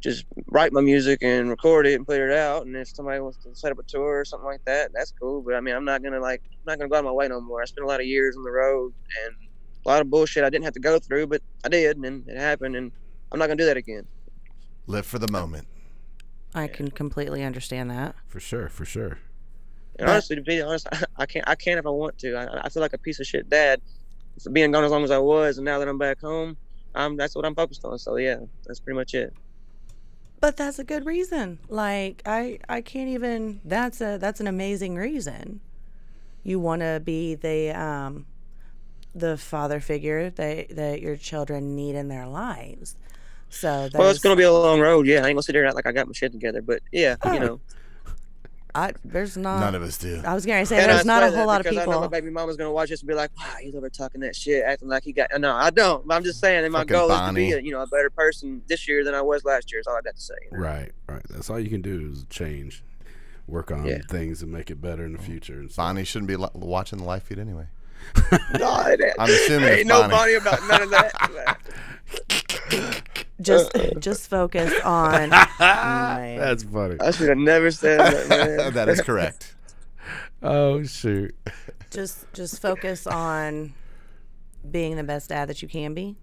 just 0.00 0.24
write 0.46 0.72
my 0.72 0.80
music 0.80 1.18
and 1.22 1.50
record 1.50 1.86
it 1.86 1.94
and 1.94 2.06
put 2.06 2.20
it 2.20 2.32
out. 2.32 2.66
And 2.66 2.74
if 2.74 2.88
somebody 2.88 3.20
wants 3.20 3.38
to 3.44 3.54
set 3.54 3.70
up 3.70 3.78
a 3.78 3.82
tour 3.82 4.20
or 4.20 4.24
something 4.24 4.46
like 4.46 4.64
that, 4.64 4.90
that's 4.94 5.12
cool. 5.12 5.42
But 5.42 5.54
I 5.54 5.60
mean, 5.60 5.74
I'm 5.74 5.84
not 5.84 6.02
gonna 6.02 6.20
like, 6.20 6.42
I'm 6.44 6.58
not 6.66 6.78
gonna 6.78 6.88
go 6.88 6.96
out 6.96 7.00
of 7.00 7.04
my 7.06 7.12
way 7.12 7.28
no 7.28 7.40
more. 7.40 7.62
I 7.62 7.66
spent 7.66 7.84
a 7.84 7.88
lot 7.88 8.00
of 8.00 8.06
years 8.06 8.36
on 8.36 8.42
the 8.42 8.50
road 8.50 8.94
and 9.24 9.34
a 9.84 9.88
lot 9.88 10.00
of 10.00 10.10
bullshit 10.10 10.44
I 10.44 10.50
didn't 10.50 10.64
have 10.64 10.74
to 10.74 10.80
go 10.80 10.98
through, 10.98 11.26
but 11.26 11.42
I 11.64 11.68
did, 11.68 11.96
and 11.96 12.28
it 12.28 12.36
happened, 12.36 12.76
and 12.76 12.92
I'm 13.32 13.38
not 13.38 13.46
gonna 13.46 13.56
do 13.56 13.66
that 13.66 13.76
again. 13.76 14.06
Live 14.86 15.06
for 15.06 15.18
the 15.18 15.30
moment. 15.30 15.66
I 16.54 16.66
can 16.66 16.90
completely 16.90 17.42
understand 17.42 17.90
that. 17.90 18.14
For 18.26 18.40
sure, 18.40 18.68
for 18.68 18.84
sure. 18.84 19.18
And 19.98 20.06
But- 20.06 20.10
honestly, 20.10 20.36
to 20.36 20.42
be 20.42 20.60
honest, 20.62 20.88
I 21.16 21.26
can't, 21.26 21.48
I 21.48 21.54
can't 21.54 21.78
if 21.78 21.86
I 21.86 21.90
want 21.90 22.18
to. 22.18 22.34
I, 22.34 22.62
I 22.64 22.68
feel 22.68 22.80
like 22.80 22.92
a 22.92 22.98
piece 22.98 23.20
of 23.20 23.26
shit 23.26 23.48
dad 23.48 23.80
for 24.42 24.50
being 24.50 24.70
gone 24.72 24.84
as 24.84 24.90
long 24.90 25.04
as 25.04 25.10
I 25.10 25.18
was, 25.18 25.58
and 25.58 25.64
now 25.64 25.78
that 25.78 25.88
I'm 25.88 25.98
back 25.98 26.20
home, 26.20 26.56
um, 26.94 27.16
that's 27.16 27.34
what 27.34 27.44
I'm 27.44 27.54
focused 27.54 27.84
on. 27.84 27.98
So 27.98 28.16
yeah, 28.16 28.36
that's 28.66 28.80
pretty 28.80 28.96
much 28.96 29.14
it. 29.14 29.32
But 30.40 30.56
that's 30.56 30.78
a 30.78 30.84
good 30.84 31.04
reason. 31.04 31.58
Like 31.68 32.22
I 32.24 32.58
I 32.68 32.80
can't 32.80 33.10
even 33.10 33.60
that's 33.64 34.00
a 34.00 34.16
that's 34.18 34.40
an 34.40 34.46
amazing 34.46 34.96
reason. 34.96 35.60
You 36.42 36.58
want 36.58 36.80
to 36.80 37.02
be 37.04 37.34
the 37.34 37.70
um 37.78 38.24
the 39.14 39.36
father 39.36 39.80
figure 39.80 40.30
that 40.30 40.74
that 40.74 41.02
your 41.02 41.16
children 41.16 41.76
need 41.76 41.94
in 41.94 42.08
their 42.08 42.26
lives. 42.26 42.96
So 43.50 43.68
Well, 43.68 43.84
it's 43.84 43.92
there's- 43.94 44.18
gonna 44.20 44.36
be 44.36 44.44
a 44.44 44.52
long 44.52 44.80
road. 44.80 45.06
Yeah, 45.06 45.24
I 45.24 45.28
ain't 45.28 45.34
gonna 45.34 45.42
sit 45.42 45.52
there 45.52 45.62
and 45.62 45.68
act 45.68 45.76
like 45.76 45.86
I 45.86 45.92
got 45.92 46.06
my 46.06 46.12
shit 46.12 46.32
together, 46.32 46.62
but 46.62 46.80
yeah, 46.92 47.16
Oh. 47.22 47.32
you 47.32 47.40
know. 47.40 47.60
I 48.72 48.92
there's 49.04 49.36
not 49.36 49.58
None 49.58 49.74
of 49.74 49.82
us 49.82 49.98
do. 49.98 50.22
I 50.24 50.32
was 50.32 50.46
going 50.46 50.62
to 50.62 50.66
say 50.66 50.80
And 50.80 50.90
I 50.90 50.94
there's 50.94 51.04
not 51.04 51.24
a 51.24 51.30
whole 51.32 51.46
lot 51.46 51.60
of 51.60 51.64
because 51.64 51.78
I 51.88 51.90
know 51.90 52.00
my 52.00 52.06
baby 52.06 52.30
mama's 52.30 52.56
gonna 52.56 52.70
watch 52.70 52.88
this 52.90 53.00
and 53.00 53.08
be 53.08 53.14
like, 53.14 53.36
"Wow, 53.36 53.56
he's 53.60 53.74
over 53.74 53.90
talking 53.90 54.20
that 54.20 54.36
shit, 54.36 54.62
acting 54.64 54.88
like 54.88 55.02
he 55.02 55.12
got." 55.12 55.28
No, 55.40 55.52
I 55.52 55.70
don't. 55.70 56.04
I'm 56.08 56.22
just 56.22 56.38
saying 56.38 56.62
that 56.62 56.70
my 56.70 56.80
Fucking 56.80 56.92
goal 56.96 57.10
is 57.10 57.20
to 57.20 57.32
be, 57.32 57.50
a, 57.50 57.60
you 57.60 57.72
know, 57.72 57.82
a 57.82 57.86
better 57.88 58.10
person 58.10 58.62
this 58.68 58.86
year 58.86 59.02
than 59.04 59.12
I 59.12 59.22
was 59.22 59.44
last 59.44 59.72
year. 59.72 59.80
Is 59.80 59.88
all 59.88 59.96
I 59.96 60.02
got 60.02 60.14
to 60.14 60.20
say. 60.20 60.34
you 60.52 60.56
know? 60.56 60.62
Right, 60.62 60.92
right. 61.08 61.22
That's 61.30 61.50
all 61.50 61.58
you 61.58 61.68
can 61.68 61.82
do 61.82 62.12
is 62.12 62.24
change, 62.30 62.84
work 63.48 63.72
on 63.72 63.86
Yeah. 63.86 64.02
things 64.08 64.40
and 64.40 64.52
make 64.52 64.70
it 64.70 64.80
better 64.80 65.04
in 65.04 65.14
the 65.14 65.18
mm-hmm. 65.18 65.26
future. 65.26 65.54
And. 65.54 65.74
Bonnie 65.74 66.04
shouldn't 66.04 66.28
be 66.28 66.36
watching 66.36 67.00
the 67.00 67.04
live 67.04 67.24
feed 67.24 67.40
anyway. 67.40 67.66
No, 68.58 68.80
it 68.86 69.00
ain't- 69.02 69.14
I'm 69.18 69.28
assuming 69.30 69.68
ain't 69.68 69.80
it's 69.80 69.88
no 69.88 70.00
Bonnie. 70.08 70.12
Bonnie 70.14 70.34
about 70.34 70.68
none 70.68 70.82
of 70.82 70.90
that. 70.90 71.58
Just 73.40 73.72
just 74.00 74.28
focus 74.28 74.70
on 74.84 75.30
Man. 75.60 76.38
That's 76.38 76.62
funny. 76.64 76.96
I 77.00 77.10
should 77.10 77.30
have 77.30 77.38
never 77.38 77.70
said 77.70 77.98
that, 78.00 78.28
man. 78.28 78.72
that 78.74 78.88
is 78.90 79.00
correct. 79.00 79.54
Oh 80.42 80.82
shoot. 80.82 81.34
just 81.90 82.30
just 82.34 82.60
focus 82.60 83.06
on 83.06 83.72
being 84.70 84.96
the 84.96 85.04
best 85.04 85.30
dad 85.30 85.48
that 85.48 85.62
you 85.62 85.68
can 85.68 85.94
be 85.94 86.16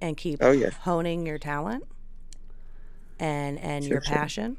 and 0.00 0.16
keep 0.16 0.38
Oh, 0.40 0.52
yeah. 0.52 0.70
honing 0.70 1.26
your 1.26 1.38
talent 1.38 1.84
and 3.18 3.58
and 3.58 3.82
Sure, 3.84 3.94
your 3.94 4.00
sure. 4.02 4.14
passion 4.14 4.56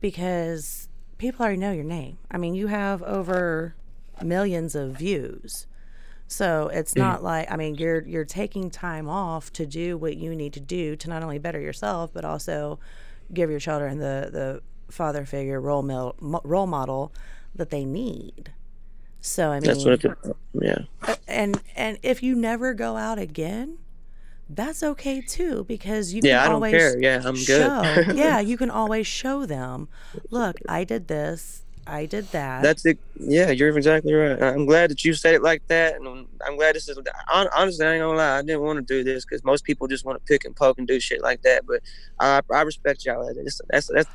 because 0.00 0.88
people 1.18 1.42
already 1.44 1.58
know 1.58 1.72
your 1.72 1.84
name. 1.84 2.18
I 2.30 2.38
mean, 2.38 2.54
you 2.54 2.68
have 2.68 3.02
over 3.02 3.74
millions 4.22 4.74
of 4.74 4.92
views. 4.98 5.66
So 6.28 6.68
it's 6.72 6.92
Mm-hmm. 6.94 7.02
not 7.08 7.22
like 7.22 7.50
I 7.50 7.56
mean 7.56 7.76
you're 7.76 8.02
you're 8.02 8.24
taking 8.24 8.70
time 8.70 9.08
off 9.08 9.52
to 9.54 9.66
do 9.66 9.96
what 9.96 10.16
you 10.16 10.34
need 10.34 10.52
to 10.54 10.60
do 10.60 10.96
to 10.96 11.08
not 11.08 11.22
only 11.22 11.38
better 11.38 11.60
yourself 11.60 12.10
but 12.12 12.24
also 12.24 12.78
give 13.32 13.50
your 13.50 13.60
children 13.60 13.98
the 13.98 14.28
the 14.32 14.62
father 14.92 15.24
figure 15.24 15.60
role 15.60 15.82
mil, 15.82 16.14
mo- 16.20 16.40
role 16.44 16.66
model 16.66 17.12
that 17.54 17.70
they 17.70 17.84
need. 17.84 18.52
So 19.20 19.50
I 19.50 19.60
mean 19.60 19.68
That's 19.70 19.84
what. 19.84 20.04
It, 20.04 20.36
yeah. 20.54 20.78
and 21.28 21.60
and 21.76 21.98
if 22.02 22.22
you 22.22 22.34
never 22.34 22.74
go 22.74 22.96
out 22.96 23.18
again, 23.18 23.78
that's 24.48 24.82
okay 24.82 25.20
too 25.20 25.64
because 25.64 26.12
you 26.12 26.20
Yeah, 26.24 26.42
can 26.42 26.46
I 26.48 26.52
don't 26.52 26.70
care 26.70 26.98
yeah 27.00 27.22
I'm 27.24 27.36
show. 27.36 27.82
good. 28.04 28.16
yeah, 28.22 28.40
you 28.40 28.56
can 28.56 28.70
always 28.70 29.06
show 29.06 29.46
them. 29.46 29.88
Look, 30.30 30.58
I 30.68 30.84
did 30.84 31.08
this. 31.08 31.62
I 31.86 32.06
did 32.06 32.30
that. 32.32 32.62
That's 32.62 32.84
it. 32.84 32.98
Yeah, 33.18 33.50
you're 33.50 33.76
exactly 33.76 34.12
right. 34.12 34.42
I'm 34.42 34.66
glad 34.66 34.90
that 34.90 35.04
you 35.04 35.14
said 35.14 35.34
it 35.34 35.42
like 35.42 35.62
that, 35.68 35.94
and 35.96 36.26
I'm 36.46 36.56
glad 36.56 36.74
this 36.74 36.88
is. 36.88 36.98
hon- 37.28 37.48
Honestly, 37.56 37.86
I 37.86 37.94
ain't 37.94 38.02
gonna 38.02 38.16
lie. 38.18 38.38
I 38.38 38.42
didn't 38.42 38.62
want 38.62 38.78
to 38.78 38.82
do 38.82 39.04
this 39.04 39.24
because 39.24 39.42
most 39.44 39.64
people 39.64 39.86
just 39.86 40.04
want 40.04 40.18
to 40.18 40.24
pick 40.26 40.44
and 40.44 40.54
poke 40.54 40.78
and 40.78 40.86
do 40.86 40.98
shit 41.00 41.22
like 41.22 41.42
that. 41.42 41.64
But 41.66 41.80
I, 42.18 42.40
I 42.52 42.62
respect 42.62 43.04
y'all. 43.04 43.32
That's 43.34 43.60
that's, 43.70 43.86
that's 43.86 44.10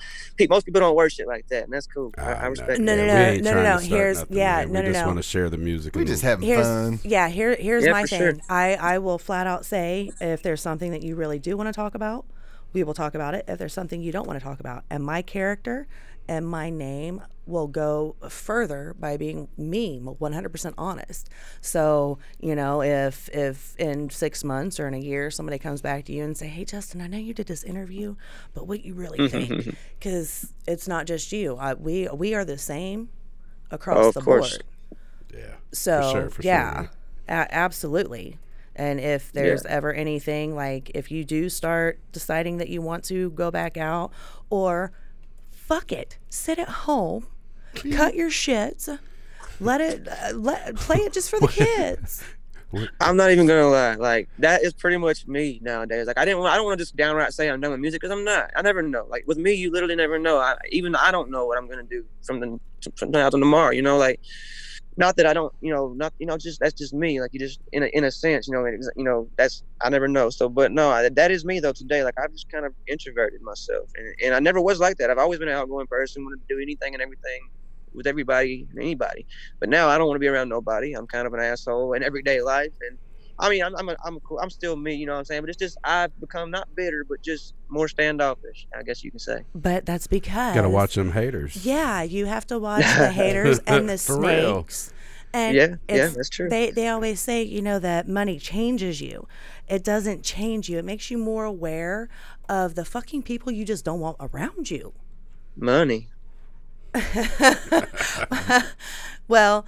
most 0.49 0.65
people 0.65 0.82
don't 0.82 0.95
work 0.95 1.11
shit 1.11 1.28
like 1.28 1.47
that, 1.47 1.63
and 1.63 1.74
that's 1.74 1.88
cool. 1.88 2.11
I, 2.17 2.22
I 2.22 2.34
Ah, 2.34 2.47
respect. 2.47 2.80
No, 2.80 2.95
that. 2.95 3.05
no, 3.07 3.32
we 3.32 3.41
no, 3.41 3.53
no, 3.53 3.63
no, 3.63 3.76
no. 3.76 3.78
Here's- 3.80 4.17
nothing 4.19 4.38
yeah, 4.38 4.59
here. 4.59 4.67
no, 4.67 4.80
we 4.82 4.86
no, 4.88 4.93
just 4.93 5.05
want 5.05 5.17
to 5.17 5.24
share 5.24 5.49
the 5.49 5.57
music. 5.57 5.95
We 5.95 6.01
and 6.01 6.07
just 6.09 6.22
the- 6.22 6.28
having 6.28 6.47
here's 6.47 6.65
fun. 6.67 6.99
yeah 7.03 7.30
here 7.30 7.55
here's 7.55 7.86
Yeah, 7.86 7.91
my 7.91 8.03
thing 8.03 8.19
sure. 8.19 8.34
i 8.49 8.76
i 8.76 8.97
will 8.97 9.17
flat 9.17 9.47
out 9.47 9.65
say 9.65 10.11
if 10.19 10.41
there's 10.43 10.61
something 10.61 10.91
that 10.91 11.01
you 11.03 11.15
really 11.15 11.39
do 11.39 11.55
want 11.57 11.67
to 11.67 11.74
talk 11.74 11.95
about 11.95 12.26
we 12.74 12.84
will 12.84 12.93
talk 12.93 13.15
about 13.15 13.34
it 13.36 13.45
if 13.47 13.57
there's 13.57 13.74
something 13.74 14.01
you 14.01 14.11
don't 14.11 14.26
want 14.28 14.39
to 14.39 14.43
talk 14.43 14.59
about 14.59 14.84
and 14.89 15.03
my 15.03 15.22
character 15.22 15.88
and 16.32 16.47
my 16.47 16.69
name 16.69 17.21
will 17.45 17.67
go 17.67 18.15
further 18.29 18.95
by 18.99 19.17
being 19.17 19.47
me 19.57 19.99
100% 20.01 20.73
honest 20.77 21.29
so 21.59 22.17
you 22.39 22.55
know 22.55 22.82
if 22.82 23.27
if 23.34 23.75
in 23.77 24.09
six 24.09 24.43
months 24.43 24.79
or 24.79 24.88
in 24.88 24.93
a 24.93 24.99
year 24.99 25.29
somebody 25.32 25.57
comes 25.57 25.82
back 25.82 26.05
to 26.05 26.13
you 26.13 26.23
and 26.23 26.38
say 26.38 26.47
hey 26.47 26.63
justin 26.63 27.01
i 27.01 27.07
know 27.07 27.17
you 27.17 27.34
did 27.34 27.47
this 27.47 27.63
interview 27.63 28.15
but 28.53 28.67
what 28.67 28.86
you 28.86 28.93
really 28.93 29.27
think 29.27 29.75
because 29.99 30.53
it's 30.67 30.88
not 30.88 31.05
just 31.05 31.32
you 31.32 31.55
I, 31.57 31.73
we 31.73 32.07
we 32.23 32.34
are 32.36 32.45
the 32.45 32.57
same 32.57 33.09
across 33.71 33.97
Oh, 34.05 34.07
of 34.09 34.13
the 34.13 34.21
course. 34.21 34.51
board 34.57 34.63
yeah. 35.36 35.55
so 35.71 36.11
sure, 36.13 36.29
for 36.29 36.41
yeah, 36.43 36.71
man. 36.73 36.89
a- 37.49 37.53
absolutely. 37.55 38.38
And 38.75 38.99
if 38.99 39.32
there's 39.34 39.65
ever 39.65 39.93
anything 39.93 40.55
like 40.55 40.91
if 40.95 41.11
you 41.11 41.23
do 41.25 41.49
start 41.49 41.99
deciding 42.13 42.57
that 42.57 42.69
you 42.69 42.82
want 42.82 43.03
to 43.05 43.29
go 43.32 43.51
back 43.51 43.75
out, 43.77 44.11
or 44.49 44.91
fuck 45.72 45.93
it, 45.93 46.17
sit 46.30 46.59
at 46.59 46.67
home, 46.67 47.26
cut 47.74 48.13
your 48.13 48.30
shits, 48.30 48.99
let 49.61 49.80
it 49.80 50.05
uh, 50.05 50.34
let 50.34 50.76
play 50.76 50.97
it 50.97 51.13
just 51.13 51.30
for 51.30 51.39
the 51.39 51.47
kids. 51.78 52.22
I'm 52.99 53.15
not 53.15 53.32
even 53.32 53.47
gonna 53.47 53.69
lie. 53.69 53.95
Like 53.95 54.28
that 54.39 54.63
is 54.63 54.74
pretty 54.74 54.97
much 54.97 55.28
me 55.28 55.59
nowadays. 55.61 56.07
Like 56.07 56.17
I 56.17 56.26
didn't. 56.26 56.39
Want, 56.39 56.51
I 56.51 56.57
don't 56.57 56.65
want 56.65 56.78
to 56.78 56.82
just 56.82 56.97
downright 56.97 57.34
say 57.34 57.49
I'm 57.49 57.61
done 57.61 57.72
with 57.72 57.80
music 57.80 58.01
because 58.01 58.11
I'm 58.11 58.26
not. 58.26 58.51
I 58.53 58.61
never 58.61 58.82
know. 58.82 59.05
Like 59.09 59.24
with 59.28 59.38
me, 59.38 59.53
you 59.53 59.72
literally 59.72 59.95
never 59.95 60.19
know. 60.19 60.39
I, 60.39 60.57
even 60.72 60.93
I 60.93 61.09
don't 61.09 61.30
know 61.32 61.45
what 61.45 61.57
I'm 61.57 61.69
gonna 61.69 61.84
do 61.84 62.03
from 62.22 62.41
the 62.41 62.59
from 62.97 63.11
now 63.11 63.30
to 63.30 63.39
tomorrow. 63.39 63.72
You 63.72 63.82
know, 63.82 63.97
like 63.97 64.19
not 65.02 65.18
that 65.18 65.28
I 65.28 65.34
don't. 65.34 65.54
You 65.62 65.74
know, 65.74 65.93
not 65.97 66.14
you 66.20 66.28
know. 66.28 66.38
Just 66.38 66.60
that's 66.62 66.76
just 66.76 66.93
me. 66.93 67.22
Like 67.22 67.32
you 67.34 67.41
just 67.41 67.60
in 67.74 67.84
a 67.84 67.88
in 67.88 68.06
a 68.06 68.12
sense. 68.12 68.47
You 68.47 68.54
know. 68.56 68.66
It's, 68.66 68.89
you 68.95 69.04
know. 69.04 69.30
That's 69.38 69.64
I 69.82 69.89
never 69.89 70.08
know. 70.08 70.30
So, 70.30 70.49
but 70.49 70.72
no, 70.72 70.91
I, 70.91 71.10
that 71.10 71.32
is 71.32 71.45
me 71.45 71.60
though. 71.60 71.74
Today, 71.74 72.04
like 72.06 72.16
I've 72.24 72.32
just 72.32 72.47
kind 72.54 72.66
of 72.66 72.74
introverted 72.88 73.41
myself, 73.43 73.89
and 73.97 74.14
and 74.26 74.36
I 74.36 74.39
never 74.39 74.62
was 74.62 74.80
like 74.80 74.97
that. 74.99 75.12
I've 75.12 75.20
always 75.20 75.39
been 75.39 75.49
an 75.49 75.56
outgoing 75.56 75.88
person, 75.88 76.24
wanted 76.26 76.41
to 76.47 76.56
do 76.56 76.62
anything 76.62 76.93
and 76.95 77.04
everything 77.04 77.41
with 77.93 78.08
everybody 78.08 78.68
and 78.72 78.82
anybody. 78.82 79.28
But 79.60 79.70
now 79.70 79.89
I 79.89 79.97
don't 79.97 80.08
want 80.08 80.18
to 80.18 80.22
be 80.22 80.30
around 80.30 80.49
nobody. 80.49 80.93
I'm 80.93 81.08
kind 81.08 81.28
of 81.28 81.34
an 81.34 81.41
asshole 81.41 81.93
in 81.95 82.04
everyday 82.04 82.41
life, 82.41 82.74
and 82.89 82.99
I 83.42 83.50
mean, 83.50 83.64
I'm 83.64 83.76
I'm 83.76 83.89
a, 83.89 83.96
I'm 84.06 84.16
a 84.18 84.20
cool, 84.22 84.39
I'm 84.39 84.50
still 84.50 84.76
me, 84.78 84.94
you 84.94 85.06
know 85.06 85.14
what 85.14 85.20
I'm 85.20 85.26
saying. 85.26 85.42
But 85.42 85.50
it's 85.50 85.58
just 85.58 85.78
I've 85.84 86.18
become 86.20 86.52
not 86.52 86.74
bitter, 86.76 87.04
but 87.08 87.22
just 87.22 87.54
more 87.70 87.88
standoffish. 87.88 88.68
I 88.78 88.84
guess 88.84 89.04
you 89.04 89.10
can 89.12 89.20
say. 89.20 89.42
But 89.56 89.86
that's 89.86 90.08
because 90.08 90.56
Gotta 90.56 90.70
watch 90.70 90.96
them 90.96 91.12
haters. 91.12 91.66
Yeah, 91.66 92.04
you 92.04 92.28
have 92.28 92.46
to 92.48 92.60
watch 92.60 92.86
the 92.86 93.12
haters 93.22 93.60
and 93.68 93.89
the 93.89 93.98
For 94.08 94.20
real. 94.20 94.64
snakes. 94.66 94.94
And 95.34 95.56
Yeah, 95.56 95.76
yeah, 95.89 96.08
that's 96.10 96.30
true. 96.30 96.50
They 96.50 96.72
they 96.72 96.88
always 96.88 97.20
say, 97.20 97.42
you 97.42 97.62
know, 97.62 97.80
that 97.80 98.08
money 98.08 98.38
changes 98.38 99.02
you. 99.02 99.28
It 99.68 99.84
doesn't 99.84 100.24
change 100.24 100.70
you. 100.70 100.78
It 100.78 100.86
makes 100.86 101.10
you 101.10 101.18
more 101.18 101.46
aware 101.46 102.10
of 102.50 102.76
the 102.76 102.86
fucking 102.86 103.24
people 103.24 103.52
you 103.52 103.66
just 103.66 103.84
don't 103.86 104.02
want 104.02 104.18
around 104.20 104.70
you. 104.70 104.94
Money. 105.56 106.10
Well, 109.28 109.66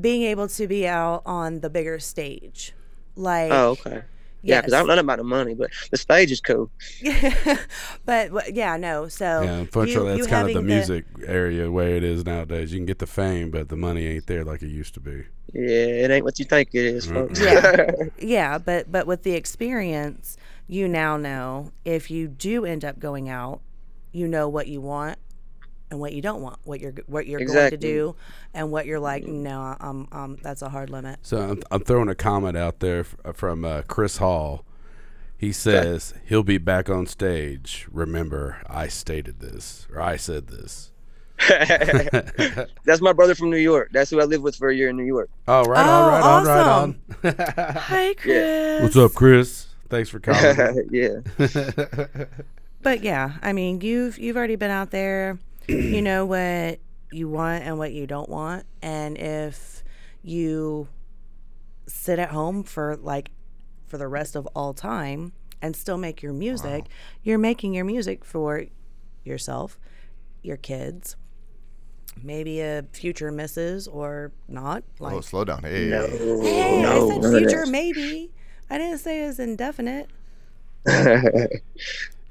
being 0.00 0.22
able 0.22 0.48
to 0.48 0.66
be 0.66 0.86
out 0.86 1.22
on 1.26 1.60
the 1.60 1.70
bigger 1.70 1.98
stage. 1.98 2.72
Like 3.16 3.50
Oh, 3.52 3.70
okay. 3.70 4.02
Yeah, 4.42 4.60
because 4.62 4.72
I 4.72 4.78
don't 4.78 4.88
know 4.88 4.98
about 4.98 5.18
the 5.18 5.24
money, 5.24 5.54
but 5.54 5.70
the 5.90 5.98
stage 5.98 6.32
is 6.32 6.40
cool. 6.40 6.70
but 8.06 8.54
yeah, 8.54 8.76
no. 8.76 9.08
So 9.08 9.42
Yeah, 9.42 9.58
unfortunately, 9.58 10.12
you- 10.12 10.16
that's 10.16 10.18
you 10.18 10.30
kind 10.30 10.46
of 10.48 10.54
the 10.54 10.60
having 10.60 10.66
music 10.66 11.04
area 11.26 11.64
the 11.64 11.72
way 11.72 11.96
it 11.96 12.04
is 12.04 12.24
nowadays. 12.24 12.72
You 12.72 12.78
can 12.78 12.86
get 12.86 12.98
the 13.00 13.06
fame, 13.06 13.50
but 13.50 13.68
the 13.68 13.76
money 13.76 14.06
ain't 14.06 14.26
there 14.26 14.44
like 14.44 14.62
it 14.62 14.68
used 14.68 14.94
to 14.94 15.00
be. 15.00 15.24
Yeah, 15.52 16.04
it 16.04 16.10
ain't 16.10 16.24
what 16.24 16.38
you 16.38 16.44
think 16.44 16.70
it 16.72 16.84
is, 16.86 17.06
folks. 17.06 17.40
Yeah. 17.40 17.90
yeah, 18.18 18.58
but 18.58 18.90
but 18.90 19.06
with 19.06 19.24
the 19.24 19.32
experience, 19.32 20.36
you 20.66 20.88
now 20.88 21.16
know 21.16 21.72
if 21.84 22.10
you 22.10 22.28
do 22.28 22.64
end 22.64 22.84
up 22.84 22.98
going 22.98 23.28
out, 23.28 23.60
you 24.12 24.26
know 24.26 24.48
what 24.48 24.68
you 24.68 24.80
want 24.80 25.18
and 25.90 25.98
what 26.00 26.12
you 26.12 26.22
don't 26.22 26.40
want, 26.42 26.58
what 26.64 26.80
you're 26.80 26.94
what 27.06 27.26
you're 27.26 27.40
Exactly. 27.40 27.76
going 27.76 27.80
to 27.80 27.86
do, 28.12 28.16
and 28.54 28.70
what 28.70 28.86
you're 28.86 29.00
like. 29.00 29.24
No, 29.26 29.76
um, 29.80 30.08
um, 30.12 30.38
that's 30.42 30.62
a 30.62 30.68
hard 30.68 30.90
limit. 30.90 31.18
So 31.22 31.38
I'm, 31.38 31.62
I'm 31.70 31.82
throwing 31.82 32.08
a 32.08 32.14
comment 32.14 32.56
out 32.56 32.80
there 32.80 33.00
f- 33.00 33.16
uh, 33.24 33.32
from 33.32 33.64
uh, 33.64 33.82
Chris 33.82 34.18
Hall. 34.18 34.64
He 35.36 35.52
says 35.52 36.12
he'll 36.26 36.42
be 36.42 36.58
back 36.58 36.90
on 36.90 37.06
stage. 37.06 37.86
Remember, 37.90 38.62
I 38.68 38.88
stated 38.88 39.40
this, 39.40 39.86
or 39.92 40.00
I 40.00 40.16
said 40.16 40.48
this. 40.48 40.92
That's 42.84 43.00
my 43.00 43.14
brother 43.14 43.34
from 43.34 43.48
New 43.48 43.56
York. 43.56 43.88
That's 43.92 44.10
who 44.10 44.20
I 44.20 44.24
lived 44.24 44.42
with 44.44 44.56
for 44.56 44.68
a 44.68 44.74
year 44.76 44.90
in 44.90 44.96
New 44.98 45.04
York. 45.04 45.30
Oh, 45.48 45.62
right 45.64 45.86
Oh, 45.86 45.90
on, 45.90 46.44
right 46.44 46.60
on, 46.66 46.98
right 47.24 47.34
on. 47.34 47.74
Hi, 47.78 48.14
Chris. 48.14 48.82
What's 48.82 48.96
up, 48.96 49.14
Chris? 49.14 49.66
Thanks 49.88 50.10
for 50.10 50.20
coming. 50.20 50.88
yeah. 50.92 51.20
But 52.82 53.02
yeah, 53.02 53.32
I 53.42 53.52
mean, 53.52 53.82
you've 53.82 54.18
you've 54.18 54.38
already 54.38 54.56
been 54.56 54.70
out 54.70 54.90
there. 54.90 55.38
You 55.70 56.02
know 56.02 56.26
what 56.26 56.78
you 57.12 57.28
want 57.28 57.64
and 57.64 57.78
what 57.78 57.92
you 57.92 58.06
don't 58.06 58.28
want, 58.28 58.66
and 58.82 59.16
if 59.18 59.82
you 60.22 60.88
sit 61.86 62.18
at 62.18 62.30
home 62.30 62.62
for 62.62 62.96
like 62.96 63.30
for 63.86 63.98
the 63.98 64.06
rest 64.06 64.36
of 64.36 64.46
all 64.54 64.72
time 64.72 65.32
and 65.62 65.74
still 65.74 65.96
make 65.98 66.22
your 66.22 66.32
music, 66.32 66.86
you're 67.22 67.38
making 67.38 67.74
your 67.74 67.84
music 67.84 68.24
for 68.24 68.64
yourself, 69.24 69.78
your 70.42 70.56
kids, 70.56 71.16
maybe 72.22 72.60
a 72.60 72.84
future 72.92 73.30
missus 73.32 73.88
or 73.88 74.32
not. 74.48 74.84
Oh, 75.00 75.04
like, 75.04 75.14
Oh, 75.14 75.20
slow 75.20 75.44
down. 75.44 75.62
Hey. 75.62 75.86
No. 75.86 76.06
hey, 76.06 76.82
no. 76.82 77.10
I 77.10 77.20
said 77.20 77.38
future 77.38 77.66
maybe. 77.66 78.30
I 78.70 78.78
didn't 78.78 78.98
say 78.98 79.22
it's 79.22 79.38
indefinite. 79.38 80.08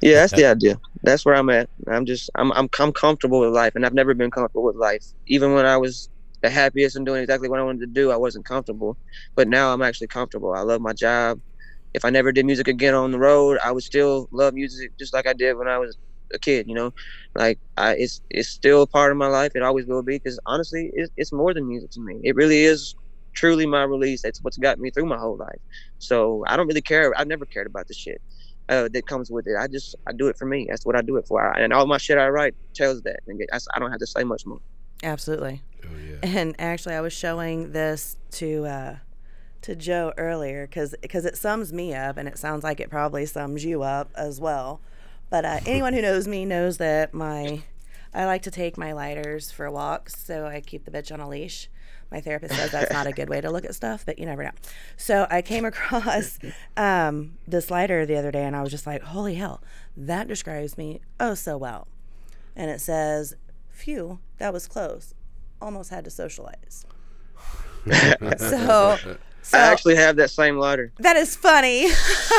yeah, 0.01 0.15
that's 0.15 0.33
the 0.33 0.45
idea. 0.45 0.79
That's 1.03 1.25
where 1.25 1.35
I'm 1.35 1.49
at. 1.49 1.69
I'm 1.87 2.05
just 2.05 2.29
I'm 2.35 2.51
I'm 2.53 2.69
I'm 2.79 2.93
comfortable 2.93 3.39
with 3.41 3.51
life, 3.51 3.73
and 3.75 3.85
I've 3.85 3.93
never 3.93 4.13
been 4.13 4.31
comfortable 4.31 4.65
with 4.65 4.75
life. 4.77 5.03
Even 5.27 5.53
when 5.53 5.65
I 5.65 5.77
was 5.77 6.09
the 6.41 6.49
happiest 6.49 6.95
and 6.95 7.05
doing 7.05 7.23
exactly 7.23 7.49
what 7.49 7.59
I 7.59 7.63
wanted 7.63 7.81
to 7.81 7.87
do, 7.87 8.11
I 8.11 8.17
wasn't 8.17 8.45
comfortable. 8.45 8.97
But 9.35 9.47
now 9.49 9.73
I'm 9.73 9.81
actually 9.81 10.07
comfortable. 10.07 10.53
I 10.53 10.61
love 10.61 10.81
my 10.81 10.93
job. 10.93 11.39
If 11.93 12.05
I 12.05 12.11
never 12.11 12.31
did 12.31 12.45
music 12.45 12.67
again 12.69 12.93
on 12.95 13.11
the 13.11 13.19
road, 13.19 13.59
I 13.65 13.71
would 13.71 13.83
still 13.83 14.27
love 14.31 14.53
music 14.53 14.91
just 14.99 15.13
like 15.13 15.27
I 15.27 15.33
did 15.33 15.57
when 15.57 15.67
I 15.67 15.79
was 15.79 15.97
a 16.33 16.39
kid. 16.39 16.67
You 16.69 16.75
know, 16.75 16.91
like 17.35 17.59
I 17.77 17.95
it's 17.95 18.21
it's 18.29 18.49
still 18.49 18.83
a 18.83 18.87
part 18.87 19.11
of 19.11 19.17
my 19.17 19.27
life. 19.27 19.53
It 19.55 19.63
always 19.63 19.87
will 19.87 20.03
be 20.03 20.17
because 20.17 20.39
honestly, 20.45 20.91
it's 20.93 21.11
it's 21.17 21.33
more 21.33 21.53
than 21.53 21.67
music 21.67 21.91
to 21.91 22.01
me. 22.01 22.19
It 22.23 22.35
really 22.35 22.61
is 22.63 22.95
truly 23.35 23.65
my 23.67 23.83
release. 23.83 24.21
That's 24.23 24.41
what's 24.43 24.57
got 24.57 24.79
me 24.79 24.91
through 24.91 25.07
my 25.07 25.17
whole 25.17 25.37
life. 25.37 25.59
So 25.99 26.43
I 26.47 26.57
don't 26.57 26.67
really 26.67 26.81
care. 26.81 27.13
I've 27.17 27.27
never 27.27 27.45
cared 27.45 27.67
about 27.67 27.87
the 27.87 27.95
shit 27.95 28.21
uh, 28.69 28.87
that 28.93 29.07
comes 29.07 29.29
with 29.29 29.47
it. 29.47 29.55
I 29.59 29.67
just 29.67 29.95
I 30.07 30.13
do 30.13 30.27
it 30.27 30.37
for 30.37 30.45
me. 30.45 30.67
That's 30.69 30.85
what 30.85 30.95
I 30.95 31.01
do 31.01 31.17
it 31.17 31.27
for. 31.27 31.43
And 31.57 31.73
all 31.73 31.85
my 31.87 31.97
shit 31.97 32.17
I 32.17 32.29
write 32.29 32.55
tells 32.73 33.01
that. 33.01 33.19
And 33.27 33.41
I, 33.51 33.57
I 33.73 33.79
don't 33.79 33.91
have 33.91 33.99
to 33.99 34.07
say 34.07 34.23
much 34.23 34.45
more. 34.45 34.61
Absolutely. 35.03 35.63
oh 35.85 35.87
yeah. 35.97 36.17
And 36.23 36.55
actually, 36.59 36.95
I 36.95 37.01
was 37.01 37.13
showing 37.13 37.71
this 37.71 38.17
to 38.31 38.65
uh, 38.65 38.95
to 39.63 39.75
Joe 39.75 40.13
earlier 40.17 40.67
because 40.67 40.95
because 41.01 41.25
it 41.25 41.37
sums 41.37 41.73
me 41.73 41.93
up, 41.93 42.17
and 42.17 42.27
it 42.29 42.37
sounds 42.37 42.63
like 42.63 42.79
it 42.79 42.89
probably 42.89 43.25
sums 43.25 43.65
you 43.65 43.81
up 43.81 44.11
as 44.15 44.39
well. 44.39 44.79
But 45.29 45.45
uh, 45.45 45.59
anyone 45.65 45.93
who 45.93 46.01
knows 46.01 46.27
me 46.27 46.45
knows 46.45 46.77
that 46.77 47.13
my 47.13 47.63
I 48.13 48.25
like 48.25 48.43
to 48.43 48.51
take 48.51 48.77
my 48.77 48.93
lighters 48.93 49.51
for 49.51 49.69
walks, 49.71 50.23
so 50.23 50.45
I 50.45 50.61
keep 50.61 50.85
the 50.85 50.91
bitch 50.91 51.11
on 51.11 51.19
a 51.19 51.27
leash. 51.27 51.69
My 52.11 52.21
therapist 52.21 52.55
says 52.55 52.71
that's 52.71 52.91
not 52.91 53.05
a 53.05 53.11
good 53.11 53.29
way 53.29 53.39
to 53.39 53.51
look 53.51 53.65
at 53.65 53.75
stuff, 53.75 54.03
but 54.05 54.17
you 54.17 54.25
never 54.25 54.43
know. 54.43 54.51
So 54.97 55.27
I 55.29 55.41
came 55.41 55.63
across 55.65 56.39
um, 56.75 57.37
this 57.47 57.69
lighter 57.69 58.05
the 58.05 58.15
other 58.17 58.31
day, 58.31 58.43
and 58.43 58.55
I 58.55 58.61
was 58.61 58.71
just 58.71 58.87
like, 58.87 59.01
"Holy 59.03 59.35
hell, 59.35 59.61
that 59.95 60.27
describes 60.27 60.77
me 60.77 61.01
oh 61.19 61.35
so 61.35 61.57
well." 61.57 61.87
And 62.55 62.71
it 62.71 62.81
says, 62.81 63.35
"Phew, 63.69 64.19
that 64.39 64.53
was 64.53 64.67
close. 64.67 65.13
Almost 65.61 65.91
had 65.91 66.03
to 66.05 66.09
socialize." 66.09 66.85
so, 68.37 68.97
so 69.41 69.57
I 69.57 69.61
actually 69.61 69.95
have 69.95 70.15
that 70.17 70.29
same 70.31 70.57
lighter. 70.57 70.91
that 70.99 71.15
is 71.15 71.35
funny. 71.35 71.89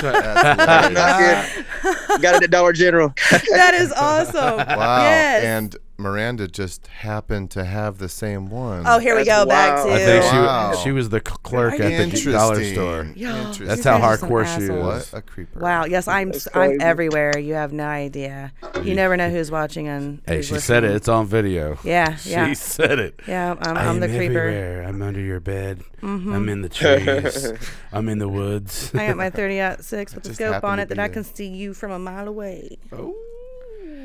That's 0.01 0.03
Not 0.95 1.19
good. 1.19 2.23
Got 2.23 2.35
it 2.37 2.43
at 2.43 2.51
Dollar 2.51 2.73
General. 2.73 3.15
that 3.31 3.75
is 3.75 3.93
awesome. 3.93 4.57
Wow. 4.59 5.03
Yes. 5.03 5.45
And 5.45 5.77
Miranda 6.01 6.49
just 6.49 6.87
happened 6.89 7.51
to 7.53 7.65
have 7.65 7.99
the 7.99 8.09
same 8.09 8.49
one. 8.51 8.85
oh, 8.87 8.99
here 8.99 9.15
we 9.17 9.25
That's 9.25 9.45
go 9.45 9.47
back 9.49 9.77
wild. 9.85 9.89
to. 9.89 9.95
I 9.95 9.99
think 9.99 10.25
she 10.25 10.37
Wow. 10.37 10.75
she 10.83 10.93
was 10.93 11.09
the 11.11 11.19
c- 11.19 11.35
clerk 11.43 11.75
at 11.75 11.79
the 11.79 11.93
Interesting. 12.03 12.33
dollar 12.33 12.65
store. 12.65 13.07
Yo, 13.15 13.29
Interesting. 13.31 13.67
That's 13.67 13.85
you 13.85 13.91
how 13.91 13.99
guys 13.99 14.05
are 14.05 14.17
some 14.19 14.29
hardcore 14.31 14.57
she 14.57 14.63
is. 14.65 14.71
What 14.71 15.11
a 15.19 15.23
creeper. 15.23 15.61
Wow. 15.61 15.85
Yes, 15.85 16.09
I'm. 16.09 16.31
That's 16.33 16.47
I'm 16.49 16.53
crazy. 16.71 16.83
everywhere. 16.83 17.39
You 17.39 17.55
have 17.55 17.73
no 17.73 17.85
idea. 17.85 18.53
You 18.83 18.95
never 18.95 19.17
know 19.17 19.31
who's 19.31 19.51
watching 19.51 19.89
and. 19.89 20.21
Hey, 20.27 20.37
who's 20.37 20.47
she 20.47 20.59
said 20.59 20.85
it. 20.85 20.89
listening. 20.89 20.97
It's 20.97 21.09
on 21.09 21.27
video. 21.27 21.79
Yeah. 21.85 22.17
Yeah. 22.25 22.49
She 22.49 22.55
said 22.55 22.99
it. 22.99 23.21
Yeah. 23.27 23.55
I'm, 23.61 23.77
I 23.77 23.87
I'm 23.87 24.01
the 24.01 24.09
creeper. 24.09 24.39
everywhere. 24.41 24.85
I'm 24.89 25.01
under 25.03 25.21
your 25.21 25.41
bed. 25.41 25.83
Mm-hmm. 26.03 26.33
I'm 26.33 26.49
in 26.49 26.63
the 26.63 26.69
trees. 26.69 27.53
I'm 27.93 28.09
in 28.09 28.19
the 28.19 28.29
woods. 28.29 28.91
I 28.95 29.09
got 29.09 29.17
my 29.17 29.29
30 29.41 29.61
out 29.61 29.85
six 29.85 30.15
with 30.15 30.23
the 30.25 30.31
just 30.31 30.39
scope 30.39 30.55
happened 30.55 30.71
on 30.71 30.77
to 30.79 30.83
it 30.85 30.89
that 30.91 30.95
be 30.97 31.01
I 31.03 31.07
there. 31.09 31.15
can 31.15 31.25
see 31.25 31.47
you 31.49 31.75
from 31.75 31.91
a 31.91 31.99
mile 31.99 32.27
away. 32.29 32.79
Oh. 32.93 33.15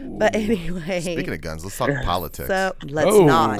But 0.08 0.36
anyway, 0.36 1.01
Speaking 1.01 1.34
of 1.34 1.41
guns, 1.41 1.64
let's 1.64 1.78
talk 1.78 1.89
politics. 2.03 2.47
so 2.47 2.74
let's 2.84 3.08
Oh. 3.12 3.26
not. 3.26 3.60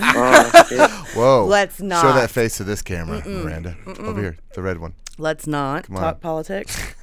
Oh. 0.00 1.06
Whoa. 1.14 1.46
Let's 1.46 1.80
not 1.80 2.02
Show 2.02 2.12
that 2.12 2.30
face 2.30 2.56
to 2.58 2.64
this 2.64 2.82
camera, 2.82 3.22
Miranda. 3.26 3.76
Over 3.98 4.20
here, 4.20 4.36
the 4.54 4.62
red 4.62 4.78
one. 4.78 4.94
Let's 5.18 5.46
not 5.46 5.88
on. 5.90 5.96
talk 5.96 6.20
politics. 6.20 6.94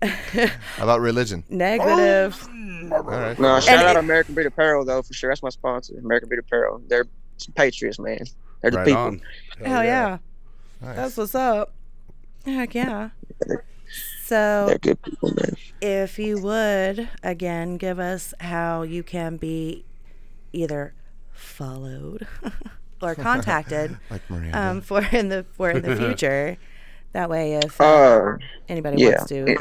How 0.00 0.48
about 0.84 1.00
religion? 1.00 1.44
Negative. 1.48 2.36
Oh. 2.50 2.94
All 2.96 3.02
right. 3.02 3.38
No, 3.38 3.60
shout 3.60 3.78
And 3.78 3.86
out 3.88 3.96
it- 3.96 4.00
American 4.00 4.34
Beat 4.34 4.46
Apparel 4.46 4.84
though 4.84 5.02
for 5.02 5.12
sure. 5.14 5.30
That's 5.30 5.42
my 5.42 5.48
sponsor, 5.50 5.98
American 5.98 6.28
Beat 6.28 6.38
Apparel. 6.40 6.82
They're 6.88 7.06
some 7.36 7.54
patriots, 7.54 7.98
man. 7.98 8.24
They're 8.60 8.70
the 8.70 8.76
Right 8.78 8.86
people. 8.86 9.00
on. 9.02 9.20
Hell 9.64 9.84
yeah. 9.84 10.18
Nice. 10.80 10.96
That's 10.96 11.16
what's 11.16 11.34
up. 11.34 11.72
Heck 12.44 12.74
yeah. 12.74 13.10
So, 14.24 14.66
They're 14.68 14.78
good 14.78 15.02
people, 15.02 15.30
man. 15.34 15.56
if 15.80 16.18
you 16.18 16.38
would 16.40 17.08
again 17.22 17.76
give 17.76 17.98
us 17.98 18.32
how 18.40 18.82
you 18.82 19.02
can 19.02 19.36
be 19.36 19.84
either 20.52 20.94
followed 21.32 22.26
or 23.02 23.14
contacted 23.14 23.98
Like 24.10 24.22
um, 24.54 24.80
for 24.80 25.02
in 25.12 25.28
the 25.28 25.44
for 25.52 25.70
in 25.70 25.82
the 25.82 25.96
future. 26.02 26.56
That 27.12 27.28
way, 27.28 27.54
if 27.56 27.78
uh, 27.80 27.84
Uh, 27.84 28.36
anybody 28.68 29.02
yeah. 29.02 29.08
wants 29.08 29.26
to, 29.26 29.56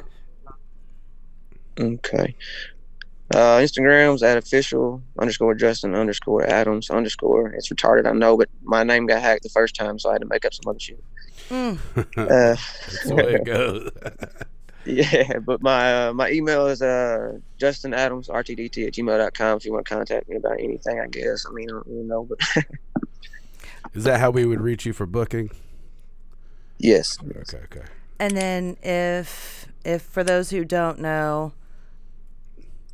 okay. 1.79 2.35
Uh, 3.33 3.59
Instagram's 3.59 4.23
at 4.23 4.37
official 4.37 5.01
underscore 5.19 5.53
Justin 5.55 5.95
underscore 5.95 6.45
Adams 6.45 6.89
underscore. 6.89 7.47
It's 7.53 7.69
retarded, 7.69 8.05
I 8.07 8.11
know, 8.13 8.37
but 8.37 8.49
my 8.63 8.83
name 8.83 9.05
got 9.05 9.21
hacked 9.21 9.43
the 9.43 9.49
first 9.49 9.75
time, 9.75 9.97
so 9.99 10.09
I 10.09 10.13
had 10.13 10.21
to 10.21 10.27
make 10.27 10.45
up 10.45 10.53
some 10.53 10.69
other 10.69 10.79
shit. 10.79 11.03
Mm. 11.51 11.77
Uh, 11.97 12.05
That's 12.15 13.07
the 13.09 13.15
way 13.15 13.33
it 13.33 13.43
goes. 13.45 13.89
yeah, 14.85 15.39
but 15.39 15.61
my 15.61 16.07
uh, 16.07 16.13
my 16.13 16.31
email 16.31 16.65
is 16.67 16.81
uh 16.81 17.37
Justin 17.59 17.93
Adams 17.93 18.29
RTDT 18.29 18.87
at 18.87 18.93
gmail.com 18.93 19.57
if 19.57 19.65
you 19.65 19.73
want 19.73 19.85
to 19.85 19.93
contact 19.93 20.29
me 20.29 20.37
about 20.37 20.59
anything, 20.59 20.99
I 21.01 21.07
guess. 21.07 21.45
I 21.45 21.51
mean, 21.51 21.69
I 21.69 21.73
don't 21.73 21.87
really 21.87 22.03
know, 22.03 22.23
but 22.23 22.39
Is 23.93 24.05
that 24.05 24.21
how 24.21 24.29
we 24.31 24.45
would 24.45 24.61
reach 24.61 24.85
you 24.85 24.93
for 24.93 25.05
booking? 25.05 25.51
yes. 26.77 27.17
Okay, 27.21 27.57
okay. 27.65 27.85
and 28.17 28.35
then 28.37 28.77
if 28.81 29.67
if 29.83 30.01
for 30.01 30.23
those 30.23 30.51
who 30.51 30.63
don't 30.63 30.99
know, 30.99 31.51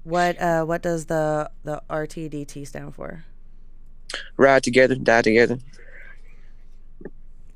what 0.03 0.41
uh, 0.41 0.63
what 0.65 0.81
does 0.81 1.05
the 1.05 1.51
the 1.63 1.81
RTDT 1.89 2.65
stand 2.67 2.95
for? 2.95 3.23
Ride 4.35 4.63
together, 4.63 4.95
die 4.95 5.21
together. 5.21 5.59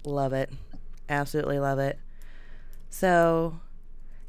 Love 0.04 0.34
it. 0.34 0.52
Absolutely 1.12 1.59
love 1.59 1.78
it. 1.78 1.99
So, 2.89 3.59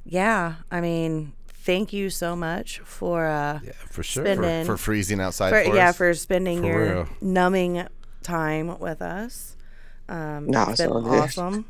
yeah, 0.04 0.56
I 0.70 0.80
mean, 0.80 1.32
thank 1.46 1.92
you 1.92 2.10
so 2.10 2.34
much 2.36 2.80
for 2.80 3.26
uh 3.26 3.60
Yeah, 3.62 3.72
for 3.90 4.02
sure. 4.02 4.24
spending 4.24 4.66
for 4.66 4.76
freezing 4.76 5.20
outside 5.20 5.50
for, 5.50 5.62
for 5.70 5.76
yeah, 5.76 5.90
us. 5.90 5.96
for 5.96 6.12
spending 6.14 6.60
For 6.60 6.66
your 6.66 6.92
real. 6.94 7.08
numbing 7.20 7.86
time 8.22 8.78
with 8.80 9.00
us. 9.00 9.56
Um 10.08 10.48
Nah, 10.48 10.62
it's 10.70 10.80
it's 10.80 10.82
been 10.82 10.90
all 10.92 11.08
awesome. 11.20 11.66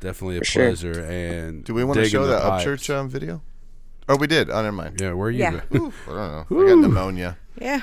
Definitely 0.00 0.36
a 0.36 0.40
For 0.40 0.44
sure. 0.46 0.66
pleasure. 0.68 1.00
And 1.04 1.62
Do 1.64 1.74
we 1.74 1.84
want 1.84 1.98
to 1.98 2.08
show 2.08 2.22
the 2.24 2.32
that 2.32 2.42
pipes. 2.42 2.64
Upchurch 2.64 2.94
um, 2.94 3.08
video? 3.10 3.42
Oh, 4.08 4.16
we 4.16 4.26
did. 4.26 4.48
Oh, 4.48 4.62
never 4.62 4.72
mind. 4.72 4.98
Yeah, 5.00 5.12
where 5.12 5.28
are 5.28 5.30
you? 5.30 5.40
Yeah. 5.40 5.60
been? 5.70 5.92
I 6.08 6.10
don't 6.10 6.50
know. 6.50 6.62
I 6.62 6.66
got 6.68 6.78
pneumonia. 6.78 7.36
Yeah. 7.60 7.82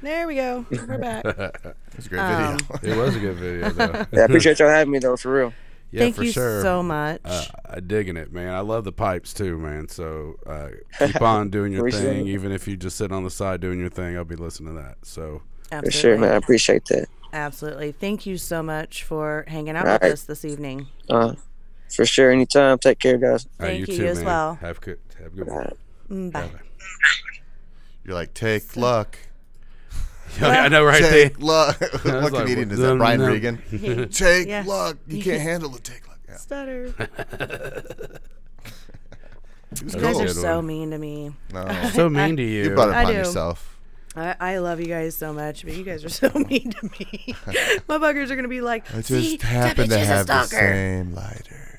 There 0.00 0.26
we 0.26 0.36
go. 0.36 0.64
We're 0.70 0.98
back. 0.98 1.24
It 1.92 1.96
was 1.96 2.06
a 2.06 2.08
great 2.08 2.20
Um, 2.20 2.58
video. 2.58 2.78
it 2.94 2.96
was 2.96 3.16
a 3.16 3.20
good 3.20 3.36
video, 3.36 3.68
though. 3.70 4.06
Yeah, 4.12 4.20
I 4.22 4.24
appreciate 4.24 4.58
y'all 4.58 4.68
having 4.70 4.90
me 4.90 4.98
though, 4.98 5.16
for 5.16 5.30
real. 5.34 5.52
Yeah, 5.92 6.00
Thank 6.00 6.16
for 6.16 6.24
you 6.24 6.32
sure. 6.32 6.62
so 6.62 6.82
much. 6.82 7.20
Uh, 7.24 7.44
I 7.66 7.80
digging 7.80 8.16
it, 8.16 8.32
man. 8.32 8.52
I 8.54 8.60
love 8.60 8.84
the 8.84 8.92
pipes 8.92 9.32
too, 9.32 9.58
man. 9.58 9.88
So 9.88 10.36
uh, 10.46 10.68
keep 10.98 11.20
on 11.22 11.50
doing 11.50 11.72
your 11.72 11.90
thing, 11.90 12.26
it. 12.26 12.30
even 12.30 12.50
if 12.50 12.66
you 12.66 12.76
just 12.76 12.96
sit 12.96 13.12
on 13.12 13.22
the 13.24 13.30
side 13.30 13.60
doing 13.60 13.78
your 13.78 13.90
thing. 13.90 14.16
I'll 14.16 14.24
be 14.24 14.36
listening 14.36 14.74
to 14.74 14.82
that. 14.82 14.96
So 15.02 15.42
For 15.70 15.90
sure, 15.90 16.18
man. 16.18 16.32
I 16.32 16.36
appreciate 16.36 16.86
that. 16.86 17.06
Absolutely. 17.34 17.92
Thank 17.92 18.26
you 18.26 18.36
so 18.38 18.62
much 18.62 19.04
for 19.04 19.44
hanging 19.48 19.76
out 19.76 19.84
Right. 19.86 20.02
with 20.02 20.12
us 20.12 20.22
this 20.24 20.44
evening. 20.44 20.88
Uh, 21.08 21.34
for 21.94 22.04
sure. 22.06 22.30
Anytime. 22.30 22.78
Take 22.78 22.98
care, 22.98 23.16
guys. 23.18 23.46
Thank 23.58 23.86
you 23.88 23.94
you 23.94 24.00
too, 24.00 24.06
as 24.06 24.16
man. 24.18 24.26
well. 24.26 24.54
Have 24.56 24.80
good. 24.80 24.98
Have 25.22 25.32
a 25.32 25.36
good. 25.36 25.46
One. 25.46 25.56
right. 25.58 25.76
Mm, 26.10 26.32
Bye. 26.32 26.40
Bye-bye. 26.42 26.58
You're 28.04 28.14
like, 28.14 28.34
take 28.34 28.76
luck. 28.76 29.16
I 30.40 30.68
know, 30.68 30.84
right. 30.84 31.02
Take 31.02 31.40
luck. 31.42 31.80
What 31.80 32.04
like, 32.04 32.32
comedian 32.32 32.70
is 32.70 32.78
that? 32.78 32.96
Brian 32.96 33.20
dum." 33.20 33.28
Regan. 33.28 34.08
take 34.10 34.48
Yeah. 34.48 34.64
luck. 34.66 34.96
You 35.06 35.22
can't 35.22 35.40
handle 35.50 35.74
it. 35.76 35.84
Take 35.84 36.06
luck. 36.08 36.18
Yeah. 36.28 36.36
Stutter. 36.36 36.94
He 39.78 39.84
was 39.84 39.94
You 39.94 40.00
guys 40.00 40.12
cool. 40.16 40.22
are 40.24 40.28
so 40.28 40.56
one. 40.56 40.66
mean 40.66 40.90
to 40.90 40.98
me. 40.98 41.32
Oh. 41.54 41.90
So 41.94 42.08
mean 42.10 42.36
to 42.36 42.42
you. 42.42 42.64
You 42.64 42.70
brought 42.74 42.88
it 42.90 42.94
I 42.94 43.00
upon 43.02 43.12
do. 43.12 43.18
yourself. 43.18 43.68
I, 44.14 44.36
I 44.38 44.58
love 44.58 44.78
you 44.80 44.86
guys 44.86 45.16
so 45.16 45.32
much, 45.32 45.64
but 45.64 45.74
you 45.74 45.84
guys 45.84 46.04
are 46.04 46.10
so 46.10 46.30
mean 46.34 46.70
to 46.72 46.90
me. 46.98 47.34
My 47.88 47.96
buggers 47.96 48.30
are 48.30 48.36
gonna 48.36 48.48
be 48.48 48.60
like, 48.60 48.84
I 48.94 49.00
just 49.00 49.38
that 49.40 49.46
happen 49.46 49.88
to 49.88 49.94
bitch 49.96 50.02
is 50.02 50.08
a 50.08 50.14
have 50.14 50.26
the 50.26 50.44
same 50.44 51.14
lighter. 51.14 51.71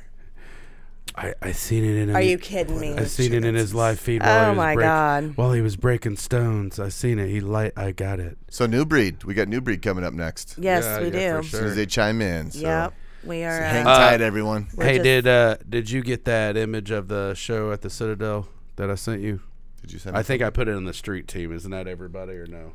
I, 1.15 1.33
I 1.41 1.51
seen 1.51 1.83
it 1.83 1.95
in. 2.01 2.09
A 2.09 2.13
Are 2.13 2.21
his- 2.21 2.31
you 2.31 2.37
kidding 2.37 2.79
me? 2.79 2.93
I 2.95 3.03
seen 3.05 3.33
it 3.33 3.45
in 3.45 3.53
his 3.55 3.73
live 3.75 3.99
feed. 3.99 4.21
While 4.23 4.39
he 4.39 4.45
Oh 4.45 4.49
was 4.49 4.57
my 4.57 4.73
break- 4.73 4.83
god. 4.85 5.33
While 5.37 5.53
he 5.53 5.61
was 5.61 5.75
breaking 5.75 6.17
stones, 6.17 6.79
I 6.79 6.89
seen 6.89 7.19
it. 7.19 7.27
He 7.29 7.39
light. 7.39 7.73
I 7.77 7.91
got 7.91 8.19
it. 8.19 8.37
So 8.49 8.65
new 8.65 8.85
breed. 8.85 9.23
We 9.23 9.33
got 9.33 9.47
new 9.47 9.61
breed 9.61 9.81
coming 9.81 10.03
up 10.03 10.13
next. 10.13 10.55
Yes, 10.57 10.83
Yeah, 10.83 10.99
we 10.99 11.05
yeah, 11.05 11.11
for 11.11 11.19
do. 11.19 11.37
As 11.45 11.49
soon 11.51 11.65
as 11.65 11.75
they 11.75 11.85
chime 11.85 12.21
in. 12.21 12.51
So, 12.51 12.59
Yep, 12.61 12.93
we 13.25 13.43
are. 13.43 13.57
so 13.57 13.63
hang 13.63 13.85
uh, 13.87 13.95
tight, 13.97 14.21
everyone. 14.21 14.67
We're 14.75 14.85
hey, 14.85 14.93
just- 14.97 15.03
did 15.03 15.27
uh 15.27 15.57
did 15.69 15.89
you 15.89 16.01
get 16.01 16.25
that 16.25 16.57
image 16.57 16.89
of 16.91 17.07
the 17.09 17.33
show 17.35 17.71
at 17.71 17.81
the 17.81 17.89
Citadel 17.89 18.47
that 18.77 18.89
I 18.89 18.95
sent 18.95 19.21
you? 19.21 19.41
Did 19.81 19.91
you 19.93 19.99
send? 19.99 20.15
I 20.15 20.21
us 20.21 20.25
think 20.27 20.41
I 20.41 20.49
put 20.49 20.67
it 20.67 20.71
in 20.71 20.85
the 20.85 20.93
street 20.93 21.27
team. 21.27 21.51
Isn't 21.51 21.71
that 21.71 21.87
everybody 21.87 22.33
or 22.33 22.47
no? 22.47 22.71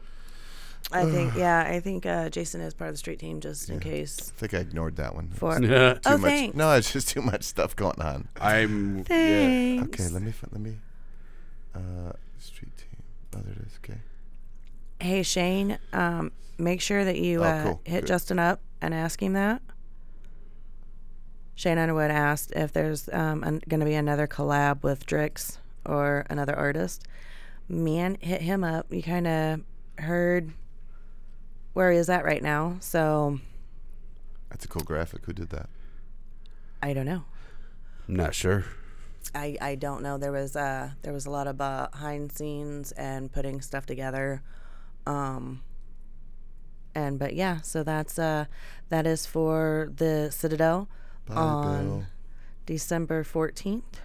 I 0.91 1.05
think, 1.05 1.34
yeah, 1.36 1.61
I 1.68 1.80
think 1.80 2.07
uh, 2.07 2.30
Jason 2.30 2.61
is 2.62 2.72
part 2.72 2.89
of 2.89 2.95
the 2.95 2.99
street 2.99 3.18
team 3.18 3.41
just 3.41 3.68
in 3.68 3.78
case. 3.78 4.32
I 4.34 4.39
think 4.41 4.55
I 4.55 4.59
ignored 4.59 4.97
that 4.97 5.14
one. 5.14 5.28
For 5.28 5.59
Yeah. 5.62 5.95
Too 5.95 6.01
oh, 6.07 6.18
much. 6.18 6.30
thanks. 6.30 6.57
No, 6.57 6.72
it's 6.72 6.93
just 6.93 7.09
too 7.09 7.20
much 7.20 7.43
stuff 7.45 7.76
going 7.76 8.01
on. 8.01 8.28
I'm. 8.41 8.99
Yeah. 9.11 9.80
Thanks. 9.80 10.01
Okay, 10.01 10.12
let 10.12 10.22
me 10.22 10.32
fi- 10.32 10.49
let 10.51 10.61
me. 10.61 10.76
Uh, 11.74 12.12
street 12.39 12.76
team. 12.76 13.03
Oh, 13.36 13.41
there 13.45 13.53
it 13.53 13.66
is. 13.66 13.78
Okay. 13.84 13.99
Hey 15.01 15.22
Shane, 15.22 15.78
um, 15.93 16.32
make 16.59 16.80
sure 16.80 17.05
that 17.05 17.18
you 17.18 17.41
Oh, 17.41 17.45
uh, 17.45 17.62
cool. 17.62 17.80
hit 17.84 18.01
Good. 18.01 18.09
Justin 18.09 18.39
up 18.39 18.61
and 18.80 18.93
ask 18.95 19.22
him 19.22 19.34
that. 19.34 19.62
Shane 21.55 21.78
Underwood 21.78 22.11
asked 22.11 22.53
if 22.57 22.72
there's 22.72 23.09
um, 23.12 23.41
going 23.68 23.80
to 23.80 23.86
be 23.86 23.95
another 23.95 24.26
collab 24.28 24.82
with 24.82 25.07
Drix 25.07 25.59
or 25.84 26.24
another 26.30 26.55
artist. 26.57 27.05
Man, 27.68 28.16
hit 28.20 28.41
him 28.43 28.62
up. 28.64 28.93
You 28.93 29.03
kind 29.03 29.26
of 29.26 29.61
heard 29.99 30.53
where 31.79 31.93
he 31.93 31.99
is 31.99 32.11
at 32.11 32.24
right 32.24 32.43
now, 32.43 32.76
so 32.81 33.39
That's 34.51 34.64
a 34.64 34.68
cool 34.68 34.83
graphic. 34.83 35.24
Who 35.26 35.33
did 35.33 35.51
that? 35.51 35.68
I 36.83 36.93
don't 36.93 37.07
know. 37.07 37.22
I'm 38.09 38.16
not 38.16 38.35
sure. 38.35 38.64
I, 39.33 39.57
I 39.61 39.74
don't 39.76 40.03
know. 40.03 40.18
There 40.18 40.33
was 40.33 40.57
uh 40.57 40.91
there 41.03 41.12
was 41.12 41.24
a 41.26 41.31
lot 41.31 41.47
of 41.47 41.57
behind 41.57 42.33
scenes 42.33 42.91
and 42.93 43.31
putting 43.31 43.61
stuff 43.61 43.87
together, 43.87 44.43
um. 45.07 45.62
And 46.97 47.16
but 47.16 47.35
yeah, 47.35 47.61
so 47.61 47.85
that's 47.85 48.18
uh 48.18 48.47
that 48.89 49.07
is 49.07 49.24
for 49.24 49.93
the 49.95 50.31
Citadel 50.33 50.89
Bye, 51.26 51.35
on 51.35 51.87
Bill. 51.87 52.07
December 52.66 53.22
fourteenth. 53.22 54.01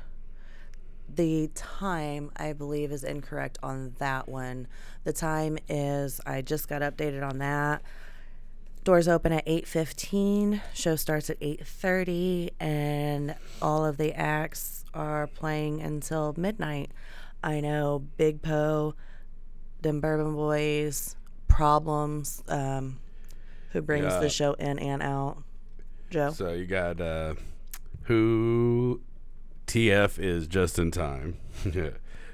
The 1.16 1.50
time 1.54 2.32
I 2.38 2.54
believe 2.54 2.92
is 2.92 3.04
incorrect 3.04 3.58
on 3.62 3.94
that 4.00 4.28
one. 4.30 4.68
The 5.04 5.14
time 5.14 5.58
is 5.68 6.20
I 6.26 6.42
just 6.42 6.68
got 6.68 6.82
updated 6.82 7.28
on 7.30 7.38
that. 7.40 7.82
Doors 8.84 9.08
open 9.08 9.32
at 9.32 9.44
8:15. 9.48 10.62
Show 10.74 10.96
starts 10.96 11.30
at 11.30 11.38
8:30 11.42 12.52
and 12.60 13.36
all 13.62 13.86
of 13.86 13.98
the 13.98 14.14
acts 14.14 14.84
are 14.94 15.28
playing 15.28 15.82
until 15.82 16.34
midnight. 16.38 16.92
I 17.44 17.60
know 17.60 18.04
Big 18.18 18.42
Poe, 18.42 18.96
Dem 19.82 20.00
Bourbon 20.00 20.34
Boys, 20.36 21.16
Problems, 21.48 22.42
um, 22.48 23.00
who 23.72 23.82
brings 23.82 24.06
Yeah. 24.06 24.20
the 24.20 24.30
show 24.30 24.54
in 24.54 24.80
and 24.80 25.04
out. 25.04 25.44
Joe. 26.10 26.32
So 26.32 26.54
you 26.54 26.66
got 26.66 27.00
uh, 27.00 27.36
who 28.04 29.02
TF 29.74 30.20
is 30.20 30.46
just 30.46 30.78
in 30.78 30.92
time. 30.92 31.40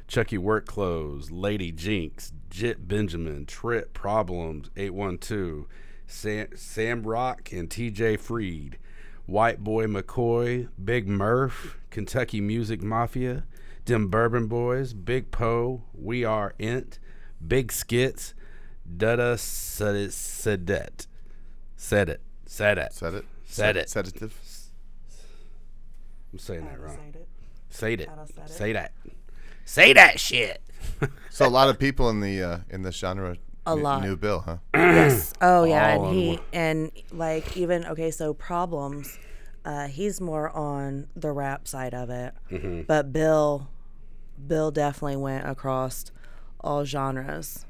Chucky 0.09 0.37
Workclothes, 0.37 1.31
Lady 1.31 1.71
Jinx, 1.71 2.33
Jit 2.49 2.85
Benjamin, 2.85 3.45
Trip 3.45 3.93
Problems, 3.93 4.69
812, 4.75 5.65
Sam, 6.05 6.47
Sam 6.57 7.03
Rock 7.03 7.53
and 7.53 7.69
TJ 7.69 8.19
Freed, 8.19 8.77
White 9.25 9.63
Boy 9.63 9.85
McCoy, 9.85 10.67
Big 10.83 11.07
Murph, 11.07 11.79
Kentucky 11.89 12.41
Music 12.41 12.81
Mafia, 12.81 13.45
Dem 13.85 14.09
Bourbon 14.09 14.47
Boys, 14.47 14.93
Big 14.93 15.31
Poe, 15.31 15.83
We 15.93 16.25
Are 16.25 16.55
Int, 16.59 16.99
Big 17.47 17.71
Skits, 17.71 18.33
Dada 18.97 19.35
Sedet. 19.35 20.09
Sedet. 20.11 21.07
Said 21.77 22.09
it. 22.09 22.21
Said 22.45 22.77
it. 22.77 22.91
Said 22.91 23.13
it. 23.13 23.25
Said 23.45 23.77
it. 23.77 23.89
Sedative. 23.89 24.59
I'm 26.31 26.39
saying 26.39 26.65
that 26.65 26.71
How 26.71 26.75
to 26.75 26.81
wrong. 26.81 27.13
Say 27.69 27.93
it. 27.93 27.99
Say 27.99 28.03
it. 28.03 28.09
How 28.09 28.15
to 28.15 28.27
say 28.33 28.41
it. 28.43 28.49
Say 28.49 28.73
that. 28.73 28.91
Say 29.65 29.93
that 29.93 30.19
shit. 30.19 30.61
So 31.31 31.45
a 31.45 31.49
lot 31.49 31.69
of 31.69 31.79
people 31.79 32.09
in 32.09 32.19
the 32.19 32.41
uh, 32.41 32.57
in 32.69 32.81
the 32.81 32.91
genre. 32.91 33.37
A 33.65 33.75
knew- 33.75 33.81
lot. 33.81 34.01
New 34.03 34.17
Bill, 34.17 34.39
huh? 34.41 34.57
Yes. 34.73 35.33
Oh 35.41 35.63
yeah, 35.63 35.95
All 35.95 36.07
and 36.07 36.15
he 36.15 36.27
one. 36.31 36.39
and 36.53 36.91
like 37.11 37.55
even 37.55 37.85
okay, 37.85 38.11
so 38.11 38.33
problems. 38.33 39.17
Uh, 39.63 39.87
he's 39.87 40.19
more 40.19 40.49
on 40.49 41.07
the 41.15 41.31
rap 41.31 41.67
side 41.67 41.93
of 41.93 42.09
it, 42.09 42.33
Mm-hmm. 42.49 42.81
but 42.83 43.13
Bill, 43.13 43.67
Bill 44.47 44.71
definitely 44.71 45.17
went 45.17 45.47
across 45.47 46.05
all 46.61 46.83
genres, 46.85 47.65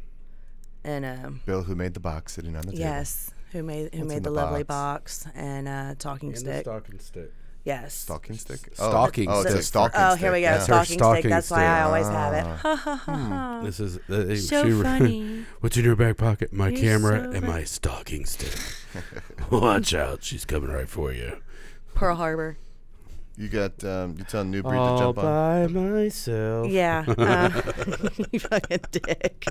and 0.84 1.04
um, 1.06 1.42
Bill, 1.46 1.64
who 1.64 1.76
made 1.76 1.94
the 1.96 2.00
box 2.00 2.34
sitting 2.34 2.56
on 2.56 2.62
the 2.62 2.72
table. 2.72 2.80
yes, 2.82 3.32
who 3.52 3.62
made 3.64 3.94
who 3.94 4.00
What's 4.02 4.10
made 4.10 4.24
the, 4.24 4.30
the 4.30 4.36
lovely 4.36 4.64
box? 4.64 5.24
box 5.26 5.34
and 5.36 5.68
uh, 5.68 5.96
talking 6.00 6.30
And 6.30 6.36
the 6.38 6.40
stick. 6.40 6.62
stocking 6.62 7.00
stick. 7.00 7.34
Yes. 7.66 7.94
Stalking 7.94 8.36
stick. 8.38 8.60
Stalking 8.74 9.30
oh, 9.30 9.42
it's 9.42 9.50
a 9.50 9.52
stick. 9.54 9.64
stalking 9.64 10.02
Oh, 10.02 10.10
stick. 10.12 10.20
here 10.22 10.32
we 10.32 10.38
go. 10.40 10.42
yeah. 10.44 10.60
Sir, 10.60 10.66
Stalking, 10.66 10.98
stalking 10.98 11.22
stick. 11.22 11.30
That's 11.32 11.52
why 11.52 11.66
I 11.66 11.78
stick. 11.78 11.86
always 11.86 12.08
have 12.08 12.34
it. 12.34 12.44
Ah. 12.46 12.58
Ha 12.58 12.76
ha 12.76 12.96
ha. 12.96 13.16
ha. 13.16 13.62
This 13.64 13.80
is 13.80 13.98
uh, 14.10 14.36
So 14.36 14.66
she- 14.66 14.84
funny. 14.84 15.46
What's 15.60 15.78
in 15.78 15.84
your 15.86 15.96
back 15.96 16.18
pocket? 16.18 16.52
My 16.54 16.70
You're 16.70 16.80
camera 16.80 17.24
so 17.26 17.32
and 17.32 17.46
my 17.46 17.64
stocking 17.64 18.26
stick. 18.26 18.58
Watch 19.52 19.94
out, 19.94 20.24
she's 20.24 20.46
coming 20.46 20.70
right 20.70 20.90
for 20.90 21.12
you. 21.12 21.38
Pearl 21.96 22.16
Harbor. 22.16 22.58
You 23.40 23.48
got 23.48 23.82
um, 23.86 24.16
you 24.18 24.26
telling 24.26 24.52
New 24.52 24.62
Breed 24.62 24.74
to 24.74 24.78
All 24.80 24.98
jump 25.00 25.18
on. 25.20 25.24
by 25.24 25.68
myself. 25.80 26.68
Yeah. 26.68 27.06
Uh, 27.18 27.62
you 28.32 28.40
fucking 28.40 28.80
dick. 28.92 29.46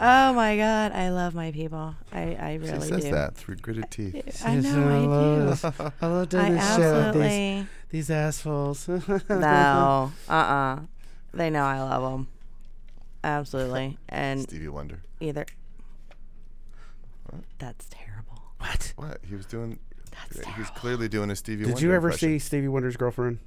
Oh 0.00 0.32
my 0.32 0.56
god, 0.56 0.90
I 0.90 1.10
love 1.10 1.32
my 1.32 1.52
people. 1.52 1.94
I, 2.12 2.34
I 2.34 2.54
really 2.54 2.66
She 2.66 2.72
really 2.72 2.88
says 2.88 3.04
do. 3.04 3.10
that 3.12 3.36
through 3.36 3.56
gritted 3.56 3.90
teeth. 3.92 4.42
I 4.44 4.56
know 4.56 5.52
I 5.54 5.70
do. 5.70 5.92
I 6.02 6.06
love 6.08 6.28
doing 6.28 6.44
I 6.46 6.50
this 6.50 6.76
show 6.76 6.94
with 6.94 7.14
these, 7.14 7.22
absolutely 7.22 7.66
these 7.90 8.10
assholes. 8.10 8.88
no. 9.30 10.12
Uh 10.28 10.32
uh 10.32 10.80
They 11.32 11.48
know 11.50 11.62
I 11.62 11.78
love 11.80 12.02
them. 12.12 12.26
Absolutely. 13.22 13.98
And 14.08 14.42
Stevie 14.42 14.66
Wonder. 14.68 15.02
either. 15.20 15.46
That's 17.58 17.86
terrible. 17.88 18.42
What? 18.58 18.92
What? 18.96 19.18
He 19.28 19.34
was 19.36 19.46
doing. 19.46 19.78
That's 20.32 20.46
He's 20.56 20.70
clearly 20.70 21.08
doing 21.08 21.30
a 21.30 21.36
Stevie 21.36 21.64
Did 21.64 21.74
Wonder 21.74 21.86
you 21.86 21.92
ever 21.94 22.08
impression. 22.08 22.28
see 22.30 22.38
Stevie 22.38 22.68
Wonder's 22.68 22.96
girlfriend? 22.96 23.38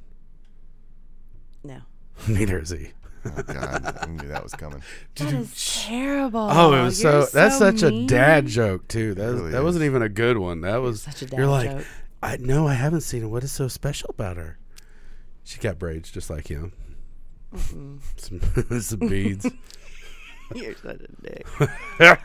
No. 1.64 1.82
Neither 2.28 2.60
is 2.60 2.70
he. 2.70 2.90
Oh, 3.26 3.44
God, 3.44 3.98
I 4.02 4.06
knew 4.08 4.30
that 4.30 4.44
was 4.44 4.54
coming. 4.54 4.82
That 5.16 5.34
is 5.34 5.84
terrible. 5.86 6.48
Oh, 6.52 6.74
it 6.74 6.84
was 6.84 7.02
so. 7.02 7.20
You're 7.20 7.28
That's 7.34 7.58
so 7.58 7.72
such 7.72 7.84
a 7.84 8.06
dad 8.06 8.48
joke 8.48 8.88
too. 8.88 9.14
That 9.14 9.28
was, 9.28 9.36
really 9.36 9.52
that 9.52 9.64
wasn't 9.64 9.84
even 9.86 10.02
a 10.02 10.10
good 10.10 10.38
one. 10.38 10.62
That 10.62 10.78
was 10.78 11.02
Such 11.02 11.24
a 11.24 11.36
You're 11.36 11.48
like, 11.48 11.70
joke. 11.70 11.86
I 12.24 12.38
no, 12.38 12.68
I 12.68 12.76
haven't 12.76 13.02
seen 13.02 13.24
it. 13.24 13.28
What 13.28 13.44
is 13.44 13.52
so 13.52 13.68
special 13.68 14.10
about 14.10 14.38
her? 14.38 14.58
She 15.44 15.60
got 15.60 15.78
braids 15.80 16.12
just 16.12 16.30
like 16.30 16.48
him. 16.48 16.72
Some, 17.58 18.00
some 18.80 19.00
beads. 19.00 19.50
You're 20.56 20.76
such 20.76 21.02
a 21.02 21.22
dick. 21.22 22.20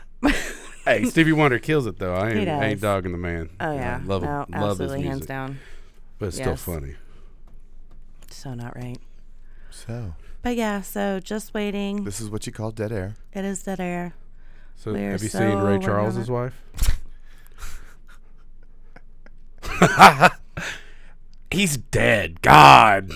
Hey, 0.85 1.03
Stevie 1.09 1.31
Wonder 1.33 1.59
kills 1.59 1.85
it 1.87 1.99
though. 1.99 2.15
I 2.15 2.33
He 2.33 2.39
ain't, 2.41 2.49
I 2.49 2.65
ain't 2.67 2.81
dogging 2.81 3.11
the 3.11 3.17
man. 3.17 3.49
Oh 3.59 3.71
I 3.71 3.75
yeah. 3.75 4.01
love 4.05 4.23
no, 4.23 4.43
him. 4.43 4.45
Love 4.61 4.77
his 4.79 4.81
absolutely, 4.81 5.01
hands 5.03 5.13
music, 5.15 5.27
down. 5.27 5.59
but 6.19 6.27
it's 6.27 6.37
still 6.37 6.55
funny. 6.55 6.95
So 8.31 8.53
not 8.53 8.75
right. 8.75 8.97
So 9.71 10.13
But 10.41 10.55
yeah, 10.55 10.81
so 10.81 11.19
just 11.19 11.53
waiting. 11.53 12.03
this 12.03 12.21
is 12.21 12.29
what 12.29 12.45
you 12.47 12.53
call 12.53 12.71
dead 12.71 12.91
air. 12.91 13.15
It 13.33 13.43
is 13.45 13.63
dead 13.63 13.79
air. 13.79 14.13
So 14.75 14.93
We're 14.93 15.11
have 15.11 15.23
you 15.23 15.29
so 15.29 15.39
seen 15.39 15.47
Ray 15.49 15.55
working 15.55 15.73
on 15.75 15.81
Charles's 15.81 16.29
wife? 16.29 16.53
He's 21.51 21.77
dead. 21.77 22.41
God. 22.41 23.11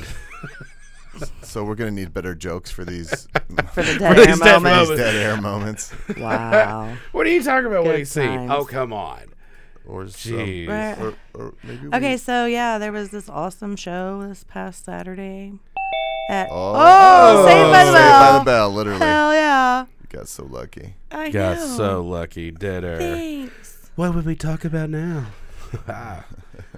So 1.41 1.63
we're 1.63 1.75
gonna 1.75 1.91
need 1.91 2.13
better 2.13 2.35
jokes 2.35 2.69
for 2.69 2.85
these 2.85 3.09
For 3.73 3.81
the 3.81 3.93
For 3.93 3.99
dead 3.99 4.17
these 4.17 4.27
air 4.27 4.35
dead 4.37 4.61
moment. 4.61 4.87
these 4.89 4.97
dead 4.97 5.15
air 5.15 5.41
moments. 5.41 5.93
Wow. 6.17 6.95
What 7.11 7.25
are 7.25 7.29
you 7.31 7.41
talking 7.43 7.65
about? 7.67 7.83
What 7.85 7.89
Good 7.91 7.93
do 7.93 7.99
you 7.99 8.05
see? 8.05 8.27
Oh 8.27 8.65
come 8.65 8.93
on. 8.93 9.33
Or 9.87 10.07
some, 10.07 10.33
Jeez. 10.33 10.67
Right. 10.67 10.97
or, 10.99 11.15
or 11.33 11.53
maybe 11.63 11.87
Okay, 11.95 12.11
we, 12.11 12.17
so 12.17 12.45
yeah, 12.45 12.77
there 12.77 12.91
was 12.91 13.09
this 13.09 13.27
awesome 13.29 13.75
show 13.75 14.21
this 14.27 14.43
past 14.43 14.85
Saturday. 14.85 15.53
At, 16.29 16.47
Oh, 16.51 16.73
oh, 16.77 17.45
Saved 17.47 17.71
by 17.71 17.85
the 17.85 17.91
Bell! 17.91 18.03
Saved 18.03 18.19
by 18.35 18.37
the 18.39 18.45
Bell, 18.45 18.71
literally. 18.71 18.99
Hell 18.99 19.33
yeah. 19.33 19.81
You 20.01 20.07
Got 20.09 20.27
so 20.27 20.45
lucky. 20.45 20.93
I 21.09 21.31
Got 21.31 21.57
know. 21.57 21.65
so 21.65 22.01
lucky, 22.03 22.51
did 22.51 22.83
her. 22.83 22.99
Thanks. 22.99 23.89
What 23.95 24.13
would 24.13 24.25
we 24.27 24.35
talk 24.35 24.63
about 24.63 24.91
now? 24.91 25.25
Ah. 25.87 26.25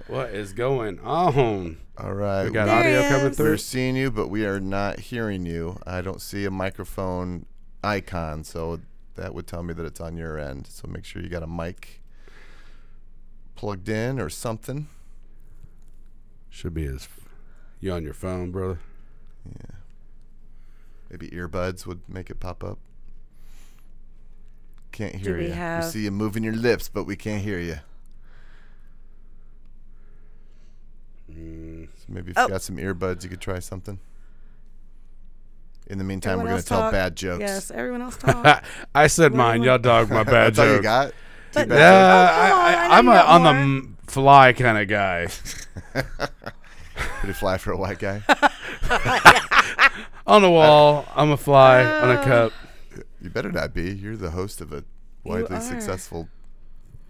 What 0.08 0.30
is 0.30 0.52
going 0.52 0.98
on? 1.00 1.78
All 1.98 2.14
right. 2.14 2.44
We 2.44 2.50
got 2.50 2.66
There 2.66 2.78
audio 3.00 3.08
coming 3.08 3.32
through. 3.32 3.50
We're 3.50 3.56
seeing 3.56 3.96
you, 3.96 4.10
but 4.10 4.28
we 4.28 4.44
are 4.46 4.60
not 4.60 4.98
hearing 5.00 5.44
you. 5.46 5.78
I 5.86 6.00
don't 6.00 6.20
see 6.20 6.44
a 6.44 6.50
microphone 6.50 7.46
icon, 7.84 8.44
so 8.44 8.80
that 9.14 9.34
would 9.34 9.46
tell 9.46 9.62
me 9.62 9.74
that 9.74 9.84
it's 9.84 10.00
on 10.00 10.16
your 10.16 10.38
end. 10.38 10.66
So 10.66 10.88
make 10.88 11.04
sure 11.04 11.22
you 11.22 11.28
got 11.28 11.42
a 11.42 11.46
mic 11.46 12.00
plugged 13.54 13.88
in 13.88 14.18
or 14.18 14.28
something. 14.30 14.88
Should 16.50 16.74
be 16.74 16.84
his. 16.84 17.08
You 17.80 17.92
on 17.92 18.04
your 18.04 18.14
phone, 18.14 18.50
brother? 18.50 18.78
Yeah. 19.46 19.76
Maybe 21.10 21.28
earbuds 21.28 21.86
would 21.86 22.00
make 22.08 22.30
it 22.30 22.40
pop 22.40 22.62
up. 22.64 22.78
Can't 24.92 25.14
hear 25.16 25.36
we 25.38 25.46
you. 25.46 25.52
have- 25.52 25.84
We 25.84 25.90
see 25.90 26.04
you 26.04 26.10
moving 26.10 26.42
your 26.44 26.54
lips, 26.54 26.88
but 26.88 27.04
we 27.04 27.16
can't 27.16 27.42
hear 27.42 27.58
you. 27.58 27.76
Mm, 31.30 31.88
So 32.02 32.12
maybe 32.12 32.30
if 32.32 32.38
Oh. 32.38 32.42
you 32.44 32.48
got 32.48 32.62
some 32.62 32.76
earbuds, 32.76 33.22
you 33.24 33.30
could 33.30 33.40
try 33.40 33.58
something. 33.58 33.98
In 35.88 35.98
the 35.98 36.04
meantime, 36.04 36.32
Everyone 36.34 36.44
we're 36.46 36.50
going 36.52 36.62
to 36.62 36.68
tell 36.68 36.80
talk. 36.82 36.92
bad 36.92 37.16
jokes. 37.16 37.40
Yes, 37.40 37.70
everyone 37.70 38.02
else 38.02 38.16
talk. 38.18 38.64
I 38.94 39.06
said 39.08 39.32
What 39.32 39.36
do 39.36 39.36
mine. 39.38 39.62
you 39.62 39.68
Y'all 39.68 39.78
dog 39.78 40.10
my 40.10 40.22
bad 40.24 40.54
That's 40.54 40.58
all 40.58 40.74
you 40.76 40.82
got? 40.82 41.12
But- 41.52 41.70
oh, 41.70 41.74
Yeah, 41.76 42.30
Oh, 42.32 42.56
I, 42.60 42.72
I 42.74 42.74
I, 42.74 42.86
know 42.88 42.94
I'm 42.94 43.04
you 43.06 43.12
a 43.12 43.24
on 43.24 43.42
the 43.42 43.52
more. 43.52 43.62
m- 43.62 43.96
fly 44.06 44.52
kind 44.52 44.78
of 44.78 44.88
guy. 44.88 45.26
Pretty 47.20 47.32
fly 47.34 47.58
for 47.58 47.72
a 47.72 47.76
white 47.76 47.98
guy. 47.98 48.22
on 50.26 50.42
the 50.42 50.50
wall, 50.50 51.04
I'm 51.14 51.30
a 51.30 51.36
fly 51.36 51.84
on 51.84 52.10
a 52.10 52.20
Oh. 52.20 52.24
cup. 52.24 52.52
You 53.20 53.30
better 53.30 53.52
not 53.52 53.74
be. 53.74 53.92
You're 53.92 54.16
the 54.16 54.30
host 54.30 54.60
of 54.60 54.72
a 54.72 54.84
widely 55.24 55.60
successful 55.60 56.28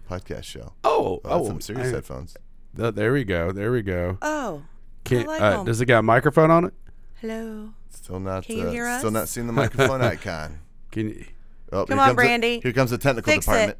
podcast 0.09 0.43
show. 0.43 0.73
Oh, 0.83 1.21
Oh, 1.23 1.41
oh, 1.41 1.47
some 1.47 1.61
serious 1.61 1.89
I- 1.89 1.95
headphones. 1.95 2.35
th- 2.75 2.95
there 2.95 3.13
we 3.13 3.23
go. 3.23 3.51
There 3.51 3.71
we 3.71 3.81
go. 3.81 4.17
oh, 4.21 4.63
Can, 5.03 5.25
like 5.25 5.41
uh, 5.41 5.59
'em. 5.59 5.65
does 5.65 5.81
it 5.81 5.85
got 5.85 5.99
a 5.99 6.03
microphone 6.03 6.49
on 6.51 6.65
it? 6.65 6.73
hello. 7.19 7.69
Still 7.89 8.19
not. 8.19 8.45
Can 8.45 8.57
you 8.57 8.67
uh, 8.67 8.71
hear 8.71 8.97
Still 8.99 9.11
not 9.11 9.29
seeing 9.29 9.47
the 9.47 9.53
microphone 9.53 10.01
icon. 10.13 10.59
Can 10.91 11.09
you? 11.09 11.25
Oh, 11.71 11.85
Come 11.85 11.99
on, 11.99 12.05
comes 12.05 12.11
the- 12.11 12.15
Brandy. 12.15 12.59
here 12.61 12.73
comes 12.73 12.91
the 12.91 12.97
technical 12.97 13.31
Fix 13.33 13.47
it. 13.47 13.49
department. 13.51 13.77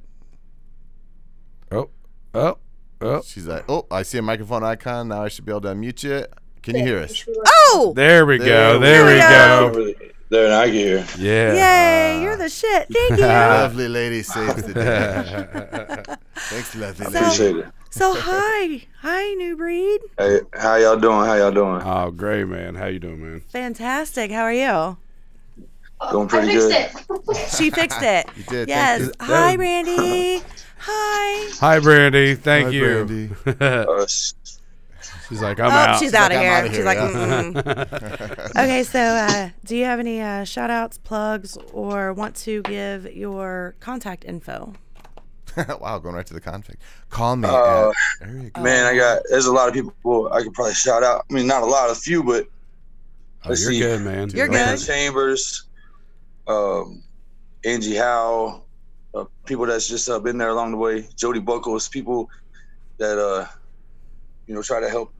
Oh, 1.72 1.90
oh, 2.34 2.58
oh. 3.02 3.22
She's 3.26 3.48
like, 3.48 3.66
"Oh, 3.70 3.86
I 3.92 4.04
see 4.04 4.18
a 4.18 4.22
microphone 4.22 4.64
icon. 4.64 5.10
Now 5.10 5.24
I 5.24 5.28
should 5.30 5.46
be 5.46 5.52
able 5.52 5.62
to 5.62 5.70
unmute 5.70 6.04
you. 6.04 6.26
Can 6.62 6.76
you 6.76 6.84
hear 6.84 7.00
us?" 7.00 7.26
Oh, 7.48 7.94
There 7.96 8.26
we 8.26 8.38
go. 8.38 8.80
we 8.80 8.86
There 8.86 9.06
we 9.06 9.20
go. 9.20 9.72
go. 9.74 9.94
There, 10.30 10.50
now 10.50 10.62
I 10.62 10.66
can 10.66 10.74
hear. 10.74 11.06
Yeah. 11.20 11.54
yay! 12.16 12.24
You're 12.24 12.38
the 12.38 12.50
shit. 12.50 12.88
Thank 12.92 13.20
you. 13.20 13.26
Lovely 13.26 13.88
lady 13.88 14.24
saves 14.24 14.64
the 14.64 14.74
day. 14.74 16.16
Thanks, 16.36 16.76
lovely 16.76 17.06
So- 17.12 17.44
lady. 17.54 17.64
Appreciate 17.96 18.20
it. 18.20 18.22
So 18.24 18.32
hi, 18.32 18.82
hi, 19.02 19.34
new 19.36 19.56
breed. 19.56 20.02
Hey, 20.18 20.40
how 20.54 20.76
y'all 20.76 21.00
doing? 21.00 21.26
How 21.26 21.36
y'all 21.36 21.52
doing? 21.52 21.82
oh, 21.84 22.12
great, 22.12 22.46
man. 22.46 22.76
How 22.76 22.88
you 22.88 23.00
doing, 23.00 23.22
man? 23.22 23.42
Fantastic. 23.50 24.32
How 24.32 24.44
are 24.44 24.54
you? 24.54 24.98
Doing 26.12 26.28
pretty 26.28 26.54
good. 26.54 26.90
She 27.56 27.70
fixed 27.70 28.02
it. 28.02 28.28
You 28.36 28.44
did. 28.44 28.68
Yes. 28.68 29.00
Thank 29.00 29.22
you. 29.22 29.26
Hi, 29.26 29.56
Randy. 29.56 30.44
Hi. 30.80 31.50
Hi, 31.60 31.80
Brandy. 31.80 32.36
Thank 32.36 32.66
Hi, 32.66 32.72
you. 32.72 33.36
Uh, 33.62 34.06
She's 35.30 35.42
like, 35.42 35.60
I'm 35.60 35.72
oh, 35.72 35.74
out. 35.74 36.00
she's 36.00 36.14
out 36.14 36.32
of 36.32 36.38
I'm 36.38 36.66
here. 36.66 36.74
She's 36.76 36.86
like, 36.86 36.98
yeah. 36.98 37.12
mm-mm. 37.12 38.50
okay. 38.52 38.84
So, 38.84 39.00
uh, 39.00 39.50
do 39.64 39.76
you 39.76 39.86
have 39.86 40.00
any 40.00 40.22
uh, 40.22 40.44
shout 40.44 40.70
outs, 40.70 40.98
plugs, 40.98 41.58
or 41.72 42.14
want 42.14 42.36
to 42.38 42.62
give 42.64 43.12
your 43.16 43.74
contact 43.80 44.26
info? 44.26 44.74
wow, 45.80 46.00
going 46.00 46.16
right 46.16 46.26
to 46.26 46.34
the 46.34 46.42
conflict. 46.42 46.82
Call 47.10 47.36
me. 47.36 47.48
Uh, 47.50 47.92
at 48.22 48.62
man, 48.64 48.86
I 48.86 48.96
got. 48.96 49.22
There's 49.30 49.46
a 49.46 49.54
lot 49.54 49.68
of 49.68 49.74
people 49.74 50.32
I 50.32 50.42
could 50.44 50.54
probably 50.54 50.74
shout 50.74 51.04
out. 51.04 51.26
I 51.30 51.34
mean, 51.34 51.48
not 51.48 51.64
a 51.64 51.66
lot, 51.66 51.90
a 51.90 51.96
few, 51.96 52.24
but 52.24 52.48
Oh, 53.46 53.50
let's 53.50 53.62
you're 53.64 53.72
see. 53.74 53.80
good, 53.80 54.02
man. 54.02 54.30
You're 54.30 54.48
Amanda 54.48 54.78
good. 54.78 54.86
Chambers, 54.86 55.64
um, 56.48 57.04
Angie 57.66 57.96
Howe, 57.96 58.64
uh, 59.14 59.26
people 59.46 59.66
that's 59.66 59.88
just 59.88 60.10
uh, 60.10 60.20
been 60.20 60.38
there 60.38 60.50
along 60.50 60.72
the 60.72 60.78
way. 60.78 61.08
Jody 61.18 61.40
Buckles, 61.40 61.90
people 61.90 62.30
that 63.00 63.20
uh, 63.20 63.46
you 64.48 64.56
know 64.56 64.62
try 64.62 64.80
to 64.80 64.90
help 64.90 65.14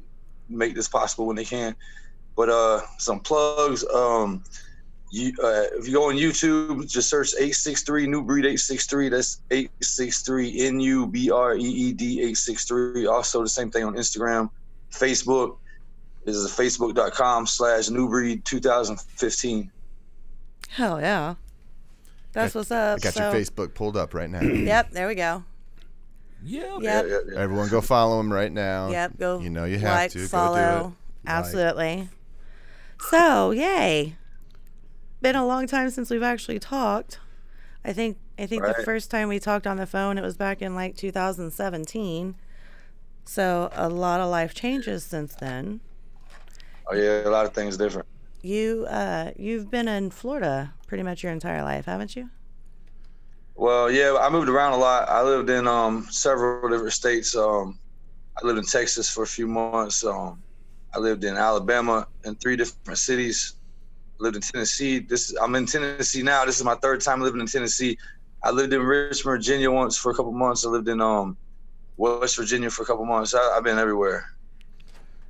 make 0.48 0.74
this 0.74 0.88
possible 0.88 1.26
when 1.26 1.36
they 1.36 1.44
can. 1.46 1.76
But 2.36 2.50
uh, 2.50 2.82
some 2.98 3.20
plugs. 3.20 3.86
Um, 3.94 4.44
you, 5.14 5.32
uh, 5.44 5.66
if 5.78 5.88
you 5.88 5.94
go 5.94 6.10
on 6.10 6.16
YouTube, 6.16 6.90
just 6.90 7.08
search 7.08 7.36
863 7.36 8.08
New 8.08 8.24
Breed 8.24 8.46
863. 8.46 9.10
That's 9.10 9.42
863 9.52 10.66
N 10.66 10.80
U 10.80 11.06
B 11.06 11.30
R 11.30 11.56
E 11.56 11.62
E 11.62 11.94
D 11.94 12.14
863. 12.14 13.06
Also, 13.06 13.44
the 13.44 13.50
same 13.50 13.70
thing 13.70 13.84
on 13.84 13.94
Instagram, 13.94 14.50
Facebook. 14.92 15.58
This 16.26 16.36
is 16.36 16.50
facebook.com 16.52 17.46
slash 17.46 17.92
New 17.92 18.10
Breed 18.10 18.44
2015. 18.44 19.72
Hell 20.70 21.00
yeah. 21.00 21.36
That's 22.32 22.54
Got- 22.54 22.60
what's 22.60 22.72
I 22.72 22.94
up. 22.94 23.02
got 23.02 23.14
so, 23.14 23.32
your 23.32 23.40
Facebook 23.40 23.76
pulled 23.76 23.96
up 23.96 24.16
right 24.16 24.30
now. 24.32 24.42
Yep. 24.42 24.92
There 24.94 25.08
we 25.08 25.14
go. 25.14 25.44
Yeah. 26.44 26.80
Yep. 26.80 26.82
Yeah, 26.82 27.04
yeah, 27.04 27.18
yeah. 27.34 27.40
Everyone, 27.40 27.70
go 27.70 27.82
follow 27.82 28.20
him 28.20 28.34
right 28.34 28.52
now. 28.52 28.90
Yep. 28.90 29.20
Go. 29.20 29.40
You 29.42 29.52
know 29.52 29.66
you 29.66 29.78
have 29.78 29.96
like, 29.96 30.12
to. 30.14 30.18
Go 30.18 30.24
do 30.24 30.28
follow. 30.28 30.96
Absolutely. 31.28 32.10
So, 33.12 33.52
yay. 33.52 34.16
Been 35.24 35.38
a 35.38 35.48
long 35.48 35.68
time 35.68 35.90
since 35.90 36.10
we've 36.10 36.22
actually 36.22 36.60
talked. 36.60 37.18
I 37.86 37.94
think 37.94 38.18
I 38.38 38.46
think 38.46 38.62
the 38.62 38.84
first 38.84 39.10
time 39.10 39.30
we 39.30 39.40
talked 39.40 39.66
on 39.66 39.78
the 39.78 39.86
phone 39.86 40.18
it 40.18 40.22
was 40.22 40.36
back 40.36 40.62
in 40.62 40.76
like 40.76 40.98
2017. 40.98 42.36
So, 43.24 43.70
a 43.72 43.88
lot 43.88 44.20
of 44.20 44.30
life 44.30 44.54
changes 44.54 45.06
since 45.06 45.34
then. 45.34 45.80
Oh, 46.92 46.94
yeah, 46.94 47.26
a 47.26 47.30
lot 47.30 47.46
of 47.46 47.54
things 47.54 47.78
different. 47.78 48.06
You 48.42 48.86
uh 48.90 49.32
you've 49.38 49.72
been 49.72 49.88
in 49.88 50.12
Florida 50.12 50.74
pretty 50.88 51.04
much 51.04 51.24
your 51.24 51.32
entire 51.32 51.64
life, 51.64 51.86
haven't 51.86 52.18
you? 52.18 52.30
Well, 53.56 53.90
yeah, 53.90 54.18
I 54.20 54.30
moved 54.30 54.50
around 54.50 54.74
a 54.74 54.78
lot. 54.78 55.08
I 55.08 55.24
lived 55.24 55.50
in 55.50 55.70
um, 55.70 56.06
several 56.10 56.68
different 56.68 56.92
states. 56.92 57.34
Um, 57.34 57.80
I 58.36 58.46
lived 58.46 58.60
in 58.60 58.66
Texas 58.66 59.10
for 59.10 59.24
a 59.24 59.28
few 59.28 59.48
months. 59.48 60.04
Um, 60.04 60.44
I 60.94 61.00
lived 61.00 61.24
in 61.24 61.38
Alabama 61.38 62.08
in 62.26 62.36
three 62.36 62.58
different 62.58 62.98
cities. 62.98 63.56
I 64.24 64.28
lived 64.28 64.38
in 64.38 64.42
Tennessee. 64.42 65.00
This 65.00 65.36
I'm 65.42 65.54
in 65.56 65.66
Tennessee 65.66 66.24
now. 66.24 66.46
This 66.46 66.58
is 66.58 66.64
my 66.64 66.76
third 66.76 67.02
time 67.02 67.20
living 67.20 67.42
in 67.42 67.48
Tennessee. 67.48 67.98
I 68.42 68.52
lived 68.52 68.72
in 68.72 68.82
Richmond, 68.82 69.36
Virginia 69.36 69.70
once 69.70 69.98
for 69.98 70.12
a 70.12 70.16
couple 70.16 70.32
months. 70.32 70.66
I 70.66 70.70
lived 70.70 70.88
in 70.88 71.02
um, 71.02 71.36
West 71.98 72.38
Virginia 72.38 72.70
for 72.70 72.84
a 72.84 72.86
couple 72.86 73.04
months. 73.04 73.34
I, 73.34 73.40
I've 73.58 73.66
been 73.66 73.78
everywhere. 73.78 74.32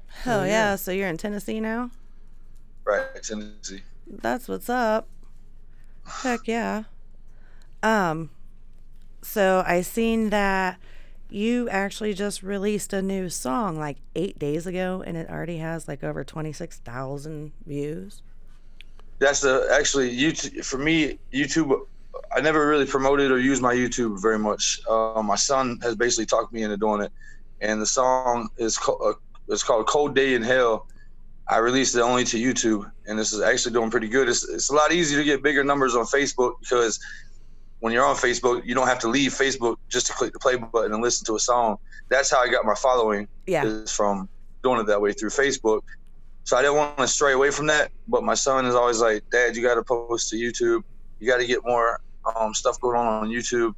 Hell 0.10 0.46
yeah. 0.46 0.76
So 0.76 0.92
you're 0.92 1.08
in 1.08 1.18
Tennessee 1.18 1.60
now? 1.60 1.90
Right, 2.86 3.04
Tennessee. 3.24 3.82
That's 4.06 4.48
what's 4.48 4.70
up. 4.70 5.08
Heck 6.06 6.48
yeah. 6.48 6.84
Um 7.82 8.30
so 9.24 9.64
I 9.66 9.82
seen 9.82 10.30
that 10.30 10.78
you 11.30 11.68
actually 11.70 12.14
just 12.14 12.44
released 12.44 12.94
a 12.94 13.02
new 13.02 13.30
song 13.30 13.80
like 13.80 13.98
8 14.16 14.38
days 14.38 14.68
ago 14.68 15.02
and 15.04 15.18
it 15.18 15.30
already 15.30 15.58
has 15.58 15.88
like 15.88 16.04
over 16.04 16.24
26,000 16.24 17.54
views. 17.66 18.22
That's 19.24 19.42
the 19.42 19.68
actually 19.72 20.16
YouTube 20.16 20.66
for 20.66 20.78
me. 20.78 21.18
YouTube, 21.34 21.80
I 22.36 22.42
never 22.42 22.68
really 22.68 22.86
promoted 22.86 23.32
or 23.32 23.40
used 23.40 23.62
my 23.62 23.74
YouTube 23.74 24.22
very 24.22 24.40
much. 24.40 24.80
Uh, 24.90 25.22
my 25.24 25.36
son 25.36 25.80
has 25.82 25.96
basically 25.96 26.26
talked 26.26 26.54
me 26.54 26.64
into 26.64 26.78
doing 26.78 27.02
it, 27.02 27.12
and 27.62 27.82
the 27.82 27.86
song 27.86 28.50
is 28.58 28.78
called 28.78 29.02
uh, 29.04 29.14
it's 29.48 29.64
called 29.64 29.88
"Cold 29.88 30.16
Day 30.16 30.36
in 30.36 30.44
Hell." 30.44 30.88
I 31.50 31.58
released 31.58 31.96
it 31.96 32.02
only 32.02 32.24
to 32.26 32.38
YouTube, 32.38 32.90
and 33.06 33.20
this 33.20 33.34
is 33.34 33.42
actually 33.42 33.74
doing 33.74 33.90
pretty 33.92 34.08
good. 34.08 34.30
It's, 34.30 34.48
it's 34.48 34.70
a 34.70 34.74
lot 34.74 34.94
easier 34.94 35.18
to 35.20 35.26
get 35.26 35.44
bigger 35.44 35.64
numbers 35.64 35.94
on 35.94 36.06
Facebook 36.06 36.54
because 36.62 36.98
when 37.80 37.92
you're 37.92 38.06
on 38.06 38.16
Facebook, 38.16 38.66
you 38.66 38.74
don't 38.74 38.88
have 38.88 39.00
to 39.00 39.10
leave 39.10 39.34
Facebook 39.34 39.76
just 39.90 40.08
to 40.08 40.14
click 40.14 40.32
the 40.32 40.40
play 40.40 40.56
button 40.56 40.94
and 40.94 41.04
listen 41.04 41.26
to 41.26 41.36
a 41.36 41.40
song. 41.40 41.76
That's 42.10 42.32
how 42.32 42.40
I 42.42 42.48
got 42.48 42.64
my 42.64 42.76
following 42.76 43.28
Yeah. 43.46 43.66
is 43.66 43.92
from 43.92 44.30
doing 44.64 44.80
it 44.80 44.88
that 44.88 45.02
way 45.02 45.12
through 45.12 45.32
Facebook. 45.32 45.82
So 46.44 46.58
I 46.58 46.62
didn't 46.62 46.78
want 46.78 46.98
to 46.98 47.08
stray 47.08 47.34
away 47.34 47.52
from 47.52 47.68
that. 47.68 47.92
But 48.08 48.24
my 48.24 48.34
son 48.34 48.66
is 48.66 48.76
always 48.76 49.00
like, 49.00 49.24
Dad, 49.30 49.56
you 49.56 49.62
got 49.62 49.76
to 49.76 49.84
post 49.84 50.30
to 50.30 50.36
YouTube. 50.36 50.84
You 51.20 51.28
got 51.28 51.38
to 51.38 51.48
get 51.48 51.64
more 51.64 52.02
um, 52.36 52.54
stuff 52.54 52.80
going 52.80 52.98
on 52.98 53.24
on 53.24 53.30
YouTube. 53.30 53.74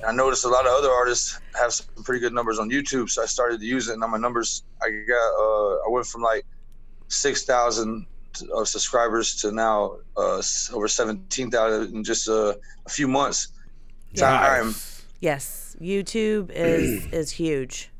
And 0.00 0.08
I 0.08 0.12
noticed 0.12 0.44
a 0.44 0.48
lot 0.48 0.66
of 0.66 0.72
other 0.72 0.90
artists 0.90 1.40
have 1.58 1.72
some 1.72 1.86
pretty 2.04 2.20
good 2.20 2.32
numbers 2.32 2.58
on 2.58 2.70
YouTube. 2.70 3.08
So 3.08 3.22
I 3.22 3.26
started 3.26 3.60
to 3.60 3.66
use 3.66 3.88
it. 3.88 3.92
And 3.92 4.00
now 4.00 4.08
my 4.08 4.18
numbers, 4.18 4.64
I 4.82 4.90
got, 5.08 5.40
uh, 5.40 5.86
I 5.86 5.88
went 5.88 6.06
from 6.06 6.22
like 6.22 6.44
6,000 7.08 8.06
of 8.52 8.68
subscribers 8.68 9.36
to 9.42 9.52
now 9.52 9.96
uh, 10.16 10.42
over 10.72 10.88
17,000 10.88 11.94
in 11.94 12.04
just 12.04 12.28
uh, 12.28 12.54
a 12.86 12.90
few 12.90 13.08
months. 13.08 13.48
Time. 14.16 14.74
Yes, 15.20 15.76
YouTube 15.80 16.50
is 16.50 17.06
is 17.06 17.30
huge. 17.30 17.90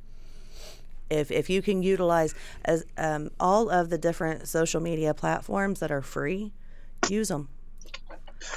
If 1.11 1.31
if 1.31 1.51
you 1.51 1.63
can 1.63 1.83
utilize 1.83 2.35
as 2.65 2.85
um, 2.97 3.31
all 3.39 3.71
of 3.71 3.91
the 3.91 3.99
different 3.99 4.49
social 4.49 4.81
media 4.81 5.15
platforms 5.15 5.81
that 5.81 5.91
are 5.91 6.03
free, 6.03 6.53
use 7.09 7.29
them. 7.29 7.49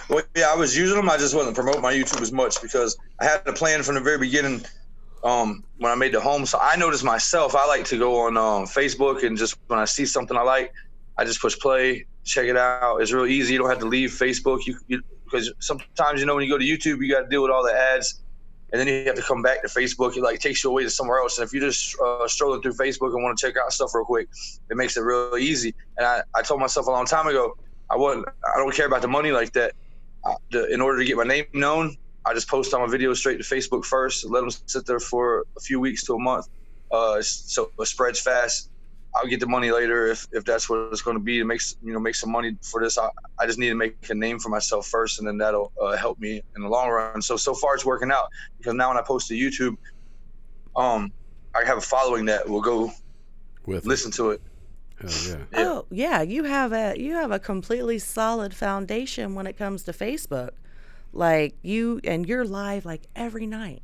Well, 0.09 0.23
yeah, 0.35 0.51
I 0.51 0.55
was 0.55 0.77
using 0.77 0.97
them. 0.97 1.09
I 1.09 1.17
just 1.17 1.35
wasn't 1.35 1.55
promoting 1.55 1.81
my 1.81 1.93
YouTube 1.93 2.21
as 2.21 2.31
much 2.31 2.61
because 2.61 2.97
I 3.19 3.25
had 3.25 3.41
a 3.45 3.53
plan 3.53 3.83
from 3.83 3.95
the 3.95 4.01
very 4.01 4.17
beginning. 4.17 4.65
Um, 5.23 5.63
when 5.77 5.91
I 5.91 5.95
made 5.95 6.13
the 6.13 6.21
home, 6.21 6.45
so 6.45 6.59
I 6.61 6.75
noticed 6.75 7.03
myself. 7.03 7.55
I 7.55 7.65
like 7.65 7.85
to 7.85 7.97
go 7.97 8.27
on 8.27 8.37
um, 8.37 8.65
Facebook 8.65 9.23
and 9.23 9.35
just 9.35 9.57
when 9.67 9.79
I 9.79 9.85
see 9.85 10.05
something 10.05 10.37
I 10.37 10.43
like, 10.43 10.71
I 11.17 11.25
just 11.25 11.41
push 11.41 11.57
play, 11.57 12.05
check 12.23 12.45
it 12.45 12.55
out. 12.55 13.01
It's 13.01 13.11
real 13.11 13.25
easy. 13.25 13.53
You 13.53 13.59
don't 13.59 13.69
have 13.69 13.79
to 13.79 13.87
leave 13.87 14.11
Facebook. 14.11 14.65
You, 14.67 14.77
you 14.87 15.01
because 15.25 15.51
sometimes 15.59 16.19
you 16.19 16.25
know 16.25 16.35
when 16.35 16.45
you 16.45 16.51
go 16.51 16.57
to 16.57 16.63
YouTube, 16.63 17.01
you 17.01 17.11
got 17.11 17.21
to 17.21 17.27
deal 17.29 17.41
with 17.41 17.51
all 17.51 17.63
the 17.63 17.73
ads, 17.73 18.21
and 18.72 18.80
then 18.80 18.88
you 18.88 19.05
have 19.05 19.15
to 19.15 19.22
come 19.22 19.41
back 19.41 19.61
to 19.61 19.68
Facebook. 19.68 20.18
It 20.18 20.24
like 20.24 20.39
takes 20.39 20.63
you 20.63 20.70
away 20.70 20.84
to 20.84 20.89
somewhere 20.89 21.20
else. 21.20 21.38
And 21.38 21.45
if 21.45 21.53
you're 21.53 21.61
just 21.61 21.95
uh, 21.99 22.28
strolling 22.28 22.61
through 22.61 22.74
Facebook 22.74 23.13
and 23.13 23.24
want 23.24 23.38
to 23.38 23.47
check 23.47 23.55
out 23.57 23.72
stuff 23.72 23.91
real 23.93 24.05
quick, 24.05 24.28
it 24.70 24.76
makes 24.76 24.97
it 24.97 25.01
real 25.01 25.38
easy. 25.38 25.74
And 25.97 26.05
I, 26.05 26.22
I 26.36 26.41
told 26.41 26.59
myself 26.59 26.88
a 26.88 26.91
long 26.91 27.05
time 27.05 27.28
ago, 27.28 27.55
I 27.89 27.95
wasn't. 27.95 28.26
I 28.28 28.57
don't 28.57 28.74
care 28.76 28.88
about 28.88 29.01
the 29.01 29.07
money 29.07 29.32
like 29.32 29.53
that. 29.53 29.74
Uh, 30.24 30.36
the, 30.51 30.74
in 30.74 30.82
order 30.82 30.99
to 30.99 31.05
get 31.05 31.15
my 31.15 31.24
name 31.24 31.45
known, 31.53 31.95
I 32.26 32.34
just 32.34 32.49
post 32.49 32.74
on 32.74 32.82
my 32.82 32.93
videos 32.93 33.18
straight 33.18 33.38
to 33.38 33.43
Facebook 33.43 33.86
first, 33.86 34.30
let 34.30 34.41
them 34.41 34.49
sit 34.49 34.86
there 34.86 34.99
for 34.99 35.45
a 35.55 35.61
few 35.61 35.80
weeks 35.80 36.03
to 36.05 36.15
a 36.15 36.20
month, 36.20 36.47
uh, 36.91 37.22
so 37.22 37.72
it 37.80 37.86
spreads 37.86 38.20
fast. 38.20 38.70
I'll 39.18 39.28
get 39.28 39.39
the 39.39 39.47
money 39.47 39.72
later 39.72 40.07
if, 40.07 40.28
if 40.32 40.43
that's 40.45 40.70
what 40.70 40.89
it's 40.91 41.01
going 41.01 41.18
to 41.18 41.24
be 41.24 41.39
to 41.39 41.45
make 41.45 41.61
you 41.84 41.93
know 41.93 41.99
make 41.99 42.15
some 42.15 42.32
money 42.32 42.55
for 42.61 42.82
this. 42.82 42.97
I, 42.97 43.09
I 43.39 43.45
just 43.45 43.59
need 43.59 43.70
to 43.70 43.76
make 43.76 44.09
a 44.09 44.15
name 44.15 44.39
for 44.39 44.49
myself 44.49 44.88
first, 44.88 45.20
and 45.20 45.28
then 45.28 45.38
that'll 45.38 45.72
uh, 45.82 45.95
help 45.97 46.20
me 46.20 46.41
in 46.55 46.61
the 46.61 46.70
long 46.70 46.89
run. 46.89 47.22
So 47.22 47.36
so 47.38 47.53
far 47.53 47.76
it's 47.76 47.86
working 47.86 48.11
out 48.11 48.28
because 48.57 48.74
now 48.74 48.89
when 48.89 48.97
I 48.97 49.01
post 49.01 49.28
to 49.30 49.34
YouTube, 49.34 49.76
um, 50.76 51.11
I 51.55 51.65
have 51.65 51.78
a 51.78 51.82
following 51.82 52.26
that 52.26 52.47
will 52.47 52.61
go 52.61 52.91
With 53.65 53.86
it. 53.86 53.88
listen 53.88 54.11
to 54.11 54.32
it. 54.32 54.41
Hell 54.99 55.11
yeah. 55.28 55.36
Yeah. 55.51 55.68
Oh, 55.70 55.86
yeah, 55.91 56.22
you 56.22 56.43
have 56.43 56.74
a 56.74 56.95
you 56.99 57.13
have 57.13 57.32
a 57.32 57.39
completely 57.39 57.99
solid 57.99 58.53
foundation 58.53 59.36
when 59.36 59.47
it 59.47 59.57
comes 59.57 59.84
to 59.84 59.91
Facebook. 59.93 60.51
Like 61.13 61.55
you 61.63 61.99
and 62.03 62.28
you're 62.28 62.45
live 62.45 62.86
like 62.86 63.07
every 63.15 63.45
night. 63.47 63.82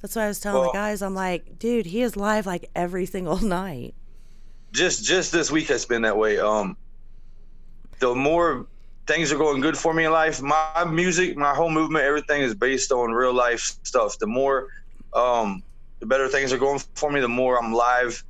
That's 0.00 0.14
why 0.16 0.24
I 0.24 0.28
was 0.28 0.40
telling 0.40 0.60
Well- 0.62 0.72
the 0.72 0.78
guys, 0.78 1.02
I'm 1.02 1.14
like, 1.14 1.58
dude, 1.58 1.86
he 1.86 2.02
is 2.02 2.16
live 2.16 2.46
like 2.46 2.70
every 2.74 3.06
single 3.06 3.38
night. 3.42 3.94
Just 4.72 5.04
just 5.04 5.32
this 5.32 5.50
week 5.50 5.68
has 5.68 5.86
been 5.86 6.02
that 6.02 6.16
way. 6.16 6.38
Um, 6.38 6.76
the 7.98 8.14
more 8.14 8.66
things 9.06 9.32
are 9.32 9.38
going 9.38 9.60
good 9.60 9.78
for 9.78 9.94
me 9.94 10.04
in 10.04 10.12
life, 10.12 10.42
my 10.42 10.84
music, 10.90 11.36
my 11.36 11.54
whole 11.54 11.70
movement, 11.70 12.04
everything 12.04 12.42
is 12.42 12.54
based 12.54 12.92
on 12.92 13.12
real 13.12 13.32
life 13.32 13.60
stuff. 13.84 14.18
The 14.18 14.26
more, 14.26 14.68
um, 15.14 15.62
the 16.00 16.06
better 16.06 16.28
things 16.28 16.52
are 16.52 16.58
going 16.58 16.80
for 16.94 17.10
me, 17.10 17.20
the 17.20 17.28
more 17.28 17.62
I'm 17.62 17.72
live. 17.72 18.22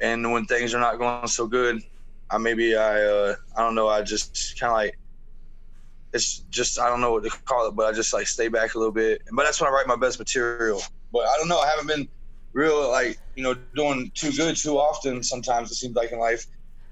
And 0.00 0.32
when 0.32 0.46
things 0.46 0.74
are 0.74 0.80
not 0.80 0.98
going 0.98 1.28
so 1.28 1.46
good, 1.46 1.82
I 2.30 2.38
maybe 2.38 2.76
I 2.76 3.02
uh, 3.02 3.34
I 3.56 3.62
don't 3.62 3.74
know. 3.74 3.88
I 3.88 4.02
just 4.02 4.58
kind 4.58 4.70
of 4.70 4.76
like 4.76 4.98
it's 6.12 6.38
just 6.50 6.78
I 6.78 6.88
don't 6.88 7.00
know 7.00 7.12
what 7.12 7.24
to 7.24 7.30
call 7.44 7.68
it, 7.68 7.72
but 7.72 7.86
I 7.86 7.92
just 7.92 8.12
like 8.12 8.26
stay 8.26 8.48
back 8.48 8.74
a 8.74 8.78
little 8.78 8.92
bit. 8.92 9.22
But 9.32 9.44
that's 9.44 9.60
when 9.60 9.70
I 9.70 9.72
write 9.72 9.86
my 9.86 9.96
best 9.96 10.18
material. 10.18 10.82
But 11.12 11.26
I 11.26 11.36
don't 11.36 11.48
know. 11.48 11.58
I 11.58 11.68
haven't 11.68 11.86
been 11.86 12.08
real 12.52 12.90
like 12.90 13.18
you 13.36 13.42
know 13.42 13.54
doing 13.74 14.10
too 14.14 14.32
good 14.32 14.56
too 14.56 14.78
often. 14.78 15.22
Sometimes 15.22 15.70
it 15.70 15.76
seems 15.76 15.94
like 15.96 16.12
in 16.12 16.18
life. 16.18 16.46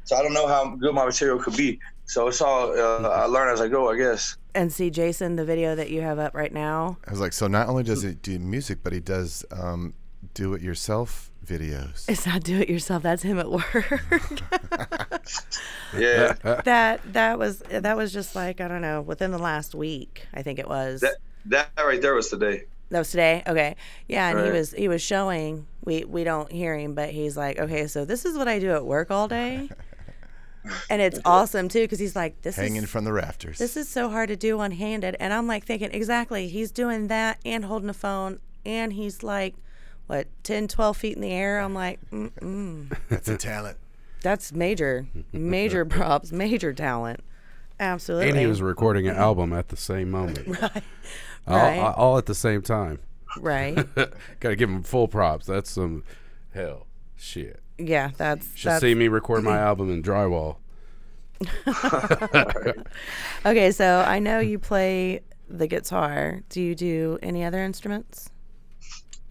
So 0.05 0.17
I 0.17 0.23
don't 0.23 0.33
know 0.33 0.49
how 0.49 0.75
good 0.77 0.95
my 0.95 1.05
material 1.05 1.39
could 1.39 1.57
be. 1.57 1.79
So 2.07 2.27
it's 2.29 2.41
all 2.41 2.73
uh, 2.73 3.09
I 3.09 3.27
learn 3.27 3.53
as 3.53 3.61
I 3.61 3.69
go, 3.69 3.91
I 3.91 3.97
guess. 3.97 4.37
And 4.55 4.73
see, 4.73 4.91
Jason, 4.91 5.37
the 5.37 5.45
video 5.45 5.77
that 5.77 5.91
you 5.91 6.01
have 6.01 6.19
up 6.19 6.35
right 6.35 6.53
now, 6.53 6.99
I 7.07 7.11
was 7.11 7.21
like, 7.21 7.33
so 7.33 7.47
not 7.47 7.69
only 7.69 7.85
does 7.85 8.03
he 8.03 8.15
do 8.15 8.39
music, 8.41 8.79
but 8.83 8.93
he 8.93 8.99
does 8.99 9.45
um, 9.53 9.95
do 10.35 10.55
it 10.55 10.63
yourself 10.63 11.31
videos. 11.47 12.09
it's 12.09 12.27
not 12.27 12.43
do 12.43 12.59
it 12.59 12.69
yourself. 12.69 13.03
That's 13.03 13.23
him 13.23 13.39
at 13.39 13.51
work. 13.51 14.03
Yeah. 15.97 16.35
that 16.65 17.01
that 17.13 17.39
was 17.39 17.59
that 17.69 17.97
was 17.97 18.13
just 18.13 18.37
like 18.37 18.61
I 18.61 18.69
don't 18.69 18.81
know 18.81 19.01
within 19.01 19.33
the 19.33 19.39
last 19.39 19.75
week. 19.75 20.27
I 20.33 20.43
think 20.43 20.59
it 20.59 20.69
was. 20.69 21.01
that 21.01 21.17
that 21.47 21.71
right 21.79 22.01
there 22.01 22.15
was 22.15 22.29
today. 22.29 22.65
That 22.91 22.99
was 22.99 23.11
today. 23.11 23.43
Okay. 23.47 23.77
Yeah, 24.09 24.29
and 24.31 24.39
he 24.39 24.45
Right. 24.47 24.53
was 24.53 24.73
he 24.73 24.89
was 24.89 25.01
showing. 25.03 25.67
We 25.85 26.05
we 26.05 26.25
don't 26.25 26.51
hear 26.51 26.77
him, 26.77 26.95
but 26.95 27.11
he's 27.11 27.37
like, 27.37 27.59
okay, 27.59 27.87
so 27.87 28.05
this 28.05 28.25
is 28.25 28.37
what 28.37 28.49
I 28.49 28.59
do 28.59 28.71
at 28.73 28.85
work 28.85 29.11
all 29.11 29.29
day, 29.29 29.71
and 30.91 31.01
it's 31.01 31.19
awesome 31.25 31.69
too 31.69 31.83
because 31.83 31.99
he's 31.99 32.15
like, 32.17 32.43
this 32.43 32.57
Hanging 32.57 32.83
is 32.83 32.91
from 32.91 33.05
the 33.05 33.13
rafters. 33.13 33.59
this 33.59 33.77
is 33.77 33.89
so 33.89 34.11
hard 34.11 34.29
to 34.29 34.37
do 34.37 34.59
one 34.59 34.73
handed, 34.73 35.17
and 35.21 35.33
I'm 35.33 35.47
like 35.47 35.65
thinking 35.65 35.91
exactly. 35.93 36.49
He's 36.49 36.71
doing 36.71 37.09
that 37.09 37.39
and 37.45 37.65
holding 37.65 37.89
a 37.89 37.95
phone, 37.95 38.41
and 38.67 38.93
he's 38.93 39.23
like, 39.23 39.55
what 40.07 40.27
10, 40.43 40.69
12 40.69 40.97
feet 40.97 41.15
in 41.15 41.23
the 41.23 41.31
air. 41.33 41.61
I'm 41.61 41.73
like, 41.75 41.99
"Mm-mm. 42.11 42.95
That's 43.09 43.29
a 43.29 43.37
talent. 43.39 43.79
that's 44.23 44.53
major, 44.53 45.07
major 45.33 45.85
props, 45.87 46.31
major 46.33 46.73
talent. 46.75 47.21
Absolutely. 47.79 48.29
And 48.29 48.39
he 48.39 48.47
was 48.47 48.61
recording 48.61 49.09
an 49.09 49.17
album 49.17 49.55
at 49.55 49.69
the 49.69 49.77
same 49.77 50.11
moment. 50.11 50.47
right. 51.47 51.79
All, 51.79 51.85
Right. 51.85 51.95
all 51.97 52.19
at 52.19 52.27
the 52.27 52.35
same 52.35 52.63
time. 52.63 52.99
Right. 53.39 53.75
Gotta 54.41 54.57
give 54.57 54.69
them 54.69 54.83
full 54.83 55.09
props. 55.09 55.47
That's 55.47 55.71
some 55.71 56.03
hell 56.53 56.87
shit. 57.17 57.61
Yeah, 57.79 58.11
that's 58.17 58.55
Should 58.57 58.71
that's 58.73 58.81
see 58.83 58.95
me 58.95 59.09
record 59.09 59.45
my 59.45 59.59
album 59.69 59.91
in 59.91 60.03
drywall. 60.03 60.57
Okay, 63.47 63.71
so 63.73 64.05
I 64.07 64.19
know 64.19 64.39
you 64.41 64.59
play 64.59 65.21
the 65.49 65.67
guitar. 65.67 66.41
Do 66.51 66.61
you 66.61 66.75
do 66.75 67.19
any 67.23 67.45
other 67.45 67.59
instruments? 67.63 68.29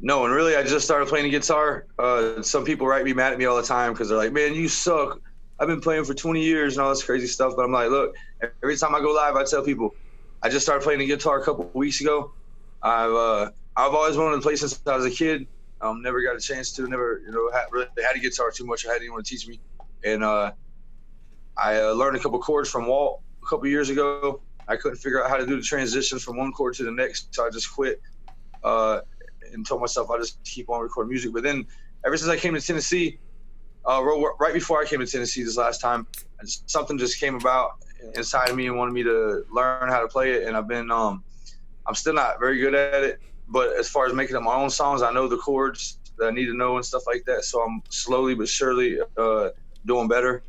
No, 0.01 0.25
and 0.25 0.33
really, 0.33 0.55
I 0.55 0.63
just 0.63 0.85
started 0.85 1.07
playing 1.07 1.25
the 1.25 1.29
guitar. 1.31 1.85
Uh, 1.99 2.41
some 2.41 2.63
people 2.63 2.87
write 2.87 3.03
me 3.05 3.13
mad 3.13 3.33
at 3.33 3.37
me 3.39 3.45
all 3.45 3.57
the 3.57 3.63
time 3.63 3.93
because 3.93 4.09
they're 4.09 4.17
like, 4.17 4.31
"Man, 4.33 4.53
you 4.55 4.67
suck." 4.67 5.19
I've 5.59 5.67
been 5.67 5.81
playing 5.81 6.05
for 6.05 6.13
20 6.13 6.41
years 6.41 6.77
and 6.77 6.83
all 6.83 6.89
this 6.89 7.03
crazy 7.03 7.27
stuff, 7.27 7.53
but 7.55 7.65
I'm 7.65 7.71
like, 7.73 7.89
look, 7.89 8.15
every 8.63 8.77
time 8.77 8.95
I 8.95 9.01
go 9.01 9.11
live, 9.11 9.35
I 9.35 9.43
tell 9.43 9.61
people, 9.61 9.93
I 10.41 10.49
just 10.49 10.65
started 10.65 10.83
playing 10.83 10.99
the 10.99 11.05
guitar 11.05 11.39
a 11.39 11.43
couple 11.43 11.69
weeks 11.73 12.01
ago. 12.01 12.33
I've 12.81 13.11
uh, 13.11 13.51
I've 13.75 13.93
always 13.93 14.17
wanted 14.17 14.37
to 14.37 14.41
play 14.41 14.55
since 14.55 14.79
I 14.85 14.95
was 14.95 15.05
a 15.05 15.11
kid. 15.11 15.47
Um, 15.81 16.01
never 16.01 16.21
got 16.21 16.35
a 16.35 16.39
chance 16.39 16.71
to. 16.73 16.87
Never, 16.87 17.21
you 17.25 17.31
know, 17.31 17.49
had, 17.51 17.65
really 17.71 17.87
had 18.05 18.15
a 18.15 18.19
guitar 18.19 18.51
too 18.51 18.65
much. 18.65 18.85
I 18.85 18.93
had 18.93 19.01
anyone 19.01 19.23
to 19.23 19.29
teach 19.29 19.47
me, 19.47 19.59
and 20.03 20.23
uh, 20.23 20.51
I 21.57 21.81
uh, 21.81 21.91
learned 21.91 22.17
a 22.17 22.19
couple 22.19 22.39
chords 22.39 22.69
from 22.69 22.87
Walt 22.87 23.21
a 23.43 23.45
couple 23.47 23.67
years 23.67 23.89
ago. 23.89 24.41
I 24.67 24.75
couldn't 24.75 24.97
figure 24.97 25.23
out 25.23 25.29
how 25.29 25.37
to 25.37 25.45
do 25.45 25.55
the 25.55 25.61
transitions 25.61 26.23
from 26.23 26.37
one 26.37 26.51
chord 26.51 26.75
to 26.75 26.83
the 26.83 26.91
next, 26.91 27.33
so 27.33 27.45
I 27.45 27.49
just 27.49 27.73
quit. 27.73 28.01
Uh, 28.63 29.01
and 29.53 29.65
told 29.65 29.81
myself 29.81 30.09
I'll 30.11 30.19
just 30.19 30.43
keep 30.43 30.69
on 30.69 30.81
recording 30.81 31.09
music. 31.09 31.33
But 31.33 31.43
then, 31.43 31.65
ever 32.05 32.17
since 32.17 32.29
I 32.29 32.37
came 32.37 32.53
to 32.53 32.61
Tennessee, 32.61 33.19
uh, 33.85 34.03
right 34.39 34.53
before 34.53 34.81
I 34.81 34.85
came 34.85 34.99
to 34.99 35.07
Tennessee 35.07 35.43
this 35.43 35.57
last 35.57 35.81
time, 35.81 36.07
something 36.43 36.97
just 36.97 37.19
came 37.19 37.35
about 37.35 37.71
inside 38.15 38.49
of 38.49 38.55
me 38.55 38.67
and 38.67 38.77
wanted 38.77 38.93
me 38.93 39.03
to 39.03 39.45
learn 39.51 39.89
how 39.89 40.01
to 40.01 40.07
play 40.07 40.33
it. 40.33 40.47
And 40.47 40.55
I've 40.55 40.67
been, 40.67 40.91
um, 40.91 41.23
I'm 41.87 41.95
still 41.95 42.13
not 42.13 42.39
very 42.39 42.59
good 42.59 42.75
at 42.75 43.03
it. 43.03 43.19
But 43.47 43.75
as 43.77 43.89
far 43.89 44.05
as 44.05 44.13
making 44.13 44.35
up 44.35 44.43
my 44.43 44.53
own 44.53 44.69
songs, 44.69 45.01
I 45.01 45.11
know 45.11 45.27
the 45.27 45.37
chords 45.37 45.97
that 46.17 46.27
I 46.27 46.31
need 46.31 46.45
to 46.45 46.53
know 46.53 46.75
and 46.75 46.85
stuff 46.85 47.07
like 47.07 47.25
that. 47.25 47.45
So 47.45 47.61
I'm 47.61 47.81
slowly 47.89 48.35
but 48.35 48.47
surely 48.47 48.99
uh, 49.17 49.49
doing 49.85 50.07
better. 50.07 50.43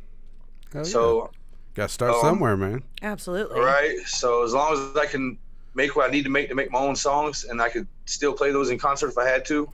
Yeah. 0.73 0.83
So 0.83 1.31
Gotta 1.73 1.89
start 1.89 2.15
um, 2.15 2.21
somewhere, 2.21 2.57
man. 2.57 2.83
Absolutely. 3.01 3.59
Right. 3.59 3.99
So 4.05 4.43
as 4.43 4.53
long 4.53 4.73
as 4.73 4.97
I 4.97 5.05
can 5.05 5.37
make 5.73 5.95
what 5.95 6.09
I 6.09 6.11
need 6.11 6.23
to 6.23 6.29
make 6.29 6.49
to 6.49 6.55
make 6.55 6.69
my 6.71 6.79
own 6.79 6.95
songs, 6.95 7.45
and 7.45 7.61
I 7.61 7.69
could 7.69 7.87
still 8.05 8.33
play 8.33 8.51
those 8.51 8.69
in 8.69 8.77
concert 8.77 9.09
if 9.09 9.17
I 9.17 9.27
had 9.27 9.45
to, 9.45 9.69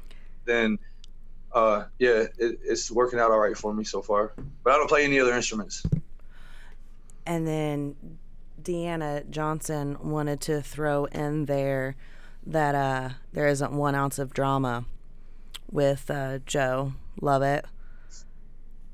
then 0.45 0.77
uh, 1.53 1.85
yeah, 1.97 2.25
it, 2.37 2.59
it's 2.63 2.91
working 2.91 3.19
out 3.19 3.31
all 3.31 3.39
right 3.39 3.57
for 3.57 3.73
me 3.73 3.83
so 3.83 4.01
far. 4.01 4.33
But 4.63 4.73
I 4.73 4.77
don't 4.77 4.87
play 4.87 5.03
any 5.03 5.19
other 5.19 5.33
instruments. 5.33 5.83
And 7.27 7.45
then 7.45 7.95
Deanna 8.61 9.29
Johnson 9.29 9.97
wanted 10.01 10.39
to 10.41 10.61
throw 10.61 11.05
in 11.05 11.45
there 11.45 11.95
that 12.45 12.73
uh, 12.73 13.09
there 13.33 13.47
isn't 13.47 13.73
one 13.73 13.93
ounce 13.95 14.17
of 14.17 14.33
drama 14.33 14.85
with 15.69 16.09
uh, 16.09 16.39
Joe. 16.45 16.93
Love 17.21 17.41
it. 17.43 17.65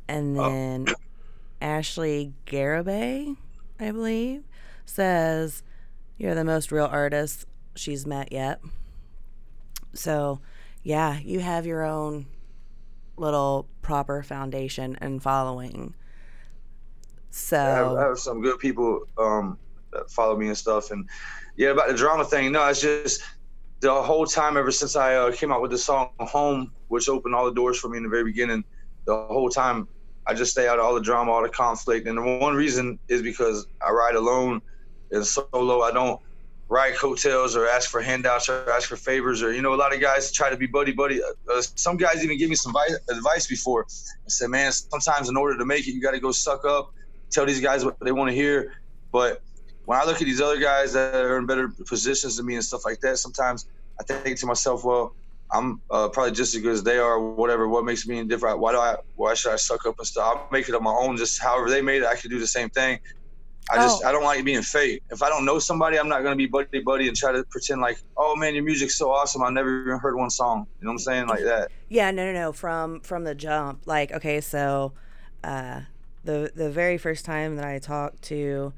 And 0.08 0.38
Oh. 0.38 0.50
then 0.50 0.88
Ashley 1.62 2.34
Garibay, 2.48 3.38
I 3.80 3.92
believe, 3.92 4.44
says 4.86 5.62
you're 6.18 6.36
the 6.36 6.44
most 6.44 6.72
real 6.72 6.86
artist 6.92 7.46
she's 7.76 8.06
met 8.08 8.32
yet. 8.32 8.60
So, 9.94 10.42
yeah, 10.82 11.20
you 11.20 11.40
have 11.42 11.68
your 11.68 11.84
own 11.84 12.26
little 13.16 13.68
proper 13.84 14.24
foundation 14.24 14.98
and 15.00 15.22
following. 15.22 15.94
So, 17.36 17.58
I 17.58 17.70
have, 17.70 17.94
I 17.94 18.02
have 18.04 18.20
some 18.20 18.42
good 18.44 18.60
people 18.60 19.08
um, 19.18 19.58
that 19.92 20.08
follow 20.12 20.38
me 20.38 20.50
and 20.50 20.58
stuff. 20.58 20.92
And 20.92 21.10
yeah, 21.56 21.70
about 21.70 21.88
the 21.88 21.96
drama 21.96 22.24
thing, 22.24 22.52
no, 22.52 22.64
it's 22.68 22.80
just 22.80 23.24
the 23.80 23.92
whole 23.92 24.28
time 24.28 24.56
ever 24.56 24.70
since 24.70 24.96
I 24.96 25.16
uh, 25.16 25.32
came 25.32 25.52
out 25.52 25.60
with 25.60 25.72
the 25.72 25.78
song 25.80 26.12
"Home," 26.20 26.72
which 26.90 27.10
opened 27.10 27.34
all 27.34 27.46
the 27.46 27.54
doors 27.56 27.80
for 27.80 27.90
me 27.90 27.98
in 27.98 28.04
the 28.04 28.10
very 28.10 28.24
beginning. 28.24 28.64
The 29.06 29.16
whole 29.16 29.50
time, 29.50 29.88
I 30.28 30.36
just 30.36 30.52
stay 30.52 30.68
out 30.68 30.78
of 30.78 30.86
all 30.86 30.94
the 30.94 31.02
drama, 31.02 31.32
all 31.32 31.42
the 31.42 31.50
conflict. 31.50 32.08
And 32.08 32.20
the 32.20 32.22
one 32.22 32.54
reason 32.54 33.00
is 33.08 33.24
because 33.24 33.66
I 33.84 33.90
ride 33.90 34.14
alone 34.14 34.62
and 35.10 35.26
solo. 35.26 35.82
I 35.82 35.92
don't 35.92 36.22
ride 36.70 36.94
coattails 36.96 37.56
or 37.56 37.68
ask 37.68 37.90
for 37.90 38.00
handouts 38.00 38.48
or 38.48 38.70
ask 38.70 38.88
for 38.88 38.96
favors 38.96 39.42
or 39.42 39.52
you 39.52 39.62
know 39.62 39.74
a 39.74 39.76
lot 39.76 39.94
of 39.94 40.00
guys 40.00 40.32
try 40.32 40.50
to 40.50 40.56
be 40.58 40.66
buddy 40.66 40.92
buddy 40.92 41.22
uh, 41.22 41.62
some 41.76 41.98
guys 41.98 42.24
even 42.24 42.38
give 42.38 42.50
me 42.50 42.56
some 42.56 42.74
advice 43.12 43.46
before 43.48 43.82
and 43.82 44.32
said 44.32 44.50
man 44.50 44.72
sometimes 44.72 45.30
in 45.30 45.36
order 45.36 45.58
to 45.58 45.66
make 45.66 45.88
it 45.88 45.92
you 45.92 46.02
got 46.02 46.12
to 46.12 46.20
go 46.20 46.32
suck 46.32 46.64
up 46.66 46.94
tell 47.34 47.46
these 47.46 47.60
guys 47.62 47.84
what 47.84 48.00
they 48.00 48.12
want 48.12 48.30
to 48.30 48.36
hear 48.36 48.74
but 49.12 49.42
when 49.86 50.00
I 50.00 50.06
look 50.06 50.16
at 50.22 50.26
these 50.26 50.42
other 50.42 50.58
guys 50.58 50.94
that 50.94 51.16
are 51.16 51.38
in 51.38 51.46
better 51.46 51.70
positions 51.86 52.38
than 52.38 52.46
me 52.46 52.56
and 52.56 52.64
stuff 52.64 52.86
like 52.86 53.00
that, 53.02 53.20
sometimes 53.20 53.68
I 54.00 54.04
think 54.04 54.38
to 54.40 54.46
myself, 54.46 54.84
well, 54.84 55.14
I'm 55.52 55.82
uh, 55.92 56.10
probably 56.10 56.32
just 56.32 56.56
as 56.56 56.62
good 56.62 56.72
as 56.72 56.84
they 56.84 56.98
are, 56.98 57.16
or 57.16 57.36
whatever. 57.36 57.68
What 57.68 57.86
makes 57.86 58.08
me 58.08 58.24
different? 58.24 58.60
Why 58.60 58.72
do 58.72 58.80
I? 58.80 58.96
Why 59.16 59.36
should 59.36 59.54
I 59.54 59.58
suck 59.58 59.86
up 59.86 60.00
and 60.00 60.08
stuff? 60.08 60.26
I'll 60.26 60.50
make 60.52 60.68
it 60.68 60.74
on 60.74 60.84
my 60.84 60.92
own. 60.92 61.16
Just 61.16 61.40
however 61.40 61.70
they 61.70 61.82
made 61.82 62.02
it, 62.02 62.08
I 62.08 62.16
can 62.16 62.32
do 62.32 62.40
the 62.40 62.48
same 62.48 62.70
thing. 62.70 63.00
I 63.70 63.76
just 63.78 64.04
Oh. 64.04 64.08
I 64.08 64.12
don't 64.12 64.24
like 64.24 64.44
being 64.44 64.64
fake. 64.64 65.04
If 65.12 65.22
I 65.22 65.30
don't 65.30 65.46
know 65.46 65.60
somebody, 65.60 66.00
I'm 66.00 66.10
not 66.10 66.24
gonna 66.24 66.36
be 66.36 66.48
buddy 66.48 66.80
buddy 66.80 67.08
and 67.08 67.16
try 67.16 67.32
to 67.32 67.44
pretend 67.44 67.82
like, 67.82 67.98
oh 68.18 68.36
man, 68.36 68.56
your 68.56 68.64
music's 68.64 68.98
so 68.98 69.12
awesome. 69.12 69.44
I 69.44 69.52
never 69.52 69.84
even 69.84 70.00
heard 70.00 70.16
one 70.16 70.32
song. 70.32 70.66
You 70.80 70.86
know 70.86 70.90
what 70.90 70.94
I'm 70.94 71.00
saying? 71.00 71.28
Like 71.28 71.44
that. 71.44 71.70
Yeah, 71.88 72.10
no, 72.12 72.26
no, 72.26 72.34
no. 72.34 72.52
From 72.52 73.02
from 73.02 73.24
the 73.24 73.36
jump, 73.36 73.84
like 73.86 74.12
okay, 74.12 74.42
so 74.42 74.94
uh, 75.44 75.82
the 76.24 76.52
the 76.56 76.70
very 76.70 76.98
first 76.98 77.26
time 77.26 77.56
that 77.58 77.66
I 77.66 77.80
talked 77.80 78.22
to 78.24 78.74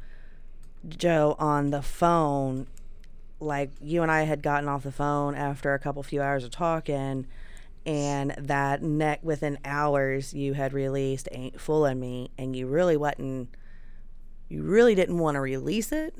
Joe 0.87 1.35
on 1.39 1.71
the 1.71 1.81
phone, 1.81 2.67
like 3.39 3.71
you 3.81 4.01
and 4.01 4.11
I 4.11 4.23
had 4.23 4.41
gotten 4.41 4.69
off 4.69 4.83
the 4.83 4.91
phone 4.91 5.35
after 5.35 5.73
a 5.73 5.79
couple 5.79 6.01
few 6.03 6.21
hours 6.21 6.43
of 6.43 6.51
talking, 6.51 7.27
and 7.85 8.31
that 8.37 8.81
neck 8.81 9.19
within 9.23 9.57
hours 9.63 10.33
you 10.33 10.53
had 10.53 10.73
released 10.73 11.27
"Ain't 11.31 11.59
Fooling 11.59 11.99
Me," 11.99 12.31
and 12.37 12.55
you 12.55 12.67
really 12.67 12.97
wasn't, 12.97 13.49
you 14.49 14.63
really 14.63 14.95
didn't 14.95 15.17
want 15.19 15.35
to 15.35 15.41
release 15.41 15.91
it 15.91 16.15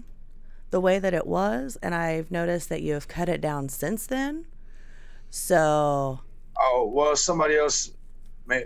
the 0.72 0.82
way 0.82 1.00
that 1.00 1.14
it 1.14 1.26
was, 1.28 1.78
and 1.82 1.96
I've 1.96 2.32
noticed 2.32 2.70
that 2.70 2.82
you 2.82 2.94
have 2.94 3.08
cut 3.08 3.30
it 3.30 3.42
down 3.42 3.70
since 3.70 4.08
then. 4.08 4.46
So 5.30 6.20
Oh 6.58 6.90
well, 6.94 7.16
somebody 7.16 7.58
else 7.58 7.92
made, 8.46 8.64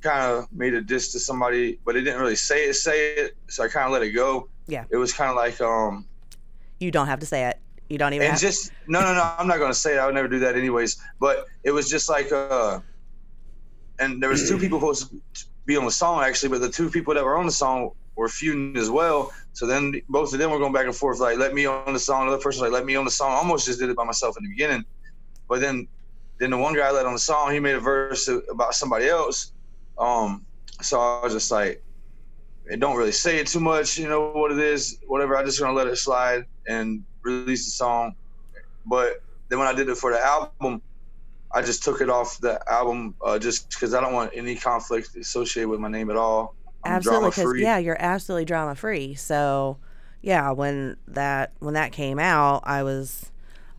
kind 0.00 0.32
of 0.32 0.52
made 0.52 0.74
a 0.74 0.80
diss 0.80 1.12
to 1.12 1.20
somebody, 1.20 1.78
but 1.84 1.96
it 1.96 2.02
didn't 2.02 2.20
really 2.20 2.36
say 2.36 2.66
it. 2.66 2.74
Say 2.74 3.14
it, 3.14 3.36
so 3.48 3.64
I 3.64 3.68
kind 3.68 3.86
of 3.86 3.92
let 3.92 4.02
it 4.02 4.10
go. 4.10 4.48
Yeah. 4.66 4.84
It 4.90 4.96
was 4.96 5.12
kind 5.12 5.30
of 5.30 5.36
like 5.36 5.60
um, 5.60 6.06
You 6.78 6.90
don't 6.90 7.06
have 7.06 7.20
to 7.20 7.26
say 7.26 7.46
it. 7.46 7.58
You 7.88 7.96
don't 7.96 8.12
even 8.12 8.28
and 8.28 8.38
just 8.38 8.70
no, 8.86 9.00
no, 9.00 9.14
no. 9.14 9.32
I'm 9.38 9.48
not 9.48 9.58
gonna 9.58 9.74
say 9.74 9.94
it. 9.94 9.98
I 9.98 10.06
would 10.06 10.14
never 10.14 10.28
do 10.28 10.38
that 10.40 10.56
anyways. 10.56 11.02
But 11.18 11.46
it 11.64 11.70
was 11.70 11.88
just 11.88 12.08
like 12.08 12.30
uh, 12.32 12.80
and 13.98 14.22
there 14.22 14.28
was 14.28 14.48
two 14.48 14.58
people 14.58 14.78
supposed 14.78 15.10
to 15.10 15.46
be 15.64 15.76
on 15.76 15.86
the 15.86 15.90
song 15.90 16.22
actually, 16.22 16.50
but 16.50 16.60
the 16.60 16.68
two 16.68 16.90
people 16.90 17.14
that 17.14 17.24
were 17.24 17.36
on 17.36 17.46
the 17.46 17.52
song 17.52 17.92
were 18.14 18.28
feuding 18.28 18.76
as 18.76 18.90
well. 18.90 19.32
So 19.54 19.66
then 19.66 19.94
both 20.08 20.32
of 20.34 20.38
them 20.38 20.50
were 20.50 20.58
going 20.58 20.72
back 20.72 20.84
and 20.84 20.94
forth, 20.94 21.18
like 21.18 21.38
let 21.38 21.54
me 21.54 21.64
on 21.64 21.94
the 21.94 21.98
song. 21.98 22.22
Another 22.22 22.42
person 22.42 22.62
was 22.62 22.70
like 22.70 22.78
let 22.78 22.84
me 22.84 22.94
on 22.94 23.06
the 23.06 23.10
song. 23.10 23.32
I 23.32 23.36
almost 23.36 23.64
just 23.64 23.78
did 23.78 23.88
it 23.88 23.96
by 23.96 24.04
myself 24.04 24.36
in 24.36 24.44
the 24.44 24.50
beginning, 24.50 24.84
but 25.48 25.60
then 25.60 25.88
then 26.38 26.50
the 26.50 26.58
one 26.58 26.74
guy 26.74 26.88
I 26.88 26.90
let 26.90 27.06
on 27.06 27.14
the 27.14 27.18
song, 27.18 27.52
he 27.52 27.60
made 27.60 27.74
a 27.74 27.80
verse 27.80 28.28
about 28.28 28.74
somebody 28.74 29.06
else. 29.08 29.52
Um, 29.98 30.44
so 30.80 31.00
I 31.00 31.24
was 31.24 31.32
just 31.32 31.50
like, 31.50 31.82
it 32.66 32.80
don't 32.80 32.96
really 32.96 33.12
say 33.12 33.38
it 33.38 33.46
too 33.46 33.60
much, 33.60 33.98
you 33.98 34.08
know 34.08 34.30
what 34.30 34.52
it 34.52 34.58
is, 34.58 34.98
whatever. 35.06 35.36
I 35.36 35.44
just 35.44 35.58
gonna 35.58 35.72
let 35.72 35.86
it 35.86 35.96
slide 35.96 36.44
and 36.68 37.02
release 37.22 37.64
the 37.64 37.70
song. 37.70 38.14
But 38.86 39.22
then 39.48 39.58
when 39.58 39.68
I 39.68 39.72
did 39.74 39.88
it 39.88 39.96
for 39.96 40.12
the 40.12 40.20
album, 40.20 40.82
I 41.52 41.62
just 41.62 41.82
took 41.82 42.00
it 42.00 42.10
off 42.10 42.38
the 42.40 42.60
album 42.70 43.14
uh, 43.24 43.38
just 43.38 43.70
because 43.70 43.94
I 43.94 44.00
don't 44.00 44.12
want 44.12 44.32
any 44.34 44.54
conflict 44.54 45.16
associated 45.16 45.68
with 45.68 45.80
my 45.80 45.88
name 45.88 46.10
at 46.10 46.16
all. 46.16 46.54
I'm 46.84 46.92
absolutely 46.92 47.30
because 47.30 47.54
yeah, 47.58 47.78
you're 47.78 48.00
absolutely 48.00 48.44
drama 48.44 48.74
free. 48.74 49.14
So 49.14 49.78
yeah, 50.20 50.50
when 50.50 50.96
that 51.08 51.52
when 51.58 51.74
that 51.74 51.92
came 51.92 52.18
out, 52.18 52.62
I 52.64 52.82
was 52.82 53.30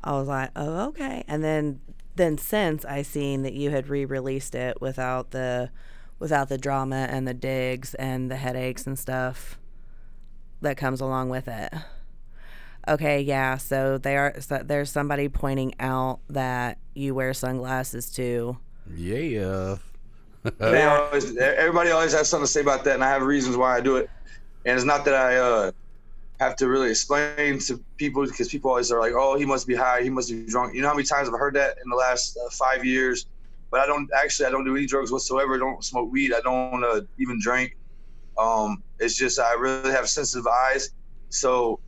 I 0.03 0.13
was 0.13 0.27
like, 0.27 0.49
oh 0.55 0.87
okay. 0.89 1.23
And 1.27 1.43
then 1.43 1.79
then 2.15 2.37
since 2.37 2.85
I 2.85 3.03
seen 3.03 3.43
that 3.43 3.53
you 3.53 3.69
had 3.69 3.87
re-released 3.87 4.55
it 4.55 4.81
without 4.81 5.31
the 5.31 5.69
without 6.19 6.49
the 6.49 6.57
drama 6.57 7.07
and 7.09 7.27
the 7.27 7.33
digs 7.33 7.93
and 7.95 8.29
the 8.29 8.35
headaches 8.35 8.85
and 8.85 8.99
stuff 8.99 9.57
that 10.61 10.77
comes 10.77 11.01
along 11.01 11.29
with 11.29 11.47
it. 11.47 11.73
Okay, 12.87 13.21
yeah. 13.21 13.57
So 13.57 13.97
they 13.97 14.17
are. 14.17 14.39
So 14.39 14.61
there's 14.63 14.91
somebody 14.91 15.29
pointing 15.29 15.75
out 15.79 16.19
that 16.29 16.77
you 16.93 17.13
wear 17.13 17.33
sunglasses 17.33 18.11
too. 18.11 18.57
Yeah. 18.95 19.77
They 20.57 20.83
always, 20.83 21.35
everybody 21.37 21.91
always 21.91 22.13
has 22.13 22.29
something 22.29 22.45
to 22.45 22.51
say 22.51 22.61
about 22.61 22.85
that, 22.85 22.95
and 22.95 23.03
I 23.03 23.09
have 23.09 23.21
reasons 23.21 23.57
why 23.57 23.75
I 23.75 23.81
do 23.81 23.97
it. 23.97 24.09
And 24.65 24.75
it's 24.75 24.85
not 24.85 25.05
that 25.05 25.13
I 25.13 25.35
uh, 25.35 25.71
have 26.39 26.55
to 26.57 26.67
really 26.67 26.89
explain 26.89 27.59
to 27.59 27.77
people 27.97 28.25
because 28.25 28.47
people 28.47 28.71
always 28.71 28.91
are 28.91 28.99
like, 28.99 29.13
"Oh, 29.15 29.37
he 29.37 29.45
must 29.45 29.67
be 29.67 29.75
high, 29.75 30.01
he 30.01 30.09
must 30.09 30.29
be 30.29 30.45
drunk." 30.45 30.73
You 30.73 30.81
know 30.81 30.87
how 30.87 30.93
many 30.93 31.05
times 31.05 31.27
I've 31.27 31.37
heard 31.37 31.55
that 31.55 31.77
in 31.83 31.89
the 31.89 31.95
last 31.95 32.37
uh, 32.37 32.49
five 32.51 32.85
years? 32.85 33.25
But 33.71 33.81
I 33.81 33.85
don't 33.85 34.09
actually. 34.17 34.47
I 34.47 34.51
don't 34.51 34.65
do 34.65 34.75
any 34.75 34.85
drugs 34.85 35.11
whatsoever. 35.11 35.55
I 35.55 35.59
don't 35.59 35.83
smoke 35.83 36.11
weed. 36.11 36.33
I 36.33 36.41
don't 36.41 36.83
uh, 36.83 37.01
even 37.17 37.39
drink. 37.39 37.77
Um, 38.37 38.83
it's 38.99 39.15
just 39.15 39.39
I 39.39 39.53
really 39.53 39.91
have 39.91 40.09
sensitive 40.09 40.47
eyes, 40.47 40.91
so 41.29 41.79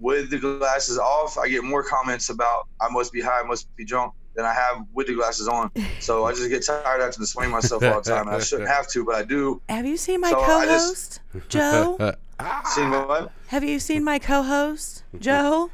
with 0.00 0.30
the 0.30 0.38
glasses 0.38 0.98
off, 0.98 1.38
I 1.38 1.48
get 1.48 1.64
more 1.64 1.82
comments 1.82 2.28
about 2.28 2.68
I 2.80 2.88
must 2.90 3.12
be 3.12 3.20
high, 3.20 3.40
I 3.40 3.44
must 3.44 3.74
be 3.76 3.84
drunk 3.84 4.12
than 4.34 4.44
I 4.44 4.52
have 4.52 4.84
with 4.92 5.06
the 5.06 5.14
glasses 5.14 5.48
on. 5.48 5.70
So 6.00 6.24
I 6.24 6.32
just 6.32 6.48
get 6.48 6.64
tired 6.64 7.00
after 7.00 7.20
displaying 7.20 7.52
myself 7.52 7.82
all 7.84 8.00
the 8.00 8.10
time. 8.10 8.28
I 8.28 8.40
shouldn't 8.40 8.68
have 8.68 8.88
to, 8.88 9.04
but 9.04 9.14
I 9.14 9.22
do. 9.22 9.62
Have 9.68 9.86
you 9.86 9.96
seen 9.96 10.20
my 10.20 10.30
So 10.30 10.44
co-host, 10.44 11.20
Joe? 11.48 11.96
See 12.66 12.82
what? 12.82 13.32
Have 13.46 13.64
you 13.64 13.78
seen 13.78 14.04
my 14.04 14.18
co-host, 14.18 15.04
Joe? 15.18 15.70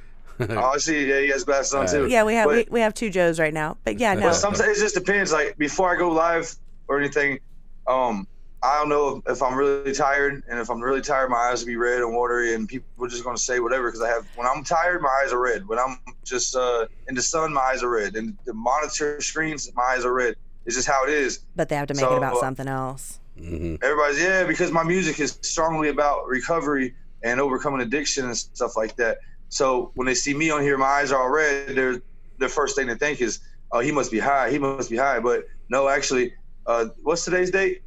Oh, 0.49 0.73
I 0.75 0.79
see. 0.79 1.07
Yeah, 1.09 1.21
he 1.21 1.29
has 1.29 1.45
glasses 1.45 1.75
on 1.75 1.87
too. 1.87 2.07
Yeah, 2.09 2.25
we 2.25 2.35
have 2.35 2.47
But- 2.49 2.57
we, 2.57 2.67
we 2.71 2.81
have 2.81 2.95
two 2.95 3.11
Joes 3.11 3.39
right 3.39 3.53
now. 3.55 3.77
But 3.85 3.99
yeah, 3.99 4.15
no. 4.15 4.29
But 4.29 4.35
sometimes 4.35 4.79
it 4.79 4.81
just 4.81 4.95
depends. 4.95 5.33
Like 5.33 5.57
before 5.59 5.95
I 5.95 5.99
go 5.99 6.11
live 6.11 6.55
or 6.89 6.99
anything, 6.99 7.41
um, 7.87 8.27
I 8.63 8.79
don't 8.79 8.89
know 8.91 9.23
if, 9.27 9.37
if 9.37 9.43
I'm 9.43 9.55
really 9.57 9.93
tired, 9.95 10.43
and 10.49 10.59
if 10.61 10.69
I'm 10.71 10.81
really 10.83 11.01
tired, 11.01 11.31
my 11.31 11.37
eyes 11.51 11.61
will 11.61 11.69
be 11.69 11.77
red 11.77 12.01
and 12.03 12.15
watery, 12.15 12.55
and 12.55 12.69
people 12.69 12.87
are 13.05 13.09
just 13.09 13.25
gonna 13.25 13.39
say 13.39 13.59
whatever 13.61 13.89
because 13.89 14.03
I 14.03 14.09
have. 14.09 14.27
When 14.37 14.47
I'm 14.47 14.63
tired, 14.65 15.01
my 15.01 15.23
eyes 15.25 15.33
are 15.33 15.41
red. 15.41 15.67
When 15.67 15.79
I'm 15.79 15.99
just 16.25 16.55
uh, 16.55 16.87
in 17.09 17.15
the 17.15 17.23
sun, 17.23 17.53
my 17.55 17.61
eyes 17.63 17.83
are 17.83 17.89
red, 17.89 18.17
and 18.17 18.37
the 18.45 18.53
monitor 18.55 19.21
screens, 19.23 19.71
my 19.75 19.83
eyes 19.97 20.05
are 20.05 20.13
red. 20.13 20.37
It's 20.67 20.77
just 20.77 20.87
how 20.89 21.05
it 21.05 21.11
is. 21.11 21.41
but 21.57 21.71
they 21.71 21.77
have 21.77 21.87
to 21.89 21.95
make 21.95 22.01
So, 22.05 22.13
it 22.15 22.19
about 22.19 22.35
uh, 22.37 22.41
something 22.41 22.69
else. 22.69 23.19
hmm 23.39 23.77
Everybody's 23.83 24.23
yeah, 24.23 24.45
because 24.45 24.71
my 24.71 24.83
music 24.83 25.19
is 25.21 25.39
strongly 25.41 25.89
about 25.89 26.27
recovery 26.29 26.95
and 27.23 27.41
overcoming 27.41 27.81
addiction 27.81 28.27
and 28.27 28.37
stuff 28.37 28.77
like 28.77 28.95
that. 28.97 29.19
So 29.51 29.91
when 29.95 30.07
they 30.07 30.15
see 30.15 30.33
me 30.33 30.51
on 30.51 30.63
here, 30.63 30.79
my 30.79 30.87
eyes 30.87 31.13
are 31.13 31.21
all 31.23 31.29
red. 31.29 31.75
They're 31.77 32.01
the 32.39 32.49
first 32.49 32.75
thing 32.77 32.87
they 32.87 32.95
think 32.95 33.21
is, 33.21 33.41
"Oh, 33.73 33.81
he 33.81 33.93
must 33.93 34.11
be 34.11 34.19
high. 34.19 34.51
He 34.51 34.59
must 34.59 34.89
be 34.89 34.97
high." 34.97 35.21
But 35.21 35.45
no, 35.69 35.89
actually, 35.89 36.33
uh, 36.67 36.87
what's 37.03 37.25
today's 37.25 37.51
date? 37.51 37.83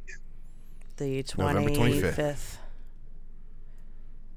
The 0.96 1.22
25th. 1.24 2.56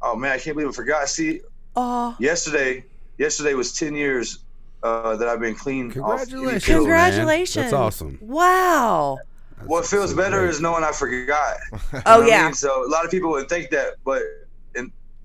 Oh 0.01 0.15
man, 0.15 0.31
I 0.31 0.37
can't 0.39 0.55
believe 0.55 0.69
I 0.69 0.73
forgot. 0.73 1.07
See, 1.09 1.41
Oh, 1.75 2.15
yesterday, 2.19 2.83
yesterday 3.19 3.53
was 3.53 3.73
ten 3.73 3.93
years 3.93 4.39
uh, 4.83 5.15
that 5.17 5.27
I've 5.27 5.39
been 5.39 5.53
clean. 5.55 5.87
off 5.87 5.93
Congratulations. 5.93 6.65
pills. 6.65 6.87
man. 6.87 7.11
congratulations! 7.11 7.55
That's 7.55 7.73
awesome. 7.73 8.17
Wow. 8.21 9.19
What 9.65 9.85
feels 9.87 10.13
that's 10.15 10.17
better 10.29 10.39
great. 10.41 10.49
is 10.51 10.61
knowing 10.61 10.83
I 10.83 10.91
forgot. 10.91 11.57
Oh 11.73 11.79
You 11.93 11.97
know 11.99 12.01
what 12.03 12.05
I 12.23 12.27
yeah. 12.27 12.45
mean? 12.45 12.53
So 12.53 12.85
a 12.85 12.89
lot 12.89 13.05
of 13.05 13.11
people 13.11 13.29
would 13.31 13.49
think 13.49 13.69
that, 13.71 13.95
but 14.05 14.21
and 14.21 14.46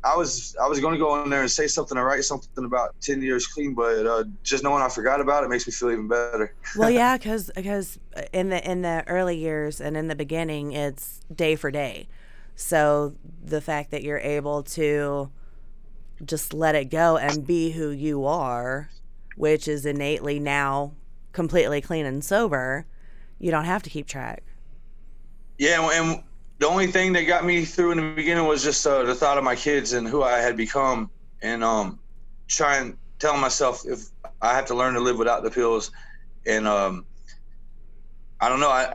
I 0.04 0.16
was 0.16 0.56
I 0.60 0.66
was 0.66 0.80
going 0.80 0.94
to 0.94 0.98
go 0.98 1.22
in 1.22 1.30
there 1.30 1.42
and 1.42 1.50
say 1.50 1.66
something 1.66 1.96
or 1.96 2.04
write 2.04 2.24
something 2.24 2.64
about 2.64 2.94
ten 3.00 3.22
years 3.22 3.46
clean, 3.46 3.74
but 3.74 4.06
uh, 4.06 4.24
just 4.42 4.64
knowing 4.64 4.82
I 4.82 4.88
forgot 4.88 5.20
about 5.20 5.44
it 5.44 5.50
makes 5.50 5.66
me 5.66 5.72
feel 5.72 5.90
even 5.90 6.08
better. 6.08 6.54
well, 6.76 6.90
yeah, 7.02 7.16
because 7.16 7.50
in 8.32 8.48
the 8.48 8.68
in 8.68 8.82
the 8.82 9.04
early 9.06 9.36
years 9.36 9.80
and 9.80 9.96
in 9.96 10.08
the 10.08 10.16
beginning, 10.16 10.72
it's 10.72 11.20
day 11.34 11.54
for 11.54 11.70
day. 11.70 12.08
So 12.56 13.14
the 13.42 13.60
fact 13.60 13.90
that 13.92 14.02
you're 14.02 14.18
able 14.18 14.62
to 14.64 15.30
just 16.24 16.52
let 16.52 16.74
it 16.74 16.86
go 16.90 17.16
and 17.16 17.46
be 17.46 17.70
who 17.72 17.90
you 17.90 18.24
are, 18.24 18.90
which 19.36 19.66
is 19.66 19.86
innately 19.86 20.38
now 20.38 20.92
completely 21.32 21.80
clean 21.80 22.06
and 22.06 22.24
sober, 22.24 22.86
you 23.38 23.50
don't 23.50 23.64
have 23.64 23.82
to 23.82 23.90
keep 23.90 24.06
track. 24.06 24.42
Yeah, 25.58 25.88
and 25.92 26.22
the 26.62 26.68
only 26.68 26.86
thing 26.86 27.12
that 27.14 27.24
got 27.24 27.44
me 27.44 27.64
through 27.64 27.90
in 27.90 27.96
the 27.98 28.14
beginning 28.14 28.46
was 28.46 28.62
just 28.62 28.86
uh, 28.86 29.02
the 29.02 29.16
thought 29.16 29.36
of 29.36 29.42
my 29.42 29.56
kids 29.56 29.94
and 29.94 30.06
who 30.06 30.22
I 30.22 30.38
had 30.38 30.56
become, 30.56 31.10
and 31.42 31.64
um, 31.64 31.98
trying 32.46 32.96
telling 33.18 33.40
myself 33.40 33.82
if 33.84 33.98
I 34.40 34.54
have 34.54 34.66
to 34.66 34.74
learn 34.76 34.94
to 34.94 35.00
live 35.00 35.18
without 35.18 35.42
the 35.42 35.50
pills, 35.50 35.90
and 36.46 36.68
um, 36.68 37.04
I 38.40 38.48
don't 38.48 38.60
know, 38.60 38.70
I 38.70 38.94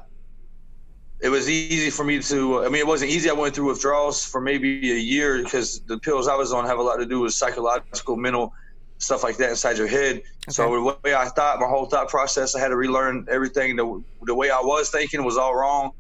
it 1.22 1.28
was 1.28 1.50
easy 1.50 1.90
for 1.90 2.06
me 2.06 2.22
to. 2.22 2.64
I 2.64 2.70
mean, 2.70 2.80
it 2.80 2.88
wasn't 2.88 3.12
easy. 3.12 3.30
I 3.30 3.34
went 3.34 3.54
through 3.54 3.68
withdrawals 3.68 4.24
for 4.24 4.40
maybe 4.40 4.94
a 4.94 4.96
year 4.96 5.44
because 5.44 5.82
the 5.88 6.00
pills 6.00 6.30
I 6.30 6.36
was 6.36 6.54
on 6.54 6.66
have 6.68 6.80
a 6.80 6.84
lot 6.84 6.98
to 6.98 7.06
do 7.06 7.20
with 7.20 7.34
psychological, 7.34 8.16
mental 8.16 8.54
stuff 9.00 9.24
like 9.24 9.36
that 9.38 9.50
inside 9.50 9.78
your 9.78 9.88
head. 9.88 10.22
So 10.50 10.74
the 10.74 10.98
way 11.04 11.16
I 11.16 11.26
thought, 11.26 11.60
my 11.60 11.68
whole 11.68 11.88
thought 11.88 12.08
process, 12.08 12.56
I 12.56 12.62
had 12.62 12.70
to 12.70 12.78
relearn 12.78 13.26
everything. 13.30 13.76
The 13.76 14.02
the 14.22 14.36
way 14.36 14.52
I 14.52 14.62
was 14.62 14.90
thinking 14.90 15.26
was 15.26 15.36
all 15.36 15.54
wrong, 15.54 15.92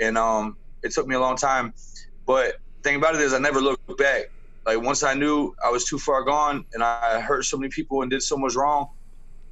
and 0.00 0.18
um, 0.18 0.56
it 0.84 0.92
took 0.92 1.06
me 1.06 1.14
a 1.14 1.20
long 1.20 1.36
time. 1.36 1.74
But 2.26 2.56
thing 2.82 2.96
about 2.96 3.14
it 3.16 3.20
is, 3.20 3.32
I 3.32 3.38
never 3.38 3.60
looked 3.60 3.98
back. 3.98 4.30
Like 4.64 4.80
once 4.80 5.02
I 5.02 5.14
knew 5.14 5.54
I 5.64 5.70
was 5.70 5.84
too 5.84 5.98
far 5.98 6.22
gone, 6.22 6.64
and 6.72 6.82
I 6.82 7.20
hurt 7.20 7.44
so 7.44 7.56
many 7.56 7.68
people 7.70 8.02
and 8.02 8.10
did 8.10 8.22
so 8.22 8.36
much 8.36 8.54
wrong, 8.54 8.88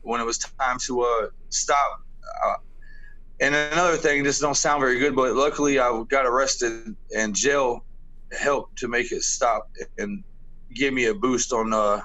when 0.02 0.20
it 0.20 0.24
was 0.24 0.38
time 0.38 0.78
to 0.86 1.02
uh, 1.02 1.26
stop. 1.48 2.00
Uh, 2.44 2.54
and 3.40 3.54
another 3.54 3.96
thing, 3.96 4.22
this 4.22 4.38
don't 4.38 4.56
sound 4.56 4.80
very 4.80 4.98
good, 4.98 5.16
but 5.16 5.34
luckily 5.34 5.80
I 5.80 6.04
got 6.08 6.26
arrested 6.26 6.94
and 7.16 7.34
jail 7.34 7.84
helped 8.38 8.78
to 8.78 8.88
make 8.88 9.10
it 9.12 9.22
stop. 9.22 9.68
And 9.98 10.22
gave 10.74 10.92
me 10.92 11.06
a 11.06 11.14
boost 11.14 11.52
on. 11.52 11.72
Uh, 11.72 12.00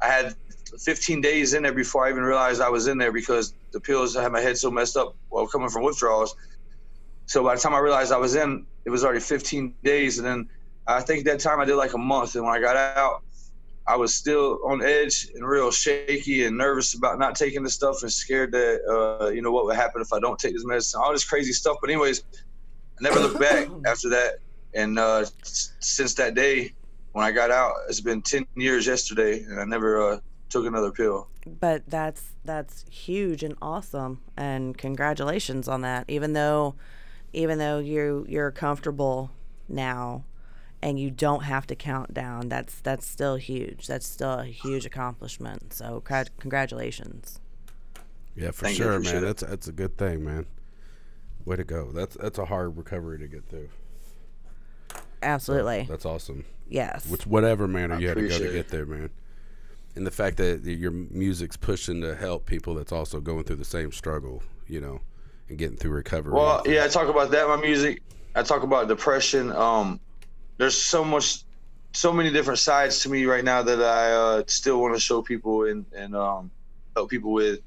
I 0.00 0.08
had 0.08 0.34
15 0.78 1.20
days 1.20 1.54
in 1.54 1.62
there 1.62 1.72
before 1.72 2.06
I 2.06 2.10
even 2.10 2.22
realized 2.22 2.60
I 2.60 2.68
was 2.68 2.86
in 2.86 2.98
there 2.98 3.12
because 3.12 3.54
the 3.72 3.80
pills 3.80 4.14
had 4.16 4.32
my 4.32 4.40
head 4.40 4.56
so 4.56 4.70
messed 4.70 4.96
up 4.96 5.16
while 5.28 5.46
coming 5.46 5.68
from 5.68 5.82
withdrawals. 5.82 6.34
So 7.30 7.44
by 7.44 7.54
the 7.54 7.60
time 7.60 7.74
I 7.74 7.78
realized 7.78 8.10
I 8.10 8.16
was 8.16 8.34
in, 8.34 8.66
it 8.84 8.90
was 8.90 9.04
already 9.04 9.20
15 9.20 9.72
days, 9.84 10.18
and 10.18 10.26
then 10.26 10.48
I 10.88 11.00
think 11.00 11.24
that 11.26 11.38
time 11.38 11.60
I 11.60 11.64
did 11.64 11.76
like 11.76 11.92
a 11.94 11.98
month, 11.98 12.34
and 12.34 12.44
when 12.44 12.52
I 12.52 12.60
got 12.60 12.74
out, 12.74 13.22
I 13.86 13.94
was 13.94 14.16
still 14.16 14.58
on 14.66 14.82
edge 14.82 15.28
and 15.36 15.46
real 15.46 15.70
shaky 15.70 16.44
and 16.46 16.58
nervous 16.58 16.94
about 16.94 17.20
not 17.20 17.36
taking 17.36 17.62
the 17.62 17.70
stuff 17.70 18.02
and 18.02 18.10
scared 18.12 18.50
that 18.50 18.80
uh, 18.84 19.28
you 19.28 19.42
know 19.42 19.52
what 19.52 19.64
would 19.66 19.76
happen 19.76 20.02
if 20.02 20.12
I 20.12 20.18
don't 20.18 20.40
take 20.40 20.54
this 20.54 20.64
medicine, 20.64 21.00
all 21.00 21.12
this 21.12 21.22
crazy 21.24 21.52
stuff. 21.52 21.76
But 21.80 21.90
anyways, 21.90 22.24
I 22.34 23.02
never 23.02 23.20
looked 23.20 23.38
back 23.38 23.68
after 23.86 24.08
that, 24.08 24.38
and 24.74 24.98
uh, 24.98 25.24
s- 25.42 25.74
since 25.78 26.14
that 26.14 26.34
day 26.34 26.74
when 27.12 27.24
I 27.24 27.30
got 27.30 27.52
out, 27.52 27.74
it's 27.88 28.00
been 28.00 28.22
10 28.22 28.44
years 28.56 28.88
yesterday, 28.88 29.44
and 29.44 29.60
I 29.60 29.64
never 29.64 30.14
uh, 30.14 30.18
took 30.48 30.66
another 30.66 30.90
pill. 30.90 31.28
but 31.60 31.84
that's 31.86 32.32
that's 32.44 32.84
huge 32.90 33.44
and 33.44 33.54
awesome. 33.62 34.20
And 34.36 34.76
congratulations 34.76 35.68
on 35.68 35.82
that. 35.82 36.06
Even 36.08 36.32
though 36.32 36.74
even 37.32 37.58
though 37.58 37.78
you 37.78 38.24
you're 38.28 38.50
comfortable 38.50 39.30
now 39.68 40.24
and 40.82 40.98
you 40.98 41.10
don't 41.10 41.44
have 41.44 41.66
to 41.66 41.74
count 41.76 42.12
down 42.14 42.48
that's 42.48 42.80
that's 42.80 43.06
still 43.06 43.36
huge 43.36 43.86
that's 43.86 44.06
still 44.06 44.40
a 44.40 44.44
huge 44.44 44.86
accomplishment 44.86 45.72
so 45.72 46.02
congratulations 46.38 47.40
Yeah, 48.34 48.50
for 48.52 48.64
Thank 48.66 48.76
sure, 48.76 48.92
appreciate 48.92 49.14
man. 49.14 49.24
it. 49.24 49.26
That's 49.26 49.42
that's 49.42 49.68
a 49.68 49.72
good 49.72 49.96
thing, 49.98 50.24
man. 50.24 50.46
Way 51.44 51.56
to 51.56 51.64
go. 51.64 51.90
That's 51.92 52.16
that's 52.16 52.38
a 52.38 52.46
hard 52.46 52.76
recovery 52.76 53.18
to 53.18 53.28
get 53.28 53.46
through. 53.48 53.68
absolutely 55.22 55.86
That's 55.88 56.04
awesome. 56.06 56.44
yes 56.68 57.06
Which 57.06 57.26
whatever 57.26 57.68
manner 57.68 57.94
I 57.94 57.98
you 57.98 58.08
had 58.08 58.16
to 58.18 58.28
go 58.28 58.38
to 58.38 58.52
get 58.52 58.68
there, 58.68 58.86
man. 58.86 59.10
And 59.96 60.06
the 60.06 60.10
fact 60.10 60.36
that 60.36 60.64
your 60.64 60.92
music's 60.92 61.56
pushing 61.56 62.00
to 62.02 62.14
help 62.14 62.46
people 62.46 62.74
that's 62.74 62.92
also 62.92 63.20
going 63.20 63.44
through 63.44 63.56
the 63.56 63.64
same 63.64 63.90
struggle, 63.92 64.42
you 64.68 64.80
know, 64.80 65.00
and 65.50 65.58
getting 65.58 65.76
through 65.76 65.90
recovery. 65.90 66.32
Well, 66.32 66.62
yeah, 66.64 66.84
I 66.84 66.88
talk 66.88 67.08
about 67.08 67.30
that. 67.32 67.44
in 67.44 67.48
My 67.48 67.56
music. 67.60 68.02
I 68.34 68.42
talk 68.42 68.62
about 68.62 68.88
depression. 68.88 69.52
Um, 69.52 70.00
there's 70.56 70.76
so 70.76 71.04
much, 71.04 71.44
so 71.92 72.12
many 72.12 72.30
different 72.30 72.60
sides 72.60 73.00
to 73.00 73.08
me 73.08 73.24
right 73.24 73.44
now 73.44 73.62
that 73.62 73.82
I 73.82 74.12
uh, 74.12 74.42
still 74.46 74.80
want 74.80 74.94
to 74.94 75.00
show 75.00 75.20
people 75.20 75.64
and 75.64 75.84
and 75.94 76.16
um, 76.16 76.50
help 76.94 77.10
people 77.10 77.32
with. 77.32 77.60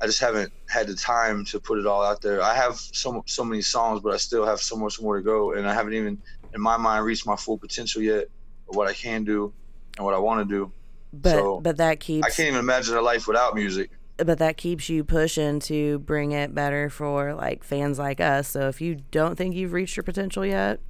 I 0.00 0.06
just 0.06 0.20
haven't 0.20 0.52
had 0.68 0.86
the 0.86 0.94
time 0.94 1.44
to 1.46 1.58
put 1.58 1.78
it 1.78 1.86
all 1.86 2.04
out 2.04 2.20
there. 2.20 2.42
I 2.42 2.54
have 2.54 2.76
so 2.76 3.22
so 3.26 3.44
many 3.44 3.62
songs, 3.62 4.00
but 4.02 4.12
I 4.12 4.16
still 4.16 4.44
have 4.44 4.60
so 4.60 4.76
much 4.76 5.00
more 5.00 5.16
to 5.16 5.22
go, 5.22 5.52
and 5.52 5.68
I 5.68 5.72
haven't 5.72 5.94
even, 5.94 6.20
in 6.54 6.60
my 6.60 6.76
mind, 6.76 7.04
reached 7.04 7.26
my 7.26 7.36
full 7.36 7.58
potential 7.58 8.02
yet 8.02 8.26
of 8.68 8.76
what 8.76 8.88
I 8.88 8.92
can 8.92 9.24
do 9.24 9.52
and 9.96 10.04
what 10.04 10.14
I 10.14 10.18
want 10.18 10.48
to 10.48 10.54
do. 10.54 10.72
but 11.12 11.30
so, 11.32 11.60
but 11.60 11.76
that 11.76 12.00
keeps. 12.00 12.26
I 12.26 12.30
can't 12.30 12.48
even 12.48 12.60
imagine 12.60 12.96
a 12.96 13.02
life 13.02 13.26
without 13.28 13.54
music. 13.54 13.90
But 14.18 14.38
that 14.38 14.56
keeps 14.56 14.88
you 14.88 15.04
pushing 15.04 15.60
to 15.60 16.00
bring 16.00 16.32
it 16.32 16.54
better 16.54 16.90
for 16.90 17.34
like 17.34 17.62
fans 17.62 17.98
like 17.98 18.20
us. 18.20 18.48
So 18.48 18.68
if 18.68 18.80
you 18.80 19.02
don't 19.10 19.36
think 19.36 19.54
you've 19.54 19.72
reached 19.72 19.96
your 19.96 20.04
potential 20.04 20.44
yet, 20.44 20.80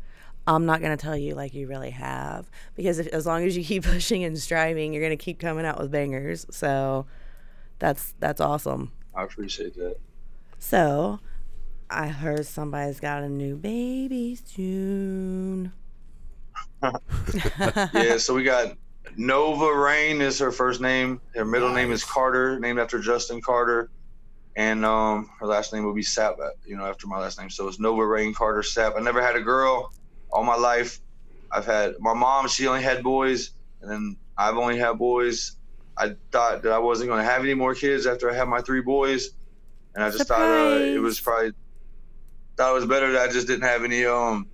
I'm 0.46 0.64
not 0.64 0.80
gonna 0.80 0.96
tell 0.96 1.16
you 1.16 1.34
like 1.34 1.52
you 1.52 1.66
really 1.66 1.90
have 1.90 2.50
because 2.74 2.98
if, 2.98 3.06
as 3.08 3.26
long 3.26 3.44
as 3.44 3.56
you 3.56 3.62
keep 3.62 3.84
pushing 3.84 4.24
and 4.24 4.38
striving, 4.38 4.92
you're 4.92 5.02
gonna 5.02 5.16
keep 5.16 5.38
coming 5.38 5.66
out 5.66 5.78
with 5.78 5.90
bangers. 5.90 6.46
So 6.50 7.06
that's 7.78 8.14
that's 8.18 8.40
awesome. 8.40 8.92
I 9.14 9.24
appreciate 9.24 9.74
that. 9.74 9.96
So 10.58 11.20
I 11.90 12.08
heard 12.08 12.46
somebody's 12.46 13.00
got 13.00 13.22
a 13.22 13.28
new 13.28 13.56
baby 13.56 14.38
soon. 14.42 15.72
yeah, 16.82 18.16
so 18.18 18.34
we 18.34 18.42
got 18.42 18.76
Nova 19.16 19.72
Rain 19.72 20.20
is 20.20 20.38
her 20.40 20.52
first 20.52 20.80
name. 20.80 21.20
Her 21.34 21.44
middle 21.44 21.72
name 21.72 21.92
is 21.92 22.04
Carter, 22.04 22.58
named 22.60 22.78
after 22.78 22.98
Justin 23.00 23.40
Carter, 23.40 23.90
and 24.56 24.84
um, 24.84 25.30
her 25.40 25.46
last 25.46 25.72
name 25.72 25.84
will 25.84 25.94
be 25.94 26.02
Sapp. 26.02 26.40
uh, 26.40 26.50
You 26.66 26.76
know, 26.76 26.86
after 26.86 27.06
my 27.06 27.18
last 27.18 27.38
name, 27.38 27.50
so 27.50 27.68
it's 27.68 27.80
Nova 27.80 28.06
Rain 28.06 28.34
Carter 28.34 28.60
Sapp. 28.62 28.96
I 28.96 29.00
never 29.00 29.22
had 29.22 29.36
a 29.36 29.40
girl 29.40 29.90
all 30.30 30.44
my 30.44 30.56
life. 30.56 31.00
I've 31.52 31.66
had 31.66 31.94
my 32.00 32.14
mom; 32.14 32.48
she 32.48 32.66
only 32.68 32.82
had 32.82 33.02
boys, 33.02 33.50
and 33.80 33.90
then 33.90 34.16
I've 34.36 34.56
only 34.56 34.78
had 34.78 34.98
boys. 34.98 35.56
I 35.96 36.14
thought 36.32 36.62
that 36.62 36.72
I 36.72 36.78
wasn't 36.78 37.08
going 37.08 37.24
to 37.24 37.30
have 37.30 37.42
any 37.42 37.54
more 37.54 37.74
kids 37.74 38.06
after 38.06 38.30
I 38.30 38.34
had 38.34 38.48
my 38.48 38.60
three 38.60 38.82
boys, 38.82 39.30
and 39.94 40.04
I 40.04 40.10
just 40.10 40.28
thought 40.28 40.40
uh, 40.42 40.78
it 40.80 41.00
was 41.00 41.20
probably 41.20 41.52
thought 42.56 42.70
it 42.72 42.74
was 42.74 42.86
better 42.86 43.12
that 43.12 43.30
I 43.30 43.32
just 43.32 43.46
didn't 43.46 43.62
have 43.64 43.84
any 43.84 44.04
um 44.04 44.48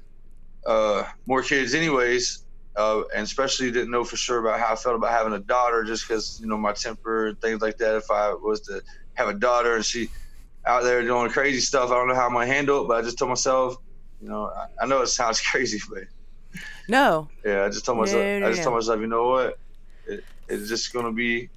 uh 0.66 1.04
more 1.26 1.42
kids 1.42 1.74
anyways 1.74 2.43
uh, 2.76 3.02
and 3.14 3.24
especially 3.24 3.70
didn't 3.70 3.90
know 3.90 4.04
for 4.04 4.16
sure 4.16 4.38
about 4.38 4.58
how 4.58 4.72
I 4.72 4.76
felt 4.76 4.96
about 4.96 5.10
having 5.10 5.32
a 5.32 5.38
daughter, 5.38 5.84
just 5.84 6.06
because 6.08 6.40
you 6.40 6.46
know 6.46 6.56
my 6.58 6.72
temper 6.72 7.28
and 7.28 7.40
things 7.40 7.60
like 7.62 7.78
that. 7.78 7.96
If 7.96 8.10
I 8.10 8.32
was 8.34 8.60
to 8.62 8.82
have 9.14 9.28
a 9.28 9.34
daughter 9.34 9.76
and 9.76 9.84
she 9.84 10.08
out 10.66 10.82
there 10.82 11.02
doing 11.02 11.30
crazy 11.30 11.60
stuff, 11.60 11.90
I 11.90 11.94
don't 11.94 12.08
know 12.08 12.14
how 12.14 12.26
I'm 12.26 12.32
gonna 12.32 12.46
handle 12.46 12.82
it. 12.84 12.88
But 12.88 12.98
I 12.98 13.02
just 13.02 13.18
told 13.18 13.28
myself, 13.28 13.76
you 14.20 14.28
know, 14.28 14.46
I, 14.46 14.66
I 14.82 14.86
know 14.86 15.02
it 15.02 15.06
sounds 15.08 15.40
crazy, 15.50 15.80
but 15.88 16.04
No, 16.88 17.28
yeah, 17.44 17.64
I 17.64 17.68
just 17.68 17.84
told 17.84 17.98
myself, 17.98 18.22
No, 18.22 18.38
no, 18.40 18.46
I 18.46 18.50
just 18.50 18.62
told 18.62 18.74
myself, 18.76 19.00
you 19.00 19.06
know 19.06 19.28
what, 19.28 19.58
it, 20.06 20.24
it's 20.48 20.68
just 20.68 20.92
gonna 20.92 21.12
be 21.12 21.48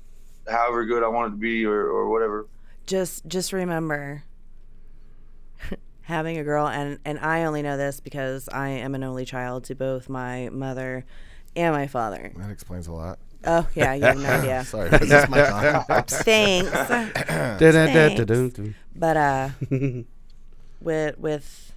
however 0.47 0.85
good 0.85 1.03
I 1.03 1.07
want 1.07 1.27
it 1.33 1.35
to 1.35 1.39
be, 1.41 1.65
or 1.65 1.87
or 1.87 2.09
whatever. 2.09 2.47
just 2.85 3.25
just 3.27 3.53
remember 3.53 4.23
having 6.07 6.37
a 6.37 6.43
girl 6.43 6.67
and 6.67 6.99
and 7.03 7.19
I 7.19 7.43
only 7.43 7.61
know 7.61 7.75
this 7.75 7.99
because 7.99 8.47
I 8.53 8.69
am 8.69 8.95
an 8.95 9.03
only 9.03 9.25
child 9.25 9.65
to 9.65 9.75
both 9.75 10.07
my 10.07 10.47
mother 10.49 11.05
and 11.53 11.75
my 11.75 11.87
father. 11.87 12.31
That 12.37 12.49
explains 12.49 12.87
a 12.87 12.93
lot. 12.93 13.19
Oh 13.45 13.67
yeah, 13.75 13.93
you 13.93 14.03
have 14.05 14.17
no 14.17 14.29
idea. 14.39 14.63
Sorry, 14.63 14.89
this 14.89 15.01
is 15.11 15.29
my 15.29 15.83
con. 15.85 16.03
Thanks. 16.05 16.71
Da-da-da-da-dum-dum. 17.59 18.75
But 18.95 19.17
uh 19.17 19.49
with 20.81 21.19
with 21.19 21.73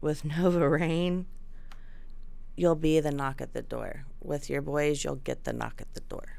with 0.00 0.24
Nova 0.24 0.68
Rain, 0.68 1.26
you'll 2.54 2.76
be 2.76 3.00
the 3.00 3.10
knock 3.10 3.40
at 3.40 3.54
the 3.54 3.62
door. 3.62 4.04
With 4.22 4.48
your 4.48 4.62
boys, 4.62 5.02
you'll 5.02 5.16
get 5.16 5.42
the 5.44 5.52
knock 5.52 5.80
at 5.80 5.92
the 5.94 6.00
door. 6.00 6.38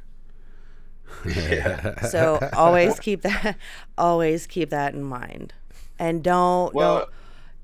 Yeah. 1.26 2.00
So 2.08 2.40
always 2.54 2.98
keep 2.98 3.24
that 3.24 3.58
always 3.98 4.48
keep 4.48 4.70
that 4.70 4.94
in 4.94 5.04
mind. 5.04 5.54
And 6.00 6.24
don't 6.24 6.74
Well, 6.74 7.00
don't 7.00 7.10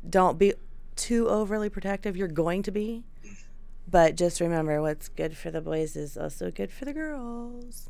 don't 0.10 0.38
be 0.38 0.53
too 0.95 1.28
overly 1.30 1.69
protective. 1.69 2.15
You're 2.18 2.28
going 2.28 2.64
to 2.64 2.72
be. 2.72 3.03
But 3.90 4.15
just 4.15 4.40
remember 4.40 4.82
what's 4.82 5.10
good 5.10 5.36
for 5.36 5.52
the 5.52 5.60
boys 5.61 5.95
is 5.95 6.18
also 6.18 6.49
good 6.52 6.72
for 6.72 6.86
the 6.86 6.94
girls. 6.94 7.90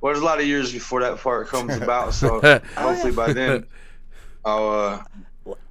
well, 0.00 0.12
there's 0.12 0.22
a 0.22 0.24
lot 0.26 0.40
of 0.40 0.46
years 0.46 0.72
before 0.72 1.00
that 1.02 1.18
part 1.18 1.48
comes 1.48 1.76
about, 1.82 2.14
so 2.14 2.40
Oh, 2.42 2.58
hopefully 2.76 3.12
by 3.12 3.32
then, 3.32 3.66
I'll 4.44 4.68
uh, 4.70 5.04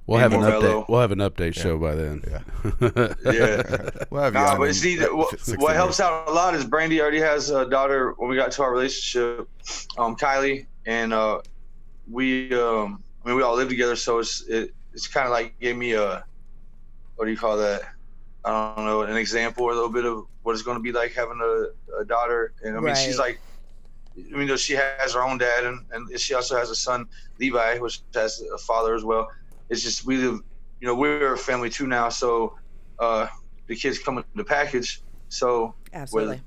We'll 0.06 0.20
have 0.20 0.32
an 0.32 0.40
More 0.40 0.50
update. 0.50 0.88
We'll 0.88 1.00
have 1.00 1.10
an 1.10 1.18
update 1.18 1.54
show 1.54 1.78
by 1.78 1.94
then. 1.96 2.22
yeah. 3.24 3.62
We'll 4.10 4.22
have 4.22 4.34
you 4.34 4.40
Nah, 4.40 4.56
but 4.56 4.74
see, 4.74 4.98
what, 5.00 5.36
what 5.58 5.74
helps 5.74 5.98
out 5.98 6.28
a 6.28 6.32
lot 6.32 6.54
is 6.54 6.64
Brandy 6.64 7.00
already 7.00 7.18
has 7.18 7.50
a 7.50 7.68
daughter. 7.68 8.14
When 8.16 8.30
we 8.30 8.36
got 8.36 8.52
to 8.52 8.62
our 8.62 8.70
relationship, 8.72 9.48
um, 9.98 10.14
Kylie, 10.14 10.66
and 10.86 11.12
uh, 11.12 11.40
we, 12.08 12.54
um, 12.54 13.02
I 13.24 13.28
mean, 13.28 13.36
we 13.36 13.42
all 13.42 13.56
live 13.56 13.68
together, 13.68 13.96
so 13.96 14.18
it's 14.20 14.42
it, 14.42 14.72
it's 14.96 15.06
kind 15.06 15.26
of 15.26 15.30
like 15.30 15.60
gave 15.60 15.76
me 15.76 15.92
a, 15.92 16.24
what 17.14 17.26
do 17.26 17.30
you 17.30 17.36
call 17.36 17.58
that? 17.58 17.82
I 18.44 18.74
don't 18.76 18.86
know, 18.86 19.02
an 19.02 19.16
example 19.16 19.64
or 19.64 19.72
a 19.72 19.74
little 19.74 19.90
bit 19.90 20.06
of 20.06 20.24
what 20.42 20.52
it's 20.54 20.62
going 20.62 20.78
to 20.78 20.82
be 20.82 20.90
like 20.90 21.12
having 21.12 21.38
a, 21.42 22.00
a 22.00 22.04
daughter. 22.04 22.54
And 22.62 22.76
I 22.76 22.80
mean, 22.80 22.94
she's 22.94 23.18
like, 23.18 23.38
I 24.16 24.36
mean, 24.36 24.56
she 24.56 24.72
has 24.72 25.12
her 25.12 25.22
own 25.22 25.36
dad, 25.36 25.64
and, 25.64 25.84
and 25.92 26.18
she 26.18 26.32
also 26.32 26.56
has 26.56 26.70
a 26.70 26.74
son, 26.74 27.06
Levi, 27.38 27.78
which 27.78 28.00
has 28.14 28.42
a 28.54 28.56
father 28.56 28.94
as 28.94 29.04
well. 29.04 29.28
It's 29.68 29.82
just 29.82 30.06
we 30.06 30.16
live, 30.16 30.40
you 30.80 30.86
know, 30.88 30.94
we're 30.94 31.34
a 31.34 31.38
family 31.38 31.68
too 31.68 31.86
now, 31.86 32.08
so 32.08 32.54
uh, 32.98 33.26
the 33.66 33.76
kids 33.76 33.98
come 33.98 34.18
in 34.18 34.24
the 34.34 34.44
package. 34.44 35.02
So 35.28 35.74
Absolutely. 35.92 36.40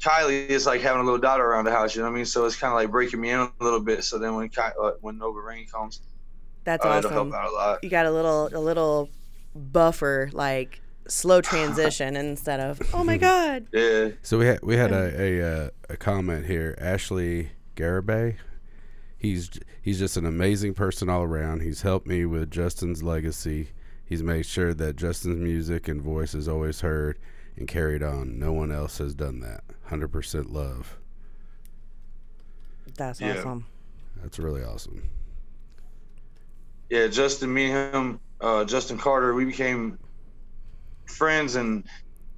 Kylie 0.00 0.46
is 0.46 0.66
like 0.66 0.80
having 0.82 1.00
a 1.00 1.04
little 1.04 1.18
daughter 1.18 1.44
around 1.44 1.64
the 1.64 1.72
house, 1.72 1.96
you 1.96 2.02
know 2.02 2.08
what 2.08 2.14
I 2.14 2.16
mean? 2.16 2.26
So 2.26 2.44
it's 2.44 2.54
kind 2.54 2.72
of 2.72 2.76
like 2.76 2.90
breaking 2.90 3.20
me 3.20 3.30
in 3.30 3.40
a 3.40 3.50
little 3.60 3.80
bit. 3.80 4.04
So 4.04 4.18
then 4.18 4.36
when 4.36 4.48
Ky- 4.50 4.76
uh, 4.80 4.92
when 5.00 5.18
Nova 5.18 5.40
Rain 5.40 5.66
comes, 5.66 6.02
That's 6.68 6.84
uh, 6.84 6.98
it'll 6.98 7.10
help 7.10 7.28
awesome. 7.28 7.34
out 7.40 7.48
a 7.48 7.52
lot. 7.54 7.78
You 7.84 7.88
got 7.88 8.04
a 8.04 8.10
little 8.10 8.48
a 8.52 8.60
little 8.60 9.08
buffer 9.54 10.28
like 10.34 10.82
slow 11.08 11.40
transition 11.40 12.14
instead 12.26 12.60
of 12.60 12.78
oh 12.92 13.02
my 13.04 13.16
god. 13.16 13.66
Yeah, 13.72 14.10
So 14.20 14.38
we 14.38 14.44
had 14.44 14.60
we 14.62 14.76
had 14.76 14.92
a 14.92 15.18
a, 15.18 15.64
uh, 15.66 15.70
a 15.88 15.96
comment 15.96 16.44
here. 16.44 16.74
Ashley 16.78 17.52
Garibay. 17.74 18.36
He's 19.16 19.48
he's 19.80 19.98
just 19.98 20.18
an 20.18 20.26
amazing 20.26 20.74
person 20.74 21.08
all 21.08 21.22
around. 21.22 21.62
He's 21.62 21.80
helped 21.80 22.06
me 22.06 22.26
with 22.26 22.50
Justin's 22.50 23.02
legacy. 23.02 23.70
He's 24.04 24.22
made 24.22 24.44
sure 24.44 24.74
that 24.74 24.96
Justin's 24.96 25.38
music 25.40 25.88
and 25.88 26.02
voice 26.02 26.34
is 26.34 26.48
always 26.48 26.82
heard 26.82 27.18
and 27.56 27.66
carried 27.66 28.02
on. 28.02 28.38
No 28.38 28.52
one 28.52 28.70
else 28.70 28.98
has 28.98 29.14
done 29.14 29.40
that. 29.40 29.64
Hundred 29.84 30.08
percent 30.08 30.52
love. 30.52 30.98
That's 32.96 33.20
Yeah. 33.22 33.38
awesome. 33.38 33.64
That's 34.22 34.38
really 34.38 34.62
awesome. 34.62 35.04
Yeah. 36.90 37.06
Justin, 37.08 37.52
me 37.52 37.70
and 37.70 37.94
him, 37.94 38.20
uh, 38.40 38.64
Justin 38.64 38.98
Carter, 38.98 39.34
we 39.34 39.44
became 39.44 39.98
friends, 41.06 41.56
and 41.56 41.84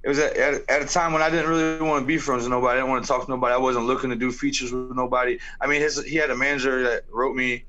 it 0.03 0.09
was 0.09 0.19
at, 0.19 0.35
at, 0.35 0.69
at 0.69 0.81
a 0.81 0.85
time 0.85 1.13
when 1.13 1.21
I 1.21 1.29
didn't 1.29 1.49
really 1.49 1.81
want 1.81 2.03
to 2.03 2.07
be 2.07 2.17
friends 2.17 2.43
with 2.43 2.51
nobody. 2.51 2.73
I 2.73 2.81
didn't 2.81 2.89
want 2.89 3.03
to 3.03 3.07
talk 3.07 3.25
to 3.25 3.31
nobody. 3.31 3.53
I 3.53 3.57
wasn't 3.57 3.85
looking 3.85 4.09
to 4.09 4.15
do 4.15 4.31
features 4.31 4.71
with 4.71 4.95
nobody. 4.95 5.39
I 5.59 5.67
mean, 5.67 5.81
his 5.81 6.03
he 6.03 6.15
had 6.15 6.31
a 6.31 6.35
manager 6.35 6.83
that 6.83 7.03
wrote 7.11 7.35
me 7.35 7.65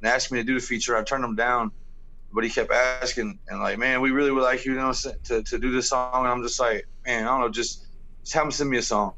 and 0.00 0.10
asked 0.10 0.32
me 0.32 0.38
to 0.38 0.44
do 0.44 0.54
the 0.54 0.60
feature. 0.60 0.96
I 0.96 1.02
turned 1.02 1.24
him 1.24 1.36
down, 1.36 1.70
but 2.32 2.44
he 2.44 2.50
kept 2.50 2.72
asking 2.72 3.38
and 3.48 3.60
like, 3.60 3.78
man, 3.78 4.00
we 4.00 4.10
really 4.10 4.32
would 4.32 4.42
like 4.42 4.64
you, 4.64 4.72
you 4.72 4.78
know, 4.78 4.92
to, 4.92 5.42
to 5.42 5.58
do 5.58 5.70
this 5.70 5.88
song. 5.88 6.24
And 6.24 6.28
I'm 6.28 6.42
just 6.42 6.58
like, 6.58 6.86
man, 7.06 7.24
I 7.24 7.26
don't 7.28 7.40
know, 7.40 7.48
just 7.48 7.86
just 8.22 8.34
have 8.34 8.44
him 8.44 8.50
send 8.50 8.70
me 8.70 8.78
a 8.78 8.82
song. 8.82 9.14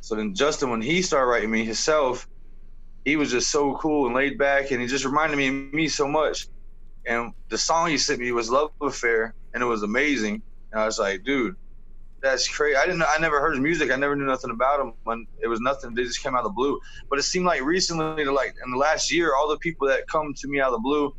So 0.00 0.14
then 0.14 0.32
Justin, 0.32 0.70
when 0.70 0.80
he 0.80 1.02
started 1.02 1.26
writing 1.26 1.50
me 1.50 1.64
himself, 1.64 2.28
he 3.06 3.14
was 3.14 3.30
just 3.30 3.52
so 3.52 3.76
cool 3.76 4.06
and 4.06 4.14
laid 4.14 4.36
back, 4.36 4.72
and 4.72 4.82
he 4.82 4.88
just 4.88 5.04
reminded 5.04 5.36
me 5.36 5.46
of 5.46 5.72
me 5.72 5.88
so 5.88 6.08
much. 6.08 6.48
And 7.06 7.32
the 7.50 7.56
song 7.56 7.88
he 7.88 7.98
sent 7.98 8.18
me 8.18 8.32
was 8.32 8.50
"Love 8.50 8.72
Affair," 8.82 9.32
and 9.54 9.62
it 9.62 9.66
was 9.66 9.84
amazing. 9.84 10.42
And 10.72 10.80
I 10.80 10.86
was 10.86 10.98
like, 10.98 11.22
dude, 11.22 11.54
that's 12.20 12.48
crazy. 12.48 12.76
I 12.76 12.84
didn't. 12.84 13.02
I 13.02 13.18
never 13.20 13.40
heard 13.40 13.52
his 13.52 13.60
music. 13.60 13.92
I 13.92 13.96
never 13.96 14.16
knew 14.16 14.26
nothing 14.26 14.50
about 14.50 14.80
him. 14.80 14.92
When 15.04 15.24
it 15.40 15.46
was 15.46 15.60
nothing, 15.60 15.94
they 15.94 16.02
just 16.02 16.20
came 16.20 16.34
out 16.34 16.40
of 16.40 16.46
the 16.46 16.50
blue. 16.50 16.80
But 17.08 17.20
it 17.20 17.22
seemed 17.22 17.46
like 17.46 17.62
recently, 17.62 18.24
like 18.24 18.54
in 18.64 18.72
the 18.72 18.76
last 18.76 19.12
year, 19.12 19.36
all 19.36 19.48
the 19.48 19.58
people 19.58 19.86
that 19.86 20.00
come 20.10 20.34
to 20.36 20.48
me 20.48 20.60
out 20.60 20.72
of 20.72 20.72
the 20.72 20.80
blue 20.80 21.14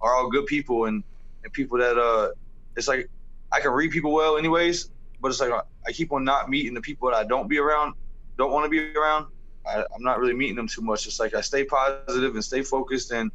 are 0.00 0.14
all 0.14 0.30
good 0.30 0.46
people 0.46 0.86
and 0.86 1.04
and 1.44 1.52
people 1.52 1.76
that 1.76 1.98
uh, 1.98 2.30
it's 2.76 2.88
like 2.88 3.10
I 3.52 3.60
can 3.60 3.72
read 3.72 3.90
people 3.90 4.14
well, 4.14 4.38
anyways. 4.38 4.88
But 5.20 5.28
it's 5.28 5.40
like 5.40 5.52
I 5.86 5.92
keep 5.92 6.12
on 6.12 6.24
not 6.24 6.48
meeting 6.48 6.72
the 6.72 6.80
people 6.80 7.10
that 7.10 7.16
I 7.16 7.24
don't 7.24 7.46
be 7.46 7.58
around, 7.58 7.92
don't 8.38 8.52
want 8.52 8.64
to 8.64 8.70
be 8.70 8.96
around. 8.98 9.26
I, 9.66 9.84
I'm 9.94 10.02
not 10.02 10.18
really 10.18 10.34
meeting 10.34 10.56
them 10.56 10.68
too 10.68 10.82
much. 10.82 11.06
It's 11.06 11.20
like 11.20 11.34
I 11.34 11.40
stay 11.40 11.64
positive 11.64 12.34
and 12.34 12.44
stay 12.44 12.62
focused, 12.62 13.10
and 13.12 13.30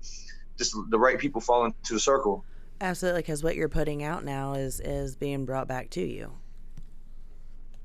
just 0.58 0.76
the 0.90 1.00
right 1.00 1.18
people 1.18 1.42
fall 1.42 1.66
into 1.66 1.94
the 1.94 2.00
circle. 2.00 2.46
Absolutely, 2.80 3.22
because 3.22 3.44
what 3.44 3.56
you're 3.56 3.70
putting 3.70 4.04
out 4.04 4.24
now 4.24 4.54
is 4.54 4.80
is 4.80 5.16
being 5.16 5.46
brought 5.46 5.68
back 5.68 5.90
to 5.92 6.02
you. 6.02 6.32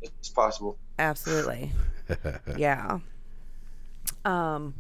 It's 0.02 0.28
possible. 0.28 0.78
Absolutely. 0.98 1.72
yeah. 2.56 2.98
Um. 4.24 4.74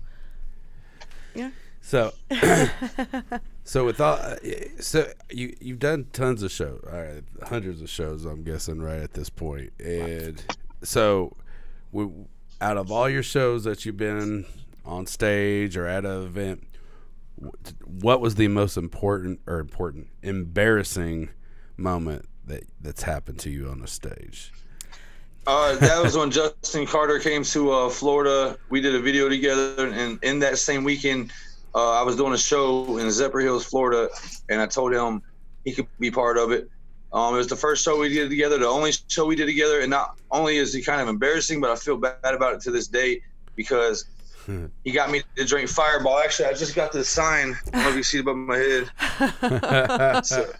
Yeah. 1.34 1.50
So, 1.86 2.12
so 3.64 3.84
with 3.84 4.00
all, 4.00 4.14
uh, 4.14 4.36
so 4.80 5.08
you 5.30 5.56
you've 5.60 5.78
done 5.78 6.06
tons 6.12 6.42
of 6.42 6.50
shows, 6.50 6.82
uh, 6.82 7.20
hundreds 7.46 7.80
of 7.80 7.88
shows, 7.88 8.24
I'm 8.24 8.42
guessing, 8.42 8.82
right 8.82 8.98
at 8.98 9.12
this 9.12 9.30
point, 9.30 9.72
and 9.78 10.42
so, 10.82 11.36
we, 11.92 12.08
out 12.60 12.76
of 12.76 12.90
all 12.90 13.08
your 13.08 13.22
shows 13.22 13.64
that 13.64 13.84
you've 13.84 13.96
been 13.96 14.46
on 14.84 15.06
stage 15.06 15.76
or 15.76 15.86
at 15.86 16.04
an 16.04 16.22
event, 16.22 16.66
what 17.84 18.20
was 18.20 18.36
the 18.36 18.48
most 18.48 18.76
important 18.76 19.40
or 19.46 19.58
important 19.58 20.08
embarrassing 20.22 21.28
moment 21.76 22.26
that 22.46 22.64
that's 22.80 23.02
happened 23.02 23.38
to 23.40 23.50
you 23.50 23.68
on 23.68 23.82
a 23.82 23.86
stage? 23.86 24.52
Uh, 25.46 25.76
that 25.76 26.02
was 26.02 26.16
when 26.16 26.30
Justin 26.32 26.86
Carter 26.86 27.18
came 27.18 27.42
to 27.44 27.70
uh, 27.70 27.88
Florida. 27.88 28.58
We 28.70 28.80
did 28.80 28.94
a 28.94 29.00
video 29.00 29.28
together, 29.28 29.86
and 29.86 30.18
in 30.22 30.38
that 30.40 30.58
same 30.58 30.82
weekend, 30.82 31.32
uh, 31.74 31.92
I 31.92 32.02
was 32.02 32.16
doing 32.16 32.32
a 32.32 32.38
show 32.38 32.98
in 32.98 33.06
Zephyrhills, 33.06 33.64
Florida, 33.64 34.08
and 34.48 34.60
I 34.60 34.66
told 34.66 34.92
him 34.92 35.22
he 35.64 35.72
could 35.72 35.86
be 36.00 36.10
part 36.10 36.38
of 36.38 36.50
it. 36.52 36.70
Um, 37.16 37.32
it 37.32 37.38
was 37.38 37.46
the 37.46 37.56
first 37.56 37.82
show 37.82 37.98
we 37.98 38.10
did 38.10 38.28
together, 38.28 38.58
the 38.58 38.68
only 38.68 38.92
show 39.08 39.24
we 39.24 39.36
did 39.36 39.46
together, 39.46 39.80
and 39.80 39.88
not 39.88 40.18
only 40.30 40.58
is 40.58 40.74
he 40.74 40.82
kind 40.82 41.00
of 41.00 41.08
embarrassing, 41.08 41.62
but 41.62 41.70
I 41.70 41.76
feel 41.76 41.96
bad 41.96 42.18
about 42.22 42.52
it 42.52 42.60
to 42.60 42.70
this 42.70 42.88
day 42.88 43.22
because 43.54 44.04
he 44.84 44.90
got 44.92 45.10
me 45.10 45.22
to 45.36 45.44
drink 45.46 45.70
Fireball. 45.70 46.18
Actually, 46.18 46.48
I 46.48 46.52
just 46.52 46.74
got 46.74 46.92
this 46.92 47.08
sign. 47.08 47.56
I 47.68 47.70
don't 47.70 47.82
know 47.84 47.88
if 47.88 47.96
you 47.96 48.02
see 48.02 48.18
it 48.18 48.20
above 48.20 48.36
my 48.36 48.58
head. 48.58 48.90
So, 50.26 50.52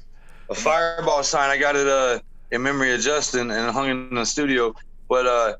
a 0.48 0.54
Fireball 0.54 1.22
sign. 1.24 1.50
I 1.50 1.58
got 1.58 1.76
it 1.76 1.86
uh, 1.86 2.20
in 2.50 2.62
memory 2.62 2.94
of 2.94 3.02
Justin 3.02 3.50
and 3.50 3.70
hung 3.70 3.90
in 3.90 4.14
the 4.14 4.24
studio. 4.24 4.74
But 5.10 5.26
uh, 5.26 5.56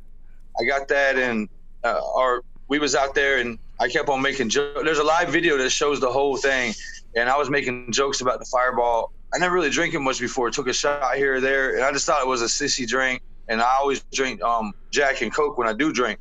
I 0.59 0.64
got 0.64 0.89
that, 0.89 1.18
and 1.18 1.47
uh, 1.85 2.01
our 2.14 2.43
we 2.68 2.78
was 2.78 2.94
out 2.94 3.14
there, 3.14 3.39
and 3.39 3.59
I 3.81 3.89
kept 3.89 4.09
on 4.09 4.23
making 4.23 4.48
jokes. 4.48 4.81
There's 4.82 4.98
a 4.98 5.05
live 5.05 5.28
video 5.28 5.59
that 5.59 5.68
shows 5.68 6.01
the 6.01 6.10
whole 6.10 6.39
thing, 6.39 6.73
and 7.16 7.28
I 7.28 7.36
was 7.36 7.51
making 7.51 7.93
jokes 7.93 8.23
about 8.23 8.39
the 8.39 8.47
Fireball. 8.47 9.12
I 9.35 9.39
never 9.39 9.55
really 9.55 9.70
drank 9.70 9.94
it 9.94 10.01
much 10.01 10.20
before. 10.20 10.51
Took 10.51 10.69
a 10.69 10.73
shot 10.73 11.16
here 11.16 11.36
or 11.36 11.40
there, 11.40 11.77
and 11.77 11.85
I 11.85 11.93
just 11.93 12.07
thought 12.07 12.23
it 12.23 12.28
was 12.28 12.43
a 12.43 12.47
sissy 12.47 12.86
drink. 12.86 13.23
And 13.48 13.61
I 13.61 13.77
always 13.78 14.01
drink 14.12 14.43
um, 14.43 14.73
Jack 14.90 15.23
and 15.23 15.32
Coke 15.32 15.57
when 15.57 15.69
I 15.69 15.73
do 15.73 15.93
drink. 15.93 16.19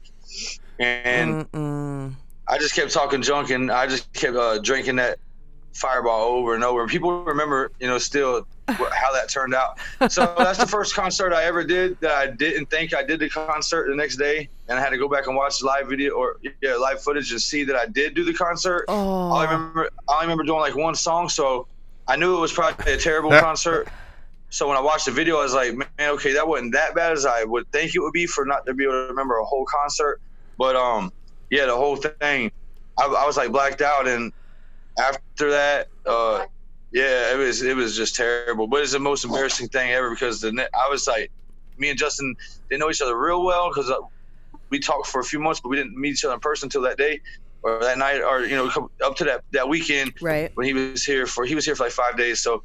And 0.80 1.50
Mm-mm. 1.52 2.14
I 2.48 2.58
just 2.58 2.76
kept 2.76 2.92
talking 2.92 3.22
junk, 3.22 3.50
and 3.50 3.72
I 3.72 3.88
just 3.88 4.12
kept 4.14 4.36
uh, 4.36 4.60
drinking 4.60 4.98
that 4.98 5.20
Fireball 5.74 6.22
over 6.22 6.56
and 6.56 6.64
over. 6.64 6.82
And 6.82 6.90
people 6.90 7.24
remember, 7.24 7.72
you 7.80 7.88
know, 7.88 7.98
still 7.98 8.48
how 8.68 9.14
that 9.14 9.30
turned 9.30 9.54
out. 9.54 9.78
So 10.10 10.34
that's 10.38 10.58
the 10.58 10.66
first 10.66 10.96
concert 10.96 11.34
I 11.34 11.44
ever 11.44 11.64
did 11.64 12.00
that 12.00 12.12
I 12.12 12.28
didn't 12.28 12.68
think 12.68 12.96
I 12.96 13.04
did 13.04 13.20
the 13.20 13.30
concert 13.30 13.88
the 13.90 13.96
next 13.96 14.16
day, 14.16 14.50
and 14.68 14.80
I 14.80 14.82
had 14.82 14.90
to 14.90 14.98
go 14.98 15.10
back 15.10 15.28
and 15.28 15.36
watch 15.36 15.60
the 15.60 15.66
live 15.66 15.88
video 15.88 16.14
or 16.14 16.38
yeah, 16.62 16.76
live 16.76 17.02
footage 17.02 17.32
and 17.32 17.42
see 17.42 17.64
that 17.66 17.76
I 17.76 17.88
did 17.88 18.14
do 18.16 18.24
the 18.24 18.34
concert. 18.34 18.86
Oh. 18.88 19.32
I 19.34 19.44
remember, 19.46 19.90
I 20.08 20.22
remember 20.22 20.44
doing 20.44 20.60
like 20.60 20.76
one 20.76 20.96
song, 20.96 21.30
so 21.30 21.68
I 22.08 22.16
knew 22.16 22.38
it 22.38 22.40
was 22.40 22.54
probably 22.54 22.94
a 22.94 22.98
terrible 22.98 23.32
concert. 23.32 23.88
So 24.50 24.68
when 24.68 24.78
I 24.78 24.82
watched 24.82 25.06
the 25.06 25.12
video, 25.12 25.40
I 25.40 25.44
was 25.44 25.54
like, 25.54 25.76
man, 25.76 25.88
okay, 26.00 26.34
that 26.34 26.48
wasn't 26.48 26.74
that 26.74 26.96
bad 26.96 27.14
as 27.14 27.26
I 27.26 27.44
would 27.44 27.70
think 27.72 27.96
it 27.96 28.00
would 28.00 28.14
be 28.14 28.26
for 28.26 28.46
not 28.46 28.66
to 28.68 28.74
be 28.74 28.84
able 28.84 28.94
to 28.94 29.08
remember 29.10 29.38
a 29.38 29.44
whole 29.44 29.66
concert. 29.66 30.20
But 30.58 30.76
um, 30.76 31.12
yeah, 31.50 31.66
the 31.66 31.76
whole 31.76 31.98
thing, 31.98 32.52
I, 32.98 33.06
I 33.06 33.26
was 33.26 33.38
like 33.38 33.52
blacked 33.52 33.82
out, 33.82 34.08
and 34.08 34.32
after 34.98 35.52
that, 35.52 35.88
uh, 36.06 36.46
yeah, 36.94 37.34
it 37.34 37.38
was 37.38 37.62
it 37.62 37.76
was 37.76 37.98
just 37.98 38.16
terrible. 38.16 38.68
But 38.68 38.84
it's 38.84 38.94
the 38.94 39.00
most 39.00 39.26
embarrassing 39.26 39.68
thing 39.70 39.92
ever 39.92 40.10
because 40.12 40.40
the 40.40 40.52
ne- 40.52 40.64
I 40.64 40.90
was 40.90 41.08
like, 41.08 41.30
me 41.78 41.90
and 41.90 42.00
Justin 42.00 42.36
didn't 42.70 42.80
know 42.80 42.90
each 42.90 43.02
other 43.02 43.20
real 43.20 43.44
well 43.44 43.70
because 43.70 43.90
uh, 43.90 43.96
we 44.70 44.80
talked 44.80 45.08
for 45.08 45.20
a 45.20 45.26
few 45.26 45.40
months, 45.40 45.60
but 45.62 45.70
we 45.70 45.76
didn't 45.76 46.00
meet 46.00 46.14
each 46.14 46.24
other 46.24 46.36
in 46.36 46.40
person 46.40 46.68
until 46.68 46.84
that 46.84 46.98
day 46.98 47.20
or 47.66 47.80
that 47.80 47.98
night, 47.98 48.22
or 48.22 48.42
you 48.42 48.56
know, 48.56 48.90
up 49.04 49.16
to 49.18 49.24
that 49.24 49.44
that 49.52 49.68
weekend 49.68 50.14
Right. 50.22 50.52
when 50.54 50.68
he 50.68 50.74
was 50.74 51.04
here 51.04 51.26
for 51.26 51.46
he 51.46 51.56
was 51.56 51.66
here 51.66 51.76
for 51.76 51.84
like 51.86 51.92
five 51.94 52.16
days. 52.16 52.40
So, 52.40 52.62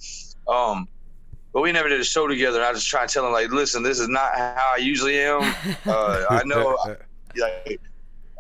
um, 0.47 0.87
but 1.53 1.63
we 1.63 1.73
never 1.73 1.89
did 1.89 2.01
a 2.01 2.05
show 2.05 2.29
together. 2.29 2.59
And 2.59 2.67
I 2.67 2.73
just 2.75 2.87
tried 2.89 3.09
to 3.09 3.15
tell 3.15 3.27
him 3.27 3.33
like, 3.33 3.51
listen, 3.51 3.83
this 3.83 3.99
is 3.99 4.09
not 4.09 4.35
how 4.37 4.73
I 4.75 4.79
usually 4.79 5.19
am. 5.21 5.41
Uh, 5.87 6.25
I 6.29 6.43
know, 6.47 6.79
like, 6.85 7.81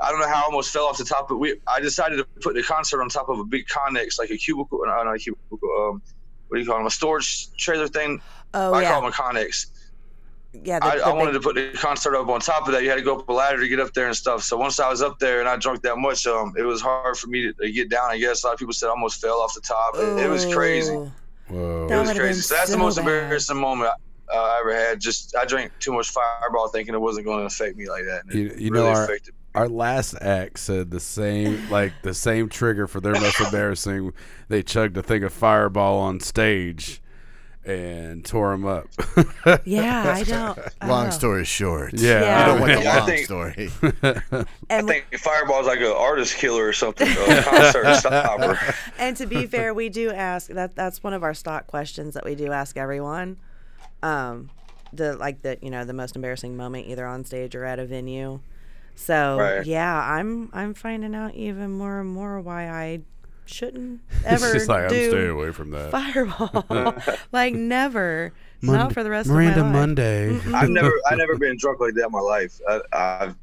I 0.03 0.11
don't 0.11 0.21
know 0.21 0.29
how 0.29 0.43
I 0.43 0.43
almost 0.43 0.71
fell 0.73 0.85
off 0.85 0.99
the 0.99 1.05
top, 1.05 1.29
but 1.29 1.39
we 1.39 1.59
I 1.67 1.81
decided 1.81 2.17
to 2.19 2.25
put 2.41 2.55
the 2.55 2.63
concert 2.63 3.01
on 3.01 3.09
top 3.09 3.29
of 3.31 3.39
a 3.39 3.45
big 3.45 3.67
Conex, 3.67 4.19
like 4.19 4.31
a 4.31 4.37
cubicle, 4.37 4.81
no, 4.85 5.03
not 5.03 5.15
a 5.15 5.19
cubicle. 5.19 5.59
Um, 5.63 6.03
what 6.49 6.57
do 6.57 6.61
you 6.63 6.67
call 6.69 6.77
them? 6.79 6.87
A 6.87 6.91
storage 6.91 7.53
trailer 7.57 7.89
thing. 7.89 8.21
Oh 8.53 8.75
I 8.75 8.83
yeah. 8.83 8.91
call 8.91 9.01
them 9.03 9.11
a 9.11 9.15
Conex. 9.15 9.67
Yeah. 10.53 10.79
The, 10.81 10.85
I, 10.87 10.97
the 10.99 11.07
I 11.07 11.13
wanted 11.13 11.33
to 11.33 11.41
put 11.41 11.55
the 11.55 11.71
concert 11.75 12.17
up 12.17 12.29
on 12.29 12.41
top 12.41 12.67
of 12.67 12.73
that. 12.73 12.83
You 12.83 12.89
had 12.89 12.97
to 12.97 13.03
go 13.03 13.19
up 13.19 13.29
a 13.29 13.33
ladder 13.33 13.61
to 13.61 13.69
get 13.69 13.81
up 13.81 13.93
there 13.95 14.07
and 14.07 14.17
stuff. 14.17 14.43
So 14.43 14.57
once 14.57 14.81
I 14.81 14.89
was 14.89 15.03
up 15.03 15.19
there 15.19 15.41
and 15.41 15.49
I 15.49 15.57
drunk 15.57 15.83
that 15.83 15.97
much, 15.99 16.27
um, 16.27 16.55
it 16.59 16.63
was 16.63 16.81
hard 16.81 17.17
for 17.17 17.29
me 17.29 17.43
to, 17.43 17.53
to 17.53 17.71
get 17.71 17.89
down. 17.89 18.11
I 18.11 18.19
guess 18.19 18.43
a 18.43 18.49
lot 18.49 18.53
of 18.55 18.59
people 18.59 18.75
said 18.75 18.87
I 18.89 18.91
almost 18.91 19.21
fell 19.21 19.41
off 19.41 19.55
the 19.55 19.61
top. 19.61 19.95
It, 19.97 20.25
it 20.25 20.29
was 20.29 20.53
crazy. 20.53 20.95
Whoa. 21.49 21.89
That 21.89 21.97
It 21.97 21.99
was 21.99 22.09
would've 22.09 22.23
crazy. 22.23 22.41
So 22.43 22.55
that's 22.55 22.71
so 22.71 22.77
the 22.77 22.79
most 22.79 22.97
bad. 22.97 23.03
embarrassing 23.07 23.57
moment 23.57 23.93
I, 24.31 24.37
uh, 24.37 24.41
I 24.41 24.59
ever 24.61 24.75
had. 24.75 25.01
Just 25.01 25.37
I 25.37 25.45
drank 25.45 25.73
too 25.79 25.93
much 25.93 26.11
Fireball, 26.11 26.69
thinking 26.69 26.95
it 26.95 27.01
wasn't 27.01 27.27
going 27.27 27.41
to 27.41 27.47
affect 27.47 27.77
me 27.77 27.89
like 27.89 28.05
that. 28.05 28.23
You, 28.35 28.53
you 28.57 28.71
really 28.71 28.85
know, 28.85 28.87
our, 28.89 29.05
affected. 29.05 29.35
our 29.55 29.69
last 29.69 30.15
act 30.21 30.59
said 30.59 30.91
the 30.91 31.01
same, 31.01 31.69
like 31.71 31.93
the 32.03 32.15
same 32.15 32.49
trigger 32.49 32.87
for 32.87 33.01
their 33.01 33.15
most 33.15 33.41
embarrassing. 33.45 34.13
They 34.49 34.63
chugged 34.63 34.97
a 34.97 35.03
thing 35.03 35.25
of 35.25 35.33
Fireball 35.33 35.99
on 35.99 36.21
stage 36.21 37.01
and 37.65 38.25
tore 38.25 38.53
him 38.53 38.65
up. 38.67 38.87
Yeah, 39.65 40.05
I 40.17 40.23
don't. 40.23 40.59
Long 40.87 41.11
story 41.11 41.45
short. 41.45 41.93
Yeah. 41.95 42.21
Yeah. 42.21 42.41
You 42.41 42.53
don't 42.53 42.61
want 42.61 42.73
the 42.79 42.83
Yeah, 42.83 42.93
I 42.95 42.99
long 42.99 43.07
think- 43.09 43.25
story. 43.27 43.71
And 44.71 44.89
I 44.89 44.93
think 44.93 45.07
Fireball's 45.19 45.67
like 45.67 45.81
an 45.81 45.87
artist 45.95 46.37
killer 46.37 46.67
or 46.67 46.73
something, 46.73 47.09
a 47.09 47.43
concert 47.43 47.95
stopper. 47.97 48.59
and 48.99 49.17
to 49.17 49.27
be 49.27 49.47
fair, 49.47 49.75
we 49.75 49.89
do 49.89 50.11
ask 50.11 50.49
that. 50.51 50.75
That's 50.77 51.03
one 51.03 51.13
of 51.13 51.23
our 51.23 51.35
stock 51.35 51.67
questions 51.67 52.15
that 52.15 52.25
we 52.25 52.35
do 52.37 52.53
ask 52.53 52.77
everyone. 52.77 53.37
Um, 54.03 54.49
the 54.93 55.17
like 55.17 55.43
the 55.43 55.59
you 55.61 55.71
know 55.71 55.85
the 55.85 55.93
most 55.93 56.17
embarrassing 56.17 56.57
moment 56.57 56.87
either 56.87 57.07
on 57.07 57.25
stage 57.25 57.55
or 57.55 57.65
at 57.65 57.79
a 57.79 57.85
venue. 57.87 58.41
So 58.95 59.39
Right. 59.39 59.67
yeah, 59.67 60.01
I'm 60.03 60.51
I'm 60.53 60.73
finding 60.75 61.15
out 61.15 61.35
even 61.35 61.73
more 61.73 62.01
and 62.01 62.09
more 62.09 62.41
why 62.41 62.69
I 62.69 63.01
shouldn't 63.51 64.01
It's 64.11 64.27
ever 64.43 64.53
just 64.53 64.69
like 64.69 64.85
I'm 64.85 64.89
do 64.91 65.11
staying 65.11 65.31
away 65.31 65.53
from 65.53 65.71
that. 65.73 65.91
fireball. 65.91 66.95
like 67.33 67.55
never. 67.55 68.33
Mon- 68.63 68.77
not 68.77 68.93
for 68.93 69.03
the 69.03 69.11
rest 69.11 69.29
Miranda 69.29 69.61
of 69.61 69.67
my 69.67 69.73
life. 69.73 69.73
Monday. 69.73 70.41
I've 70.55 70.69
never, 70.69 70.93
I've 71.11 71.19
never 71.19 71.37
been 71.37 71.57
drunk 71.59 71.81
like 71.81 71.95
that 71.95 72.07
in 72.07 72.13
my 72.13 72.21
life. 72.21 72.61
I, 72.69 72.81
I've 72.93 73.35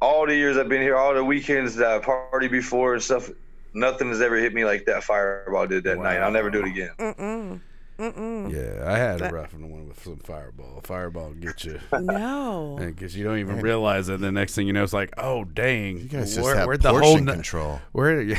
all 0.00 0.26
the 0.26 0.34
years 0.34 0.56
I've 0.56 0.68
been 0.68 0.82
here, 0.82 0.96
all 0.96 1.14
the 1.14 1.24
weekends 1.24 1.74
that 1.76 1.88
I 1.88 1.98
party 1.98 2.48
before 2.48 2.94
and 2.94 3.02
stuff. 3.02 3.30
Nothing 3.74 4.08
has 4.08 4.20
ever 4.20 4.36
hit 4.36 4.54
me 4.54 4.64
like 4.64 4.84
that 4.86 5.04
Fireball 5.04 5.66
did 5.66 5.84
that 5.84 5.98
night. 5.98 6.16
I'll 6.18 6.30
never 6.30 6.50
do 6.50 6.60
it 6.60 6.66
again. 6.68 6.90
Mm-mm. 6.98 7.60
Mm-mm. 7.98 8.50
Yeah, 8.52 8.88
I 8.90 8.96
had 8.96 9.20
a 9.20 9.28
rough 9.30 9.52
one 9.52 9.88
with 9.88 10.02
some 10.02 10.16
Fireball. 10.18 10.80
Fireball 10.84 11.28
will 11.28 11.34
get 11.34 11.64
you. 11.64 11.78
No. 12.00 12.76
Because 12.80 13.16
you 13.16 13.24
don't 13.24 13.38
even 13.38 13.60
realize 13.60 14.08
it. 14.08 14.20
The 14.20 14.30
next 14.32 14.54
thing 14.54 14.66
you 14.68 14.72
know, 14.72 14.84
it's 14.84 14.92
like, 14.92 15.12
oh 15.18 15.44
dang, 15.44 15.98
You 15.98 16.04
guys 16.04 16.34
just 16.34 16.44
where, 16.44 16.56
have 16.56 16.66
where'd 16.66 16.80
the 16.82 16.90
portion 16.90 17.08
whole 17.08 17.16
n- 17.18 17.26
control. 17.26 17.80
where 17.92 18.36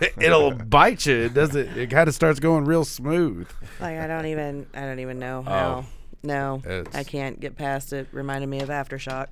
it'll 0.20 0.52
bite 0.52 1.06
you. 1.06 1.16
It 1.24 1.34
doesn't. 1.34 1.76
It 1.76 1.90
kind 1.90 2.08
of 2.08 2.14
starts 2.14 2.40
going 2.40 2.64
real 2.64 2.84
smooth. 2.84 3.48
Like 3.80 3.98
I 3.98 4.06
don't 4.06 4.26
even 4.26 4.66
I 4.74 4.80
don't 4.80 4.98
even 5.00 5.18
know 5.18 5.42
Oh. 5.46 5.50
how. 5.50 5.84
No, 6.22 6.60
I 6.92 7.04
can't 7.04 7.38
get 7.38 7.56
past 7.56 7.92
it. 7.92 8.08
Reminded 8.10 8.48
me 8.48 8.60
of 8.60 8.68
aftershock. 8.68 9.28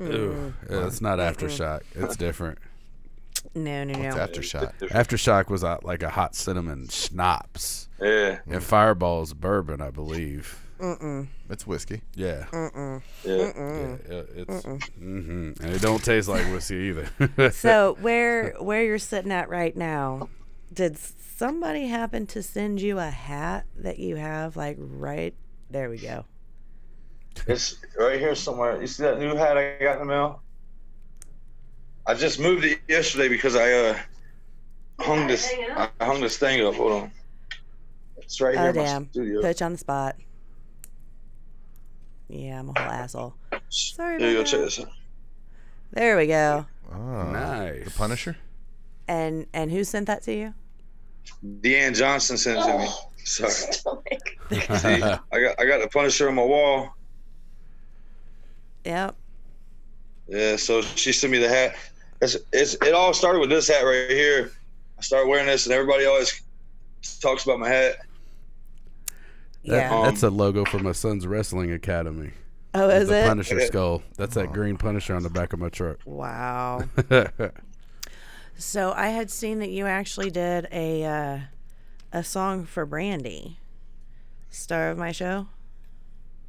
Ooh, 0.00 0.54
it's 0.68 1.00
not 1.00 1.18
aftershock. 1.18 1.80
It's 1.94 2.16
different. 2.16 2.58
No, 3.54 3.84
no, 3.84 3.92
It's 3.98 4.16
no. 4.16 4.26
aftershock. 4.26 4.72
Aftershock 4.90 5.48
was 5.50 5.62
like 5.62 6.02
a 6.02 6.08
hot 6.10 6.34
cinnamon 6.34 6.88
schnapps, 6.88 7.88
Yeah, 8.00 8.38
and 8.46 8.62
Fireball's 8.62 9.34
bourbon, 9.34 9.80
I 9.82 9.90
believe. 9.90 10.58
It's 11.50 11.66
whiskey. 11.66 12.02
Yeah, 12.14 12.46
yeah. 13.24 13.50
yeah 13.74 13.96
it- 14.08 14.34
it's 14.36 14.64
hmm 14.64 15.52
and 15.60 15.74
it 15.74 15.80
don't 15.82 16.02
taste 16.04 16.28
like 16.28 16.46
whiskey 16.52 16.76
either. 16.76 17.08
So 17.50 17.96
where 18.00 18.52
where 18.60 18.84
you're 18.84 18.98
sitting 18.98 19.32
at 19.32 19.48
right 19.48 19.76
now, 19.76 20.28
did 20.72 20.98
somebody 20.98 21.86
happen 21.86 22.26
to 22.28 22.42
send 22.42 22.80
you 22.80 22.98
a 22.98 23.10
hat 23.10 23.66
that 23.76 23.98
you 23.98 24.16
have 24.16 24.56
like 24.56 24.76
right 24.78 25.34
there? 25.70 25.88
We 25.90 25.98
go. 25.98 26.24
It's 27.46 27.76
right 27.98 28.18
here 28.18 28.34
somewhere. 28.34 28.80
You 28.80 28.86
see 28.86 29.02
that 29.04 29.18
new 29.18 29.34
hat 29.34 29.56
I 29.56 29.78
got 29.80 29.94
in 29.94 29.98
the 30.00 30.04
mail? 30.04 30.42
I 32.06 32.14
just 32.14 32.40
moved 32.40 32.64
it 32.64 32.80
yesterday 32.88 33.28
because 33.28 33.54
I 33.54 33.72
uh 33.72 33.98
hung 35.00 35.26
this 35.26 35.48
I 35.76 35.90
hung 36.00 36.20
this 36.20 36.38
thing 36.38 36.64
up. 36.64 36.74
Hold 36.74 36.92
on. 36.92 37.12
It's 38.16 38.40
right 38.40 38.58
here 38.58 38.68
Oh 38.68 38.70
in 38.70 38.76
my 38.76 38.84
damn! 38.84 39.04
studio. 39.10 39.40
Put 39.42 39.60
you 39.60 39.66
on 39.66 39.72
the 39.72 39.78
spot. 39.78 40.16
Yeah, 42.28 42.60
I'm 42.60 42.68
a 42.68 42.78
whole 42.78 42.90
asshole. 42.90 43.34
Sorry 43.70 44.18
There 44.18 44.28
you 44.28 44.34
go, 44.34 44.40
about 44.40 44.50
check 44.50 44.60
this 44.60 44.80
out. 44.80 44.88
There 45.92 46.16
we 46.16 46.26
go. 46.26 46.66
Oh, 46.92 47.22
Nice. 47.32 47.84
The 47.84 47.90
Punisher. 47.90 48.36
And 49.06 49.46
and 49.54 49.70
who 49.70 49.84
sent 49.84 50.06
that 50.06 50.22
to 50.24 50.34
you? 50.34 50.54
Deanne 51.60 51.96
Johnson 51.96 52.36
sent 52.36 52.58
it 52.58 52.62
to 52.62 52.78
me. 52.78 52.86
Oh, 52.88 53.08
Sorry. 53.24 53.50
See, 54.78 55.02
I 55.32 55.40
got 55.40 55.60
I 55.60 55.66
got 55.66 55.80
the 55.80 55.88
Punisher 55.90 56.28
on 56.28 56.34
my 56.34 56.44
wall. 56.44 56.94
Yep. 58.84 59.16
Yeah, 60.28 60.56
so 60.56 60.82
she 60.82 61.12
sent 61.12 61.32
me 61.32 61.38
the 61.38 61.48
hat. 61.48 61.74
It's, 62.20 62.36
it's 62.52 62.74
it 62.74 62.94
all 62.94 63.14
started 63.14 63.38
with 63.38 63.50
this 63.50 63.68
hat 63.68 63.82
right 63.82 64.10
here. 64.10 64.52
I 64.98 65.02
started 65.02 65.28
wearing 65.28 65.46
this, 65.46 65.66
and 65.66 65.74
everybody 65.74 66.04
always 66.04 66.42
talks 67.20 67.44
about 67.44 67.58
my 67.58 67.68
hat. 67.68 67.96
Yeah. 69.76 69.94
Um, 69.96 70.04
That's 70.04 70.22
a 70.22 70.30
logo 70.30 70.64
for 70.64 70.78
my 70.78 70.92
son's 70.92 71.26
wrestling 71.26 71.72
academy. 71.72 72.30
oh, 72.74 72.88
is 72.88 73.08
the 73.08 73.18
it? 73.24 73.26
Punisher 73.26 73.60
skull. 73.60 74.02
That's 74.16 74.34
that 74.34 74.52
green 74.52 74.76
Punisher 74.76 75.14
on 75.14 75.22
the 75.22 75.30
back 75.30 75.52
of 75.52 75.58
my 75.58 75.68
truck. 75.68 75.98
Wow. 76.04 76.84
So 78.60 78.92
I 78.96 79.10
had 79.10 79.30
seen 79.30 79.60
that 79.60 79.70
you 79.70 79.86
actually 79.86 80.30
did 80.30 80.66
a 80.72 81.04
uh, 81.04 81.38
a 82.12 82.24
song 82.24 82.64
for 82.64 82.84
Brandy, 82.84 83.56
star 84.50 84.90
of 84.90 84.98
my 84.98 85.12
show. 85.12 85.46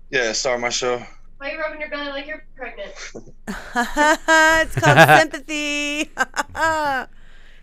Yeah, 0.09 0.31
star 0.31 0.55
of 0.55 0.61
my 0.61 0.69
show. 0.69 1.03
Why 1.37 1.49
are 1.49 1.53
you 1.53 1.59
rubbing 1.59 1.79
your 1.81 1.89
belly 1.91 2.09
like 2.09 2.25
you're 2.25 2.43
pregnant? 2.55 2.91
it's 3.47 4.75
called 4.75 5.07
sympathy. 5.19 6.09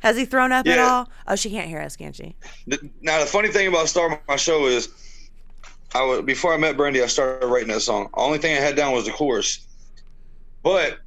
Has 0.00 0.16
he 0.16 0.24
thrown 0.26 0.52
up 0.52 0.64
at 0.68 0.78
all? 0.78 1.10
Oh, 1.26 1.34
she 1.34 1.50
can't 1.50 1.68
hear 1.68 1.80
us, 1.80 1.96
can 1.96 2.12
she? 2.12 2.36
The- 2.68 2.88
Now 3.02 3.18
the 3.18 3.26
funny 3.26 3.48
thing 3.48 3.66
about 3.66 3.88
star 3.88 4.12
of 4.12 4.18
my 4.28 4.36
show 4.36 4.66
is, 4.66 4.88
I 5.96 6.02
was 6.02 6.22
before 6.22 6.52
I 6.52 6.58
met 6.58 6.76
Brandy, 6.76 7.02
I 7.02 7.06
started 7.06 7.46
writing 7.46 7.68
that 7.68 7.80
song. 7.80 8.10
Only 8.14 8.36
thing 8.36 8.54
I 8.54 8.60
had 8.60 8.76
down 8.76 8.92
was 8.92 9.06
the 9.06 9.12
chorus, 9.12 9.66
but 10.62 10.98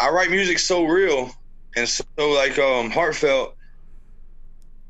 I 0.00 0.08
write 0.08 0.30
music 0.30 0.58
so 0.58 0.84
real 0.84 1.30
and 1.76 1.86
so 1.86 2.04
like 2.18 2.58
um 2.58 2.90
heartfelt. 2.90 3.54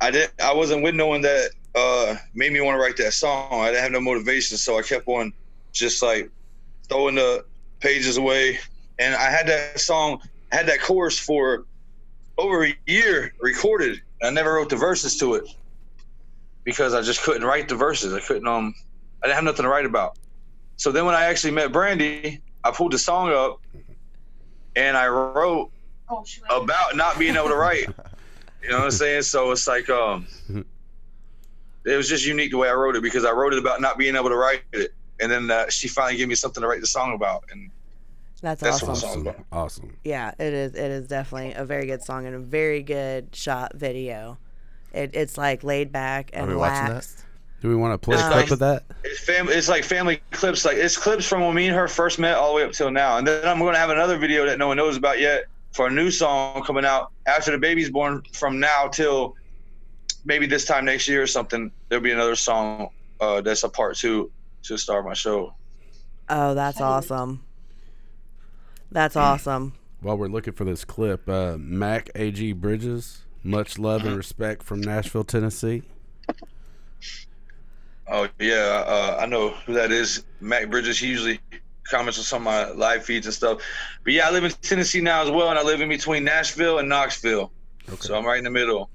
I 0.00 0.12
didn't. 0.12 0.32
I 0.40 0.54
wasn't 0.54 0.84
with 0.84 0.94
no 0.94 1.08
one 1.08 1.22
that 1.22 1.50
uh 1.74 2.14
made 2.34 2.52
me 2.52 2.60
want 2.60 2.76
to 2.76 2.80
write 2.80 2.96
that 2.98 3.14
song. 3.14 3.48
I 3.50 3.70
didn't 3.70 3.82
have 3.82 3.92
no 3.92 4.00
motivation, 4.00 4.56
so 4.58 4.78
I 4.78 4.82
kept 4.82 5.08
on 5.08 5.32
just 5.74 6.04
like 6.04 6.30
throwing 6.88 7.16
the 7.16 7.44
pages 7.80 8.16
away. 8.16 8.60
And 9.00 9.16
I 9.16 9.28
had 9.28 9.48
that 9.48 9.80
song, 9.80 10.20
had 10.52 10.68
that 10.68 10.80
chorus 10.80 11.18
for 11.18 11.64
over 12.38 12.64
a 12.64 12.78
year 12.86 13.32
recorded. 13.40 14.00
I 14.22 14.30
never 14.30 14.54
wrote 14.54 14.70
the 14.70 14.76
verses 14.76 15.16
to 15.18 15.34
it 15.34 15.44
because 16.64 16.94
I 16.94 17.02
just 17.02 17.22
couldn't 17.22 17.44
write 17.44 17.68
the 17.68 17.74
verses. 17.74 18.14
I 18.14 18.20
couldn't 18.20 18.46
um 18.46 18.72
I 19.22 19.26
didn't 19.26 19.36
have 19.36 19.44
nothing 19.44 19.64
to 19.64 19.68
write 19.68 19.86
about. 19.86 20.18
So 20.76 20.92
then 20.92 21.04
when 21.06 21.14
I 21.14 21.24
actually 21.24 21.50
met 21.52 21.72
Brandy, 21.72 22.40
I 22.64 22.70
pulled 22.70 22.92
the 22.92 22.98
song 22.98 23.32
up 23.32 23.60
and 24.76 24.96
I 24.96 25.08
wrote 25.08 25.70
Oh, 26.10 26.24
about 26.50 26.96
not 26.96 27.18
being 27.18 27.36
able 27.36 27.48
to 27.48 27.56
write. 27.56 27.88
You 28.60 28.70
know 28.70 28.78
what 28.78 28.84
I'm 28.86 28.90
saying? 28.90 29.22
So 29.22 29.52
it's 29.52 29.68
like 29.68 29.88
um 29.88 30.26
it 31.84 31.96
was 31.96 32.08
just 32.08 32.26
unique 32.26 32.50
the 32.50 32.56
way 32.56 32.68
I 32.68 32.72
wrote 32.74 32.96
it 32.96 33.02
because 33.02 33.24
I 33.24 33.30
wrote 33.30 33.52
it 33.52 33.58
about 33.60 33.80
not 33.80 33.96
being 33.96 34.16
able 34.16 34.28
to 34.30 34.36
write 34.36 34.62
it. 34.72 34.92
And 35.20 35.30
then 35.30 35.48
uh, 35.50 35.68
she 35.68 35.86
finally 35.86 36.16
gave 36.16 36.26
me 36.28 36.34
something 36.34 36.60
to 36.60 36.66
write 36.66 36.80
the 36.80 36.86
song 36.86 37.14
about 37.14 37.44
and 37.52 37.70
That's, 38.42 38.60
That's 38.60 38.82
awesome. 38.82 38.88
the 38.88 38.94
song's 38.94 39.04
awesome. 39.04 39.26
about. 39.28 39.44
Awesome. 39.52 39.96
Yeah, 40.02 40.32
it 40.40 40.52
is. 40.52 40.74
It 40.74 40.90
is 40.90 41.06
definitely 41.06 41.54
a 41.54 41.64
very 41.64 41.86
good 41.86 42.02
song 42.02 42.26
and 42.26 42.34
a 42.34 42.40
very 42.40 42.82
good 42.82 43.34
shot 43.34 43.74
video. 43.76 44.38
It, 44.92 45.10
it's 45.14 45.38
like 45.38 45.62
laid 45.62 45.92
back 45.92 46.30
and 46.32 46.48
we 46.48 46.56
watching 46.56 46.74
that? 46.74 46.88
relaxed. 46.88 47.24
Do 47.60 47.68
we 47.68 47.74
want 47.74 47.92
to 47.94 47.98
play 47.98 48.16
a 48.16 48.30
clip 48.30 48.50
of 48.52 48.58
that? 48.60 48.84
It's 49.02 49.20
fam- 49.24 49.48
It's 49.48 49.68
like 49.68 49.82
family 49.84 50.20
clips. 50.30 50.64
Like 50.64 50.76
it's 50.76 50.96
clips 50.96 51.26
from 51.26 51.42
when 51.42 51.54
me 51.54 51.66
and 51.66 51.76
her 51.76 51.88
first 51.88 52.18
met 52.18 52.36
all 52.36 52.50
the 52.50 52.56
way 52.56 52.62
up 52.64 52.72
till 52.72 52.90
now. 52.90 53.18
And 53.18 53.26
then 53.26 53.46
I'm 53.46 53.58
going 53.58 53.74
to 53.74 53.80
have 53.80 53.90
another 53.90 54.16
video 54.16 54.46
that 54.46 54.58
no 54.58 54.68
one 54.68 54.76
knows 54.76 54.96
about 54.96 55.18
yet 55.18 55.46
for 55.72 55.88
a 55.88 55.90
new 55.90 56.10
song 56.10 56.62
coming 56.62 56.84
out 56.84 57.10
after 57.26 57.50
the 57.50 57.58
baby's 57.58 57.90
born. 57.90 58.22
From 58.32 58.60
now 58.60 58.86
till 58.88 59.34
maybe 60.24 60.46
this 60.46 60.64
time 60.66 60.84
next 60.84 61.08
year 61.08 61.22
or 61.22 61.26
something, 61.26 61.72
there'll 61.88 62.02
be 62.02 62.12
another 62.12 62.36
song 62.36 62.90
uh, 63.20 63.40
that's 63.40 63.64
a 63.64 63.68
part 63.68 63.96
two 63.96 64.30
to 64.62 64.76
start 64.76 65.04
my 65.04 65.14
show. 65.14 65.52
Oh, 66.28 66.54
that's 66.54 66.80
awesome. 66.80 67.42
That's 68.92 69.16
awesome. 69.16 69.72
While 70.00 70.16
we're 70.16 70.28
looking 70.28 70.52
for 70.52 70.64
this 70.64 70.84
clip, 70.84 71.28
uh, 71.28 71.56
Mac 71.58 72.10
A.G. 72.14 72.52
Bridges, 72.52 73.22
much 73.42 73.78
love 73.78 74.04
and 74.04 74.16
respect 74.16 74.62
from 74.62 74.80
Nashville, 74.80 75.24
Tennessee. 75.24 75.82
Oh 78.10 78.28
yeah, 78.38 78.84
uh, 78.86 79.18
I 79.20 79.26
know 79.26 79.50
who 79.66 79.74
that 79.74 79.92
is. 79.92 80.24
Mac 80.40 80.70
Bridges. 80.70 80.98
He 80.98 81.08
usually 81.08 81.40
comments 81.84 82.18
on 82.18 82.24
some 82.24 82.46
of 82.46 82.52
my 82.52 82.70
live 82.70 83.04
feeds 83.04 83.26
and 83.26 83.34
stuff. 83.34 83.60
But 84.04 84.12
yeah, 84.12 84.28
I 84.28 84.30
live 84.30 84.44
in 84.44 84.50
Tennessee 84.62 85.00
now 85.00 85.22
as 85.22 85.30
well, 85.30 85.50
and 85.50 85.58
I 85.58 85.62
live 85.62 85.80
in 85.80 85.88
between 85.88 86.24
Nashville 86.24 86.78
and 86.78 86.88
Knoxville. 86.88 87.50
okay. 87.88 87.96
So 88.00 88.14
I'm 88.16 88.24
right 88.24 88.38
in 88.38 88.44
the 88.44 88.50
middle. 88.50 88.88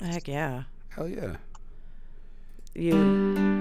Heck 0.00 0.28
yeah. 0.28 0.64
Hell 0.90 1.08
yeah. 1.08 1.36
You. 2.74 2.94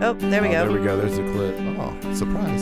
Oh, 0.02 0.14
there 0.14 0.42
we 0.42 0.50
Oh, 0.50 0.52
go. 0.52 0.72
There 0.72 0.72
we 0.80 0.86
go. 0.86 0.98
There's 0.98 1.18
the 1.18 1.24
clip. 1.34 1.56
Oh, 1.80 2.14
surprise. 2.14 2.62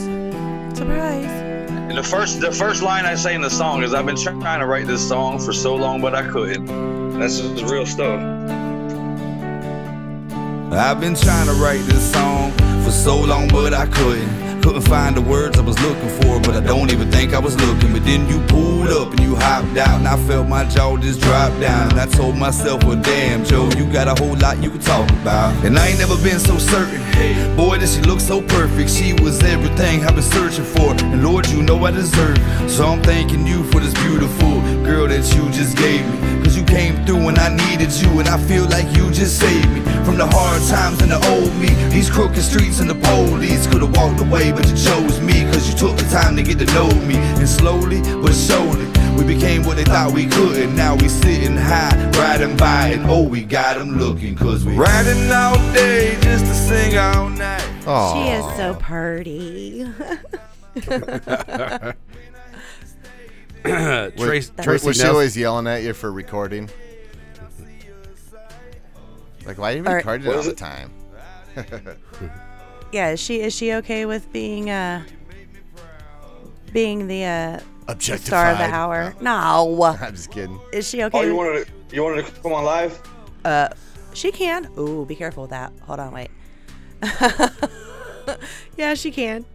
Surprise. 0.78 1.26
And 1.72 1.98
the 1.98 2.04
first 2.04 2.42
the 2.42 2.52
first 2.52 2.84
line 2.84 3.06
I 3.06 3.16
say 3.16 3.34
in 3.34 3.42
the 3.42 3.50
song 3.50 3.82
is 3.84 3.94
I've 3.94 4.06
been 4.06 4.16
trying 4.16 4.60
to 4.60 4.66
write 4.68 4.86
this 4.88 5.08
song 5.08 5.40
for 5.40 5.54
so 5.54 5.76
long, 5.76 6.02
but 6.02 6.14
I 6.14 6.28
couldn't. 6.30 6.66
That's 7.20 7.40
just 7.40 7.64
real 7.66 7.86
stuff. 7.86 8.20
I've 10.72 11.00
been 11.00 11.16
trying 11.16 11.48
to 11.48 11.54
write 11.54 11.82
this 11.86 12.12
song 12.12 12.52
for 12.84 12.92
so 12.92 13.20
long, 13.20 13.48
but 13.48 13.74
I 13.74 13.88
couldn't. 13.88 14.49
Couldn't 14.70 14.84
find 14.84 15.18
the 15.18 15.22
words 15.22 15.58
I 15.58 15.64
was 15.64 15.82
looking 15.82 16.10
for, 16.22 16.40
but 16.42 16.56
I 16.56 16.60
don't 16.60 16.92
even 16.92 17.10
think 17.10 17.34
I 17.34 17.40
was 17.40 17.56
looking. 17.56 17.92
But 17.92 18.06
then 18.06 18.30
you 18.30 18.40
pulled 18.46 18.90
up 18.90 19.10
and 19.10 19.20
you 19.20 19.36
hopped 19.36 19.76
out, 19.80 19.98
and 19.98 20.08
I 20.08 20.16
felt 20.28 20.48
my 20.48 20.64
jaw 20.66 20.96
just 20.96 21.22
drop 21.22 21.60
down. 21.60 21.90
And 21.90 22.00
I 22.00 22.06
told 22.06 22.38
myself, 22.38 22.84
well, 22.84 23.02
damn, 23.02 23.44
Joe, 23.44 23.68
you 23.76 23.92
got 23.92 24.08
a 24.08 24.14
whole 24.24 24.38
lot 24.38 24.62
you 24.62 24.70
can 24.70 24.80
talk 24.80 25.10
about. 25.10 25.56
And 25.66 25.76
I 25.76 25.88
ain't 25.88 25.98
never 25.98 26.16
been 26.22 26.40
so 26.40 26.60
certain. 26.60 27.02
Boy, 27.58 27.80
that 27.80 27.90
she 27.90 28.02
look 28.02 28.20
so 28.20 28.44
perfect. 28.44 28.92
She 28.92 29.14
was 29.14 29.42
everything 29.42 30.06
I've 30.06 30.14
been 30.14 30.24
searching 30.24 30.66
for. 30.66 30.94
And 31.04 31.24
Lord, 31.24 31.48
you 31.50 31.64
know 31.64 31.84
I 31.86 31.90
deserve. 31.90 32.38
So 32.70 32.86
I'm 32.86 33.02
thanking 33.02 33.48
you 33.48 33.64
for 33.72 33.80
this 33.80 33.96
beautiful 34.06 34.62
girl 34.86 35.08
that 35.08 35.26
you 35.34 35.50
just 35.50 35.78
gave 35.78 36.06
me. 36.06 36.44
Cause 36.44 36.56
you 36.56 36.64
came 36.64 37.06
through 37.06 37.26
when 37.26 37.38
I 37.38 37.50
needed 37.50 37.92
you, 38.02 38.20
and 38.20 38.30
I 38.30 38.38
feel 38.38 38.66
like 38.66 38.86
you 38.96 39.12
just 39.12 39.40
saved 39.40 39.70
me 39.70 39.82
from 40.06 40.18
the 40.18 40.26
hard 40.26 40.62
times 40.68 41.00
and 41.02 41.12
the 41.12 41.22
old 41.30 41.54
me. 41.62 41.70
These 41.94 42.10
crooked 42.10 42.42
streets 42.42 42.80
and 42.80 42.90
the 42.90 42.96
police 42.96 43.68
could 43.68 43.82
have 43.82 43.96
walked 43.96 44.20
away, 44.20 44.52
but 44.52 44.59
you 44.68 44.76
chose 44.76 45.20
me. 45.22 45.44
Cause 45.52 45.70
you 45.72 45.76
took 45.78 45.98
the 45.98 46.08
time 46.12 46.36
to 46.36 46.44
get 46.44 46.60
to 46.60 46.66
know 46.74 46.90
me. 47.06 47.16
And 47.16 47.48
slowly 47.48 48.02
but 48.22 48.34
surely, 48.34 48.86
we 49.16 49.24
became 49.26 49.64
what 49.64 49.78
they 49.78 49.84
thought 49.86 50.12
we 50.14 50.26
couldn't. 50.28 50.76
Now 50.76 50.96
we 50.96 51.08
sitting 51.10 51.56
high, 51.58 52.10
riding 52.18 52.56
by, 52.58 52.88
and 52.90 53.10
oh, 53.10 53.24
we 53.28 53.44
got 53.44 53.78
them 53.78 53.98
looking. 53.98 54.36
Cause 54.36 54.66
we 54.66 54.76
riding 54.76 55.32
all 55.32 55.56
day 55.74 56.18
just 56.22 56.46
to 56.46 56.54
sing 56.54 56.98
all 56.98 57.30
night. 57.30 57.64
Oh, 57.88 58.14
She 58.14 58.30
is 58.32 58.46
so 58.56 58.76
pretty. 58.76 59.86
Trace, 63.64 64.16
Wait, 64.18 64.64
Tracy 64.64 64.88
was 64.88 64.96
she 64.96 65.04
Nelson- 65.04 65.08
always 65.10 65.36
yelling 65.38 65.68
at 65.68 65.84
you 65.84 65.94
for 65.94 66.12
recording? 66.12 66.70
Like, 69.46 69.58
why 69.58 69.74
are 69.74 69.76
you 69.78 69.84
recording 69.84 70.28
What 70.28 70.36
all 70.36 70.42
is 70.42 70.46
the 70.48 70.54
time? 70.54 70.92
yeah, 72.92 73.12
is 73.12 73.20
she 73.20 73.42
is 73.42 73.54
she 73.56 73.74
okay 73.74 74.06
with 74.06 74.32
being 74.32 74.70
uh 74.70 75.04
being 76.74 77.08
the 77.08 77.26
uh 77.26 77.60
Objectified. 77.88 78.28
star 78.28 78.52
of 78.52 78.58
the 78.60 78.66
hour? 78.66 79.16
No. 79.20 79.84
I'm 80.02 80.14
just 80.16 80.30
kidding. 80.32 80.60
Is 80.72 80.88
she 80.88 81.04
okay? 81.04 81.18
Oh, 81.18 81.22
okay? 81.22 81.28
you 81.30 81.36
with- 81.36 81.48
wanted 81.48 81.68
to, 81.90 81.96
you 81.96 82.04
wanted 82.04 82.26
to 82.26 82.32
come 82.42 82.54
on 82.54 82.64
live? 82.64 83.02
Uh, 83.44 83.70
she 84.14 84.32
can. 84.32 84.70
Ooh, 84.78 85.06
be 85.06 85.16
careful 85.16 85.44
with 85.44 85.50
that. 85.52 85.72
Hold 85.88 86.00
on, 86.00 86.14
wait. 86.14 86.30
yeah, 88.78 88.94
she 88.94 89.10
can. 89.12 89.46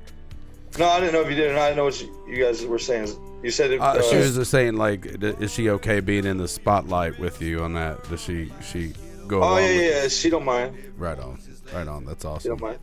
No, 0.78 0.88
I 0.88 0.98
didn't 1.00 1.12
know 1.12 1.20
if 1.20 1.28
you 1.28 1.36
did 1.36 1.50
or 1.50 1.54
not. 1.54 1.62
I 1.62 1.66
didn't 1.68 1.76
know 1.76 1.84
what 1.84 2.00
you, 2.00 2.24
you 2.28 2.42
guys 2.44 2.64
were 2.66 2.78
saying. 2.78 3.08
You 3.44 3.50
said 3.50 3.70
it, 3.70 3.80
Uh, 3.80 3.84
uh, 3.84 4.02
she 4.02 4.16
was 4.16 4.34
just 4.34 4.50
saying, 4.50 4.76
like, 4.76 5.06
is 5.22 5.52
she 5.52 5.70
okay 5.70 6.00
being 6.00 6.24
in 6.24 6.38
the 6.38 6.48
spotlight 6.48 7.18
with 7.20 7.40
you 7.42 7.62
on 7.62 7.74
that? 7.74 8.02
Does 8.08 8.20
she 8.22 8.50
she 8.68 8.92
go? 9.28 9.42
Oh 9.42 9.58
yeah, 9.58 9.68
yeah, 9.70 10.02
yeah. 10.02 10.08
She 10.08 10.30
don't 10.30 10.44
mind. 10.44 10.76
Right 10.96 11.18
on, 11.18 11.38
right 11.72 11.86
on. 11.86 12.04
That's 12.04 12.22
She 12.22 12.28
awesome. 12.28 12.48
don't 12.56 12.60
mind. 12.62 12.78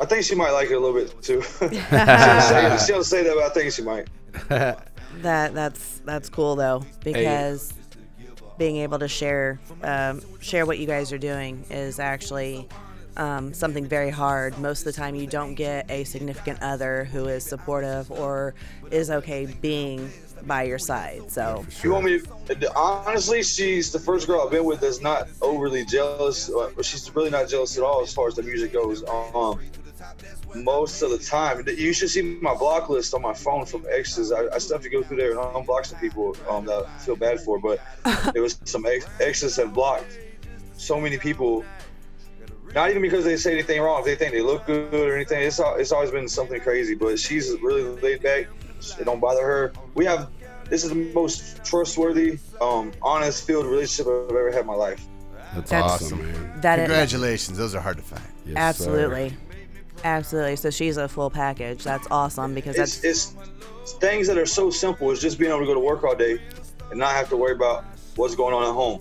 I 0.00 0.06
think 0.06 0.24
she 0.24 0.34
might 0.34 0.50
like 0.50 0.70
it 0.70 0.74
a 0.74 0.80
little 0.80 0.94
bit 0.94 1.22
too. 1.22 1.42
she, 1.60 1.68
don't 1.68 1.80
say, 1.80 2.78
she 2.86 2.92
don't 2.92 3.04
say 3.04 3.22
that, 3.24 3.34
but 3.34 3.44
I 3.44 3.48
think 3.50 3.72
she 3.72 3.82
might. 3.82 4.08
That 5.20 5.52
that's 5.54 6.00
that's 6.06 6.30
cool 6.30 6.56
though 6.56 6.84
because 7.04 7.74
being 8.56 8.78
able 8.78 8.98
to 8.98 9.08
share 9.08 9.60
um, 9.82 10.22
share 10.40 10.64
what 10.64 10.78
you 10.78 10.86
guys 10.86 11.12
are 11.12 11.18
doing 11.18 11.64
is 11.70 11.98
actually 12.00 12.66
um, 13.16 13.52
something 13.52 13.86
very 13.86 14.10
hard. 14.10 14.58
Most 14.58 14.80
of 14.80 14.84
the 14.86 14.92
time, 14.94 15.14
you 15.14 15.26
don't 15.26 15.54
get 15.54 15.90
a 15.90 16.04
significant 16.04 16.62
other 16.62 17.04
who 17.04 17.26
is 17.26 17.44
supportive 17.44 18.10
or 18.10 18.54
is 18.90 19.10
okay 19.10 19.46
being 19.60 20.10
by 20.46 20.62
your 20.62 20.78
side. 20.78 21.30
So 21.30 21.64
You 21.82 21.92
want 21.92 22.06
me? 22.06 22.20
To, 22.20 22.72
honestly, 22.74 23.42
she's 23.42 23.92
the 23.92 23.98
first 23.98 24.26
girl 24.26 24.40
I've 24.40 24.50
been 24.50 24.64
with 24.64 24.80
that's 24.80 25.00
not 25.00 25.28
overly 25.40 25.84
jealous. 25.84 26.50
uh, 26.50 26.70
She's 26.82 27.14
really 27.14 27.30
not 27.30 27.48
jealous 27.48 27.76
at 27.76 27.82
all 27.84 28.02
as 28.02 28.12
far 28.14 28.28
as 28.28 28.34
the 28.34 28.42
music 28.42 28.72
goes. 28.72 29.04
Um, 29.04 29.60
most 30.54 31.02
of 31.02 31.10
the 31.10 31.18
time, 31.18 31.64
you 31.66 31.92
should 31.92 32.10
see 32.10 32.22
my 32.22 32.54
block 32.54 32.88
list 32.88 33.14
on 33.14 33.22
my 33.22 33.34
phone 33.34 33.64
from 33.64 33.84
exes. 33.90 34.32
I, 34.32 34.46
I 34.52 34.58
still 34.58 34.76
have 34.76 34.82
to 34.82 34.90
go 34.90 35.02
through 35.02 35.16
there 35.18 35.30
and 35.30 35.40
unblock 35.40 35.86
some 35.86 35.98
people 35.98 36.36
um, 36.48 36.66
that 36.66 36.84
I 36.86 36.98
feel 36.98 37.16
bad 37.16 37.40
for, 37.40 37.58
but 37.58 37.80
it 38.34 38.40
was 38.40 38.60
some 38.64 38.84
ex- 38.86 39.06
exes 39.20 39.56
that 39.56 39.72
blocked 39.72 40.18
so 40.76 41.00
many 41.00 41.18
people. 41.18 41.64
Not 42.74 42.90
even 42.90 43.02
because 43.02 43.24
they 43.24 43.36
say 43.36 43.52
anything 43.52 43.80
wrong. 43.82 44.00
If 44.00 44.06
they 44.06 44.16
think 44.16 44.32
they 44.32 44.40
look 44.40 44.66
good 44.66 44.94
or 44.94 45.14
anything, 45.14 45.42
it's 45.42 45.60
al- 45.60 45.76
it's 45.76 45.92
always 45.92 46.10
been 46.10 46.28
something 46.28 46.60
crazy. 46.60 46.94
But 46.94 47.18
she's 47.18 47.50
really 47.60 47.82
laid 47.82 48.22
back. 48.22 48.46
It 48.98 49.04
don't 49.04 49.20
bother 49.20 49.42
her. 49.42 49.72
We 49.94 50.04
have 50.06 50.30
this 50.68 50.84
is 50.84 50.90
the 50.90 51.12
most 51.12 51.62
trustworthy, 51.64 52.38
um, 52.60 52.92
honest, 53.02 53.46
filled 53.46 53.66
relationship 53.66 54.06
I've 54.06 54.30
ever 54.30 54.50
had 54.50 54.62
in 54.62 54.66
my 54.66 54.74
life. 54.74 55.06
That's, 55.54 55.70
That's- 55.70 55.92
awesome, 55.92 56.32
man. 56.32 56.60
that 56.62 56.78
is, 56.78 56.86
Congratulations. 56.86 57.58
Those 57.58 57.74
are 57.74 57.80
hard 57.80 57.98
to 57.98 58.02
find. 58.02 58.22
Yes, 58.46 58.78
sir. 58.78 59.30
Absolutely. 60.04 60.56
So 60.56 60.70
she's 60.70 60.96
a 60.96 61.08
full 61.08 61.30
package. 61.30 61.84
That's 61.84 62.06
awesome 62.10 62.54
because 62.54 62.76
that's 62.76 63.02
It's, 63.04 63.34
it's 63.82 63.92
things 63.94 64.26
that 64.28 64.38
are 64.38 64.46
so 64.46 64.70
simple. 64.70 65.10
It's 65.10 65.20
just 65.20 65.38
being 65.38 65.50
able 65.50 65.60
to 65.60 65.66
go 65.66 65.74
to 65.74 65.80
work 65.80 66.04
all 66.04 66.14
day 66.14 66.38
and 66.90 66.98
not 66.98 67.12
have 67.12 67.28
to 67.30 67.36
worry 67.36 67.52
about 67.52 67.84
what's 68.16 68.34
going 68.34 68.54
on 68.54 68.62
at 68.62 68.72
home. 68.72 69.00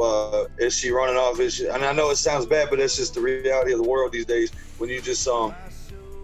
Uh, 0.00 0.46
is 0.58 0.78
she 0.78 0.90
running 0.90 1.16
off? 1.16 1.40
Is 1.40 1.54
she, 1.56 1.66
and 1.66 1.84
I 1.84 1.92
know 1.92 2.10
it 2.10 2.16
sounds 2.16 2.46
bad, 2.46 2.68
but 2.70 2.78
it's 2.78 2.96
just 2.96 3.14
the 3.14 3.20
reality 3.20 3.72
of 3.72 3.82
the 3.82 3.88
world 3.88 4.12
these 4.12 4.26
days. 4.26 4.52
When 4.78 4.88
you 4.88 5.00
just 5.00 5.26
um, 5.26 5.54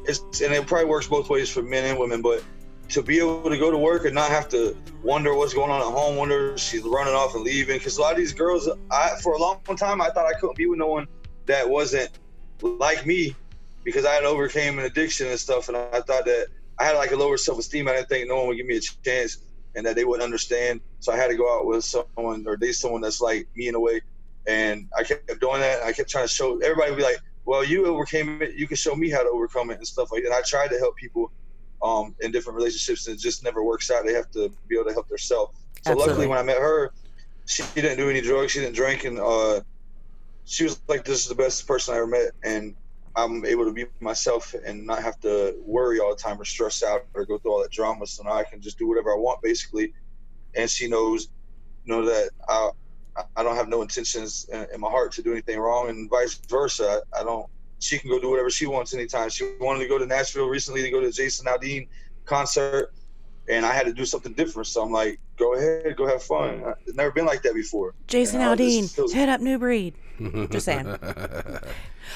it's 0.05 0.21
and 0.41 0.55
it 0.55 0.67
probably 0.67 0.87
works 0.87 1.09
both 1.09 1.29
ways 1.29 1.51
for 1.51 1.63
men 1.63 1.85
and 1.85 1.99
women, 1.99 2.23
but 2.23 2.45
to 2.91 3.03
be 3.03 3.19
able 3.19 3.49
to 3.49 3.59
go 3.59 3.71
to 3.71 3.79
work 3.79 4.05
and 4.05 4.15
not 4.15 4.31
have 4.31 4.49
to 4.51 4.77
wonder 5.03 5.35
what's 5.35 5.55
going 5.55 5.71
on 5.71 5.81
at 5.81 5.87
home, 5.87 6.17
wonder 6.17 6.53
if 6.53 6.61
she's 6.61 6.83
running 6.83 7.15
off 7.15 7.35
and 7.35 7.43
leaving. 7.43 7.79
Because 7.79 7.99
a 7.99 8.01
lot 8.01 8.13
of 8.13 8.19
these 8.19 8.33
girls, 8.33 8.69
I 8.91 9.17
for 9.23 9.33
a 9.33 9.39
long 9.39 9.61
time, 9.77 10.01
I 10.01 10.11
thought 10.11 10.27
I 10.27 10.39
couldn't 10.39 10.57
be 10.57 10.67
with 10.67 10.79
no 10.79 10.89
one 10.89 11.09
that 11.47 11.69
wasn't 11.69 12.11
like 12.63 13.05
me 13.07 13.35
because 13.85 14.05
I 14.05 14.15
had 14.15 14.25
overcame 14.25 14.79
an 14.79 14.87
addiction 14.87 15.29
and 15.29 15.39
stuff, 15.39 15.69
and 15.69 15.77
I 15.77 16.01
thought 16.01 16.25
that 16.25 16.49
I 16.79 16.85
had 16.85 16.97
like 16.97 17.13
a 17.13 17.17
lower 17.17 17.37
self 17.37 17.59
esteem. 17.59 17.89
I 17.89 17.93
didn't 17.93 18.09
think 18.09 18.29
no 18.29 18.37
one 18.37 18.49
would 18.49 18.57
give 18.57 18.67
me 18.67 18.77
a 18.77 18.81
chance 18.81 19.39
and 19.77 19.85
that 19.87 19.97
they 19.97 20.05
wouldn't 20.05 20.25
understand. 20.25 20.81
So 21.01 21.13
I 21.13 21.17
had 21.17 21.29
to 21.29 21.37
go 21.37 21.59
out 21.59 21.67
with 21.67 21.85
someone 21.85 22.45
or 22.47 22.57
date 22.57 22.75
someone 22.75 23.01
that's 23.01 23.21
like 23.21 23.49
me 23.57 23.69
in 23.69 23.75
a 23.75 23.81
way. 23.81 24.01
And 24.47 24.89
I 24.97 25.03
kept 25.05 25.27
doing 25.41 25.61
that. 25.61 25.83
I 25.83 25.93
kept 25.93 26.11
trying 26.11 26.27
to 26.27 26.33
show 26.33 26.59
everybody 26.59 26.91
would 26.91 26.97
be 26.97 27.03
like, 27.03 27.19
well, 27.45 27.65
you 27.65 27.87
overcame 27.87 28.41
it. 28.43 28.55
You 28.55 28.67
can 28.67 28.77
show 28.77 28.95
me 28.95 29.11
how 29.11 29.23
to 29.23 29.29
overcome 29.29 29.71
it 29.71 29.79
and 29.79 29.87
stuff 29.87 30.13
like 30.13 30.23
that. 30.23 30.29
And 30.29 30.35
I 30.35 30.43
tried 30.43 30.69
to 30.69 30.79
help 30.79 30.97
people 30.97 31.33
um, 31.83 32.15
in 32.21 32.31
different 32.31 32.57
relationships 32.57 33.07
and 33.07 33.17
it 33.17 33.21
just 33.21 33.43
never 33.43 33.63
works 33.65 33.91
out. 33.91 34.05
They 34.07 34.15
have 34.15 34.31
to 34.33 34.53
be 34.69 34.77
able 34.77 34.87
to 34.87 34.93
help 34.93 35.09
themselves. 35.09 35.53
So 35.83 35.93
Absolutely. 35.93 36.07
luckily 36.07 36.27
when 36.29 36.39
I 36.39 36.43
met 36.43 36.59
her, 36.59 36.93
she 37.47 37.63
didn't 37.75 37.99
do 37.99 38.09
any 38.09 38.21
drugs. 38.21 38.53
She 38.53 38.61
didn't 38.61 38.75
drink. 38.75 39.05
And 39.05 39.19
uh, 39.19 39.61
she 40.45 40.65
was 40.65 40.81
like, 40.89 41.05
this 41.05 41.21
is 41.23 41.29
the 41.29 41.35
best 41.35 41.67
person 41.67 41.95
I 41.95 41.99
ever 41.99 42.07
met. 42.07 42.33
And 42.43 42.75
I'm 43.17 43.45
able 43.45 43.65
to 43.65 43.73
be 43.73 43.87
myself 44.01 44.55
and 44.67 44.87
not 44.87 45.03
have 45.03 45.21
to 45.21 45.57
worry 45.65 46.01
all 46.01 46.11
the 46.11 46.21
time 46.21 46.41
or 46.41 46.45
stress 46.45 46.83
out 46.83 47.07
or 47.15 47.25
go 47.25 47.39
through 47.39 47.53
all 47.53 47.63
that 47.63 47.71
drama. 47.71 48.07
So 48.07 48.25
now 48.25 48.33
I 48.33 48.45
can 48.45 48.61
just 48.61 48.79
do 48.79 48.89
whatever 48.89 49.13
I 49.13 49.17
want, 49.17 49.41
basically. 49.43 49.93
And 50.57 50.69
she 50.69 50.89
knows, 50.89 51.29
know, 51.85 52.05
that 52.05 52.31
I, 52.49 52.71
I 53.37 53.43
don't 53.43 53.57
have 53.57 53.69
no 53.69 53.83
intentions 53.83 54.49
in, 54.53 54.67
in 54.75 54.81
my 54.81 54.91
heart 54.91 55.13
to 55.13 55.23
do 55.23 55.33
anything 55.33 55.59
wrong, 55.59 55.89
and 55.89 56.11
vice 56.11 56.41
versa. 56.49 57.03
I, 57.13 57.21
I 57.21 57.25
don't. 57.25 57.47
She 57.79 57.99
can 57.99 58.11
go 58.11 58.19
do 58.19 58.31
whatever 58.31 58.51
she 58.51 58.67
wants 58.67 58.95
anytime. 58.95 59.29
She 59.29 59.53
wanted 59.61 59.81
to 59.81 59.89
go 59.89 59.99
to 59.99 60.07
Nashville 60.07 60.49
recently 60.49 60.83
to 60.83 60.91
go 60.91 61.01
to 61.01 61.13
Jason 61.13 61.47
Aldean 61.47 61.89
concert, 62.25 62.95
and 63.49 63.65
I 63.67 63.73
had 63.73 63.87
to 63.87 63.93
do 63.93 64.05
something 64.05 64.33
different. 64.33 64.67
So 64.69 64.83
I'm 64.83 64.91
like, 64.93 65.21
go 65.37 65.55
ahead, 65.55 65.97
go 65.97 66.07
have 66.07 66.23
fun. 66.23 66.63
I- 66.65 66.75
It's 66.87 66.97
never 66.97 67.11
been 67.11 67.27
like 67.27 67.43
that 67.43 67.55
before. 67.55 67.95
Jason 68.07 68.41
And 68.41 68.51
I 68.51 68.55
Aldean. 68.57 68.81
just 68.83 68.97
feels- 68.97 69.13
Hit 69.13 69.29
up 69.29 69.41
New 69.41 69.59
Breed. 69.59 69.95
Just 70.51 70.65
saying. 70.67 70.87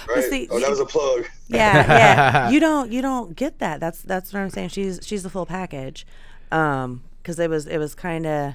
Right? 0.09 0.25
see, 0.25 0.49
oh, 0.51 0.61
that 0.61 0.69
was 0.71 0.81
a 0.81 0.85
plug. 0.85 1.25
yeah, 1.49 1.87
yeah. 1.87 2.51
You 2.51 2.61
don't 2.61 2.93
you 2.93 3.03
don't 3.03 3.35
get 3.35 3.59
that. 3.59 3.81
That's 3.81 4.03
that's 4.03 4.33
what 4.33 4.41
I'm 4.41 4.51
saying. 4.51 4.69
She's 4.69 5.01
she's 5.03 5.23
the 5.23 5.31
full 5.31 5.47
package. 5.47 6.07
Um, 6.53 7.03
because 7.23 7.39
it 7.39 7.51
was 7.51 7.67
it 7.67 7.79
was 7.79 7.95
kind 7.95 8.27
of 8.27 8.55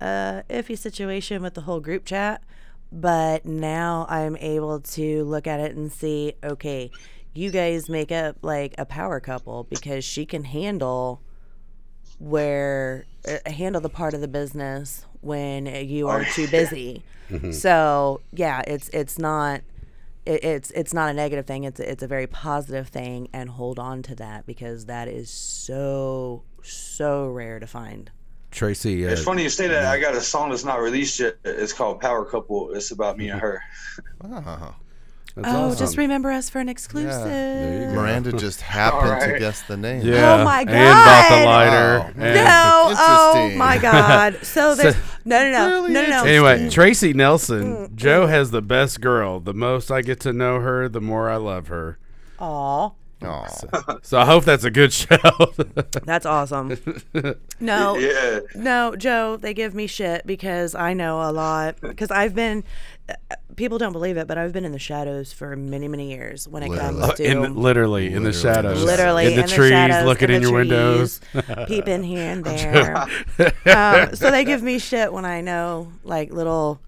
uh 0.00 0.42
iffy 0.50 0.76
situation 0.78 1.42
with 1.42 1.54
the 1.54 1.62
whole 1.62 1.80
group 1.80 2.04
chat, 2.04 2.42
but 2.92 3.44
now 3.46 4.06
I'm 4.08 4.36
able 4.36 4.78
to 4.80 5.24
look 5.24 5.46
at 5.46 5.58
it 5.58 5.74
and 5.74 5.90
see, 5.90 6.34
okay, 6.44 6.90
you 7.32 7.50
guys 7.50 7.88
make 7.88 8.12
up 8.12 8.36
like 8.42 8.74
a 8.78 8.84
power 8.84 9.20
couple 9.20 9.64
because 9.64 10.04
she 10.04 10.26
can 10.26 10.44
handle 10.44 11.22
where 12.24 13.04
uh, 13.28 13.50
handle 13.50 13.80
the 13.80 13.88
part 13.90 14.14
of 14.14 14.20
the 14.22 14.28
business 14.28 15.04
when 15.20 15.66
you 15.66 16.08
are 16.08 16.24
too 16.24 16.48
busy. 16.48 17.02
So 17.52 18.20
yeah, 18.32 18.62
it's 18.66 18.88
it's 18.90 19.18
not 19.18 19.60
it, 20.24 20.44
it's 20.44 20.70
it's 20.70 20.94
not 20.94 21.10
a 21.10 21.12
negative 21.12 21.46
thing. 21.46 21.64
It's 21.64 21.80
it's 21.80 22.02
a 22.02 22.06
very 22.06 22.26
positive 22.26 22.88
thing, 22.88 23.28
and 23.32 23.50
hold 23.50 23.78
on 23.78 24.02
to 24.04 24.14
that 24.16 24.46
because 24.46 24.86
that 24.86 25.08
is 25.08 25.30
so 25.30 26.42
so 26.62 27.26
rare 27.28 27.58
to 27.58 27.66
find. 27.66 28.10
Tracy. 28.50 29.04
Uh, 29.06 29.10
It's 29.10 29.24
funny 29.24 29.42
you 29.42 29.50
say 29.50 29.66
that. 29.66 29.86
I 29.86 29.98
got 29.98 30.14
a 30.14 30.20
song 30.20 30.50
that's 30.50 30.64
not 30.64 30.80
released 30.80 31.18
yet. 31.18 31.36
It's 31.44 31.72
called 31.72 32.00
Power 32.00 32.24
Couple. 32.24 32.72
It's 32.72 32.92
about 32.92 33.18
me 33.18 33.28
and 33.30 33.40
her. 33.40 33.62
Oh. 34.22 34.74
That's 35.36 35.48
oh, 35.48 35.50
awesome. 35.66 35.78
just 35.78 35.96
remember 35.96 36.30
us 36.30 36.48
for 36.48 36.60
an 36.60 36.68
exclusive. 36.68 37.24
There 37.24 37.80
you 37.80 37.86
go. 37.88 37.94
Miranda 37.94 38.32
just 38.32 38.60
happened 38.60 39.20
to 39.32 39.38
guess 39.38 39.62
the 39.62 39.76
name. 39.76 40.02
Oh 40.02 40.06
yeah. 40.10 40.40
Oh 40.40 40.44
my 40.44 40.64
god! 40.64 40.74
And 40.74 40.94
bought 40.94 41.28
the 41.28 41.34
God. 41.34 41.44
lighter. 41.44 41.98
Wow. 41.98 42.24
and- 42.24 42.34
No, 42.36 42.94
oh 42.96 43.50
my 43.56 43.78
God! 43.78 44.38
So 44.46 44.74
there's 44.76 44.94
no, 45.24 45.42
no, 45.42 45.50
no, 45.50 45.68
Really 45.82 45.92
no, 45.94 46.02
no, 46.02 46.08
no. 46.08 46.24
Anyway, 46.24 46.70
Tracy 46.70 47.12
Nelson, 47.12 47.90
Joe 47.96 48.26
has 48.26 48.50
the 48.52 48.62
best 48.62 49.00
girl. 49.00 49.40
The 49.40 49.54
most 49.54 49.90
I 49.90 50.02
get 50.02 50.20
to 50.20 50.32
know 50.32 50.60
her, 50.60 50.88
the 50.88 51.00
more 51.00 51.28
I 51.28 51.36
love 51.36 51.66
her. 51.68 51.98
Aw, 52.38 52.90
Aw. 53.22 53.98
So 54.02 54.18
I 54.18 54.24
hope 54.26 54.44
that's 54.44 54.64
a 54.64 54.70
good 54.70 54.92
show. 54.92 55.16
that's 56.04 56.26
awesome. 56.26 56.76
No, 57.60 57.96
Yeah. 57.96 58.40
No, 58.54 58.96
Joe, 58.96 59.36
they 59.36 59.54
give 59.54 59.74
me 59.74 59.86
shit 59.86 60.26
because 60.26 60.74
I 60.74 60.92
know 60.92 61.22
a 61.22 61.30
lot. 61.32 61.76
Because 61.80 62.10
I've 62.10 62.34
been, 62.34 62.64
people 63.56 63.78
don't 63.78 63.92
believe 63.92 64.16
it, 64.16 64.26
but 64.26 64.38
I've 64.38 64.52
been 64.52 64.64
in 64.64 64.72
the 64.72 64.78
shadows 64.78 65.32
for 65.32 65.54
many, 65.56 65.88
many 65.88 66.10
years 66.10 66.48
when 66.48 66.62
it 66.62 66.70
Literally. 66.70 67.00
comes 67.02 67.14
to. 67.18 67.24
in 67.24 67.54
literally 67.54 68.12
in 68.12 68.24
the 68.24 68.32
shadows, 68.32 68.82
Literally 68.82 69.26
in 69.26 69.36
the 69.36 69.42
in 69.42 69.48
trees, 69.48 69.70
shadows, 69.70 70.04
looking 70.06 70.30
in 70.30 70.36
in 70.36 70.42
the 70.42 70.48
your 70.48 70.58
windows. 70.58 71.20
peeping 71.66 72.02
here 72.02 72.30
and 72.32 72.44
there. 72.44 72.96
um, 73.66 74.14
so 74.16 74.30
they 74.30 74.44
give 74.44 74.62
me 74.62 74.78
shit 74.78 75.12
when 75.12 75.24
I 75.24 75.40
know 75.40 75.92
like 76.02 76.32
little 76.32 76.80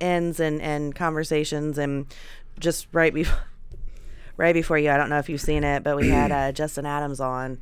ends 0.00 0.38
and, 0.40 0.60
and 0.60 0.94
conversations 0.94 1.78
and 1.78 2.06
just 2.58 2.86
right 2.92 3.12
before 3.14 3.38
right 4.36 4.52
before 4.52 4.78
you. 4.78 4.90
I 4.90 4.96
don't 4.96 5.08
know 5.08 5.18
if 5.18 5.28
you've 5.28 5.40
seen 5.40 5.64
it, 5.64 5.82
but 5.82 5.96
we 5.96 6.08
had 6.10 6.30
uh, 6.30 6.52
Justin 6.60 6.86
Adams 6.86 7.20
on, 7.20 7.58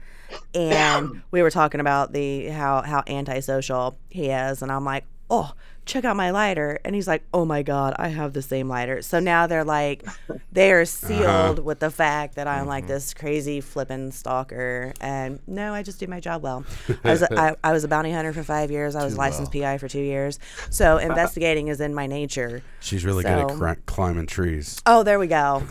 and 0.55 1.23
we 1.31 1.43
were 1.43 1.51
talking 1.51 1.81
about 1.81 2.13
the 2.13 2.49
how 2.49 2.83
how 2.83 3.03
antisocial 3.07 3.97
he 4.11 4.27
is, 4.29 4.61
and 4.63 4.71
I'm 4.73 4.85
like, 4.85 5.05
oh. 5.31 5.53
Check 5.85 6.05
out 6.05 6.15
my 6.17 6.31
lighter, 6.31 6.79
and 6.85 6.95
he's 6.95 7.09
like, 7.09 7.25
"Oh 7.35 7.45
my 7.45 7.63
god, 7.63 7.95
I 7.99 8.09
have 8.09 8.33
the 8.35 8.41
same 8.43 8.69
lighter." 8.69 9.03
So 9.03 9.19
now 9.19 9.47
they're 9.49 9.65
like, 9.65 10.05
they 10.53 10.71
are 10.73 10.85
sealed 10.87 11.59
with 11.59 11.81
the 11.81 11.91
fact 11.91 12.37
that 12.37 12.47
I'm 12.47 12.67
like 12.67 12.87
this 12.87 13.13
crazy 13.15 13.61
flipping 13.61 14.13
stalker. 14.13 14.93
And 15.01 15.41
no, 15.47 15.75
I 15.75 15.83
just 15.83 15.99
do 15.99 16.07
my 16.07 16.21
job 16.21 16.43
well. 16.43 16.65
I 17.03 17.11
was 17.11 17.23
a, 17.23 17.39
I, 17.41 17.57
I 17.65 17.73
was 17.73 17.83
a 17.83 17.89
bounty 17.89 18.13
hunter 18.13 18.33
for 18.33 18.45
five 18.45 18.71
years. 18.71 18.95
I 18.95 19.05
was 19.05 19.15
a 19.15 19.19
licensed 19.19 19.53
PI 19.53 19.79
for 19.79 19.89
two 19.89 20.01
years. 20.03 20.39
So 20.71 20.97
investigating 21.09 21.67
is 21.69 21.81
in 21.81 21.95
my 21.95 22.07
nature. 22.07 22.63
She's 22.81 23.05
really 23.05 23.25
good 23.25 23.33
at 23.33 23.51
So- 23.51 23.57
cri- 23.59 23.77
climbing 23.87 24.27
trees. 24.27 24.81
Oh, 24.87 25.03
there 25.03 25.19
we 25.19 25.27
go. 25.27 25.65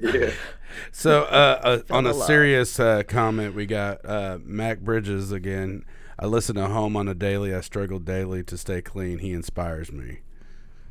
Yeah. 0.00 0.30
So, 0.90 1.22
uh, 1.24 1.60
uh, 1.62 1.94
on 1.94 2.06
a 2.06 2.12
love. 2.12 2.26
serious 2.26 2.80
uh, 2.80 3.02
comment, 3.06 3.54
we 3.54 3.66
got 3.66 4.04
uh, 4.04 4.38
Mac 4.42 4.80
Bridges 4.80 5.30
again. 5.32 5.84
I 6.22 6.26
listen 6.26 6.54
to 6.54 6.68
Home 6.68 6.96
on 6.96 7.08
a 7.08 7.14
daily. 7.14 7.52
I 7.52 7.60
struggle 7.62 7.98
daily 7.98 8.44
to 8.44 8.56
stay 8.56 8.80
clean. 8.80 9.18
He 9.18 9.32
inspires 9.32 9.90
me. 9.90 10.20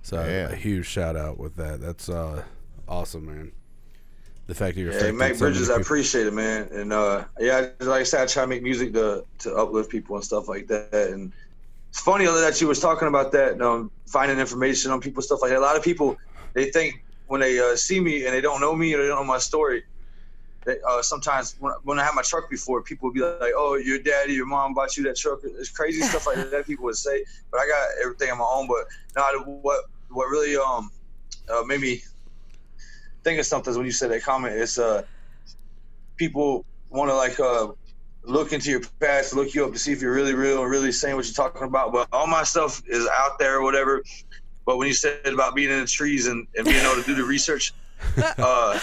So, 0.02 0.18
Yeah. 0.18 0.50
a 0.50 0.56
huge 0.56 0.86
shout 0.86 1.16
out 1.16 1.40
with 1.40 1.56
that. 1.56 1.80
That's 1.80 2.10
uh, 2.10 2.44
awesome, 2.88 3.26
man. 3.28 3.54
the 4.48 4.56
fact 4.56 4.76
that 4.76 4.82
you're 4.82 4.92
Yeah, 4.92 4.98
affecting 4.98 5.18
Mac 5.18 5.38
Bridges, 5.38 5.70
I 5.70 5.78
appreciate 5.78 6.28
it, 6.28 6.34
man. 6.34 6.68
And 6.74 6.92
uh, 6.92 7.24
yeah, 7.40 7.70
like 7.80 8.02
I 8.02 8.04
said, 8.04 8.24
I 8.24 8.26
try 8.26 8.44
to 8.44 8.48
make 8.48 8.62
music 8.62 8.94
to 8.94 9.24
to 9.40 9.56
uplift 9.56 9.90
people 9.90 10.18
and 10.18 10.26
stuff 10.26 10.50
like 10.50 10.68
that. 10.68 10.92
And 10.92 11.32
it's 11.90 12.02
funny 12.02 12.26
that 12.26 12.60
you 12.60 12.68
was 12.68 12.82
talking 12.82 13.08
about 13.08 13.32
that, 13.32 13.62
um, 13.62 13.92
finding 14.08 14.40
information 14.40 14.92
on 14.92 15.00
people, 15.00 15.24
stuff 15.24 15.40
like 15.42 15.52
that. 15.52 15.60
A 15.60 15.62
lot 15.62 15.78
of 15.78 15.84
people 15.84 16.18
they 16.54 16.72
think 16.72 16.96
when 17.28 17.40
they 17.40 17.60
uh, 17.60 17.78
see 17.78 18.02
me 18.02 18.26
and 18.26 18.34
they 18.34 18.42
don't 18.42 18.60
know 18.60 18.76
me 18.76 18.94
or 18.94 19.02
they 19.02 19.08
don't 19.08 19.20
know 19.20 19.24
my 19.24 19.40
story. 19.40 19.84
They, 20.64 20.78
uh, 20.88 21.02
sometimes 21.02 21.56
when, 21.60 21.74
when 21.84 22.00
I 22.00 22.04
had 22.04 22.14
my 22.14 22.22
truck 22.22 22.50
before, 22.50 22.84
people 22.84 23.08
would 23.08 23.16
be 23.16 23.22
like, 23.22 23.54
"Oh, 23.56 23.76
your 23.76 24.00
daddy, 24.00 24.34
your 24.34 24.46
mom 24.46 24.74
bought 24.74 24.96
you 24.96 25.04
that 25.04 25.18
truck." 25.18 25.40
It's 25.44 25.70
crazy 25.70 26.02
stuff 26.10 26.28
like 26.28 26.52
that. 26.52 26.66
People 26.68 26.86
would 26.86 26.98
say, 26.98 27.24
but 27.50 27.60
I 27.60 27.68
got 27.68 28.04
everything 28.04 28.32
on 28.32 28.38
my 28.38 28.46
own. 28.46 28.68
But 28.68 28.86
now, 29.16 29.44
what 29.44 29.86
what 30.10 30.26
really 30.26 30.56
um 30.58 30.92
uh, 31.50 31.64
made 31.64 31.82
me 31.82 32.04
think 33.24 33.40
of 33.40 33.46
something 33.46 33.72
is 33.72 33.78
when 33.78 33.86
you 33.86 33.92
said 33.92 34.12
that 34.12 34.24
comment. 34.24 34.56
It's 34.56 34.78
uh 34.78 35.04
people 36.18 36.66
want 36.90 37.10
to 37.10 37.16
like 37.16 37.40
uh 37.40 37.72
look 38.24 38.54
into 38.54 38.70
your 38.70 38.82
past, 39.00 39.34
look 39.34 39.54
you 39.54 39.66
up 39.66 39.74
to 39.74 39.80
see 39.80 39.92
if 39.92 40.02
you're 40.02 40.14
really 40.14 40.36
real 40.36 40.62
and 40.62 40.70
really 40.70 40.92
saying 40.92 41.16
what 41.16 41.26
you're 41.26 41.34
talking 41.34 41.64
about. 41.64 41.92
But 41.92 42.08
all 42.12 42.28
my 42.28 42.44
stuff 42.44 42.82
is 42.88 43.08
out 43.18 43.40
there 43.40 43.58
or 43.58 43.64
whatever. 43.64 44.04
But 44.66 44.78
when 44.78 44.88
you 44.88 44.94
said 44.94 45.26
about 45.26 45.56
being 45.56 45.72
in 45.72 45.80
the 45.80 45.88
trees 45.88 46.28
and, 46.28 46.48
and 46.56 46.66
being 46.66 46.86
able 46.86 47.02
to 47.02 47.04
do 47.04 47.16
the 47.16 47.24
research, 47.24 47.74
uh, 48.38 48.80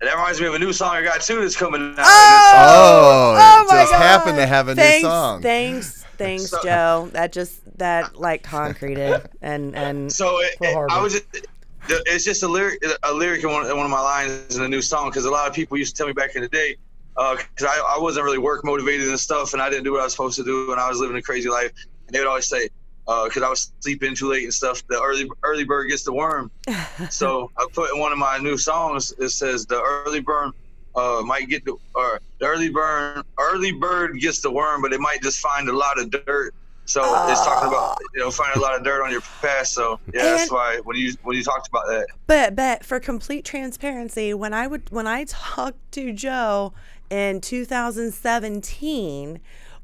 that 0.00 0.14
reminds 0.14 0.40
me 0.40 0.46
of 0.46 0.54
a 0.54 0.58
new 0.58 0.72
song 0.72 0.94
I 0.94 1.02
got 1.02 1.20
too 1.20 1.40
that's 1.40 1.56
coming 1.56 1.94
out. 1.98 2.04
Oh, 2.06 3.34
Oh 3.34 3.34
it 3.36 3.40
oh 3.40 3.64
my 3.68 3.82
just 3.82 3.92
happened 3.92 4.36
to 4.36 4.46
have 4.46 4.68
a 4.68 4.74
thanks, 4.74 5.02
new 5.02 5.08
song. 5.08 5.42
Thanks, 5.42 6.04
thanks, 6.18 6.50
So- 6.50 6.62
Joe. 6.62 7.08
That 7.12 7.32
just 7.32 7.60
that 7.78 8.16
like 8.18 8.42
concreted 8.42 9.28
and 9.42 9.74
and 9.76 10.12
So 10.12 10.40
it, 10.40 10.54
it- 10.60 10.76
I 10.90 11.00
was 11.00 11.14
just, 11.14 11.46
it's 11.88 12.24
just 12.24 12.42
a 12.42 12.48
lyric, 12.48 12.84
a 13.02 13.12
lyric 13.12 13.42
in 13.42 13.50
one, 13.50 13.66
in 13.68 13.76
one 13.76 13.86
of 13.86 13.90
my 13.90 14.00
lines 14.00 14.56
in 14.56 14.62
a 14.62 14.68
new 14.68 14.82
song 14.82 15.08
because 15.10 15.24
a 15.24 15.30
lot 15.30 15.48
of 15.48 15.54
people 15.54 15.76
used 15.78 15.94
to 15.96 15.98
tell 15.98 16.06
me 16.06 16.12
back 16.12 16.36
in 16.36 16.42
the 16.42 16.48
day 16.48 16.76
uh, 17.16 17.36
because 17.36 17.66
I, 17.66 17.94
I 17.96 17.98
wasn't 17.98 18.24
really 18.24 18.38
work 18.38 18.64
motivated 18.64 19.08
and 19.08 19.18
stuff 19.18 19.54
and 19.54 19.62
I 19.62 19.70
didn't 19.70 19.84
do 19.84 19.92
what 19.92 20.00
I 20.00 20.04
was 20.04 20.12
supposed 20.12 20.36
to 20.36 20.44
do 20.44 20.72
and 20.72 20.80
I 20.80 20.88
was 20.88 20.98
living 21.00 21.16
a 21.16 21.22
crazy 21.22 21.48
life 21.48 21.72
and 22.06 22.14
they 22.14 22.18
would 22.20 22.28
always 22.28 22.46
say 22.46 22.68
because 23.06 23.42
I 23.42 23.48
was 23.48 23.72
sleeping 23.80 24.14
too 24.14 24.28
late 24.28 24.44
and 24.44 24.54
stuff. 24.54 24.86
The 24.88 25.00
early 25.00 25.28
early 25.42 25.64
bird 25.64 25.88
gets 25.88 26.04
the 26.04 26.12
worm. 26.12 26.50
So 27.10 27.50
I 27.56 27.66
put 27.72 27.92
in 27.92 27.98
one 27.98 28.12
of 28.12 28.18
my 28.18 28.38
new 28.38 28.58
songs 28.58 29.12
it 29.18 29.30
says 29.30 29.66
the 29.66 29.80
early 29.80 30.20
bird 30.20 30.52
uh, 30.94 31.22
might 31.24 31.48
get 31.48 31.64
the 31.64 31.76
or 31.94 32.20
the 32.38 32.46
early 32.46 32.68
burn 32.68 33.22
early 33.38 33.72
bird 33.72 34.18
gets 34.20 34.40
the 34.40 34.50
worm 34.50 34.82
but 34.82 34.92
it 34.92 35.00
might 35.00 35.22
just 35.22 35.40
find 35.40 35.68
a 35.68 35.72
lot 35.72 35.98
of 35.98 36.10
dirt. 36.10 36.54
So 36.84 37.00
it's 37.28 37.44
talking 37.44 37.68
about 37.68 37.98
you 38.14 38.20
know 38.20 38.30
finding 38.30 38.58
a 38.58 38.62
lot 38.62 38.76
of 38.76 38.84
dirt 38.84 39.02
on 39.02 39.10
your 39.10 39.22
past. 39.40 39.72
So 39.72 39.98
yeah 40.12 40.24
that's 40.24 40.50
why 40.50 40.80
when 40.84 40.96
you 40.96 41.14
when 41.22 41.36
you 41.36 41.42
talked 41.42 41.68
about 41.68 41.86
that. 41.86 42.06
But 42.26 42.54
but 42.54 42.84
for 42.84 43.00
complete 43.00 43.44
transparency, 43.44 44.34
when 44.34 44.52
I 44.52 44.66
would 44.66 44.90
when 44.90 45.06
I 45.06 45.24
talked 45.24 45.92
to 45.92 46.12
Joe 46.12 46.74
in 47.08 47.40
2017, 47.40 49.40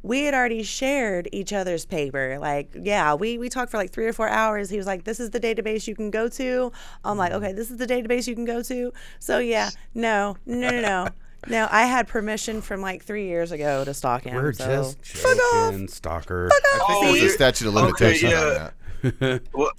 we 0.06 0.22
had 0.22 0.34
already 0.34 0.62
shared 0.62 1.28
each 1.32 1.52
other's 1.52 1.84
paper. 1.84 2.38
Like, 2.40 2.70
yeah, 2.80 3.14
we 3.14 3.38
we 3.38 3.48
talked 3.48 3.72
for 3.72 3.76
like 3.76 3.90
three 3.90 4.06
or 4.06 4.12
four 4.12 4.28
hours. 4.28 4.70
He 4.70 4.76
was 4.76 4.86
like, 4.86 5.02
"This 5.04 5.18
is 5.18 5.30
the 5.30 5.40
database 5.40 5.88
you 5.88 5.96
can 5.96 6.10
go 6.10 6.28
to." 6.28 6.72
I'm 7.04 7.18
like, 7.18 7.32
"Okay, 7.32 7.52
this 7.52 7.70
is 7.70 7.76
the 7.76 7.86
database 7.86 8.28
you 8.28 8.36
can 8.36 8.44
go 8.44 8.62
to." 8.62 8.92
So 9.18 9.38
yeah, 9.38 9.70
no, 9.94 10.36
no, 10.46 10.70
no, 10.70 10.80
no. 10.80 11.08
No, 11.48 11.68
I 11.70 11.82
had 11.82 12.08
permission 12.08 12.60
from 12.60 12.80
like 12.80 13.04
three 13.04 13.28
years 13.28 13.52
ago 13.52 13.84
to 13.84 13.94
stalk 13.94 14.24
him. 14.24 14.34
We're 14.34 14.52
so. 14.52 14.66
just 14.66 15.02
joking, 15.02 15.86
stalker. 15.86 16.48
I 16.50 16.84
think 16.88 17.18
there's 17.18 17.30
a 17.30 17.34
statute 17.34 17.68
of 17.68 17.76
Okay, 17.76 17.84
limitations 17.84 18.32
yeah. 18.32 18.70
on 19.02 19.12
that. 19.12 19.42
well 19.52 19.70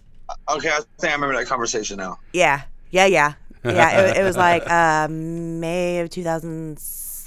okay 0.49 0.70
I 0.70 0.80
think 0.99 1.12
I 1.12 1.16
remember 1.16 1.36
that 1.36 1.48
conversation 1.48 1.98
now 1.98 2.20
Yeah, 2.32 2.62
yeah, 2.91 3.08
yeah, 3.08 3.34
yeah. 3.66 4.02
It, 4.02 4.18
it 4.18 4.24
was 4.24 4.38
like 4.38 4.70
uh, 4.70 5.10
May 5.10 5.99
of 5.99 6.10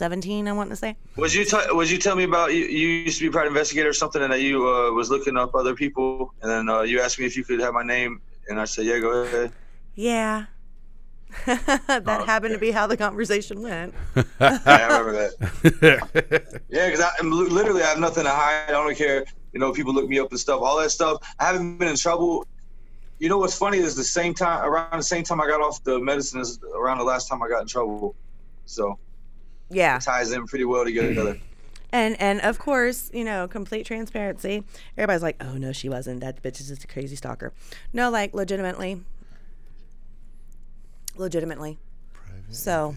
2017. 0.01 0.48
I 0.48 0.52
want 0.52 0.70
to 0.70 0.77
say. 0.77 0.97
was 1.16 1.35
you 1.35 1.44
t- 1.44 1.72
was 1.72 1.90
you 1.93 1.98
tell 1.98 2.16
me 2.16 2.24
about 2.24 2.52
you, 2.55 2.64
you 2.64 2.89
used 3.06 3.18
to 3.18 3.24
be 3.24 3.28
a 3.28 3.32
private 3.32 3.48
investigator 3.48 3.90
or 3.90 3.93
something 3.93 4.22
and 4.22 4.32
that 4.32 4.40
you 4.40 4.66
uh, 4.68 4.93
was 4.93 5.10
looking 5.10 5.36
up 5.36 5.55
other 5.55 5.74
people 5.74 6.35
and 6.43 6.51
then 6.51 6.68
uh, 6.68 6.82
you 6.82 7.01
asked 7.01 7.18
me 7.18 7.27
if 7.27 7.36
you 7.36 7.44
could 7.44 7.60
have 7.60 7.74
my 7.74 7.82
name 7.85 8.20
and 8.48 8.60
I 8.60 8.64
said 8.64 8.86
yeah 8.86 8.98
go 9.01 9.10
ahead 9.24 9.52
Yeah. 9.94 10.47
that 11.47 12.05
Oh, 12.06 12.24
happened 12.24 12.55
to 12.55 12.59
be 12.59 12.72
how 12.72 12.86
the 12.86 12.97
conversation 12.97 13.62
went. 13.62 13.94
yeah, 14.66 14.86
I 14.86 14.86
remember 14.89 15.12
that 15.12 15.35
Yeah, 16.68 16.89
because 16.90 17.05
I'm 17.20 17.31
literally 17.31 17.82
I 17.82 17.86
have 17.89 17.98
nothing 17.98 18.24
to 18.24 18.31
hide. 18.31 18.68
I 18.68 18.72
don't 18.72 18.97
care. 18.97 19.24
You 19.52 19.60
know, 19.60 19.72
people 19.72 19.94
look 19.94 20.09
me 20.09 20.18
up 20.18 20.31
and 20.31 20.40
stuff. 20.40 20.60
All 20.62 20.78
that 20.81 20.90
stuff. 20.90 21.18
I 21.39 21.47
haven't 21.47 21.78
been 21.78 21.89
in 21.89 21.97
trouble. 21.97 22.47
You 23.18 23.28
know 23.28 23.39
what's 23.39 23.56
funny 23.56 23.78
is 23.78 23.94
the 23.97 24.05
same 24.05 24.35
time 24.35 24.64
around 24.64 24.98
the 24.98 25.02
same 25.05 25.24
time 25.24 25.40
I 25.40 25.47
got 25.47 25.60
off 25.60 25.82
the 25.85 26.01
medicine 26.01 26.40
is 26.40 26.59
around 26.74 26.98
the 26.98 27.05
last 27.05 27.28
time 27.28 27.43
I 27.43 27.48
got 27.48 27.62
in 27.62 27.68
trouble. 27.68 28.16
So 28.64 28.98
Yeah. 29.70 29.97
it 29.97 30.02
ties 30.02 30.32
in 30.32 30.47
pretty 30.47 30.64
well 30.64 30.84
together. 30.84 31.38
And 31.92 32.20
and 32.20 32.40
of 32.42 32.59
course, 32.59 33.10
you 33.12 33.24
know, 33.24 33.48
complete 33.48 33.84
transparency. 33.84 34.62
Everybody's 34.97 35.22
like, 35.22 35.42
"Oh 35.42 35.56
no, 35.56 35.72
she 35.72 35.88
wasn't. 35.88 36.20
That 36.20 36.40
bitch 36.40 36.60
is 36.60 36.68
just 36.68 36.84
a 36.84 36.86
crazy 36.86 37.16
stalker." 37.16 37.52
No, 37.92 38.10
like 38.10 38.32
legitimately. 38.32 39.02
Legitimately. 41.16 41.78
So, 42.51 42.94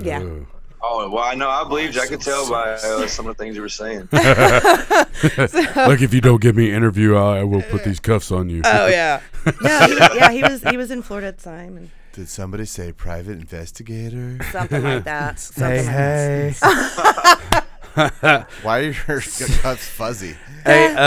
yeah. 0.00 0.22
Ooh. 0.22 0.46
Oh 0.80 1.10
well, 1.10 1.24
I 1.24 1.34
know. 1.34 1.48
I 1.48 1.64
believed 1.64 1.96
you. 1.96 2.02
I 2.02 2.06
could 2.06 2.20
tell 2.20 2.48
by 2.48 2.74
uh, 2.74 3.06
some 3.08 3.26
of 3.26 3.36
the 3.36 3.42
things 3.42 3.56
you 3.56 3.62
were 3.62 3.68
saying. 3.68 4.08
like 4.12 6.00
if 6.00 6.14
you 6.14 6.20
don't 6.20 6.40
give 6.40 6.54
me 6.54 6.70
an 6.70 6.76
interview, 6.76 7.16
I 7.16 7.40
I 7.40 7.44
will 7.44 7.62
put 7.62 7.82
these 7.82 7.98
cuffs 7.98 8.30
on 8.30 8.48
you. 8.48 8.62
Oh 8.64 8.86
yeah. 8.86 9.20
No, 9.62 9.78
he, 9.86 9.96
yeah, 10.16 10.30
he 10.30 10.42
was 10.42 10.62
he 10.62 10.76
was 10.76 10.90
in 10.90 11.00
Florida 11.00 11.28
at 11.28 11.38
the 11.38 11.44
time 11.44 11.78
and 11.78 11.90
Did 12.18 12.28
somebody 12.28 12.64
say 12.64 12.92
private 12.92 13.38
investigator? 13.38 14.40
something 14.50 14.82
like 14.82 15.04
that. 15.04 15.38
hey, 15.54 16.52
like 16.60 17.52
hey. 17.94 18.44
Why 18.62 18.78
are 18.80 18.82
your 18.82 18.94
cuffs 19.20 19.86
fuzzy? 19.86 20.34
Hey, 20.64 20.96
uh, 20.96 20.98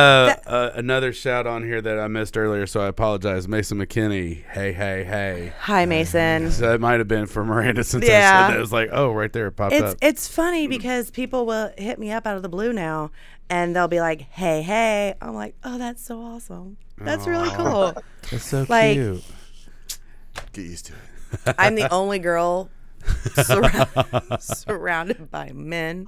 uh, 0.48 0.72
another 0.74 1.12
shout 1.12 1.46
on 1.46 1.66
here 1.66 1.82
that 1.82 2.00
I 2.00 2.08
missed 2.08 2.38
earlier, 2.38 2.66
so 2.66 2.80
I 2.80 2.88
apologize. 2.88 3.46
Mason 3.46 3.78
McKinney. 3.78 4.46
Hey, 4.52 4.72
hey, 4.72 5.04
hey. 5.04 5.52
Hi 5.60 5.84
Mason. 5.84 6.50
So 6.50 6.70
that 6.70 6.80
might 6.80 7.00
have 7.00 7.10
been 7.10 7.26
for 7.26 7.44
Miranda 7.44 7.84
since 7.84 8.06
I 8.06 8.08
said 8.08 8.22
that. 8.22 8.56
It 8.56 8.60
was 8.62 8.72
like, 8.72 8.88
oh, 8.94 9.12
right 9.12 9.34
there, 9.34 9.48
it 9.48 9.58
popped 9.58 9.74
It's 9.74 9.84
up. 9.84 9.98
it's 10.02 10.30
funny 10.30 10.68
because 10.68 11.12
people 11.12 11.46
will 11.46 11.74
hit 11.78 12.00
me 12.00 12.14
up 12.14 12.26
out 12.26 12.38
of 12.38 12.42
the 12.42 12.48
blue 12.48 12.72
now 12.72 13.12
and 13.50 13.76
they'll 13.76 13.90
be 13.90 14.00
like, 14.00 14.22
"Hey, 14.22 14.62
hey." 14.62 15.16
I'm 15.22 15.36
like, 15.36 15.56
"Oh, 15.66 15.78
that's 15.78 16.02
so 16.02 16.22
awesome. 16.22 16.78
That's 16.98 17.28
really 17.28 17.50
cool." 17.50 17.96
It's 18.32 18.46
so 18.46 18.66
like- 18.70 18.94
cute. 18.94 19.26
Get 20.54 20.66
used 20.66 20.86
to 20.88 20.94
it. 20.94 21.56
I'm 21.58 21.76
the 21.76 21.92
only 21.94 22.20
girl 22.20 22.70
surra- 23.04 24.42
surrounded 24.66 25.32
by 25.32 25.52
men. 25.54 26.06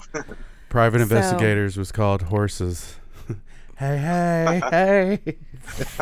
Private 0.69 0.99
So- 0.99 1.03
Investigators 1.03 1.77
was 1.77 1.91
called 1.91 2.23
Horses. 2.23 2.95
hey, 3.77 3.97
hey, 3.97 4.61
hey. 4.69 5.37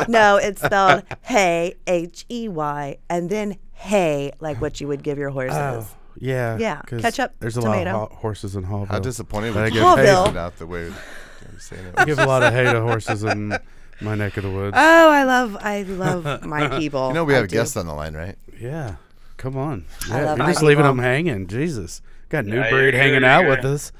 No, 0.08 0.36
it's 0.36 0.60
spelled 0.62 1.04
hey, 1.22 1.74
H 1.86 2.24
E 2.28 2.48
Y, 2.48 2.96
and 3.08 3.30
then 3.30 3.56
hey, 3.72 4.32
like 4.40 4.60
what 4.60 4.80
you 4.80 4.88
would 4.88 5.02
give 5.02 5.18
your 5.18 5.30
horses. 5.30 5.56
Oh, 5.56 5.86
yeah. 6.18 6.58
Yeah, 6.58 6.82
'cause 6.82 7.00
ketchup, 7.02 7.32
There's 7.38 7.56
a 7.56 7.60
tomato. 7.62 7.92
lot 7.92 8.02
of 8.04 8.10
ho- 8.12 8.16
horses 8.16 8.56
in 8.56 8.64
Hallville. 8.64 8.88
How 8.88 8.98
disappointed 8.98 9.56
I 9.56 9.62
would 9.64 9.72
give 9.72 9.82
you 9.82 9.96
hay- 9.96 10.04
Hallville. 10.06 10.24
find 10.26 10.36
out 10.36 10.56
the 10.58 10.66
way 10.66 10.86
I'm 10.86 11.58
saying 11.58 11.86
it? 11.86 11.94
I 11.96 12.04
give 12.04 12.18
a 12.18 12.26
lot 12.26 12.42
of 12.42 12.52
hay 12.52 12.64
to 12.64 12.80
horses 12.80 13.22
in 13.24 13.56
my 14.00 14.14
neck 14.14 14.36
of 14.36 14.42
the 14.44 14.50
woods. 14.50 14.78
Oh, 14.78 15.10
I 15.10 15.24
love 15.24 15.56
I 15.60 15.82
love 15.82 16.34
my 16.42 16.66
people. 16.66 17.08
You 17.08 17.14
know 17.14 17.24
we 17.24 17.34
have 17.34 17.44
a 17.44 17.48
do. 17.48 17.48
guest 17.48 17.76
on 17.76 17.86
the 17.86 17.94
line, 17.94 18.14
right? 18.14 18.36
Yeah. 18.60 18.96
Come 19.36 19.56
on. 19.56 19.84
I 20.08 20.18
Yeah, 20.18 20.20
love 20.20 20.40
you're 20.40 20.44
my 20.44 20.52
just 20.52 20.62
leaving 20.62 20.84
people. 20.84 20.84
them 20.84 20.98
hanging. 20.98 21.46
Jesus. 21.46 22.00
Got 22.28 22.46
new 22.46 22.62
Yeah, 22.62 22.64
breed 22.64 22.94
you're 22.94 22.94
hanging 22.94 23.24
good, 23.24 23.24
out 23.24 23.44
you're 23.44 23.46
with 23.46 23.64
us. 23.64 23.92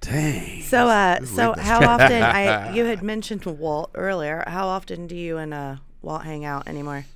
Dang. 0.00 0.62
So, 0.62 0.88
uh, 0.88 1.20
is 1.20 1.32
so 1.32 1.54
weakness. 1.54 1.56
how 1.58 1.84
often? 1.84 2.28
I 2.30 2.58
you 2.66 2.84
had 2.84 3.02
mentioned 3.02 3.44
Walt 3.46 3.90
earlier. 3.94 4.44
How 4.46 4.68
often 4.68 5.06
do 5.06 5.16
you 5.16 5.38
and 5.38 5.54
uh 5.54 5.76
Walt 6.02 6.24
hang 6.24 6.44
out 6.44 6.68
anymore? 6.68 7.06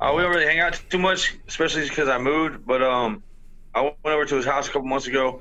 Uh, 0.00 0.12
we 0.16 0.22
don't 0.22 0.32
really 0.32 0.46
hang 0.46 0.58
out 0.60 0.80
too 0.90 0.98
much, 0.98 1.34
especially 1.48 1.88
because 1.88 2.08
I 2.08 2.18
moved. 2.18 2.66
But 2.66 2.82
um, 2.82 3.22
I 3.74 3.82
went 3.82 3.96
over 4.04 4.24
to 4.26 4.36
his 4.36 4.44
house 4.44 4.68
a 4.68 4.72
couple 4.72 4.88
months 4.88 5.06
ago, 5.06 5.40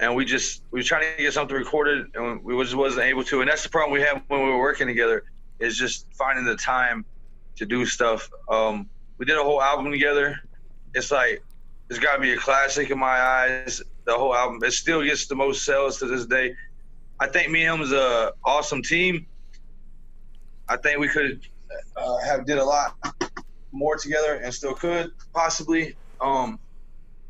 and 0.00 0.14
we 0.14 0.24
just 0.24 0.62
we 0.70 0.80
were 0.80 0.84
trying 0.84 1.16
to 1.16 1.22
get 1.22 1.32
something 1.32 1.56
recorded, 1.56 2.06
and 2.14 2.42
we 2.42 2.60
just 2.62 2.74
wasn't 2.74 3.06
able 3.06 3.24
to. 3.24 3.40
And 3.40 3.50
that's 3.50 3.62
the 3.62 3.68
problem 3.68 3.92
we 3.92 4.00
had 4.00 4.22
when 4.28 4.42
we 4.42 4.50
were 4.50 4.58
working 4.58 4.86
together 4.86 5.24
is 5.60 5.76
just 5.76 6.12
finding 6.14 6.44
the 6.44 6.56
time 6.56 7.04
to 7.56 7.66
do 7.66 7.86
stuff. 7.86 8.28
Um, 8.48 8.88
we 9.18 9.26
did 9.26 9.38
a 9.38 9.42
whole 9.42 9.62
album 9.62 9.90
together. 9.92 10.40
It's 10.94 11.10
like 11.10 11.42
it's 11.90 11.98
got 11.98 12.16
to 12.16 12.20
be 12.20 12.32
a 12.32 12.36
classic 12.36 12.90
in 12.90 12.98
my 12.98 13.20
eyes. 13.20 13.82
The 14.04 14.14
whole 14.14 14.34
album, 14.34 14.62
it 14.62 14.72
still 14.72 15.02
gets 15.02 15.26
the 15.26 15.34
most 15.34 15.64
sales 15.64 15.98
to 15.98 16.06
this 16.06 16.26
day. 16.26 16.54
I 17.20 17.28
think 17.28 17.50
me 17.50 17.64
and 17.64 17.80
him 17.80 17.86
is 17.86 17.92
a 17.92 18.32
awesome 18.44 18.82
team. 18.82 19.26
I 20.68 20.76
think 20.76 20.98
we 20.98 21.08
could 21.08 21.40
uh, 21.96 22.18
have 22.18 22.46
did 22.46 22.58
a 22.58 22.64
lot 22.64 22.96
more 23.70 23.96
together 23.96 24.34
and 24.34 24.52
still 24.52 24.74
could 24.74 25.12
possibly. 25.32 25.96
Um, 26.20 26.58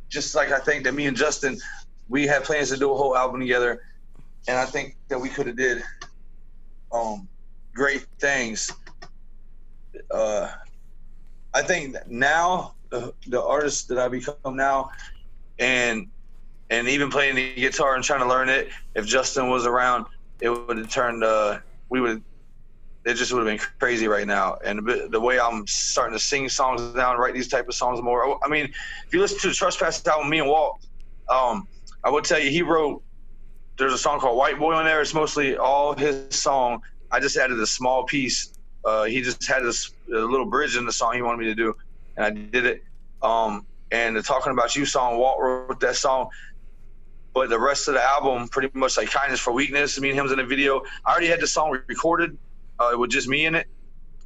just 0.08 0.34
like 0.34 0.52
I 0.52 0.60
think 0.60 0.84
that 0.84 0.94
me 0.94 1.06
and 1.06 1.16
Justin, 1.16 1.58
we 2.08 2.26
had 2.26 2.44
plans 2.44 2.70
to 2.70 2.76
do 2.76 2.92
a 2.92 2.96
whole 2.96 3.16
album 3.16 3.40
together, 3.40 3.82
and 4.48 4.58
I 4.58 4.66
think 4.66 4.96
that 5.08 5.18
we 5.18 5.28
could 5.28 5.46
have 5.46 5.56
did 5.56 5.82
um, 6.92 7.28
great 7.72 8.06
things. 8.18 8.70
Uh, 10.10 10.52
I 11.54 11.62
think 11.62 11.96
now 12.08 12.74
uh, 12.92 13.10
the 13.26 13.42
artist 13.42 13.88
that 13.88 13.98
I 13.98 14.08
become 14.08 14.56
now, 14.56 14.90
and 15.58 16.08
and 16.70 16.88
even 16.88 17.10
playing 17.10 17.36
the 17.36 17.54
guitar 17.54 17.94
and 17.94 18.04
trying 18.04 18.20
to 18.20 18.28
learn 18.28 18.48
it. 18.48 18.68
If 18.94 19.06
Justin 19.06 19.48
was 19.48 19.66
around, 19.66 20.06
it 20.40 20.48
would 20.48 20.78
have 20.78 20.90
turned. 20.90 21.24
Uh, 21.24 21.60
we 21.88 22.00
would. 22.00 22.22
It 23.04 23.14
just 23.14 23.32
would 23.34 23.46
have 23.46 23.58
been 23.58 23.66
crazy 23.78 24.08
right 24.08 24.26
now. 24.26 24.56
And 24.64 24.78
the, 24.78 25.08
the 25.10 25.20
way 25.20 25.38
I'm 25.38 25.66
starting 25.66 26.16
to 26.16 26.24
sing 26.24 26.48
songs 26.48 26.94
now 26.94 27.14
write 27.16 27.34
these 27.34 27.48
type 27.48 27.68
of 27.68 27.74
songs 27.74 28.00
more. 28.00 28.42
I 28.42 28.48
mean, 28.48 28.72
if 29.06 29.12
you 29.12 29.20
listen 29.20 29.38
to 29.40 29.48
the 29.48 29.54
Trespass 29.54 30.06
album, 30.06 30.30
me 30.30 30.38
and 30.38 30.48
Walt, 30.48 30.80
um, 31.28 31.68
I 32.04 32.10
will 32.10 32.22
tell 32.22 32.38
you 32.38 32.50
he 32.50 32.62
wrote. 32.62 33.02
There's 33.76 33.92
a 33.92 33.98
song 33.98 34.20
called 34.20 34.36
White 34.36 34.58
Boy 34.58 34.74
on 34.74 34.84
there. 34.84 35.00
It's 35.00 35.14
mostly 35.14 35.56
all 35.56 35.94
his 35.94 36.26
song. 36.30 36.82
I 37.10 37.18
just 37.18 37.36
added 37.36 37.58
a 37.58 37.66
small 37.66 38.04
piece. 38.04 38.52
Uh, 38.84 39.04
he 39.04 39.22
just 39.22 39.44
had 39.46 39.64
this 39.64 39.90
a 40.08 40.18
little 40.18 40.46
bridge 40.46 40.76
in 40.76 40.84
the 40.84 40.92
song 40.92 41.14
he 41.14 41.22
wanted 41.22 41.38
me 41.38 41.46
to 41.46 41.54
do, 41.54 41.74
and 42.16 42.26
I 42.26 42.30
did 42.30 42.66
it. 42.66 42.84
Um, 43.22 43.66
and 43.90 44.14
the 44.14 44.22
Talking 44.22 44.52
About 44.52 44.76
You 44.76 44.84
song, 44.84 45.18
Walt 45.18 45.38
wrote 45.40 45.80
that 45.80 45.96
song. 45.96 46.28
But 47.32 47.48
the 47.48 47.58
rest 47.58 47.88
of 47.88 47.94
the 47.94 48.02
album, 48.02 48.46
pretty 48.48 48.70
much 48.74 48.96
like 48.96 49.10
Kindness 49.10 49.40
for 49.40 49.52
Weakness, 49.52 49.98
me 49.98 50.10
and 50.10 50.18
him's 50.18 50.30
in 50.30 50.38
the 50.38 50.44
video. 50.44 50.82
I 51.04 51.12
already 51.12 51.26
had 51.26 51.40
the 51.40 51.46
song 51.46 51.76
recorded 51.88 52.36
uh, 52.78 52.92
with 52.96 53.10
just 53.10 53.26
me 53.26 53.46
in 53.46 53.54
it, 53.54 53.66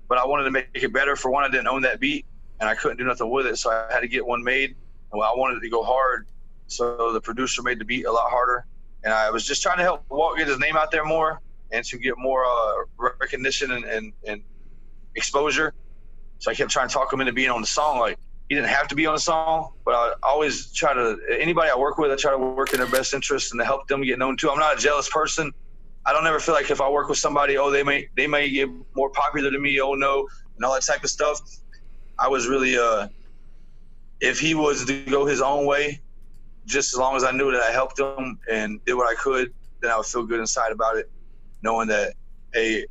but 0.09 0.19
I 0.19 0.27
wanted 0.27 0.45
to 0.45 0.51
make 0.51 0.69
it 0.75 0.93
better. 0.93 1.17
For 1.17 1.31
one, 1.31 1.45
I 1.45 1.49
didn't 1.49 1.69
own 1.69 1.83
that 1.83 2.01
beat, 2.01 2.27
and 2.61 2.69
I 2.69 2.75
couldn't 2.75 2.99
do 2.99 3.05
nothing 3.05 3.31
with 3.31 3.47
it, 3.47 3.57
so 3.57 3.71
I 3.71 3.91
had 3.91 4.01
to 4.01 4.09
get 4.09 4.27
one 4.27 4.43
made. 4.43 4.75
Well, 5.11 5.23
I 5.23 5.39
wanted 5.39 5.59
it 5.59 5.61
to 5.61 5.71
go 5.71 5.83
hard, 5.83 6.27
so 6.69 7.13
the 7.13 7.21
producer 7.21 7.63
made 7.63 7.79
the 7.79 7.85
beat 7.85 8.07
a 8.07 8.13
lot 8.13 8.31
harder. 8.31 8.67
And 9.05 9.13
I 9.13 9.31
was 9.31 9.47
just 9.47 9.63
trying 9.63 9.79
to 9.79 9.83
help 9.83 10.05
Walt 10.11 10.37
get 10.37 10.49
his 10.49 10.59
name 10.59 10.77
out 10.77 10.91
there 10.91 11.05
more 11.05 11.41
and 11.73 11.85
to 11.85 11.99
get 11.99 12.15
more 12.19 12.45
uh, 12.45 13.09
recognition 13.21 13.73
and, 13.73 13.85
and, 13.85 14.13
and 14.27 14.43
exposure. 15.15 15.75
So 16.39 16.51
I 16.51 16.55
kept 16.55 16.71
trying 16.71 16.89
to 16.89 16.95
talk 16.95 17.13
him 17.13 17.21
into 17.21 17.33
being 17.33 17.51
on 17.51 17.61
the 17.61 17.67
song. 17.67 17.99
Like 17.99 18.19
he 18.49 18.55
didn't 18.55 18.71
have 18.71 18.89
to 18.89 18.95
be 18.95 19.07
on 19.07 19.15
the 19.15 19.21
song, 19.21 19.73
but 19.85 19.95
I 19.95 20.15
always 20.23 20.73
try 20.73 20.95
to 20.95 21.19
anybody 21.41 21.71
I 21.71 21.77
work 21.77 21.99
with, 21.99 22.11
I 22.11 22.17
try 22.17 22.31
to 22.31 22.39
work 22.39 22.73
in 22.73 22.79
their 22.79 22.91
best 22.91 23.13
interest 23.15 23.53
and 23.53 23.61
to 23.61 23.65
help 23.65 23.89
them 23.89 24.03
get 24.03 24.19
known 24.19 24.37
too. 24.37 24.51
I'm 24.51 24.59
not 24.59 24.79
a 24.79 24.81
jealous 24.81 25.09
person. 25.09 25.53
I 26.07 26.13
don't 26.13 26.27
ever 26.27 26.41
feel 26.41 26.55
like 26.55 26.71
if 26.71 26.81
I 26.81 26.89
work 26.89 27.09
with 27.09 27.19
somebody, 27.19 27.59
oh 27.59 27.71
they 27.71 27.83
may 27.83 28.09
they 28.17 28.27
may 28.27 28.49
get 28.49 28.69
more 28.95 29.11
popular 29.11 29.51
than 29.51 29.61
me, 29.61 29.81
oh 29.81 29.95
no, 29.95 30.27
and 30.57 30.65
all 30.65 30.73
that 30.75 30.85
type 30.85 31.05
of 31.05 31.11
stuff. 31.11 31.41
I 32.19 32.29
was 32.29 32.49
really 32.49 32.79
uh 32.79 33.09
if 34.21 34.41
he 34.41 34.55
was 34.55 34.85
to 34.87 35.05
go 35.05 35.27
his 35.27 35.41
own 35.41 35.67
way, 35.67 36.01
just 36.69 36.93
as 36.95 36.99
long 36.99 37.17
as 37.17 37.25
I 37.25 37.33
knew 37.33 37.51
that 37.51 37.63
I 37.63 37.73
helped 37.73 37.97
them 37.97 38.39
and 38.51 38.85
did 38.85 38.95
what 38.95 39.09
I 39.09 39.15
could, 39.15 39.53
then 39.81 39.91
I 39.91 39.97
would 39.97 40.07
feel 40.07 40.25
good 40.25 40.41
inside 40.41 40.71
about 40.71 40.97
it, 40.97 41.11
knowing 41.63 41.89
that 41.89 42.15
hey, 42.53 42.87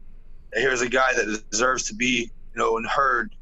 here's 0.54 0.82
a 0.82 0.90
guy 0.90 1.14
that 1.14 1.44
deserves 1.50 1.84
to 1.86 1.96
be 1.96 2.32
you 2.54 2.60
know 2.60 2.78
and 2.78 2.86
heard. 2.88 3.34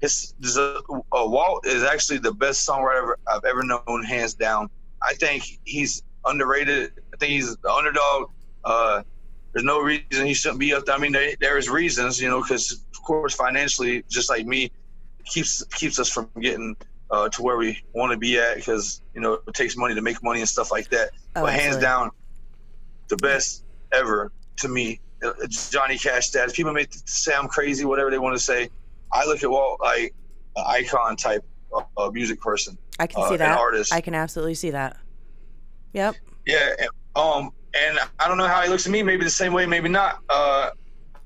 His 0.00 0.32
uh, 0.56 0.80
Walt 1.12 1.66
is 1.66 1.82
actually 1.82 2.18
the 2.18 2.32
best 2.32 2.68
songwriter 2.68 3.14
I've 3.26 3.44
ever 3.44 3.64
known, 3.64 4.04
hands 4.04 4.34
down. 4.34 4.70
I 5.02 5.14
think 5.14 5.42
he's 5.64 6.04
underrated. 6.24 6.92
I 7.12 7.16
think 7.16 7.32
he's 7.32 7.56
the 7.56 7.70
underdog. 7.70 8.30
Uh, 8.64 9.02
there's 9.52 9.64
no 9.64 9.80
reason 9.80 10.26
he 10.26 10.34
shouldn't 10.34 10.60
be 10.60 10.72
up 10.72 10.86
there. 10.86 10.94
I 10.94 10.98
mean, 10.98 11.10
there, 11.10 11.34
there's 11.40 11.68
reasons, 11.68 12.20
you 12.20 12.28
know, 12.28 12.42
because 12.42 12.72
of 12.72 13.02
course 13.02 13.34
financially, 13.34 14.04
just 14.08 14.30
like 14.30 14.46
me, 14.46 14.70
keeps 15.24 15.64
keeps 15.74 15.98
us 15.98 16.08
from 16.08 16.28
getting 16.40 16.76
uh, 17.10 17.28
to 17.30 17.42
where 17.42 17.56
we 17.56 17.82
want 17.92 18.12
to 18.12 18.18
be 18.18 18.38
at 18.38 18.56
because 18.56 19.02
you 19.14 19.20
know 19.20 19.34
it 19.46 19.54
takes 19.54 19.76
money 19.76 19.94
to 19.94 20.02
make 20.02 20.22
money 20.22 20.40
and 20.40 20.48
stuff 20.48 20.70
like 20.70 20.88
that. 20.90 21.10
Oh, 21.36 21.42
but 21.42 21.52
hands 21.52 21.76
down, 21.76 22.10
the 23.08 23.16
best 23.16 23.64
ever 23.92 24.32
to 24.58 24.68
me, 24.68 25.00
uh, 25.22 25.32
Johnny 25.48 25.98
Cash 25.98 26.28
status. 26.28 26.52
People 26.54 26.72
may 26.72 26.86
say 27.04 27.32
I'm 27.34 27.48
crazy, 27.48 27.84
whatever 27.84 28.10
they 28.10 28.18
want 28.18 28.36
to 28.36 28.42
say. 28.42 28.68
I 29.12 29.24
look 29.24 29.42
at 29.42 29.50
Walt 29.50 29.80
like 29.80 30.14
an 30.56 30.64
icon 30.66 31.16
type 31.16 31.44
of 31.72 31.86
uh, 31.96 32.10
music 32.10 32.40
person. 32.40 32.76
I 32.98 33.06
can 33.06 33.22
uh, 33.22 33.28
see 33.28 33.34
an 33.34 33.38
that. 33.40 33.58
artist. 33.58 33.92
I 33.92 34.00
can 34.00 34.14
absolutely 34.14 34.54
see 34.54 34.70
that. 34.70 34.96
Yep. 35.92 36.16
Yeah. 36.46 36.74
and, 36.78 36.88
Um, 37.16 37.50
and 37.74 37.98
I 38.18 38.28
don't 38.28 38.38
know 38.38 38.46
how 38.46 38.62
he 38.62 38.68
looks 38.68 38.86
at 38.86 38.92
me. 38.92 39.02
Maybe 39.02 39.24
the 39.24 39.30
same 39.30 39.52
way, 39.52 39.66
maybe 39.66 39.88
not. 39.88 40.20
Uh, 40.28 40.70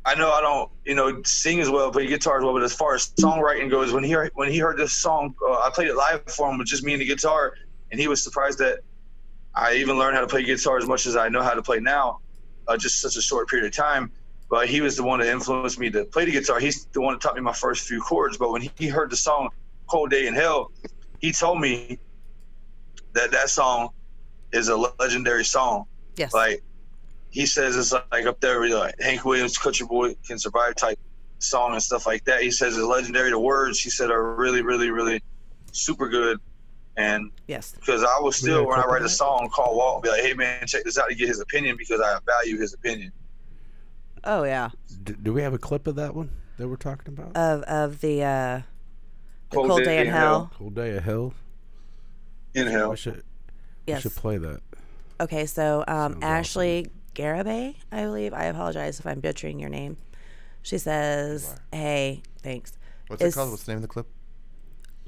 I 0.04 0.14
know 0.16 0.32
I 0.32 0.40
don't, 0.40 0.70
you 0.84 0.94
know, 0.94 1.22
sing 1.24 1.60
as 1.60 1.70
well, 1.70 1.90
play 1.92 2.06
guitar 2.06 2.38
as 2.38 2.44
well. 2.44 2.52
But 2.52 2.64
as 2.64 2.74
far 2.74 2.94
as 2.94 3.08
songwriting 3.20 3.70
goes, 3.70 3.92
when 3.92 4.02
he 4.02 4.14
when 4.34 4.50
he 4.50 4.58
heard 4.58 4.76
this 4.76 4.92
song, 4.92 5.34
uh, 5.46 5.52
I 5.52 5.70
played 5.72 5.88
it 5.88 5.96
live 5.96 6.24
for 6.26 6.50
him 6.50 6.58
with 6.58 6.66
just 6.66 6.82
me 6.82 6.92
and 6.92 7.00
the 7.00 7.06
guitar, 7.06 7.54
and 7.90 8.00
he 8.00 8.08
was 8.08 8.22
surprised 8.22 8.58
that 8.58 8.80
I 9.54 9.74
even 9.74 9.98
learned 9.98 10.16
how 10.16 10.22
to 10.22 10.26
play 10.26 10.42
guitar 10.42 10.78
as 10.78 10.86
much 10.86 11.06
as 11.06 11.14
I 11.14 11.28
know 11.28 11.42
how 11.42 11.54
to 11.54 11.62
play 11.62 11.78
now, 11.78 12.18
uh, 12.66 12.76
just 12.76 13.00
such 13.00 13.16
a 13.16 13.22
short 13.22 13.48
period 13.48 13.66
of 13.66 13.76
time. 13.76 14.10
But 14.50 14.68
he 14.68 14.80
was 14.80 14.96
the 14.96 15.04
one 15.04 15.20
that 15.20 15.28
influenced 15.28 15.78
me 15.78 15.88
to 15.90 16.04
play 16.04 16.24
the 16.24 16.32
guitar. 16.32 16.58
He's 16.58 16.86
the 16.86 17.00
one 17.00 17.14
that 17.14 17.20
taught 17.20 17.36
me 17.36 17.40
my 17.40 17.52
first 17.52 17.86
few 17.86 18.00
chords. 18.00 18.36
But 18.36 18.50
when 18.50 18.62
he 18.76 18.88
heard 18.88 19.10
the 19.10 19.16
song 19.16 19.50
"Cold 19.86 20.10
Day 20.10 20.26
in 20.26 20.34
Hell," 20.34 20.72
he 21.20 21.32
told 21.32 21.60
me 21.60 21.98
that 23.12 23.30
that 23.30 23.50
song 23.50 23.90
is 24.52 24.68
a 24.68 24.76
legendary 24.98 25.44
song. 25.44 25.84
Yes. 26.16 26.34
Like 26.34 26.62
he 27.32 27.46
says 27.46 27.76
it's 27.76 27.92
like 28.12 28.26
up 28.26 28.38
there 28.40 28.60
with 28.60 28.70
like 28.72 28.94
Hank 29.00 29.24
Williams, 29.24 29.58
Country 29.58 29.86
Boy 29.86 30.14
Can 30.26 30.38
Survive 30.38 30.76
type 30.76 30.98
song 31.40 31.72
and 31.72 31.82
stuff 31.82 32.06
like 32.06 32.24
that. 32.26 32.42
He 32.42 32.50
says 32.52 32.76
it's 32.76 32.86
legendary. 32.86 33.30
The 33.30 33.38
words 33.38 33.80
he 33.80 33.90
said 33.90 34.10
are 34.10 34.34
really, 34.36 34.62
really, 34.62 34.90
really 34.90 35.20
super 35.72 36.08
good. 36.08 36.38
And 36.96 37.30
yes, 37.48 37.72
because 37.74 38.04
I 38.04 38.18
will 38.20 38.32
still 38.32 38.66
when 38.66 38.78
I 38.78 38.84
write 38.84 39.02
a 39.02 39.08
song 39.08 39.48
call 39.50 39.74
Walt 39.76 39.96
and 39.96 40.02
be 40.02 40.08
like, 40.10 40.20
hey 40.20 40.34
man, 40.34 40.66
check 40.66 40.84
this 40.84 40.98
out 40.98 41.08
to 41.08 41.14
get 41.14 41.26
his 41.26 41.40
opinion 41.40 41.76
because 41.78 42.00
I 42.02 42.18
value 42.26 42.58
his 42.58 42.74
opinion. 42.74 43.10
Oh 44.24 44.44
yeah. 44.44 44.68
Do, 45.02 45.14
do 45.14 45.32
we 45.32 45.40
have 45.42 45.54
a 45.54 45.58
clip 45.58 45.86
of 45.86 45.94
that 45.96 46.14
one 46.14 46.30
that 46.58 46.68
we're 46.68 46.76
talking 46.76 47.14
about? 47.14 47.34
Of 47.34 47.62
of 47.62 48.00
the 48.02 48.22
uh 48.22 48.60
the 49.50 49.56
cold, 49.56 49.84
day 49.84 50.00
in 50.00 50.06
hell. 50.06 50.50
Cold 50.54 50.74
Day 50.74 50.96
of 50.96 51.02
Hell. 51.04 51.34
In 52.54 52.66
hell. 52.66 52.90
We 52.90 52.96
should, 52.96 53.16
we 53.16 53.22
Yes. 53.86 54.02
should 54.02 54.14
play 54.14 54.36
that. 54.38 54.60
Okay, 55.20 55.46
so 55.46 55.84
um, 55.88 56.12
Sounds 56.12 56.24
Ashley 56.24 56.90
Garibay, 57.14 57.76
I 57.90 58.02
believe. 58.04 58.32
I 58.32 58.44
apologize 58.44 59.00
if 59.00 59.06
I'm 59.06 59.20
butchering 59.20 59.58
your 59.58 59.70
name. 59.70 59.96
She 60.62 60.78
says, 60.78 61.54
"Hey, 61.72 62.22
thanks. 62.42 62.72
What's 63.08 63.22
Is 63.22 63.34
it 63.34 63.36
called? 63.36 63.50
What's 63.50 63.64
the 63.64 63.72
name 63.72 63.78
of 63.78 63.82
the 63.82 63.88
clip? 63.88 64.06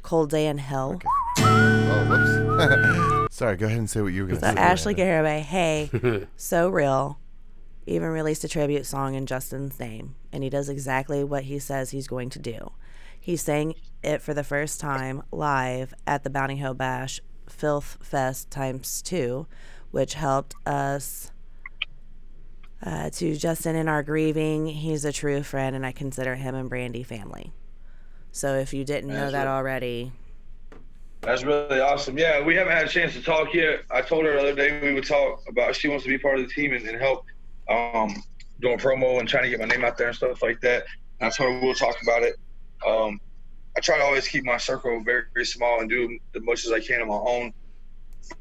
Cold 0.03 0.31
Day 0.31 0.47
in 0.47 0.59
Hell." 0.59 1.01
Oh, 1.39 2.07
whoops. 2.09 3.35
Sorry, 3.35 3.57
go 3.57 3.67
ahead 3.67 3.79
and 3.79 3.91
say 3.91 4.01
what 4.01 4.13
you 4.13 4.23
were 4.23 4.29
going 4.29 4.41
So 4.41 4.49
to 4.49 4.55
say. 4.55 4.61
Ashley 4.61 4.95
Garibay, 4.95 5.41
hey, 5.41 6.27
so 6.37 6.69
real. 6.69 7.19
Even 7.87 8.09
released 8.09 8.45
a 8.45 8.49
tribute 8.49 8.87
song 8.87 9.15
in 9.15 9.27
Justin's 9.27 9.79
name, 9.79 10.15
and 10.33 10.43
he 10.43 10.49
does 10.49 10.69
exactly 10.69 11.23
what 11.23 11.45
he 11.45 11.59
says 11.59 11.91
he's 11.91 12.09
going 12.09 12.31
to 12.31 12.39
do. 12.39 12.73
He 13.21 13.37
sang 13.37 13.75
it 14.03 14.23
for 14.23 14.35
the 14.35 14.45
first 14.45 14.81
time 14.81 15.23
live 15.31 15.93
at 16.07 16.25
the 16.25 16.31
Bounty 16.31 16.57
Hill 16.57 16.75
Bash 16.75 17.21
Filth 17.49 17.99
Fest 18.03 18.51
times 18.51 19.03
two, 19.03 19.47
which 19.91 20.15
helped 20.15 20.55
us 20.67 21.31
uh, 22.83 23.11
to 23.11 23.37
Justin 23.37 23.77
in 23.77 23.89
our 23.89 24.03
grieving. 24.03 24.67
He's 24.67 25.05
a 25.05 25.13
true 25.13 25.43
friend, 25.43 25.75
and 25.77 25.85
I 25.85 25.93
consider 25.93 26.35
him 26.35 26.55
and 26.55 26.69
Brandy 26.69 27.03
family. 27.03 27.53
So 28.33 28.55
if 28.57 28.75
you 28.75 28.85
didn't 28.85 29.11
know 29.11 29.31
that 29.31 29.47
already, 29.47 30.13
That's 31.23 31.43
really 31.43 31.81
awesome. 31.81 32.19
Yeah, 32.19 32.43
we 32.43 32.55
haven't 32.57 32.73
had 32.75 32.85
a 32.85 32.89
chance 32.89 33.15
to 33.15 33.23
talk 33.23 33.55
yet. 33.55 33.83
I 33.91 34.03
told 34.03 34.25
her 34.27 34.33
the 34.35 34.41
other 34.41 34.55
day 34.55 34.81
we 34.83 34.93
would 34.93 35.07
talk 35.07 35.43
about 35.49 35.75
she 35.75 35.89
wants 35.89 36.05
to 36.05 36.11
be 36.11 36.19
part 36.19 36.39
of 36.39 36.47
the 36.47 36.53
team 36.53 36.75
and, 36.75 36.87
and 36.87 37.01
help 37.01 37.25
um, 37.71 38.15
doing 38.61 38.79
promo 38.79 39.21
and 39.21 39.29
trying 39.29 39.45
to 39.45 39.51
get 39.51 39.59
my 39.59 39.67
name 39.67 39.85
out 39.85 39.97
there 39.97 40.09
and 40.09 40.17
stuff 40.17 40.43
like 40.43 40.61
that. 40.61 40.85
And 41.21 41.29
I 41.29 41.31
told 41.31 41.53
her 41.53 41.61
we'll 41.61 41.75
talk 41.75 41.97
about 42.03 42.23
it. 42.23 42.37
Um, 42.87 43.21
I 43.77 43.81
try 43.81 43.97
to 43.97 44.05
always 44.05 44.29
keep 44.29 44.45
my 44.45 44.59
circle 44.59 45.03
very, 45.03 45.23
very 45.33 45.47
small 45.47 45.81
and 45.81 45.89
do 45.89 46.19
as 46.35 46.43
much 46.43 46.67
as 46.67 46.73
I 46.73 46.81
can 46.81 47.01
on 47.01 47.09
my 47.09 47.15
own. 47.15 47.53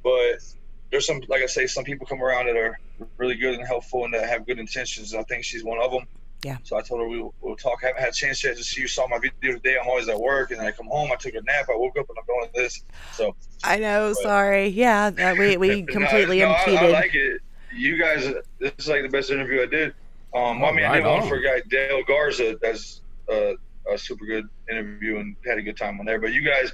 But 0.04 0.44
there's 0.92 1.08
some, 1.08 1.22
like 1.30 1.42
I 1.42 1.46
say, 1.46 1.68
some 1.68 1.84
people 1.84 2.06
come 2.06 2.22
around 2.22 2.48
that 2.48 2.58
are 2.58 2.80
really 3.18 3.36
good 3.36 3.56
and 3.56 3.66
helpful 3.68 4.06
and 4.06 4.14
that 4.14 4.28
have 4.28 4.46
good 4.46 4.60
intentions. 4.60 5.14
I 5.14 5.24
think 5.24 5.44
she's 5.44 5.64
one 5.64 5.80
of 5.82 5.92
them. 5.92 6.04
Yeah. 6.44 6.58
So 6.64 6.78
I 6.78 6.82
told 6.82 7.00
her 7.02 7.08
we'll, 7.08 7.34
we'll 7.42 7.56
talk. 7.56 7.80
I 7.84 7.88
haven't 7.88 8.02
had 8.02 8.10
a 8.10 8.14
chance 8.16 8.44
yet 8.44 8.58
to 8.58 8.64
see 8.64 8.82
you 8.82 8.88
saw 8.88 9.08
my 9.08 9.18
video 9.18 9.54
today. 9.54 9.78
I'm 9.82 9.88
always 9.88 10.10
at 10.10 10.20
work 10.20 10.52
and 10.52 10.60
then 10.60 10.68
I 10.68 10.72
come 10.72 10.88
home. 10.88 11.10
I 11.12 11.16
took 11.16 11.34
a 11.36 11.42
nap. 11.42 11.68
I 11.72 11.76
woke 11.78 11.98
up 11.98 12.06
and 12.10 12.18
I'm 12.18 12.26
doing 12.26 12.50
this. 12.54 12.84
So 13.14 13.36
I 13.64 13.78
know. 13.78 14.14
But- 14.16 14.24
Sorry. 14.24 14.68
Yeah, 14.68 15.10
that 15.12 15.38
we 15.38 15.56
we 15.58 15.82
No, 15.84 15.94
completely 15.94 16.40
no, 16.40 16.48
I- 16.50 16.60
impeded. 16.60 16.80
I, 16.84 16.88
like 16.90 17.16
it. 17.16 17.42
You 17.76 17.98
guys, 17.98 18.32
this 18.60 18.72
is 18.78 18.88
like 18.88 19.02
the 19.04 19.10
best 19.10 19.32
interview 19.32 19.62
I 19.64 19.66
did. 19.68 19.94
Um, 20.36 20.64
I 20.64 20.72
mean, 20.72 20.84
I 20.86 20.90
Right 20.90 20.96
did 21.00 21.06
one 21.08 21.22
on. 21.22 21.28
for 21.30 21.36
a 21.36 21.44
guy 21.44 21.62
Dale 21.70 22.04
Garza. 22.04 22.58
That's 22.62 23.02
uh, 23.32 23.54
a 23.92 23.98
super 23.98 24.26
good 24.26 24.48
interview 24.70 25.18
and 25.20 25.36
had 25.46 25.58
a 25.58 25.62
good 25.62 25.78
time 25.78 26.00
on 26.00 26.06
there. 26.06 26.20
But 26.20 26.34
you 26.34 26.42
guys 26.44 26.74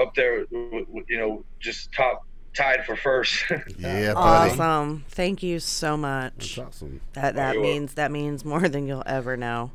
up 0.00 0.14
there, 0.14 0.44
w- 0.46 0.84
w- 0.84 1.04
you 1.08 1.18
know, 1.18 1.44
just 1.58 1.90
top 1.92 2.24
tied 2.54 2.84
for 2.84 2.96
first. 2.96 3.44
Yeah, 3.78 4.14
buddy. 4.14 4.50
Awesome. 4.60 5.04
Thank 5.08 5.42
you 5.42 5.58
so 5.60 5.96
That's 5.96 6.56
much. 6.56 6.58
awesome. 6.58 7.00
That 7.14 7.34
that 7.36 7.54
you're 7.54 7.62
means 7.62 7.94
that 7.94 8.10
means 8.10 8.44
more 8.44 8.68
than 8.68 8.86
you'll 8.86 9.02
ever 9.06 9.36
know. 9.36 9.72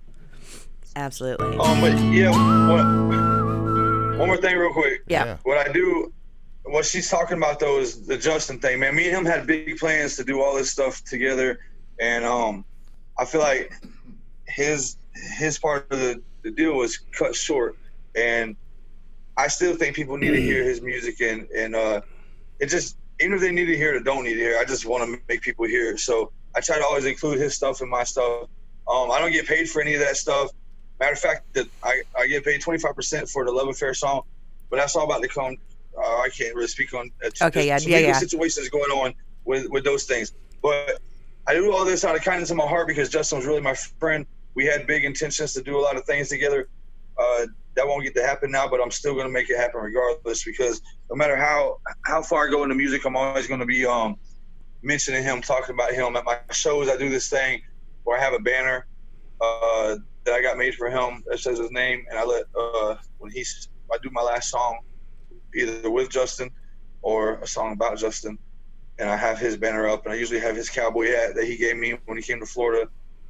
Absolutely. 0.95 1.57
um, 1.57 1.81
but 1.81 1.97
yeah, 2.13 2.29
one, 2.31 4.17
one 4.17 4.27
more 4.27 4.37
thing, 4.37 4.55
real 4.57 4.71
quick. 4.71 5.03
Yeah. 5.07 5.25
Yeah. 5.25 5.37
What 5.43 5.57
I 5.57 5.71
do, 5.71 6.13
what 6.63 6.85
she's 6.85 7.09
talking 7.09 7.37
about 7.37 7.59
though 7.59 7.79
is 7.79 8.05
the 8.05 8.17
Justin 8.17 8.59
thing, 8.59 8.79
man. 8.79 8.95
Me 8.95 9.07
and 9.07 9.17
him 9.17 9.25
had 9.25 9.45
big 9.45 9.77
plans 9.77 10.15
to 10.17 10.23
do 10.23 10.41
all 10.41 10.55
this 10.55 10.71
stuff 10.71 11.03
together, 11.03 11.59
and 11.99 12.23
um, 12.23 12.63
I 13.19 13.25
feel 13.25 13.41
like 13.41 13.73
his 14.47 14.97
his 15.37 15.57
part 15.59 15.87
of 15.91 15.99
the, 15.99 16.21
the 16.43 16.51
deal 16.51 16.73
was 16.75 16.97
cut 16.97 17.35
short, 17.35 17.77
and 18.15 18.55
I 19.37 19.47
still 19.49 19.75
think 19.75 19.95
people 19.95 20.17
need 20.17 20.31
to 20.31 20.41
hear 20.41 20.63
his 20.63 20.81
music, 20.81 21.19
and 21.19 21.49
and 21.49 21.75
uh, 21.75 22.01
it 22.59 22.67
just 22.67 22.97
even 23.19 23.33
if 23.33 23.41
they 23.41 23.51
need 23.51 23.65
to 23.65 23.77
hear 23.77 23.93
it 23.93 24.01
or 24.01 24.03
don't 24.03 24.23
need 24.23 24.33
to 24.33 24.39
hear, 24.39 24.55
it, 24.57 24.59
I 24.59 24.65
just 24.65 24.85
want 24.85 25.03
to 25.03 25.19
make 25.29 25.41
people 25.41 25.65
hear. 25.65 25.97
So 25.97 26.31
I 26.55 26.59
try 26.61 26.77
to 26.77 26.83
always 26.83 27.05
include 27.05 27.39
his 27.39 27.55
stuff 27.55 27.81
in 27.81 27.89
my 27.89 28.03
stuff. 28.03 28.43
Um, 28.87 29.09
I 29.11 29.19
don't 29.19 29.31
get 29.31 29.47
paid 29.47 29.69
for 29.69 29.81
any 29.81 29.93
of 29.93 30.01
that 30.01 30.17
stuff. 30.17 30.51
Matter 30.99 31.13
of 31.13 31.19
fact, 31.19 31.53
that 31.53 31.67
I, 31.83 32.01
I 32.17 32.27
get 32.27 32.43
paid 32.45 32.61
25% 32.61 33.29
for 33.31 33.45
the 33.45 33.51
Love 33.51 33.67
Affair 33.67 33.93
song, 33.93 34.21
but 34.69 34.77
that's 34.77 34.95
all 34.95 35.05
about 35.05 35.21
the 35.21 35.27
come. 35.27 35.55
Uh, 35.97 36.01
I 36.01 36.29
can't 36.29 36.53
really 36.55 36.67
speak 36.67 36.93
on. 36.93 37.09
Uh, 37.23 37.29
Okay, 37.47 37.67
yeah, 37.67 37.79
yeah, 37.81 37.99
yeah. 37.99 38.19
Situations 38.19 38.69
going 38.69 38.91
on 38.91 39.13
with 39.45 39.67
with 39.69 39.85
those 39.85 40.03
things, 40.03 40.33
but 40.61 40.99
I 41.47 41.53
do 41.53 41.71
all 41.73 41.85
this 41.85 42.03
out 42.03 42.15
of 42.15 42.21
kindness 42.21 42.51
in 42.51 42.57
my 42.57 42.65
heart 42.65 42.87
because 42.87 43.09
Justin 43.09 43.37
was 43.37 43.47
really 43.47 43.61
my 43.61 43.75
friend. 43.99 44.25
We 44.55 44.65
had 44.65 44.87
big 44.87 45.05
intentions 45.05 45.53
to 45.53 45.61
do 45.61 45.77
a 45.77 45.81
lot 45.81 45.95
of 45.95 46.05
things 46.05 46.29
together. 46.29 46.67
Uh, 47.19 47.45
that 47.75 47.87
won't 47.87 48.03
get 48.03 48.15
to 48.15 48.25
happen 48.25 48.51
now, 48.51 48.67
but 48.67 48.81
I'm 48.81 48.91
still 48.91 49.13
going 49.13 49.27
to 49.27 49.31
make 49.31 49.49
it 49.49 49.57
happen 49.57 49.81
regardless 49.81 50.43
because 50.43 50.81
no 51.09 51.15
matter 51.15 51.35
how 51.35 51.75
how 52.05 52.21
far 52.21 52.47
I 52.47 52.51
go 52.51 52.63
into 52.63 52.75
music, 52.75 53.05
I'm 53.05 53.17
always 53.17 53.47
going 53.47 53.59
to 53.59 53.65
be 53.65 53.85
um 53.85 54.15
mentioning 54.83 55.23
him, 55.23 55.41
talking 55.41 55.73
about 55.73 55.93
him 55.93 56.15
at 56.15 56.25
my 56.25 56.39
shows. 56.51 56.89
I 56.89 56.97
do 56.97 57.09
this 57.09 57.29
thing 57.29 57.59
where 58.03 58.17
I 58.17 58.23
have 58.23 58.33
a 58.33 58.39
banner 58.39 58.85
uh, 59.41 59.95
that 60.25 60.33
I 60.33 60.41
got 60.41 60.57
made 60.57 60.75
for 60.75 60.89
him 60.89 61.21
that 61.27 61.39
says 61.39 61.59
his 61.59 61.71
name, 61.71 62.03
and 62.09 62.19
I 62.19 62.23
let 62.23 62.43
uh, 62.59 62.95
when 63.17 63.31
he's 63.31 63.69
I 63.91 63.97
do 64.01 64.09
my 64.11 64.21
last 64.21 64.49
song 64.49 64.77
either 65.55 65.89
with 65.89 66.09
Justin 66.09 66.49
or 67.01 67.35
a 67.39 67.47
song 67.47 67.73
about 67.73 67.97
Justin, 67.97 68.37
and 68.99 69.09
I 69.09 69.17
have 69.17 69.39
his 69.39 69.57
banner 69.57 69.87
up, 69.87 70.05
and 70.05 70.13
I 70.13 70.17
usually 70.17 70.39
have 70.39 70.55
his 70.55 70.69
cowboy 70.69 71.07
hat 71.07 71.35
that 71.35 71.45
he 71.45 71.57
gave 71.57 71.77
me 71.77 71.97
when 72.05 72.17
he 72.17 72.23
came 72.23 72.39
to 72.39 72.45
Florida, 72.45 72.87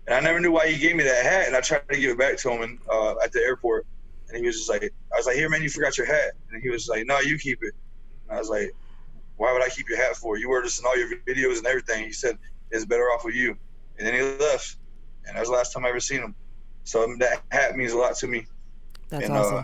and 0.08 0.16
I 0.16 0.20
never 0.20 0.40
knew 0.40 0.52
why 0.52 0.68
he 0.68 0.78
gave 0.78 0.96
me 0.96 1.04
that 1.04 1.24
hat, 1.24 1.48
and 1.48 1.56
I 1.56 1.62
tried 1.62 1.88
to 1.90 2.00
give 2.00 2.12
it 2.12 2.18
back 2.18 2.38
to 2.38 2.52
him 2.52 2.62
and, 2.62 2.80
uh, 2.90 3.16
at 3.24 3.32
the 3.32 3.40
airport, 3.40 3.86
and 4.30 4.38
he 4.38 4.46
was 4.46 4.58
just 4.58 4.70
like, 4.70 4.84
I 4.84 5.18
was 5.18 5.26
like, 5.26 5.36
here 5.36 5.50
man, 5.50 5.64
you 5.64 5.70
forgot 5.70 5.98
your 5.98 6.08
hat, 6.08 6.34
and 6.52 6.62
he 6.62 6.70
was 6.70 6.88
like, 6.88 7.06
no, 7.06 7.20
you 7.20 7.38
keep 7.38 7.60
it, 7.62 7.74
and 8.28 8.38
I 8.38 8.40
was 8.40 8.50
like, 8.50 8.72
why 9.38 9.52
would 9.52 9.64
I 9.64 9.70
keep 9.70 9.90
your 9.90 9.98
hat 9.98 10.16
for? 10.16 10.38
You 10.38 10.50
wear 10.50 10.62
this 10.62 10.80
in 10.80 10.86
all 10.86 10.98
your 10.98 11.10
videos 11.28 11.58
and 11.58 11.68
everything. 11.68 12.06
He 12.06 12.14
said 12.14 12.38
it's 12.72 12.86
better 12.86 13.04
off 13.06 13.26
with 13.26 13.36
you, 13.36 13.58
and 13.98 14.08
then 14.08 14.14
he 14.14 14.22
left, 14.22 14.78
and 15.28 15.36
that 15.36 15.42
was 15.42 15.50
the 15.50 15.56
last 15.56 15.74
time 15.74 15.86
I 15.86 15.90
ever 15.90 16.00
seen 16.00 16.22
him. 16.22 16.36
So 16.84 17.16
that 17.20 17.42
hat 17.52 17.76
means 17.76 17.92
a 17.92 17.98
lot 17.98 18.16
to 18.18 18.28
me. 18.28 18.46
That's 19.10 19.26
And, 19.26 19.34
awesome. 19.34 19.58
Uh, 19.58 19.64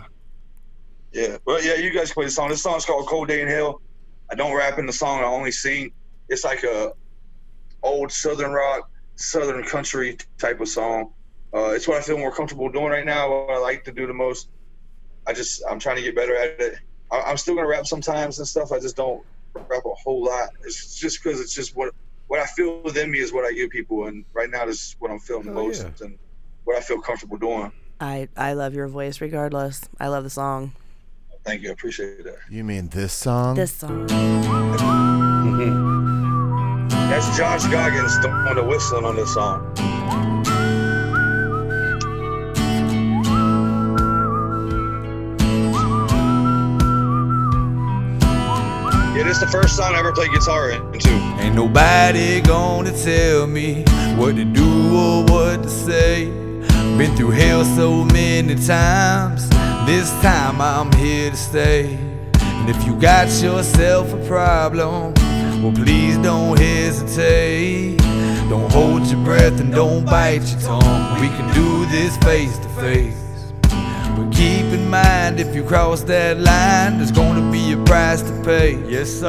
yeah, 1.12 1.36
but 1.44 1.64
yeah, 1.64 1.74
you 1.74 1.90
guys 1.90 2.12
play 2.12 2.24
the 2.24 2.30
song. 2.30 2.48
This 2.48 2.62
song's 2.62 2.84
called 2.84 3.06
"Cold 3.06 3.28
Day 3.28 3.42
in 3.42 3.48
Hell." 3.48 3.80
I 4.30 4.34
don't 4.34 4.56
rap 4.56 4.78
in 4.78 4.86
the 4.86 4.92
song. 4.92 5.20
I 5.20 5.24
only 5.24 5.52
sing. 5.52 5.92
It's 6.28 6.42
like 6.44 6.64
a 6.64 6.92
old 7.82 8.10
Southern 8.10 8.50
rock, 8.52 8.90
Southern 9.16 9.64
country 9.64 10.16
type 10.38 10.60
of 10.60 10.68
song. 10.68 11.12
Uh, 11.54 11.70
it's 11.70 11.86
what 11.86 11.98
I 11.98 12.00
feel 12.00 12.18
more 12.18 12.32
comfortable 12.32 12.70
doing 12.70 12.86
right 12.86 13.04
now. 13.04 13.30
What 13.30 13.54
I 13.54 13.58
like 13.58 13.84
to 13.84 13.92
do 13.92 14.06
the 14.06 14.14
most. 14.14 14.48
I 15.26 15.32
just 15.32 15.62
I'm 15.68 15.78
trying 15.78 15.96
to 15.96 16.02
get 16.02 16.16
better 16.16 16.34
at 16.34 16.58
it. 16.60 16.78
I, 17.10 17.20
I'm 17.22 17.36
still 17.36 17.54
gonna 17.54 17.68
rap 17.68 17.86
sometimes 17.86 18.38
and 18.38 18.48
stuff. 18.48 18.72
I 18.72 18.78
just 18.80 18.96
don't 18.96 19.22
rap 19.54 19.84
a 19.84 19.94
whole 20.02 20.24
lot. 20.24 20.50
It's 20.64 20.98
just 20.98 21.22
because 21.22 21.40
it's 21.40 21.54
just 21.54 21.76
what 21.76 21.94
what 22.28 22.40
I 22.40 22.46
feel 22.46 22.80
within 22.82 23.10
me 23.10 23.18
is 23.18 23.32
what 23.32 23.44
I 23.44 23.52
give 23.52 23.70
people, 23.70 24.06
and 24.06 24.24
right 24.32 24.48
now 24.50 24.64
this 24.64 24.80
is 24.80 24.96
what 24.98 25.10
I'm 25.10 25.18
feeling 25.20 25.44
the 25.44 25.52
Hell 25.52 25.64
most 25.66 25.82
yeah. 25.82 26.06
and 26.06 26.18
what 26.64 26.76
I 26.76 26.80
feel 26.80 27.00
comfortable 27.00 27.36
doing. 27.36 27.70
I 28.00 28.28
I 28.36 28.54
love 28.54 28.74
your 28.74 28.88
voice 28.88 29.20
regardless. 29.20 29.82
I 30.00 30.08
love 30.08 30.24
the 30.24 30.30
song. 30.30 30.72
Thank 31.44 31.62
you. 31.62 31.70
I 31.70 31.72
appreciate 31.72 32.24
that. 32.24 32.38
You 32.48 32.64
mean 32.64 32.88
this 32.88 33.12
song? 33.12 33.56
This 33.56 33.72
song. 33.74 34.08
That's 37.12 37.36
Josh 37.36 37.66
Goggins 37.66 38.18
doing 38.20 38.54
the 38.54 38.64
whistling 38.64 39.04
on 39.04 39.16
this 39.16 39.34
song. 39.34 39.70
Yeah, 49.14 49.24
this 49.24 49.36
is 49.36 49.40
the 49.40 49.46
first 49.48 49.76
song 49.76 49.94
I 49.94 49.98
ever 49.98 50.12
played 50.12 50.30
guitar 50.32 50.70
in, 50.70 50.80
too. 50.98 51.10
Ain't 51.38 51.54
nobody 51.54 52.40
gonna 52.40 52.92
tell 52.92 53.46
me 53.46 53.84
what 54.16 54.36
to 54.36 54.46
do 54.46 54.96
or 54.96 55.24
what 55.24 55.62
to 55.64 55.68
say. 55.68 56.30
Been 56.96 57.14
through 57.14 57.32
hell 57.32 57.62
so 57.62 58.04
many 58.04 58.54
times. 58.54 59.50
This 59.84 60.10
time 60.22 60.62
I'm 60.62 60.90
here 60.92 61.30
to 61.30 61.36
stay. 61.36 61.94
And 62.40 62.70
if 62.70 62.82
you 62.86 62.98
got 62.98 63.26
yourself 63.42 64.14
a 64.14 64.26
problem, 64.26 65.12
well, 65.62 65.72
please 65.72 66.18
don't 66.18 66.58
hesitate. 66.58 67.96
Don't 68.48 68.70
hold 68.72 69.06
your 69.06 69.22
breath 69.24 69.60
and 69.60 69.72
don't 69.72 70.04
bite 70.04 70.42
your 70.50 70.60
tongue. 70.60 71.20
We 71.20 71.28
can 71.28 71.54
do 71.54 71.86
this 71.86 72.16
face 72.18 72.58
to 72.58 72.68
face. 72.80 73.16
But 74.16 74.30
keep 74.32 74.66
in 74.72 74.90
mind 74.90 75.38
if 75.38 75.54
you 75.54 75.62
cross 75.62 76.02
that 76.04 76.38
line, 76.38 76.98
there's 76.98 77.12
gonna 77.12 77.48
be 77.52 77.72
a 77.72 77.76
price 77.84 78.22
to 78.22 78.42
pay. 78.44 78.76
Yes, 78.88 79.08
sir. 79.08 79.28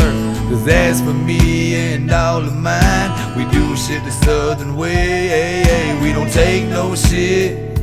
Cause 0.50 0.68
as 0.68 1.02
for 1.02 1.14
me 1.14 1.76
and 1.76 2.12
all 2.12 2.42
of 2.42 2.56
mine, 2.56 3.38
we 3.38 3.46
do 3.52 3.78
shit 3.78 4.04
the 4.04 4.12
southern 4.12 4.76
way. 4.76 6.00
We 6.02 6.12
don't 6.12 6.32
take 6.32 6.66
no 6.68 6.96
shit. 6.96 7.78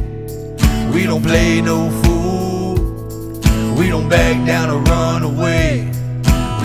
We 0.93 1.07
don't 1.07 1.23
play 1.23 1.61
no 1.63 1.89
fool. 2.03 2.75
We 3.79 3.89
don't 3.89 4.09
back 4.09 4.45
down 4.45 4.71
or 4.71 4.81
run 4.81 5.23
away. 5.23 6.00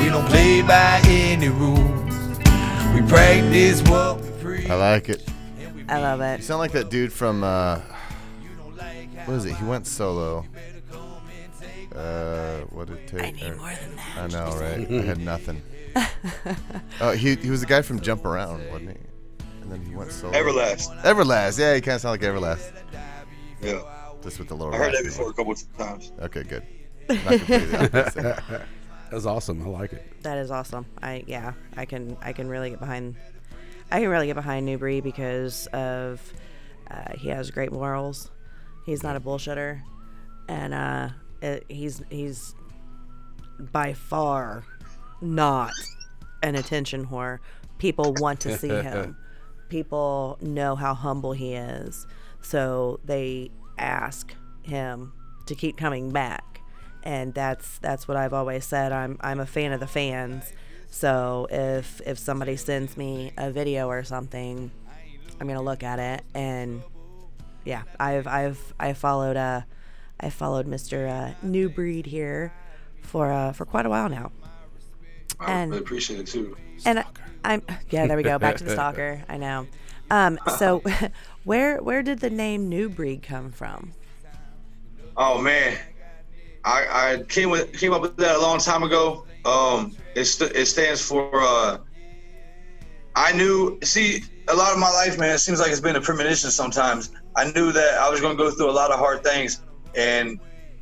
We 0.06 0.11
don't 0.11 0.27
play 0.27 0.61
by 0.61 1.02
any 1.06 1.49
rules. 1.49 2.38
We 2.94 3.02
practice 3.10 3.82
what 3.90 4.22
we 4.22 4.30
preach. 4.40 4.69
I 4.69 4.76
like 4.76 5.10
it. 5.10 5.27
I 5.90 5.99
love 5.99 6.19
You 6.19 6.26
it. 6.26 6.44
sound 6.44 6.60
like 6.60 6.72
that 6.73 6.91
dude 6.91 7.11
from 7.11 7.44
uh 7.44 7.82
what 9.26 9.34
is 9.38 9.45
it? 9.45 9.56
He 9.56 9.64
went 9.65 9.88
solo. 9.88 10.45
Uh 11.95 12.60
what 12.69 12.86
did 12.88 12.98
it 12.99 13.07
take? 13.07 13.22
I 13.23 13.32
need 13.32 13.44
or- 13.45 13.56
more 13.56 13.73
than 13.73 13.95
that. 13.95 14.15
I 14.18 14.27
know, 14.27 14.56
right? 14.60 14.91
I 14.91 15.06
had 15.06 15.18
nothing. 15.19 15.61
oh, 17.02 17.11
he 17.14 17.36
he 17.38 17.49
was 17.49 17.61
the 17.61 17.65
guy 17.68 17.82
from 17.82 17.99
Jump 17.99 18.26
Around, 18.26 18.64
wasn't 18.69 18.91
he? 18.91 18.98
And 19.64 19.72
then 19.72 19.84
he 19.84 19.95
went 19.95 20.11
solo. 20.11 20.34
Everlast. 20.34 21.02
Everlast, 21.02 21.57
yeah, 21.57 21.73
he 21.73 21.82
kind 21.82 21.95
of 21.95 22.02
sound 22.02 22.22
like 22.22 22.22
Everlast, 22.22 22.72
Yeah. 23.60 23.82
just 24.22 24.38
with 24.38 24.49
the 24.49 24.56
little. 24.56 24.72
I 24.72 24.77
heard 24.77 24.94
that 24.94 25.03
raspy 25.03 25.10
before 25.10 25.30
a 25.32 25.34
couple 25.34 25.53
of 25.53 25.77
times. 25.80 26.11
Okay, 26.22 26.44
good. 26.44 26.64
Not 27.10 27.40
completely 27.40 27.76
opposite. 27.76 28.61
That's 29.11 29.26
awesome. 29.26 29.61
I 29.61 29.69
like 29.69 29.94
it. 29.94 30.23
That 30.23 30.38
is 30.38 30.52
awesome. 30.52 30.86
I 31.02 31.23
yeah, 31.27 31.53
I 31.77 31.86
can 31.86 32.18
I 32.22 32.34
can 32.34 32.48
really 32.48 32.72
get 32.72 32.80
behind 32.80 33.15
I 33.91 33.99
can 33.99 34.10
really 34.10 34.27
get 34.27 34.36
behind 34.36 34.65
New 34.65 34.77
Breed 34.77 35.03
because 35.03 35.68
of 35.68 36.22
uh, 36.90 37.14
he 37.18 37.30
has 37.30 37.52
great 37.52 37.72
morals. 37.72 38.32
He's 38.86 39.03
not 39.03 39.15
a 39.15 39.19
bullshitter, 39.19 39.82
and 40.48 40.73
uh, 40.73 41.10
it, 41.41 41.65
he's 41.69 42.02
he's 42.10 42.56
by 43.60 43.94
far 43.94 44.64
not 45.22 45.73
an 46.44 46.56
attention 46.56 47.06
whore. 47.06 47.40
People 47.77 48.14
want 48.19 48.40
to 48.41 48.57
see 48.57 48.69
him. 48.69 49.18
People 49.69 50.38
know 50.41 50.76
how 50.76 50.94
humble 50.94 51.32
he 51.32 51.53
is, 51.53 52.06
so 52.41 52.99
they 53.03 53.49
ask 53.77 54.36
him 54.61 55.11
to 55.48 55.56
keep 55.56 55.76
coming 55.76 56.11
back 56.11 56.55
and 57.06 57.34
that's 57.34 57.77
that's 57.80 58.07
what 58.07 58.18
I've 58.18 58.34
always 58.34 58.65
said. 58.65 58.91
I'm 58.91 59.18
I'm 59.22 59.40
a 59.40 59.45
fan 59.45 59.72
of 59.72 59.80
the 59.80 59.88
fans. 59.88 60.52
So 60.90 61.48
if 61.52 62.02
if 62.06 62.18
somebody 62.18 62.56
sends 62.57 62.98
me 62.98 63.32
a 63.38 63.52
video 63.52 63.88
or 63.88 64.03
something, 64.03 64.72
I'm 65.40 65.48
gonna 65.48 65.61
look 65.61 65.84
at 65.84 65.99
it 65.99 66.23
and 66.34 66.82
yeah, 67.64 67.84
I've 67.99 68.27
I've 68.27 68.73
I 68.80 68.94
followed 68.94 69.38
uh 69.38 69.61
I 70.19 70.30
followed 70.30 70.65
Mr. 70.68 71.10
Uh, 71.10 71.34
New 71.44 71.68
Breed 71.69 72.06
here 72.06 72.53
for 73.02 73.32
uh 73.32 73.52
for 73.53 73.65
quite 73.65 73.86
a 73.86 73.90
while 73.90 74.10
now. 74.10 74.32
I 75.40 75.52
And- 75.52 75.72
really 75.72 75.82
appreciate 75.84 76.19
it 76.19 76.27
too. 76.27 76.56
And 76.86 76.99
I, 76.99 77.06
I'm 77.44 77.61
yeah, 77.90 78.07
there 78.07 78.18
we 78.18 78.23
go, 78.23 78.40
back 78.40 78.57
to 78.57 78.64
the 78.64 78.72
stalker. 78.72 79.23
I 79.30 79.38
know. 79.38 79.68
Um 80.10 80.40
so 80.57 80.82
where 81.44 81.82
where 81.82 82.03
did 82.03 82.19
the 82.19 82.30
name 82.30 82.69
New 82.69 82.90
Breed 82.90 83.22
come 83.23 83.52
from? 83.52 83.91
Oh 85.18 85.41
man, 85.41 85.77
I, 86.66 87.12
I 87.20 87.24
came 87.24 87.52
with 87.52 87.78
came 87.80 87.94
up 87.94 88.02
with 88.02 88.18
that 88.18 88.36
a 88.36 88.40
long 88.40 88.58
time 88.58 88.82
ago. 88.84 89.26
Um, 89.46 89.96
it 90.16 90.26
st- 90.26 90.56
it 90.56 90.66
stands 90.66 91.02
for. 91.02 91.30
Uh, 91.34 91.78
I 93.16 93.32
knew. 93.34 93.80
See, 93.84 94.24
a 94.48 94.56
lot 94.56 94.74
of 94.74 94.80
my 94.80 94.90
life, 94.90 95.20
man. 95.20 95.36
It 95.36 95.40
seems 95.40 95.60
like 95.60 95.72
it's 95.72 95.80
been 95.80 95.96
a 95.96 96.02
premonition. 96.02 96.50
Sometimes 96.50 97.12
I 97.36 97.52
knew 97.52 97.72
that 97.72 98.00
I 98.00 98.10
was 98.10 98.20
going 98.20 98.36
to 98.36 98.44
go 98.44 98.50
through 98.50 98.72
a 98.72 98.74
lot 98.74 98.92
of 98.92 98.98
hard 98.98 99.24
things, 99.24 99.62
and 99.96 100.40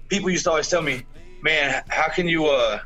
people 0.07 0.29
used 0.29 0.45
to 0.45 0.51
always 0.51 0.69
tell 0.69 0.81
me, 0.81 1.03
"Man, 1.41 1.83
how 1.89 2.07
can 2.07 2.29
you, 2.29 2.47
uh, 2.47 2.79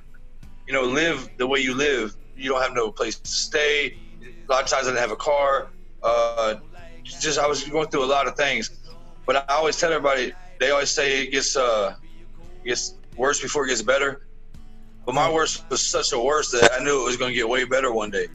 you 0.65 0.73
know, 0.73 0.83
live 0.83 1.29
the 1.37 1.45
way 1.45 1.59
you 1.59 1.75
live? 1.75 2.15
You 2.35 2.49
don't 2.49 2.61
have 2.61 2.73
no 2.73 2.91
place 2.91 3.19
to 3.19 3.29
stay. 3.29 3.95
A 4.23 4.51
lot 4.51 4.63
of 4.63 4.69
times 4.69 4.87
I 4.87 4.89
didn't 4.89 5.01
have 5.01 5.11
a 5.11 5.15
car. 5.15 5.67
Uh, 6.01 6.55
just 7.03 7.37
I 7.37 7.47
was 7.47 7.63
going 7.63 7.89
through 7.89 8.05
a 8.05 8.11
lot 8.17 8.27
of 8.27 8.35
things, 8.35 8.79
but 9.27 9.35
I 9.35 9.53
always 9.53 9.77
tell 9.77 9.93
everybody. 9.93 10.33
They 10.59 10.71
always 10.71 10.89
say 10.89 11.21
it 11.23 11.31
gets 11.31 11.55
uh, 11.55 11.95
gets 12.67 12.95
worse 13.15 13.41
before 13.41 13.65
it 13.65 13.69
gets 13.69 13.81
better. 13.81 14.27
But 15.05 15.15
my 15.15 15.31
worst 15.31 15.69
was 15.69 15.81
such 15.81 16.11
a 16.11 16.19
worst 16.19 16.51
that 16.51 16.71
I 16.73 16.83
knew 16.83 17.01
it 17.01 17.05
was 17.05 17.17
going 17.17 17.31
to 17.31 17.35
get 17.35 17.47
way 17.47 17.63
better 17.63 17.93
one 17.93 18.11
day. 18.11 18.27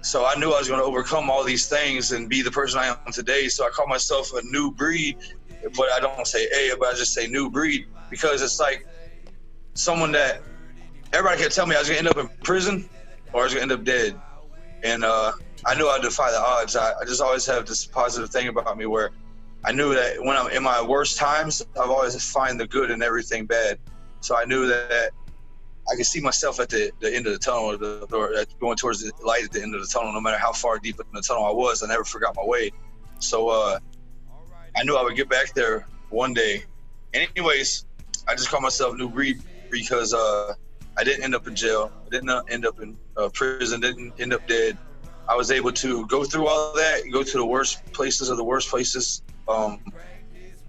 So 0.00 0.24
I 0.24 0.34
knew 0.36 0.50
I 0.52 0.58
was 0.58 0.68
going 0.68 0.80
to 0.80 0.86
overcome 0.86 1.28
all 1.30 1.44
these 1.44 1.68
things 1.68 2.12
and 2.12 2.28
be 2.28 2.40
the 2.40 2.50
person 2.50 2.78
I 2.78 2.86
am 2.86 3.12
today. 3.12 3.48
So 3.48 3.66
I 3.66 3.70
call 3.70 3.86
myself 3.86 4.32
a 4.32 4.42
new 4.42 4.70
breed, 4.70 5.18
but 5.76 5.90
I 5.92 6.00
don't 6.00 6.26
say 6.26 6.44
a, 6.46 6.76
but 6.76 6.88
I 6.88 6.96
just 6.96 7.12
say 7.12 7.26
new 7.26 7.50
breed 7.50 7.86
because 8.08 8.40
it's 8.40 8.60
like 8.60 8.86
someone 9.74 10.12
that 10.12 10.42
everybody 11.12 11.42
could 11.42 11.52
tell 11.52 11.66
me 11.66 11.76
I 11.76 11.80
was 11.80 11.88
gonna 11.88 11.98
end 11.98 12.08
up 12.08 12.16
in 12.18 12.28
prison 12.42 12.88
or 13.32 13.40
I 13.40 13.44
was 13.44 13.52
gonna 13.52 13.62
end 13.62 13.72
up 13.72 13.84
dead. 13.84 14.18
And 14.84 15.04
uh, 15.04 15.32
I 15.64 15.74
knew 15.74 15.88
I'd 15.88 16.02
defy 16.02 16.30
the 16.30 16.40
odds. 16.40 16.76
I, 16.76 16.92
I 17.00 17.04
just 17.04 17.20
always 17.20 17.44
have 17.46 17.66
this 17.66 17.84
positive 17.84 18.30
thing 18.30 18.48
about 18.48 18.78
me 18.78 18.86
where 18.86 19.10
I 19.66 19.72
knew 19.72 19.94
that 19.94 20.22
when 20.22 20.36
I'm 20.36 20.48
in 20.50 20.62
my 20.62 20.80
worst 20.80 21.18
times, 21.18 21.60
I've 21.80 21.90
always 21.90 22.30
find 22.30 22.58
the 22.58 22.68
good 22.68 22.92
in 22.92 23.02
everything 23.02 23.46
bad. 23.46 23.80
So 24.20 24.36
I 24.36 24.44
knew 24.44 24.66
that 24.68 25.10
I 25.90 25.96
could 25.96 26.06
see 26.06 26.20
myself 26.20 26.60
at 26.60 26.68
the, 26.68 26.92
the 27.00 27.12
end 27.12 27.26
of 27.26 27.32
the 27.32 27.38
tunnel 27.38 27.76
the, 27.76 28.06
or 28.12 28.44
going 28.60 28.76
towards 28.76 29.02
the 29.02 29.12
light 29.24 29.44
at 29.44 29.50
the 29.50 29.60
end 29.60 29.74
of 29.74 29.80
the 29.80 29.86
tunnel, 29.86 30.12
no 30.12 30.20
matter 30.20 30.38
how 30.38 30.52
far 30.52 30.78
deep 30.78 31.00
in 31.00 31.06
the 31.12 31.20
tunnel 31.20 31.44
I 31.44 31.50
was. 31.50 31.82
I 31.82 31.88
never 31.88 32.04
forgot 32.04 32.36
my 32.36 32.44
way. 32.44 32.70
So 33.18 33.48
uh, 33.48 33.80
I 34.76 34.84
knew 34.84 34.96
I 34.96 35.02
would 35.02 35.16
get 35.16 35.28
back 35.28 35.52
there 35.54 35.86
one 36.10 36.32
day. 36.32 36.64
Anyways, 37.12 37.86
I 38.28 38.34
just 38.34 38.48
call 38.50 38.60
myself 38.60 38.96
New 38.96 39.08
Breed 39.08 39.42
because 39.70 40.14
uh, 40.14 40.54
I 40.96 41.02
didn't 41.02 41.24
end 41.24 41.34
up 41.34 41.48
in 41.48 41.56
jail. 41.56 41.90
I 42.06 42.08
didn't 42.08 42.30
end 42.50 42.66
up 42.66 42.80
in 42.80 42.96
uh, 43.16 43.30
prison. 43.30 43.80
Didn't 43.80 44.20
end 44.20 44.32
up 44.32 44.46
dead. 44.46 44.78
I 45.28 45.34
was 45.34 45.50
able 45.50 45.72
to 45.72 46.06
go 46.06 46.22
through 46.22 46.46
all 46.46 46.72
that, 46.74 47.02
go 47.12 47.24
to 47.24 47.38
the 47.38 47.44
worst 47.44 47.84
places 47.92 48.28
of 48.28 48.36
the 48.36 48.44
worst 48.44 48.68
places, 48.68 49.22
um, 49.48 49.80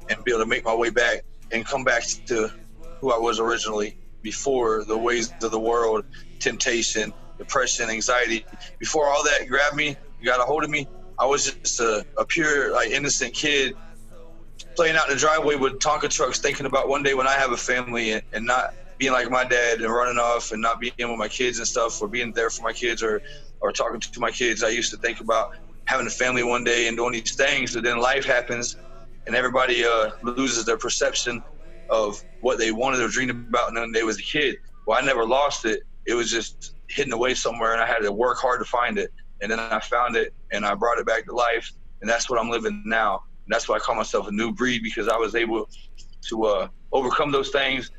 and 0.09 0.23
be 0.23 0.31
able 0.31 0.41
to 0.41 0.45
make 0.45 0.65
my 0.65 0.75
way 0.75 0.89
back 0.89 1.23
and 1.51 1.65
come 1.65 1.83
back 1.83 2.03
to 2.27 2.51
who 2.99 3.11
I 3.11 3.17
was 3.17 3.39
originally 3.39 3.97
before 4.21 4.83
the 4.83 4.97
ways 4.97 5.33
of 5.41 5.51
the 5.51 5.59
world, 5.59 6.05
temptation, 6.39 7.13
depression, 7.37 7.89
anxiety. 7.89 8.45
Before 8.79 9.07
all 9.07 9.23
that 9.23 9.47
grabbed 9.47 9.75
me, 9.75 9.95
got 10.23 10.39
a 10.39 10.43
hold 10.43 10.63
of 10.63 10.69
me, 10.69 10.87
I 11.19 11.25
was 11.25 11.51
just 11.53 11.79
a, 11.79 12.05
a 12.17 12.25
pure, 12.25 12.71
like 12.73 12.89
innocent 12.89 13.33
kid 13.33 13.75
playing 14.75 14.95
out 14.95 15.09
in 15.09 15.15
the 15.15 15.19
driveway 15.19 15.55
with 15.55 15.79
Tonka 15.79 16.09
trucks, 16.09 16.39
thinking 16.39 16.65
about 16.65 16.87
one 16.87 17.03
day 17.03 17.13
when 17.13 17.27
I 17.27 17.33
have 17.33 17.51
a 17.51 17.57
family 17.57 18.11
and, 18.11 18.21
and 18.33 18.45
not 18.45 18.73
being 18.97 19.11
like 19.11 19.29
my 19.29 19.43
dad 19.43 19.81
and 19.81 19.91
running 19.91 20.17
off 20.17 20.51
and 20.51 20.61
not 20.61 20.79
being 20.79 20.93
with 20.97 21.17
my 21.17 21.27
kids 21.27 21.57
and 21.57 21.67
stuff, 21.67 22.01
or 22.01 22.07
being 22.07 22.31
there 22.31 22.49
for 22.49 22.63
my 22.63 22.73
kids 22.73 23.03
or 23.03 23.21
or 23.59 23.71
talking 23.71 23.99
to 23.99 24.19
my 24.19 24.29
kids. 24.29 24.63
I 24.63 24.69
used 24.69 24.91
to 24.91 24.97
think 24.97 25.19
about 25.19 25.55
having 25.87 26.07
a 26.07 26.11
family 26.11 26.43
one 26.43 26.63
day 26.63 26.87
and 26.87 26.95
doing 26.97 27.13
these 27.13 27.35
things, 27.35 27.73
but 27.73 27.83
then 27.83 27.99
life 27.99 28.25
happens 28.25 28.75
and 29.25 29.35
everybody 29.35 29.83
uh, 29.85 30.09
loses 30.21 30.65
their 30.65 30.77
perception 30.77 31.41
of 31.89 32.21
what 32.39 32.57
they 32.57 32.71
wanted 32.71 33.01
or 33.01 33.09
dreamed 33.09 33.31
about 33.31 33.73
when 33.73 33.91
they 33.91 34.03
was 34.03 34.19
a 34.19 34.23
kid. 34.23 34.55
Well, 34.85 34.97
I 35.01 35.05
never 35.05 35.25
lost 35.25 35.65
it. 35.65 35.81
It 36.05 36.13
was 36.13 36.31
just 36.31 36.75
hidden 36.89 37.13
away 37.13 37.33
somewhere, 37.33 37.73
and 37.73 37.81
I 37.81 37.85
had 37.85 37.99
to 37.99 38.11
work 38.11 38.37
hard 38.39 38.59
to 38.61 38.65
find 38.65 38.97
it. 38.97 39.11
And 39.41 39.51
then 39.51 39.59
I 39.59 39.79
found 39.79 40.15
it, 40.15 40.33
and 40.51 40.65
I 40.65 40.73
brought 40.73 40.97
it 40.97 41.05
back 41.05 41.25
to 41.25 41.35
life, 41.35 41.69
and 42.01 42.09
that's 42.09 42.29
what 42.29 42.39
I'm 42.39 42.49
living 42.49 42.83
now. 42.85 43.13
And 43.45 43.53
that's 43.53 43.67
why 43.67 43.75
I 43.75 43.79
call 43.79 43.95
myself 43.95 44.27
a 44.27 44.31
new 44.31 44.53
breed 44.53 44.81
because 44.83 45.07
I 45.07 45.17
was 45.17 45.35
able 45.35 45.67
to 46.29 46.43
uh, 46.45 46.67
overcome 46.91 47.31
those 47.31 47.49
things, 47.49 47.89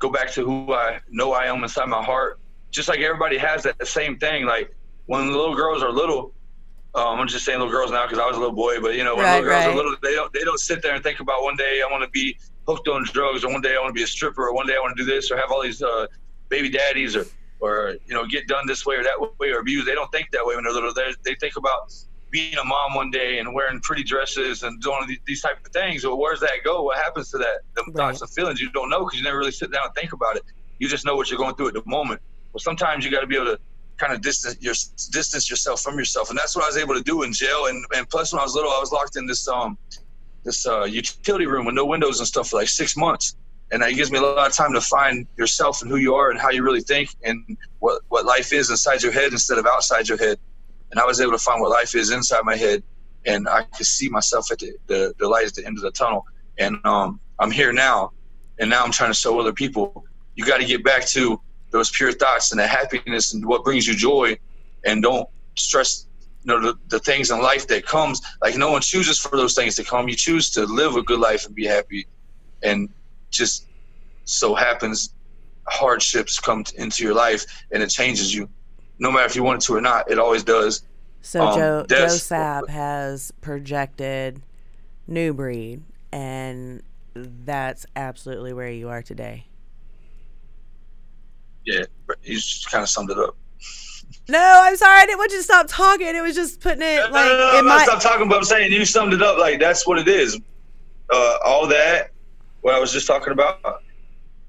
go 0.00 0.10
back 0.10 0.32
to 0.34 0.44
who 0.44 0.72
I 0.72 1.00
know 1.10 1.32
I 1.32 1.46
am 1.46 1.62
inside 1.62 1.88
my 1.88 2.02
heart. 2.02 2.38
Just 2.72 2.88
like 2.88 3.00
everybody 3.00 3.38
has 3.38 3.62
that 3.64 3.86
same 3.86 4.18
thing. 4.18 4.44
Like 4.46 4.70
when 5.06 5.26
the 5.26 5.36
little 5.36 5.54
girls 5.54 5.82
are 5.82 5.90
little, 5.90 6.34
um, 6.96 7.20
I'm 7.20 7.28
just 7.28 7.44
saying 7.44 7.58
little 7.58 7.72
girls 7.72 7.90
now 7.90 8.06
because 8.06 8.18
I 8.18 8.26
was 8.26 8.36
a 8.36 8.40
little 8.40 8.54
boy, 8.54 8.80
but 8.80 8.94
you 8.94 9.04
know 9.04 9.14
when 9.16 9.24
Right, 9.26 9.34
little 9.34 9.44
girls 9.50 9.66
right. 9.66 9.72
are 9.72 9.76
little, 9.76 9.94
they 10.02 10.14
don't 10.14 10.32
they 10.32 10.40
don't 10.40 10.58
sit 10.58 10.82
there 10.82 10.94
and 10.94 11.02
think 11.04 11.20
about 11.20 11.42
one 11.42 11.56
day 11.56 11.82
I 11.86 11.90
want 11.90 12.02
to 12.04 12.10
be 12.10 12.36
hooked 12.66 12.88
on 12.88 13.04
drugs, 13.04 13.44
or 13.44 13.52
one 13.52 13.60
day 13.60 13.76
I 13.76 13.78
want 13.78 13.90
to 13.90 13.98
be 13.98 14.02
a 14.02 14.06
stripper, 14.06 14.48
or 14.48 14.54
one 14.54 14.66
day 14.66 14.74
I 14.74 14.80
want 14.80 14.96
to 14.96 15.04
do 15.04 15.08
this, 15.10 15.30
or 15.30 15.36
have 15.36 15.52
all 15.52 15.62
these 15.62 15.82
uh, 15.82 16.06
baby 16.48 16.70
daddies, 16.70 17.14
or 17.14 17.26
or 17.60 17.96
you 18.06 18.14
know 18.14 18.26
get 18.26 18.48
done 18.48 18.66
this 18.66 18.86
way 18.86 18.96
or 18.96 19.02
that 19.02 19.20
way, 19.38 19.50
or 19.50 19.60
abused. 19.60 19.86
They 19.86 19.94
don't 19.94 20.10
think 20.10 20.28
that 20.32 20.44
way 20.44 20.54
when 20.54 20.64
they're 20.64 20.72
little. 20.72 20.94
They 20.94 21.12
they 21.24 21.34
think 21.34 21.56
about 21.56 21.92
being 22.30 22.56
a 22.56 22.64
mom 22.64 22.94
one 22.94 23.10
day 23.10 23.38
and 23.38 23.54
wearing 23.54 23.80
pretty 23.80 24.02
dresses 24.02 24.62
and 24.62 24.80
doing 24.82 25.16
these, 25.26 25.40
type 25.42 25.58
of 25.64 25.72
things. 25.72 26.04
Well, 26.04 26.18
where's 26.18 26.40
that 26.40 26.50
go? 26.64 26.82
What 26.82 26.98
happens 26.98 27.30
to 27.30 27.38
that? 27.38 27.60
The 27.76 27.92
thoughts 27.94 28.20
and 28.20 28.30
feelings 28.30 28.60
you 28.60 28.70
don't 28.72 28.90
know 28.90 29.04
because 29.04 29.18
you 29.18 29.24
never 29.24 29.38
really 29.38 29.52
sit 29.52 29.72
down 29.72 29.82
and 29.84 29.94
think 29.94 30.12
about 30.12 30.36
it. 30.36 30.42
You 30.78 30.88
just 30.88 31.06
know 31.06 31.14
what 31.14 31.30
you're 31.30 31.38
going 31.38 31.54
through 31.54 31.68
at 31.68 31.74
the 31.74 31.82
moment. 31.86 32.20
Well, 32.52 32.60
sometimes 32.60 33.04
you 33.04 33.10
got 33.10 33.20
to 33.20 33.26
be 33.26 33.36
able 33.36 33.46
to 33.46 33.58
kind 33.98 34.12
of 34.12 34.20
distance 34.20 34.56
your 34.60 34.74
distance 35.10 35.48
yourself 35.50 35.80
from 35.80 35.98
yourself, 35.98 36.30
and 36.30 36.38
that's 36.38 36.54
what 36.54 36.64
I 36.64 36.68
was 36.68 36.76
able 36.76 36.94
to 36.94 37.02
do 37.02 37.22
in 37.22 37.32
jail. 37.32 37.66
And 37.66 37.84
and 37.94 38.08
plus, 38.08 38.32
when 38.32 38.40
I 38.40 38.42
was 38.42 38.54
little, 38.54 38.70
I 38.70 38.78
was 38.78 38.92
locked 38.92 39.16
in 39.16 39.26
this 39.26 39.46
um 39.48 39.78
this 40.44 40.66
uh, 40.66 40.84
utility 40.84 41.46
room 41.46 41.66
with 41.66 41.74
no 41.74 41.84
windows 41.84 42.20
and 42.20 42.26
stuff 42.26 42.48
for 42.50 42.56
like 42.56 42.68
six 42.68 42.96
months. 42.96 43.36
And 43.72 43.82
that 43.82 43.94
gives 43.94 44.12
me 44.12 44.18
a 44.18 44.22
lot 44.22 44.48
of 44.48 44.54
time 44.54 44.72
to 44.74 44.80
find 44.80 45.26
yourself 45.36 45.82
and 45.82 45.90
who 45.90 45.96
you 45.96 46.14
are 46.14 46.30
and 46.30 46.40
how 46.40 46.50
you 46.50 46.62
really 46.62 46.80
think 46.80 47.10
and 47.24 47.58
what, 47.80 48.00
what 48.08 48.24
life 48.24 48.52
is 48.52 48.70
inside 48.70 49.02
your 49.02 49.10
head 49.10 49.32
instead 49.32 49.58
of 49.58 49.66
outside 49.66 50.08
your 50.08 50.18
head. 50.18 50.38
And 50.92 51.00
I 51.00 51.04
was 51.04 51.20
able 51.20 51.32
to 51.32 51.38
find 51.38 51.60
what 51.60 51.70
life 51.70 51.96
is 51.96 52.12
inside 52.12 52.42
my 52.44 52.54
head. 52.54 52.84
And 53.26 53.48
I 53.48 53.64
could 53.64 53.86
see 53.86 54.08
myself 54.08 54.52
at 54.52 54.60
the, 54.60 54.74
the, 54.86 55.14
the 55.18 55.28
light 55.28 55.46
at 55.46 55.54
the 55.54 55.66
end 55.66 55.78
of 55.78 55.82
the 55.82 55.90
tunnel. 55.90 56.24
And 56.58 56.78
um, 56.84 57.18
I'm 57.40 57.50
here 57.50 57.72
now. 57.72 58.12
And 58.60 58.70
now 58.70 58.84
I'm 58.84 58.92
trying 58.92 59.10
to 59.10 59.18
show 59.18 59.38
other 59.40 59.52
people 59.52 60.04
you 60.36 60.44
got 60.44 60.58
to 60.58 60.66
get 60.66 60.84
back 60.84 61.04
to 61.06 61.40
those 61.76 61.90
pure 61.90 62.12
thoughts 62.12 62.50
and 62.52 62.60
the 62.60 62.66
happiness 62.66 63.34
and 63.34 63.44
what 63.44 63.64
brings 63.64 63.86
you 63.86 63.94
joy. 63.94 64.38
And 64.84 65.02
don't 65.02 65.28
stress 65.56 66.06
you 66.44 66.52
know 66.52 66.60
the, 66.60 66.78
the 66.88 67.00
things 67.00 67.30
in 67.30 67.40
life 67.42 67.66
that 67.66 67.84
comes 67.84 68.20
like 68.40 68.56
no 68.56 68.70
one 68.70 68.80
chooses 68.80 69.18
for 69.18 69.36
those 69.36 69.54
things 69.54 69.74
to 69.74 69.82
come 69.82 70.08
you 70.08 70.14
choose 70.14 70.50
to 70.50 70.64
live 70.66 70.94
a 70.94 71.02
good 71.02 71.18
life 71.18 71.44
and 71.46 71.54
be 71.54 71.66
happy 71.66 72.06
and 72.62 72.88
just 73.30 73.66
so 74.24 74.54
happens 74.54 75.14
hardships 75.66 76.38
come 76.38 76.62
t- 76.62 76.76
into 76.78 77.02
your 77.02 77.14
life 77.14 77.64
and 77.72 77.82
it 77.82 77.88
changes 77.88 78.32
you 78.34 78.48
no 78.98 79.10
matter 79.10 79.24
if 79.24 79.34
you 79.34 79.42
want 79.42 79.60
it 79.60 79.66
to 79.66 79.74
or 79.74 79.80
not 79.80 80.08
it 80.10 80.18
always 80.18 80.44
does 80.44 80.82
So 81.22 81.40
Um, 81.40 81.58
Joe 81.58 81.86
Joe 81.88 82.08
Sab 82.08 82.68
has 82.68 83.32
projected 83.40 84.40
New 85.08 85.34
Breed, 85.34 85.82
and 86.12 86.82
that's 87.14 87.86
absolutely 87.96 88.52
where 88.52 88.70
you 88.70 88.88
are 88.88 89.02
today. 89.02 89.46
Yeah 91.66 91.82
you 92.22 92.36
just 92.36 92.70
kind 92.70 92.82
of 92.82 92.88
summed 92.88 93.10
it 93.10 93.18
up 93.18 93.36
No, 94.28 94.60
I'm 94.64 94.76
sorry. 94.76 95.02
I 95.02 95.06
didn't 95.06 95.18
want 95.18 95.30
you 95.30 95.38
to 95.38 95.44
stop 95.44 95.66
talking. 95.68 96.08
It 96.08 96.20
was 96.20 96.34
just 96.34 96.60
putting 96.60 96.82
it 96.82 96.96
no, 96.96 97.10
like 97.10 97.26
no, 97.26 97.36
no, 97.36 97.52
not 97.52 97.64
my. 97.64 97.84
stop 97.84 98.02
talking 98.02 98.28
but 98.28 98.38
i'm 98.38 98.44
saying 98.44 98.72
you 98.72 98.84
summed 98.84 99.12
it 99.12 99.22
up 99.22 99.38
like 99.38 99.60
that's 99.60 99.86
what 99.86 99.98
it 99.98 100.08
is 100.08 100.40
uh, 101.10 101.36
all 101.44 101.66
that 101.68 102.10
what 102.62 102.74
i 102.74 102.78
was 102.78 102.92
just 102.92 103.06
talking 103.06 103.32
about 103.32 103.82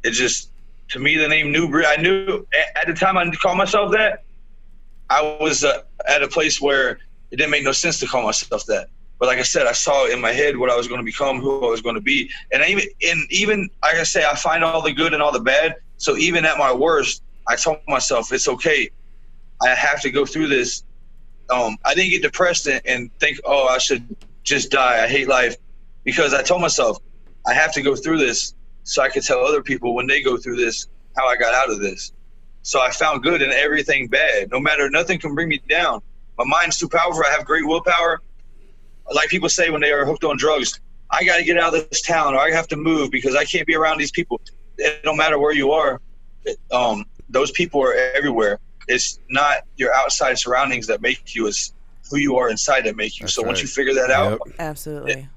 it 0.03 0.11
just 0.11 0.49
to 0.89 0.99
me 0.99 1.18
the 1.18 1.27
name 1.27 1.52
new 1.52 1.69
breed 1.69 1.85
i 1.85 1.95
knew 1.95 2.45
at, 2.53 2.81
at 2.81 2.88
the 2.88 2.94
time 2.94 3.18
i 3.18 3.30
called 3.31 3.57
myself 3.57 3.91
that 3.91 4.23
i 5.10 5.22
was 5.39 5.64
uh, 5.64 5.84
at 6.07 6.23
a 6.23 6.27
place 6.27 6.60
where 6.60 6.91
it 7.31 7.38
didn't 7.38 7.52
make 7.52 7.64
no 7.64 7.72
sense 7.72 7.99
to 7.99 8.07
call 8.07 8.23
myself 8.23 8.65
that 8.65 8.89
but 9.19 9.27
like 9.27 9.38
i 9.38 9.44
said 9.44 9.68
i 9.68 9.72
saw 9.72 10.07
in 10.07 10.19
my 10.19 10.31
head 10.31 10.57
what 10.57 10.69
i 10.69 10.76
was 10.76 10.88
going 10.88 10.99
to 10.99 11.06
become 11.06 11.39
who 11.39 11.65
i 11.65 11.69
was 11.69 11.81
going 11.81 11.95
to 11.95 12.02
be 12.02 12.30
and 12.52 12.64
I 12.64 12.68
even 12.68 12.85
and 13.03 13.31
even 13.31 13.69
like 13.84 13.95
i 13.95 14.03
say 14.03 14.26
i 14.26 14.35
find 14.35 14.64
all 14.64 14.81
the 14.81 14.94
good 14.94 15.14
and 15.14 15.22
all 15.22 15.31
the 15.31 15.39
bad 15.39 15.76
so 15.98 16.18
even 16.18 16.45
at 16.45 16.57
my 16.57 16.74
worst 16.74 17.22
i 17.48 17.56
told 17.56 17.78
myself 17.88 18.32
it's 18.32 18.48
okay 18.48 18.90
i 19.61 19.69
have 19.69 20.02
to 20.02 20.10
go 20.10 20.26
through 20.26 20.48
this 20.48 20.84
um, 21.49 21.78
i 21.86 21.94
didn't 21.94 22.11
get 22.11 22.22
depressed 22.22 22.68
and, 22.68 22.82
and 22.86 23.11
think 23.19 23.40
oh 23.45 23.68
i 23.68 23.78
should 23.78 24.15
just 24.44 24.72
die 24.72 25.03
i 25.03 25.07
hate 25.07 25.28
life 25.28 25.56
because 26.03 26.34
i 26.34 26.41
told 26.41 26.61
myself 26.61 26.98
i 27.48 27.53
have 27.53 27.74
to 27.74 27.82
go 27.82 27.95
through 27.95 28.18
this 28.18 28.53
so 28.88 29.03
I 29.03 29.10
could 29.10 29.24
tell 29.24 29.45
other 29.45 29.61
people 29.61 29.94
when 29.94 30.07
they 30.07 30.22
go 30.22 30.38
through 30.38 30.56
this 30.56 30.88
how 31.18 31.28
I 31.28 31.36
got 31.36 31.53
out 31.53 31.69
of 31.69 31.80
this. 31.80 32.14
So 32.61 32.80
I 32.82 32.90
found 32.90 33.22
good 33.22 33.41
in 33.41 33.52
everything 33.52 34.07
bad. 34.07 34.49
No 34.49 34.61
matter, 34.61 34.90
nothing 34.90 35.19
can 35.19 35.36
bring 35.36 35.49
me 35.49 35.61
down. 35.68 36.02
My 36.38 36.45
mind's 36.45 36.78
too 36.78 36.88
powerful. 36.88 37.22
I 37.28 37.32
have 37.32 37.45
great 37.45 37.65
willpower. 37.65 38.22
Like 39.14 39.28
people 39.28 39.49
say 39.49 39.69
when 39.69 39.82
they 39.82 39.91
are 39.91 40.06
hooked 40.06 40.24
on 40.24 40.38
drugs, 40.38 40.80
I 41.10 41.26
got 41.26 41.38
to 41.38 41.44
get 41.44 41.57
out 41.57 41.76
of 41.76 41.90
this 41.90 42.02
town 42.02 42.34
or 42.34 42.40
I 42.40 42.52
have 42.52 42.69
to 42.69 42.78
move 42.78 43.11
because 43.11 43.36
I 43.36 43.44
can't 43.44 43.68
be 43.68 43.76
around 43.76 43.98
these 43.98 44.11
people. 44.11 44.40
It 44.78 45.04
don't 45.04 45.18
matter 45.18 45.40
where 45.40 45.54
you 45.54 45.72
are. 45.72 46.02
Um, 46.72 47.06
those 47.30 47.52
people 47.52 47.82
are 47.82 47.94
everywhere. 47.94 48.60
It's 48.88 49.20
not 49.30 49.64
your 49.76 49.94
outside 49.94 50.40
surroundings 50.40 50.88
that 50.88 51.02
make 51.02 51.36
you. 51.36 51.48
It's 51.48 51.74
who 52.10 52.18
you 52.18 52.38
are 52.38 52.49
inside 52.49 52.86
that 52.86 52.95
make 52.95 53.20
you. 53.20 53.24
That's 53.24 53.34
so 53.34 53.44
once 53.44 53.62
you 53.62 53.68
figure 53.68 53.94
that 53.95 54.10
out, 54.12 54.40
Absolutely. 54.60 55.28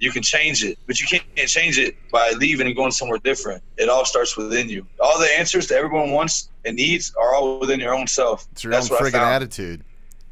you 0.00 0.10
can 0.10 0.22
change 0.22 0.64
it, 0.64 0.78
but 0.86 1.00
you 1.00 1.06
can't 1.06 1.48
change 1.48 1.78
it 1.78 1.96
by 2.10 2.32
leaving 2.36 2.66
and 2.66 2.74
going 2.74 2.90
somewhere 2.90 3.18
different. 3.18 3.62
It 3.76 3.88
all 3.88 4.04
starts 4.04 4.36
within 4.36 4.68
you. 4.68 4.86
All 4.98 5.18
the 5.20 5.30
answers 5.38 5.68
that 5.68 5.76
everyone 5.76 6.10
wants 6.10 6.50
and 6.64 6.76
needs 6.76 7.14
are 7.14 7.34
all 7.34 7.60
within 7.60 7.78
your 7.78 7.94
own 7.94 8.08
self. 8.08 8.48
It's 8.52 8.64
your 8.64 8.72
That's 8.72 8.90
own 8.90 8.96
what 8.96 9.12
friggin' 9.12 9.20
attitude. 9.20 9.84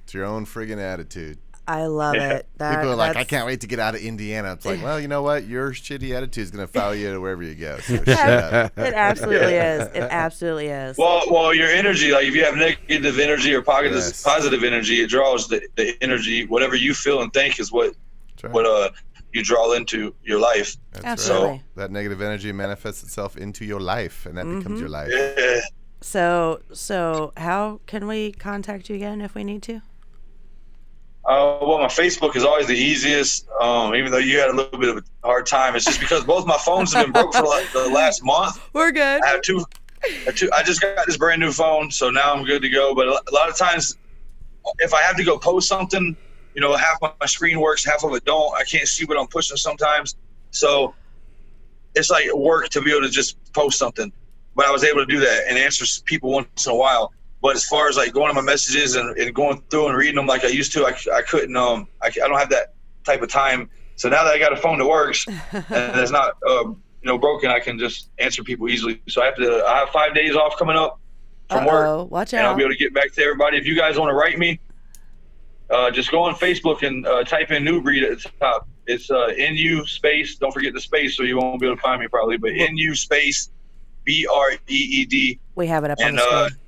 It's 0.03 0.15
your 0.15 0.25
own 0.25 0.47
friggin' 0.47 0.79
attitude. 0.79 1.39
I 1.67 1.87
love 1.87 2.15
Yeah. 2.17 2.35
it. 2.35 2.47
That, 2.59 2.77
People 2.77 2.91
are 2.93 2.97
like, 2.97 3.17
I 3.17 3.25
can't 3.25 3.47
wait 3.47 3.61
to 3.61 3.67
get 3.67 3.79
out 3.79 3.95
of 3.95 4.01
Indiana. 4.01 4.53
It's 4.53 4.65
like, 4.67 4.83
well, 4.83 4.99
you 5.01 5.07
know 5.09 5.23
what? 5.23 5.47
Your 5.47 5.73
shitty 5.73 6.15
attitude 6.15 6.43
is 6.45 6.51
going 6.51 6.67
to 6.67 6.73
follow 6.73 6.93
you 6.93 7.13
to 7.13 7.21
wherever 7.21 7.43
you 7.43 7.55
go. 7.55 7.79
So 7.79 7.97
shut. 8.05 8.73
It 8.77 8.79
absolutely 8.95 9.55
is. 9.55 9.83
It 9.95 10.03
absolutely 10.11 10.67
is. 10.69 10.99
Well, 10.99 11.23
well, 11.31 11.55
your 11.55 11.69
energy, 11.69 12.11
like 12.11 12.27
if 12.27 12.35
you 12.35 12.45
have 12.45 12.57
negative 12.57 13.19
energy 13.19 13.55
or 13.55 13.63
positive 13.63 13.95
Yes. 13.99 14.23
positive 14.23 14.65
energy, 14.65 15.03
it 15.03 15.09
draws 15.09 15.49
the, 15.49 15.63
the 15.77 15.97
energy. 16.03 16.47
Whatever 16.47 16.75
you 16.77 16.95
feel 16.95 17.23
and 17.23 17.33
think 17.33 17.61
is 17.61 17.71
what 17.71 17.95
right. 18.43 18.53
what 18.53 18.67
uh 18.67 18.91
you 19.33 19.43
draw 19.43 19.73
into 19.73 20.15
your 20.25 20.41
life. 20.41 20.77
That's 20.93 21.05
Absolutely. 21.07 21.49
right. 21.49 21.63
That 21.77 21.91
negative 21.91 22.21
energy 22.21 22.53
manifests 22.53 23.03
itself 23.03 23.37
into 23.37 23.65
your 23.65 23.81
life, 23.81 24.27
and 24.27 24.37
that 24.37 24.45
becomes 24.45 24.79
your 24.81 24.91
life. 24.91 25.11
Yeah. 25.11 25.61
So, 26.03 26.61
so 26.73 27.33
how 27.37 27.81
can 27.87 28.07
we 28.09 28.33
contact 28.33 28.91
you 28.91 28.97
again 28.97 29.21
if 29.23 29.35
we 29.35 29.45
need 29.45 29.63
to? 29.63 29.81
Uh, 31.25 31.59
well, 31.63 31.79
my 31.79 31.87
Facebook 31.87 32.35
is 32.35 32.45
always 32.45 32.67
the 32.67 32.77
easiest, 32.77 33.49
um, 33.61 33.95
even 33.95 34.11
though 34.11 34.19
you 34.19 34.39
had 34.41 34.51
a 34.51 34.57
little 34.57 34.79
bit 34.79 34.89
of 34.89 34.97
a 34.99 35.05
hard 35.27 35.47
time. 35.47 35.77
It's 35.77 35.85
just 35.85 36.01
because 36.01 36.25
both 36.25 36.47
my 36.47 36.59
phones 36.59 36.93
have 36.95 37.05
been 37.07 37.13
broke 37.13 37.35
for 37.35 37.45
like 37.45 37.71
the 37.73 37.89
last 37.89 38.25
month. 38.25 38.61
We're 38.73 38.91
good. 38.91 39.23
I 39.23 39.29
have 39.29 39.41
two, 39.43 39.65
I 40.27 40.33
two. 40.33 40.51
I 40.53 40.65
just 40.65 40.81
got 40.81 41.07
this 41.07 41.17
brand 41.17 41.41
new 41.41 41.53
phone, 41.53 41.93
so 41.93 42.11
now 42.11 42.35
I'm 42.35 42.45
good 42.45 42.63
to 42.63 42.69
go. 42.69 42.93
But 42.95 43.07
a 43.07 43.23
lot 43.33 43.49
of 43.49 43.57
times, 43.57 43.97
if 44.79 44.93
I 44.93 45.03
have 45.03 45.17
to 45.17 45.23
go 45.23 45.39
post 45.39 45.69
something, 45.69 46.17
you 46.55 46.61
know, 46.61 46.75
half 46.75 46.99
my 47.01 47.27
screen 47.27 47.61
works, 47.61 47.85
half 47.85 48.03
of 48.03 48.13
it 48.15 48.25
don't. 48.25 48.53
I 48.57 48.65
can't 48.65 48.89
see 48.89 49.05
what 49.05 49.17
I'm 49.17 49.29
pushing 49.29 49.57
sometimes, 49.57 50.17
so 50.51 50.93
it's 51.95 52.11
like 52.11 52.33
work 52.35 52.69
to 52.71 52.81
be 52.81 52.91
able 52.91 53.03
to 53.03 53.11
just 53.11 53.37
post 53.53 53.79
something. 53.79 54.13
But 54.57 54.67
I 54.67 54.73
was 54.73 54.83
able 54.83 54.99
to 54.99 55.07
do 55.07 55.21
that 55.21 55.45
and 55.49 55.57
answer 55.57 55.85
people 56.05 56.33
once 56.33 56.67
in 56.67 56.73
a 56.73 56.75
while. 56.75 57.13
But 57.43 57.57
as 57.57 57.65
far 57.65 57.89
as 57.89 57.97
like 57.97 58.13
going 58.13 58.29
to 58.29 58.35
my 58.35 58.41
messages 58.41 58.95
and, 58.95 59.19
and 59.19 59.35
going 59.35 59.63
through 59.69 59.89
and 59.89 59.97
reading 59.97 60.15
them 60.15 60.27
like 60.27 60.45
I 60.45 60.49
used 60.49 60.73
to, 60.73 60.87
I, 60.87 60.97
I 61.13 61.23
couldn't. 61.23 61.57
Um, 61.57 61.89
I, 62.01 62.07
I 62.07 62.11
don't 62.11 62.39
have 62.39 62.51
that 62.51 62.75
type 63.05 63.21
of 63.21 63.29
time. 63.29 63.69
So 63.97 64.09
now 64.09 64.23
that 64.25 64.33
I 64.33 64.39
got 64.39 64.53
a 64.53 64.57
phone 64.57 64.79
that 64.79 64.87
works 64.87 65.27
and 65.53 65.67
it's 66.01 66.13
not 66.13 66.37
um, 66.49 66.81
you 67.03 67.09
know 67.09 67.19
broken, 67.19 67.51
I 67.51 67.59
can 67.59 67.79
just 67.79 68.11
answer 68.19 68.45
people 68.45 68.69
easily. 68.69 69.03
So 69.09 69.23
I 69.23 69.27
have 69.27 69.37
to. 69.37 69.65
I 69.67 69.79
have 69.79 69.89
five 69.91 70.15
days 70.15 70.37
off 70.37 70.57
coming 70.57 70.77
up 70.77 71.01
from 71.51 71.65
work, 71.65 71.87
Uh-oh, 71.87 72.05
watch 72.05 72.33
and 72.33 72.47
I'll 72.47 72.55
be 72.55 72.63
able 72.63 72.73
to 72.73 72.79
get 72.79 72.95
back 72.95 73.13
to 73.13 73.23
everybody. 73.23 73.59
If 73.59 73.67
you 73.67 73.77
guys 73.77 73.99
want 73.99 74.11
to 74.11 74.15
write 74.15 74.39
me, 74.39 74.61
uh, 75.69 75.91
just 75.91 76.11
go 76.11 76.23
on 76.23 76.35
Facebook 76.35 76.87
and 76.87 77.07
uh, 77.07 77.25
type 77.25 77.51
in 77.51 77.65
New 77.65 77.83
Breed 77.83 78.05
at 78.05 78.23
the 78.23 78.31
top. 78.41 78.69
It's 78.87 79.11
uh, 79.11 79.33
NU 79.37 79.85
space. 79.87 80.37
Don't 80.37 80.53
forget 80.53 80.75
the 80.75 80.81
space, 80.81 81.17
so 81.17 81.25
you 81.25 81.39
won't 81.39 81.61
be 81.61 81.67
able 81.67 81.77
to 81.77 81.83
find 81.83 82.01
me 82.01 82.09
probably. 82.09 82.37
But 82.37 82.53
NU 82.55 82.95
space 82.95 83.51
B 84.05 84.27
R 84.33 84.53
E 84.53 84.59
E 84.69 85.05
D. 85.07 85.41
We 85.55 85.67
have 85.67 85.85
it 85.85 85.91
up 85.91 85.99
on 86.01 86.15
the 86.15 86.47
screen. 86.47 86.59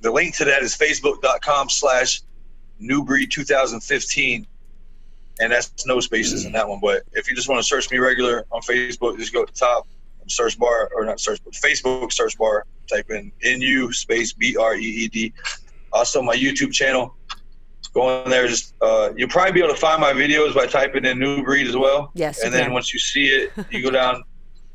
The 0.00 0.10
link 0.10 0.36
to 0.36 0.44
that 0.44 0.62
is 0.62 0.76
facebook.com 0.76 1.70
slash 1.70 2.22
newbreed 2.80 3.30
2015. 3.30 4.46
And 5.40 5.52
that's 5.52 5.86
no 5.86 6.00
spaces 6.00 6.44
in 6.44 6.52
that 6.52 6.68
one. 6.68 6.80
But 6.80 7.04
if 7.12 7.28
you 7.28 7.36
just 7.36 7.48
want 7.48 7.60
to 7.60 7.66
search 7.66 7.90
me 7.90 7.98
regular 7.98 8.44
on 8.50 8.60
Facebook, 8.62 9.16
just 9.18 9.32
go 9.32 9.44
to 9.44 9.52
the 9.52 9.58
top 9.58 9.86
search 10.30 10.58
bar 10.58 10.90
or 10.94 11.04
not 11.04 11.20
search 11.20 11.40
but 11.44 11.54
Facebook 11.54 12.12
search 12.12 12.36
bar, 12.36 12.66
type 12.90 13.10
in 13.10 13.32
NU 13.42 13.92
space 13.92 14.32
B 14.32 14.56
R 14.56 14.74
E 14.74 14.84
E 14.84 15.08
D. 15.08 15.32
Also 15.92 16.22
my 16.22 16.34
YouTube 16.34 16.72
channel. 16.72 17.14
Go 17.94 18.22
in 18.22 18.30
there, 18.30 18.46
just 18.46 18.74
uh, 18.82 19.10
you'll 19.16 19.30
probably 19.30 19.52
be 19.52 19.60
able 19.60 19.74
to 19.74 19.80
find 19.80 19.98
my 19.98 20.12
videos 20.12 20.54
by 20.54 20.66
typing 20.66 21.06
in 21.06 21.18
New 21.18 21.42
Breed 21.42 21.66
as 21.66 21.74
well. 21.74 22.10
Yes, 22.14 22.42
And 22.42 22.52
then 22.52 22.74
once 22.74 22.92
you 22.92 23.00
see 23.00 23.28
it, 23.28 23.50
you 23.70 23.82
go 23.82 23.90
down, 23.90 24.22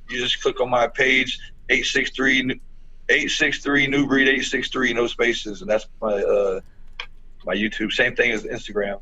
you 0.09 0.19
just 0.19 0.41
click 0.41 0.59
on 0.59 0.69
my 0.69 0.87
page, 0.87 1.37
863 1.69 2.59
863 3.13 3.87
New 3.87 4.07
Breed 4.07 4.23
863, 4.27 4.93
no 4.93 5.07
spaces, 5.07 5.61
and 5.61 5.69
that's 5.69 5.87
my 6.01 6.13
uh 6.13 6.59
my 7.45 7.53
YouTube. 7.55 7.91
Same 7.91 8.15
thing 8.15 8.31
as 8.31 8.43
Instagram. 8.43 8.99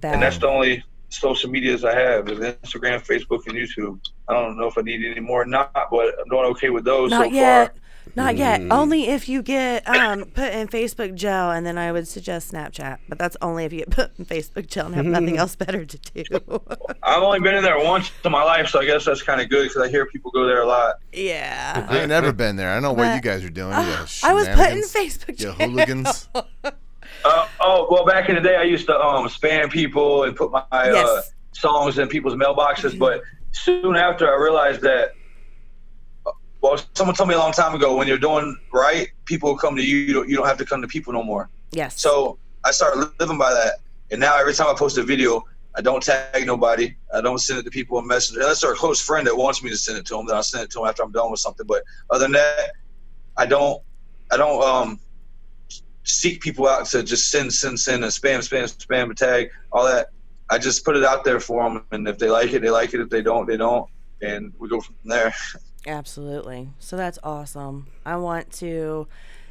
That, 0.00 0.14
And 0.14 0.22
that's 0.22 0.38
the 0.38 0.48
only 0.48 0.82
social 1.08 1.50
medias 1.50 1.84
I 1.84 1.94
have 1.94 2.28
is 2.28 2.38
Instagram, 2.38 3.04
Facebook, 3.06 3.46
and 3.46 3.54
YouTube. 3.54 4.00
I 4.28 4.32
don't 4.34 4.56
know 4.56 4.66
if 4.66 4.76
I 4.78 4.82
need 4.82 5.04
any 5.04 5.20
more 5.20 5.42
or 5.42 5.46
not, 5.46 5.72
but 5.90 6.14
I'm 6.20 6.28
doing 6.28 6.46
okay 6.52 6.70
with 6.70 6.84
those 6.84 7.10
Not 7.10 7.26
so 7.26 7.32
yet. 7.32 7.72
far. 7.72 7.80
Not 8.16 8.36
yet. 8.36 8.60
Mm. 8.60 8.72
Only 8.72 9.08
if 9.08 9.28
you 9.28 9.42
get 9.42 9.86
um 9.88 10.24
put 10.26 10.52
in 10.52 10.68
Facebook 10.68 11.14
jail, 11.14 11.50
and 11.50 11.66
then 11.66 11.76
I 11.78 11.90
would 11.92 12.06
suggest 12.06 12.52
Snapchat. 12.52 12.98
But 13.08 13.18
that's 13.18 13.36
only 13.42 13.64
if 13.64 13.72
you 13.72 13.80
get 13.80 13.90
put 13.90 14.18
in 14.18 14.24
Facebook 14.24 14.66
jail 14.68 14.86
and 14.86 14.94
have 14.94 15.04
nothing 15.04 15.36
else 15.42 15.56
better 15.56 15.84
to 15.84 15.98
do. 15.98 16.24
I've 17.02 17.22
only 17.22 17.40
been 17.40 17.54
in 17.54 17.64
there 17.64 17.78
once 17.82 18.10
in 18.24 18.30
my 18.32 18.42
life, 18.44 18.68
so 18.68 18.80
I 18.80 18.84
guess 18.84 19.04
that's 19.04 19.22
kind 19.22 19.40
of 19.40 19.48
good 19.48 19.68
because 19.68 19.82
I 19.82 19.88
hear 19.90 20.06
people 20.06 20.30
go 20.30 20.46
there 20.46 20.62
a 20.62 20.66
lot. 20.66 20.96
yeah. 21.12 21.86
I 21.90 21.98
ain't 22.00 22.08
never 22.08 22.32
been 22.32 22.56
there. 22.56 22.70
I 22.70 22.74
don't 22.74 22.82
know 22.82 22.92
what 22.92 23.04
But- 23.06 23.14
you 23.16 23.20
guys 23.20 23.44
are 23.44 23.50
doing. 23.50 23.72
You 23.74 23.96
I 24.22 24.32
was 24.32 24.46
put 24.48 24.70
in 24.70 24.82
Facebook 24.82 25.28
You 25.30 25.34
gel. 25.34 25.52
hooligans. 25.54 26.28
Uh, 27.24 27.48
oh 27.60 27.86
well, 27.90 28.04
back 28.04 28.28
in 28.28 28.34
the 28.34 28.40
day, 28.40 28.56
I 28.56 28.62
used 28.64 28.86
to 28.86 28.98
um, 28.98 29.26
spam 29.28 29.70
people 29.70 30.24
and 30.24 30.36
put 30.36 30.50
my 30.50 30.60
uh, 30.70 30.84
Yes. 30.92 31.32
songs 31.52 31.98
in 31.98 32.08
people's 32.08 32.34
mailboxes. 32.34 32.98
But 32.98 33.22
soon 33.52 33.96
after, 33.96 34.30
I 34.32 34.36
realized 34.40 34.82
that. 34.82 35.14
Well, 36.64 36.80
someone 36.94 37.14
told 37.14 37.28
me 37.28 37.34
a 37.34 37.38
long 37.38 37.52
time 37.52 37.74
ago, 37.74 37.94
when 37.94 38.08
you're 38.08 38.16
doing 38.16 38.56
right, 38.72 39.08
people 39.26 39.50
will 39.50 39.58
come 39.58 39.76
to 39.76 39.82
you. 39.84 39.98
You 39.98 40.14
don't, 40.14 40.30
you 40.30 40.36
don't 40.36 40.46
have 40.46 40.56
to 40.56 40.64
come 40.64 40.80
to 40.80 40.88
people 40.88 41.12
no 41.12 41.22
more. 41.22 41.50
Yes. 41.72 42.00
So 42.00 42.38
I 42.64 42.70
started 42.70 43.10
living 43.20 43.36
by 43.36 43.52
that, 43.52 43.80
and 44.10 44.18
now 44.18 44.38
every 44.38 44.54
time 44.54 44.68
I 44.68 44.74
post 44.74 44.96
a 44.96 45.02
video, 45.02 45.44
I 45.76 45.82
don't 45.82 46.02
tag 46.02 46.46
nobody. 46.46 46.96
I 47.12 47.20
don't 47.20 47.36
send 47.36 47.58
it 47.58 47.64
to 47.64 47.70
people 47.70 47.98
on 47.98 48.06
Messenger 48.06 48.40
unless 48.40 48.62
they're 48.62 48.72
a 48.72 48.76
close 48.76 48.98
friend 48.98 49.26
that 49.26 49.36
wants 49.36 49.62
me 49.62 49.68
to 49.68 49.76
send 49.76 49.98
it 49.98 50.06
to 50.06 50.14
them. 50.14 50.24
Then 50.26 50.36
I'll 50.36 50.42
send 50.42 50.64
it 50.64 50.70
to 50.70 50.78
them 50.78 50.88
after 50.88 51.02
I'm 51.02 51.12
done 51.12 51.30
with 51.30 51.40
something. 51.40 51.66
But 51.66 51.82
other 52.08 52.24
than 52.24 52.32
that, 52.32 52.70
I 53.36 53.44
don't. 53.44 53.82
I 54.32 54.38
don't 54.38 54.64
um 54.64 55.00
seek 56.04 56.40
people 56.40 56.66
out 56.66 56.86
to 56.86 57.02
just 57.02 57.30
send, 57.30 57.52
send, 57.52 57.78
send, 57.78 58.04
and 58.04 58.10
spam, 58.10 58.38
spam, 58.38 58.74
spam, 58.74 59.02
and 59.02 59.18
tag 59.18 59.50
all 59.70 59.84
that. 59.84 60.12
I 60.48 60.56
just 60.56 60.82
put 60.82 60.96
it 60.96 61.04
out 61.04 61.24
there 61.24 61.40
for 61.40 61.62
them, 61.62 61.84
and 61.90 62.08
if 62.08 62.18
they 62.18 62.30
like 62.30 62.54
it, 62.54 62.62
they 62.62 62.70
like 62.70 62.94
it. 62.94 63.00
If 63.00 63.10
they 63.10 63.20
don't, 63.20 63.46
they 63.46 63.58
don't, 63.58 63.86
and 64.22 64.50
we 64.58 64.70
go 64.70 64.80
from 64.80 64.94
there. 65.04 65.34
Absolutely. 65.86 66.70
So 66.78 66.96
that's 66.96 67.18
awesome. 67.22 67.86
I 68.06 68.16
want 68.16 68.52
to 68.54 69.06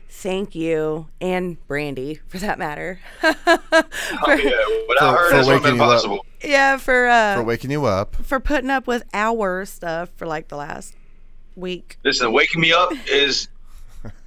thank 0.09 0.53
you 0.55 1.07
and 1.21 1.65
Brandy, 1.67 2.19
for 2.27 2.37
that 2.39 2.57
matter. 2.59 2.99
Oh, 3.25 4.25
for, 4.25 4.35
yeah, 4.35 4.51
without 4.87 5.17
For- 5.17 5.23
her, 5.23 5.29
for 5.29 5.37
this 5.37 5.47
would 5.47 5.53
have 5.53 5.63
waking 5.63 5.77
been 5.77 5.87
you 6.07 6.13
up. 6.19 6.25
yeah, 6.43 6.77
for 6.77 7.07
uh 7.07 7.35
for 7.37 7.43
waking 7.43 7.71
you 7.71 7.85
up. 7.85 8.15
for 8.17 8.39
putting 8.39 8.69
up 8.69 8.85
with 8.87 9.03
our 9.13 9.65
stuff 9.65 10.09
for 10.15 10.27
like 10.27 10.47
the 10.49 10.55
last 10.57 10.95
week. 11.55 11.97
Listen, 12.03 12.31
waking 12.31 12.61
me 12.61 12.71
up 12.73 12.91
is 13.09 13.47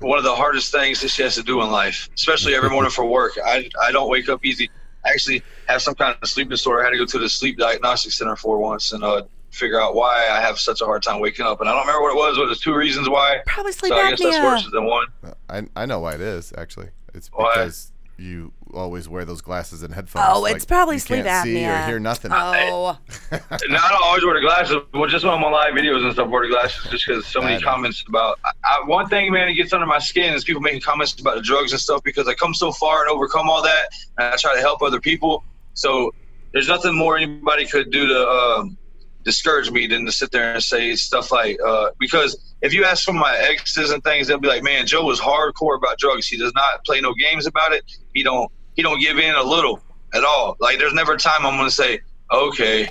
one 0.00 0.18
of 0.18 0.24
the 0.24 0.34
hardest 0.34 0.72
things 0.72 1.00
that 1.00 1.08
she 1.08 1.22
has 1.22 1.34
to 1.36 1.42
do 1.42 1.62
in 1.62 1.70
life, 1.70 2.08
especially 2.16 2.54
every 2.54 2.70
morning 2.70 2.90
for 2.90 3.04
work. 3.06 3.32
I, 3.44 3.68
I 3.82 3.92
don't 3.92 4.08
wake 4.10 4.28
up 4.28 4.44
easy. 4.44 4.70
I 5.04 5.10
actually 5.10 5.42
have 5.68 5.82
some 5.82 5.94
kind 5.94 6.16
of 6.20 6.28
sleep 6.28 6.48
disorder. 6.48 6.80
I 6.82 6.84
had 6.86 6.90
to 6.90 6.98
go 6.98 7.04
to 7.06 7.18
the 7.18 7.28
sleep 7.28 7.58
diagnostic 7.58 8.12
center 8.12 8.34
for 8.36 8.58
once 8.58 8.92
and 8.92 9.04
uh, 9.04 9.22
figure 9.56 9.80
out 9.80 9.94
why 9.94 10.28
I 10.30 10.40
have 10.40 10.58
such 10.58 10.80
a 10.80 10.84
hard 10.84 11.02
time 11.02 11.20
waking 11.20 11.46
up. 11.46 11.60
And 11.60 11.68
I 11.68 11.72
don't 11.72 11.86
remember 11.86 12.02
what 12.02 12.12
it 12.12 12.16
was, 12.16 12.38
but 12.38 12.46
there's 12.46 12.60
two 12.60 12.74
reasons 12.74 13.08
why. 13.08 13.40
Probably 13.46 13.72
sleep 13.72 13.92
so 13.92 13.98
I 13.98 14.10
guess 14.10 14.22
that's 14.22 14.36
apnea. 14.36 14.44
worse 14.44 14.68
than 14.72 14.84
one. 14.84 15.06
I 15.48 15.62
I 15.74 15.86
know 15.86 16.00
why 16.00 16.14
it 16.14 16.20
is 16.20 16.52
actually. 16.56 16.88
It's 17.14 17.28
Why? 17.32 17.50
because 17.54 17.92
you 18.18 18.52
always 18.74 19.08
wear 19.08 19.24
those 19.24 19.40
glasses 19.40 19.82
and 19.82 19.92
headphones. 19.92 20.26
Oh, 20.28 20.44
it's 20.44 20.64
probably 20.64 20.96
you 20.96 21.00
sleep 21.00 21.24
can't 21.24 21.44
See 21.44 21.64
or 21.64 21.86
hear 21.86 21.98
nothing. 21.98 22.30
Oh, 22.32 22.98
No, 23.32 23.38
I 23.40 23.58
don't 23.68 24.02
always 24.04 24.24
wear 24.24 24.34
the 24.34 24.40
glasses, 24.40 24.76
but 24.92 25.08
just 25.08 25.24
when 25.24 25.34
I'm 25.34 25.44
on 25.44 25.52
live 25.52 25.72
videos 25.74 26.02
and 26.02 26.12
stuff, 26.12 26.28
wear 26.28 26.42
the 26.42 26.48
glasses 26.48 26.90
just 26.90 27.06
because 27.06 27.26
so 27.26 27.40
many 27.40 27.60
comments 27.62 28.04
about. 28.08 28.38
I, 28.44 28.50
I, 28.64 28.86
one 28.86 29.08
thing, 29.08 29.32
man, 29.32 29.48
that 29.48 29.54
gets 29.54 29.72
under 29.72 29.86
my 29.86 29.98
skin 29.98 30.34
is 30.34 30.44
people 30.44 30.62
making 30.62 30.80
comments 30.80 31.18
about 31.18 31.36
the 31.36 31.42
drugs 31.42 31.72
and 31.72 31.80
stuff 31.80 32.02
because 32.04 32.28
I 32.28 32.34
come 32.34 32.54
so 32.54 32.72
far 32.72 33.02
and 33.02 33.10
overcome 33.10 33.48
all 33.48 33.62
that, 33.62 33.88
and 34.18 34.28
I 34.32 34.36
try 34.36 34.54
to 34.54 34.60
help 34.60 34.82
other 34.82 35.00
people. 35.00 35.44
So 35.74 36.12
there's 36.52 36.68
nothing 36.68 36.94
more 36.94 37.16
anybody 37.16 37.66
could 37.66 37.90
do 37.90 38.06
to 38.06 38.28
um, 38.28 38.78
discourage 39.26 39.70
me 39.72 39.88
than 39.88 40.06
to 40.06 40.12
sit 40.12 40.30
there 40.30 40.54
and 40.54 40.62
say 40.62 40.94
stuff 40.94 41.32
like, 41.32 41.58
uh, 41.60 41.90
because 41.98 42.54
if 42.62 42.72
you 42.72 42.84
ask 42.84 43.04
some 43.04 43.16
of 43.16 43.20
my 43.20 43.36
exes 43.36 43.90
and 43.90 44.02
things, 44.02 44.28
they'll 44.28 44.38
be 44.38 44.48
like, 44.48 44.62
man, 44.62 44.86
Joe 44.86 45.04
was 45.04 45.20
hardcore 45.20 45.76
about 45.76 45.98
drugs. 45.98 46.28
He 46.28 46.38
does 46.38 46.52
not 46.54 46.84
play 46.86 47.00
no 47.00 47.12
games 47.12 47.46
about 47.46 47.72
it. 47.72 47.84
He 48.14 48.22
don't. 48.22 48.50
He 48.76 48.82
don't 48.82 49.00
give 49.00 49.18
in 49.18 49.34
a 49.34 49.42
little 49.42 49.80
at 50.14 50.22
all. 50.22 50.56
Like 50.60 50.78
there's 50.78 50.92
never 50.92 51.14
a 51.14 51.18
time 51.18 51.46
I'm 51.46 51.56
gonna 51.56 51.70
say, 51.70 52.00
okay, 52.30 52.90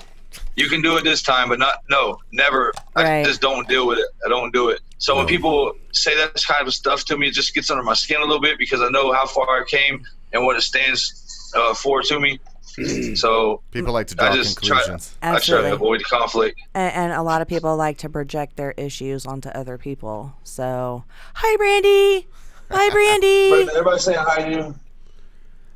you 0.56 0.68
can 0.68 0.82
do 0.82 0.98
it 0.98 1.04
this 1.04 1.22
time, 1.22 1.50
but 1.50 1.60
not 1.60 1.84
no, 1.90 2.18
never. 2.32 2.74
Right. 2.96 3.20
I 3.20 3.24
just 3.24 3.40
don't 3.40 3.68
deal 3.68 3.88
with 3.88 4.00
it. 4.00 4.08
I 4.26 4.30
don't 4.30 4.52
do 4.52 4.70
it. 4.70 4.82
So 4.98 5.16
when 5.16 5.28
people 5.28 5.74
say 5.94 6.16
that 6.18 6.42
kind 6.48 6.68
of 6.68 6.74
stuff 6.74 7.06
to 7.06 7.18
me, 7.18 7.28
it 7.28 7.34
just 7.34 7.54
gets 7.54 7.70
under 7.70 7.84
my 7.84 7.94
skin 7.94 8.18
a 8.18 8.26
little 8.26 8.42
bit 8.42 8.58
because 8.58 8.82
I 8.82 8.90
know 8.90 9.14
how 9.14 9.28
far 9.28 9.62
I 9.62 9.64
came 9.68 10.04
and 10.34 10.44
what 10.44 10.58
it 10.58 10.64
stands 10.64 11.54
uh, 11.56 11.74
for 11.74 12.02
to 12.02 12.20
me. 12.20 12.40
so 13.16 13.62
People 13.72 13.94
like 13.94 14.08
to 14.08 14.16
I 14.24 14.28
draw 14.28 14.36
just 14.36 14.62
try- 14.64 14.78
conclusions. 14.78 15.18
I 15.22 15.40
try 15.40 15.62
to 15.62 15.74
avoid 15.74 16.04
conflict. 16.04 16.60
and, 16.74 16.94
and 16.94 17.14
a 17.14 17.22
lot 17.24 17.42
of 17.42 17.48
people 17.48 17.76
like 17.78 17.98
to 18.00 18.10
project 18.10 18.56
their 18.58 18.72
issues 18.72 19.26
onto 19.26 19.50
other 19.50 19.78
people. 19.78 20.34
So, 20.44 21.04
hi, 21.36 21.56
Brandy. 21.58 22.28
Hi, 22.72 22.90
Brandy. 22.90 23.70
Everybody 23.72 24.00
say 24.00 24.14
hi 24.16 24.42
to 24.44 24.52
you. 24.52 24.76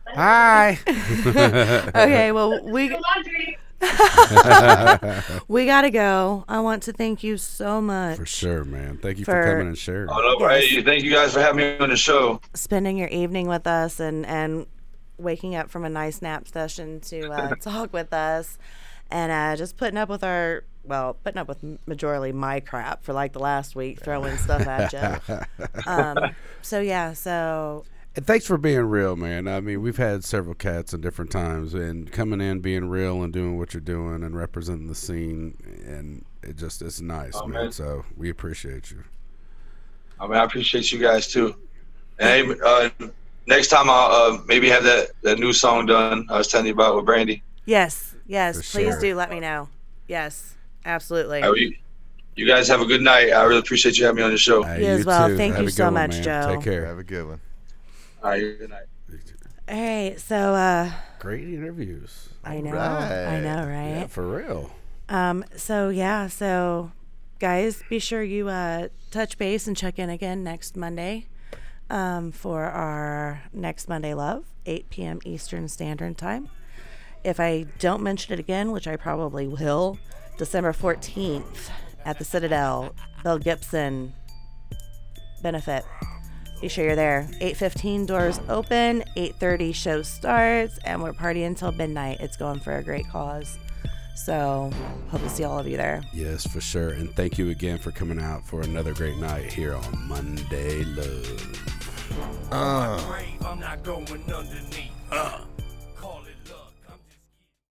Hi. 0.07 0.79
okay, 1.95 2.31
well, 2.31 2.63
we 2.63 2.95
we 5.47 5.65
gotta 5.65 5.89
go. 5.91 6.43
I 6.47 6.59
want 6.59 6.83
to 6.83 6.93
thank 6.93 7.23
you 7.23 7.37
so 7.37 7.79
much 7.81 8.17
For 8.17 8.25
sure, 8.25 8.63
man. 8.65 8.97
Thank 8.97 9.19
you 9.19 9.25
for, 9.25 9.31
For- 9.31 9.43
coming 9.51 9.67
and 9.67 9.77
sharing. 9.77 10.09
Oh, 10.09 10.35
no, 10.39 10.49
Yes. 10.49 10.65
hey, 10.65 10.81
thank 10.83 11.03
you 11.03 11.11
guys 11.11 11.33
for 11.33 11.39
having 11.39 11.57
me 11.57 11.77
on 11.77 11.89
the 11.89 11.95
show. 11.97 12.41
spending 12.53 12.97
your 12.97 13.07
evening 13.09 13.47
with 13.47 13.67
us 13.67 13.99
and 13.99 14.25
and 14.25 14.65
waking 15.19 15.55
up 15.55 15.69
from 15.69 15.85
a 15.85 15.89
nice 15.89 16.21
nap 16.21 16.47
session 16.47 16.99
to 17.01 17.29
uh, 17.31 17.55
talk 17.61 17.93
with 17.93 18.13
us 18.13 18.57
and 19.11 19.31
uh, 19.31 19.55
just 19.55 19.77
putting 19.77 19.97
up 19.97 20.09
with 20.09 20.23
our 20.23 20.63
well 20.83 21.15
putting 21.23 21.37
up 21.39 21.47
with 21.47 21.63
m- 21.63 21.77
majorly 21.87 22.33
my 22.33 22.59
crap 22.59 23.03
for 23.03 23.13
like 23.13 23.33
the 23.33 23.39
last 23.39 23.75
week 23.75 23.99
throwing 24.01 24.37
stuff 24.37 24.65
at 24.67 24.93
you 24.93 25.39
um, 25.91 26.17
so 26.61 26.79
yeah 26.79 27.13
so 27.13 27.83
And 28.15 28.25
thanks 28.25 28.45
for 28.47 28.57
being 28.57 28.81
real, 28.85 29.15
man. 29.15 29.47
I 29.47 29.59
mean, 29.61 29.81
we've 29.83 29.97
had 29.97 30.23
several 30.23 30.55
cats 30.55 30.93
in 30.93 31.01
different 31.01 31.31
times, 31.31 31.73
and 31.75 32.11
coming 32.11 32.41
in, 32.41 32.59
being 32.59 32.89
real, 32.89 33.21
and 33.21 33.31
doing 33.31 33.57
what 33.59 33.73
you're 33.73 33.81
doing, 33.81 34.23
and 34.23 34.35
representing 34.35 34.87
the 34.87 34.95
scene, 34.95 35.55
and 35.85 36.25
it 36.41 36.55
just 36.57 36.81
it's 36.81 36.99
nice, 37.01 37.43
Oh, 37.43 37.45
man. 37.45 37.65
man. 37.65 37.71
So 37.71 38.05
we 38.17 38.29
appreciate 38.29 38.89
you. 38.89 39.03
I 40.19 40.27
mean, 40.27 40.37
I 40.37 40.43
appreciate 40.43 40.91
you 40.91 40.99
guys 40.99 41.27
too. 41.27 41.55
And 42.17 42.51
hey, 42.51 42.55
uh, 42.65 42.89
next 43.49 43.67
time 43.69 43.89
I'll 43.89 44.11
uh, 44.35 44.37
maybe 44.45 44.69
have 44.69 44.83
that 44.83 45.09
that 45.23 45.39
new 45.39 45.51
song 45.51 45.85
done. 45.87 46.25
I 46.29 46.37
was 46.37 46.47
telling 46.47 46.67
you 46.67 46.73
about 46.73 46.95
with 46.95 47.05
Brandy. 47.05 47.43
Yes, 47.65 48.15
yes. 48.27 48.55
For 48.57 48.77
please 48.79 48.93
sure. 48.93 49.01
do 49.01 49.15
let 49.15 49.29
me 49.29 49.39
know. 49.39 49.67
Yes, 50.07 50.55
absolutely. 50.85 51.43
All 51.43 51.51
right, 51.51 51.59
you, 51.61 51.75
you 52.35 52.47
guys 52.47 52.67
have 52.67 52.81
a 52.81 52.85
good 52.85 53.01
night. 53.01 53.31
I 53.31 53.43
really 53.43 53.59
appreciate 53.59 53.97
you 53.97 54.05
having 54.05 54.17
me 54.17 54.23
on 54.23 54.31
the 54.31 54.37
show. 54.37 54.63
Hey, 54.63 54.81
You 54.85 54.91
as 54.91 55.05
well. 55.05 55.27
too. 55.27 55.37
Thank 55.37 55.55
Have 55.55 55.63
you 55.63 55.69
so 55.69 55.85
one, 55.85 55.93
much, 55.95 56.11
man. 56.11 56.23
Joe. 56.23 56.55
Take 56.55 56.63
care. 56.63 56.85
Have 56.85 56.99
a 56.99 57.03
good 57.03 57.27
one. 57.27 57.41
All 58.23 58.29
right, 58.31 58.39
good 58.41 58.69
night. 58.69 58.85
All 59.67 59.75
right, 59.79 60.19
so 60.19 60.35
uh, 60.35 60.91
Great 61.19 61.43
interviews. 61.43 62.29
I 62.43 62.61
know, 62.61 62.75
I 62.75 63.25
Right. 63.35 63.39
know, 63.41 63.67
right? 63.67 63.89
Yeah, 63.99 64.07
for 64.07 64.27
real. 64.27 64.71
Um, 65.09 65.43
so 65.55 65.89
yeah, 65.89 66.27
so 66.27 66.91
guys, 67.39 67.83
be 67.89 67.99
sure 67.99 68.23
you 68.23 68.49
uh, 68.49 68.87
touch 69.11 69.37
base 69.37 69.67
and 69.67 69.75
check 69.77 69.99
in 69.99 70.09
again 70.09 70.43
next 70.43 70.75
Monday 70.75 71.27
um, 71.89 72.31
for 72.31 72.63
our 72.63 73.43
next 73.53 73.87
Monday 73.87 74.13
Love, 74.13 74.45
8 74.65 74.89
p.m. 74.89 75.19
Eastern 75.25 75.67
Standard 75.67 76.17
Time. 76.17 76.49
If 77.23 77.39
I 77.39 77.65
don't 77.79 78.01
mention 78.01 78.33
it 78.33 78.39
again, 78.39 78.71
which 78.71 78.87
I 78.87 78.95
probably 78.95 79.47
will, 79.47 79.97
December 80.37 80.71
14th 80.71 81.69
at 82.05 82.17
the 82.17 82.25
Citadel, 82.25 82.95
Bill 83.23 83.37
Gibson 83.37 84.13
benefit. 85.41 85.83
Be 86.61 86.67
sure 86.67 86.85
you're 86.85 86.95
there. 86.95 87.27
8:15 87.39 88.05
doors 88.05 88.39
open, 88.49 89.03
8:30 89.15 89.73
show 89.73 90.01
starts, 90.01 90.77
and 90.83 91.01
we're 91.01 91.13
partying 91.13 91.47
until 91.47 91.71
midnight. 91.71 92.19
It's 92.19 92.35
going 92.35 92.59
for 92.59 92.75
a 92.77 92.83
great 92.83 93.07
cause. 93.09 93.57
So, 94.25 94.69
hope 95.09 95.21
to 95.21 95.29
see 95.29 95.45
all 95.45 95.57
of 95.57 95.67
you 95.67 95.77
there. 95.77 96.03
Yes, 96.13 96.45
for 96.45 96.59
sure. 96.59 96.89
And 96.89 97.15
thank 97.15 97.37
you 97.37 97.49
again 97.51 97.77
for 97.77 97.91
coming 97.91 98.19
out 98.19 98.45
for 98.45 98.61
another 98.61 98.93
great 98.93 99.17
night 99.17 99.53
here 99.53 99.73
on 99.75 100.07
Monday 100.09 100.83
Love. 100.83 101.78
Uh. 102.51 102.97
Grave, 103.07 103.45
I'm 103.45 103.59
not 103.59 103.83
going 103.83 104.05
underneath. 104.33 105.68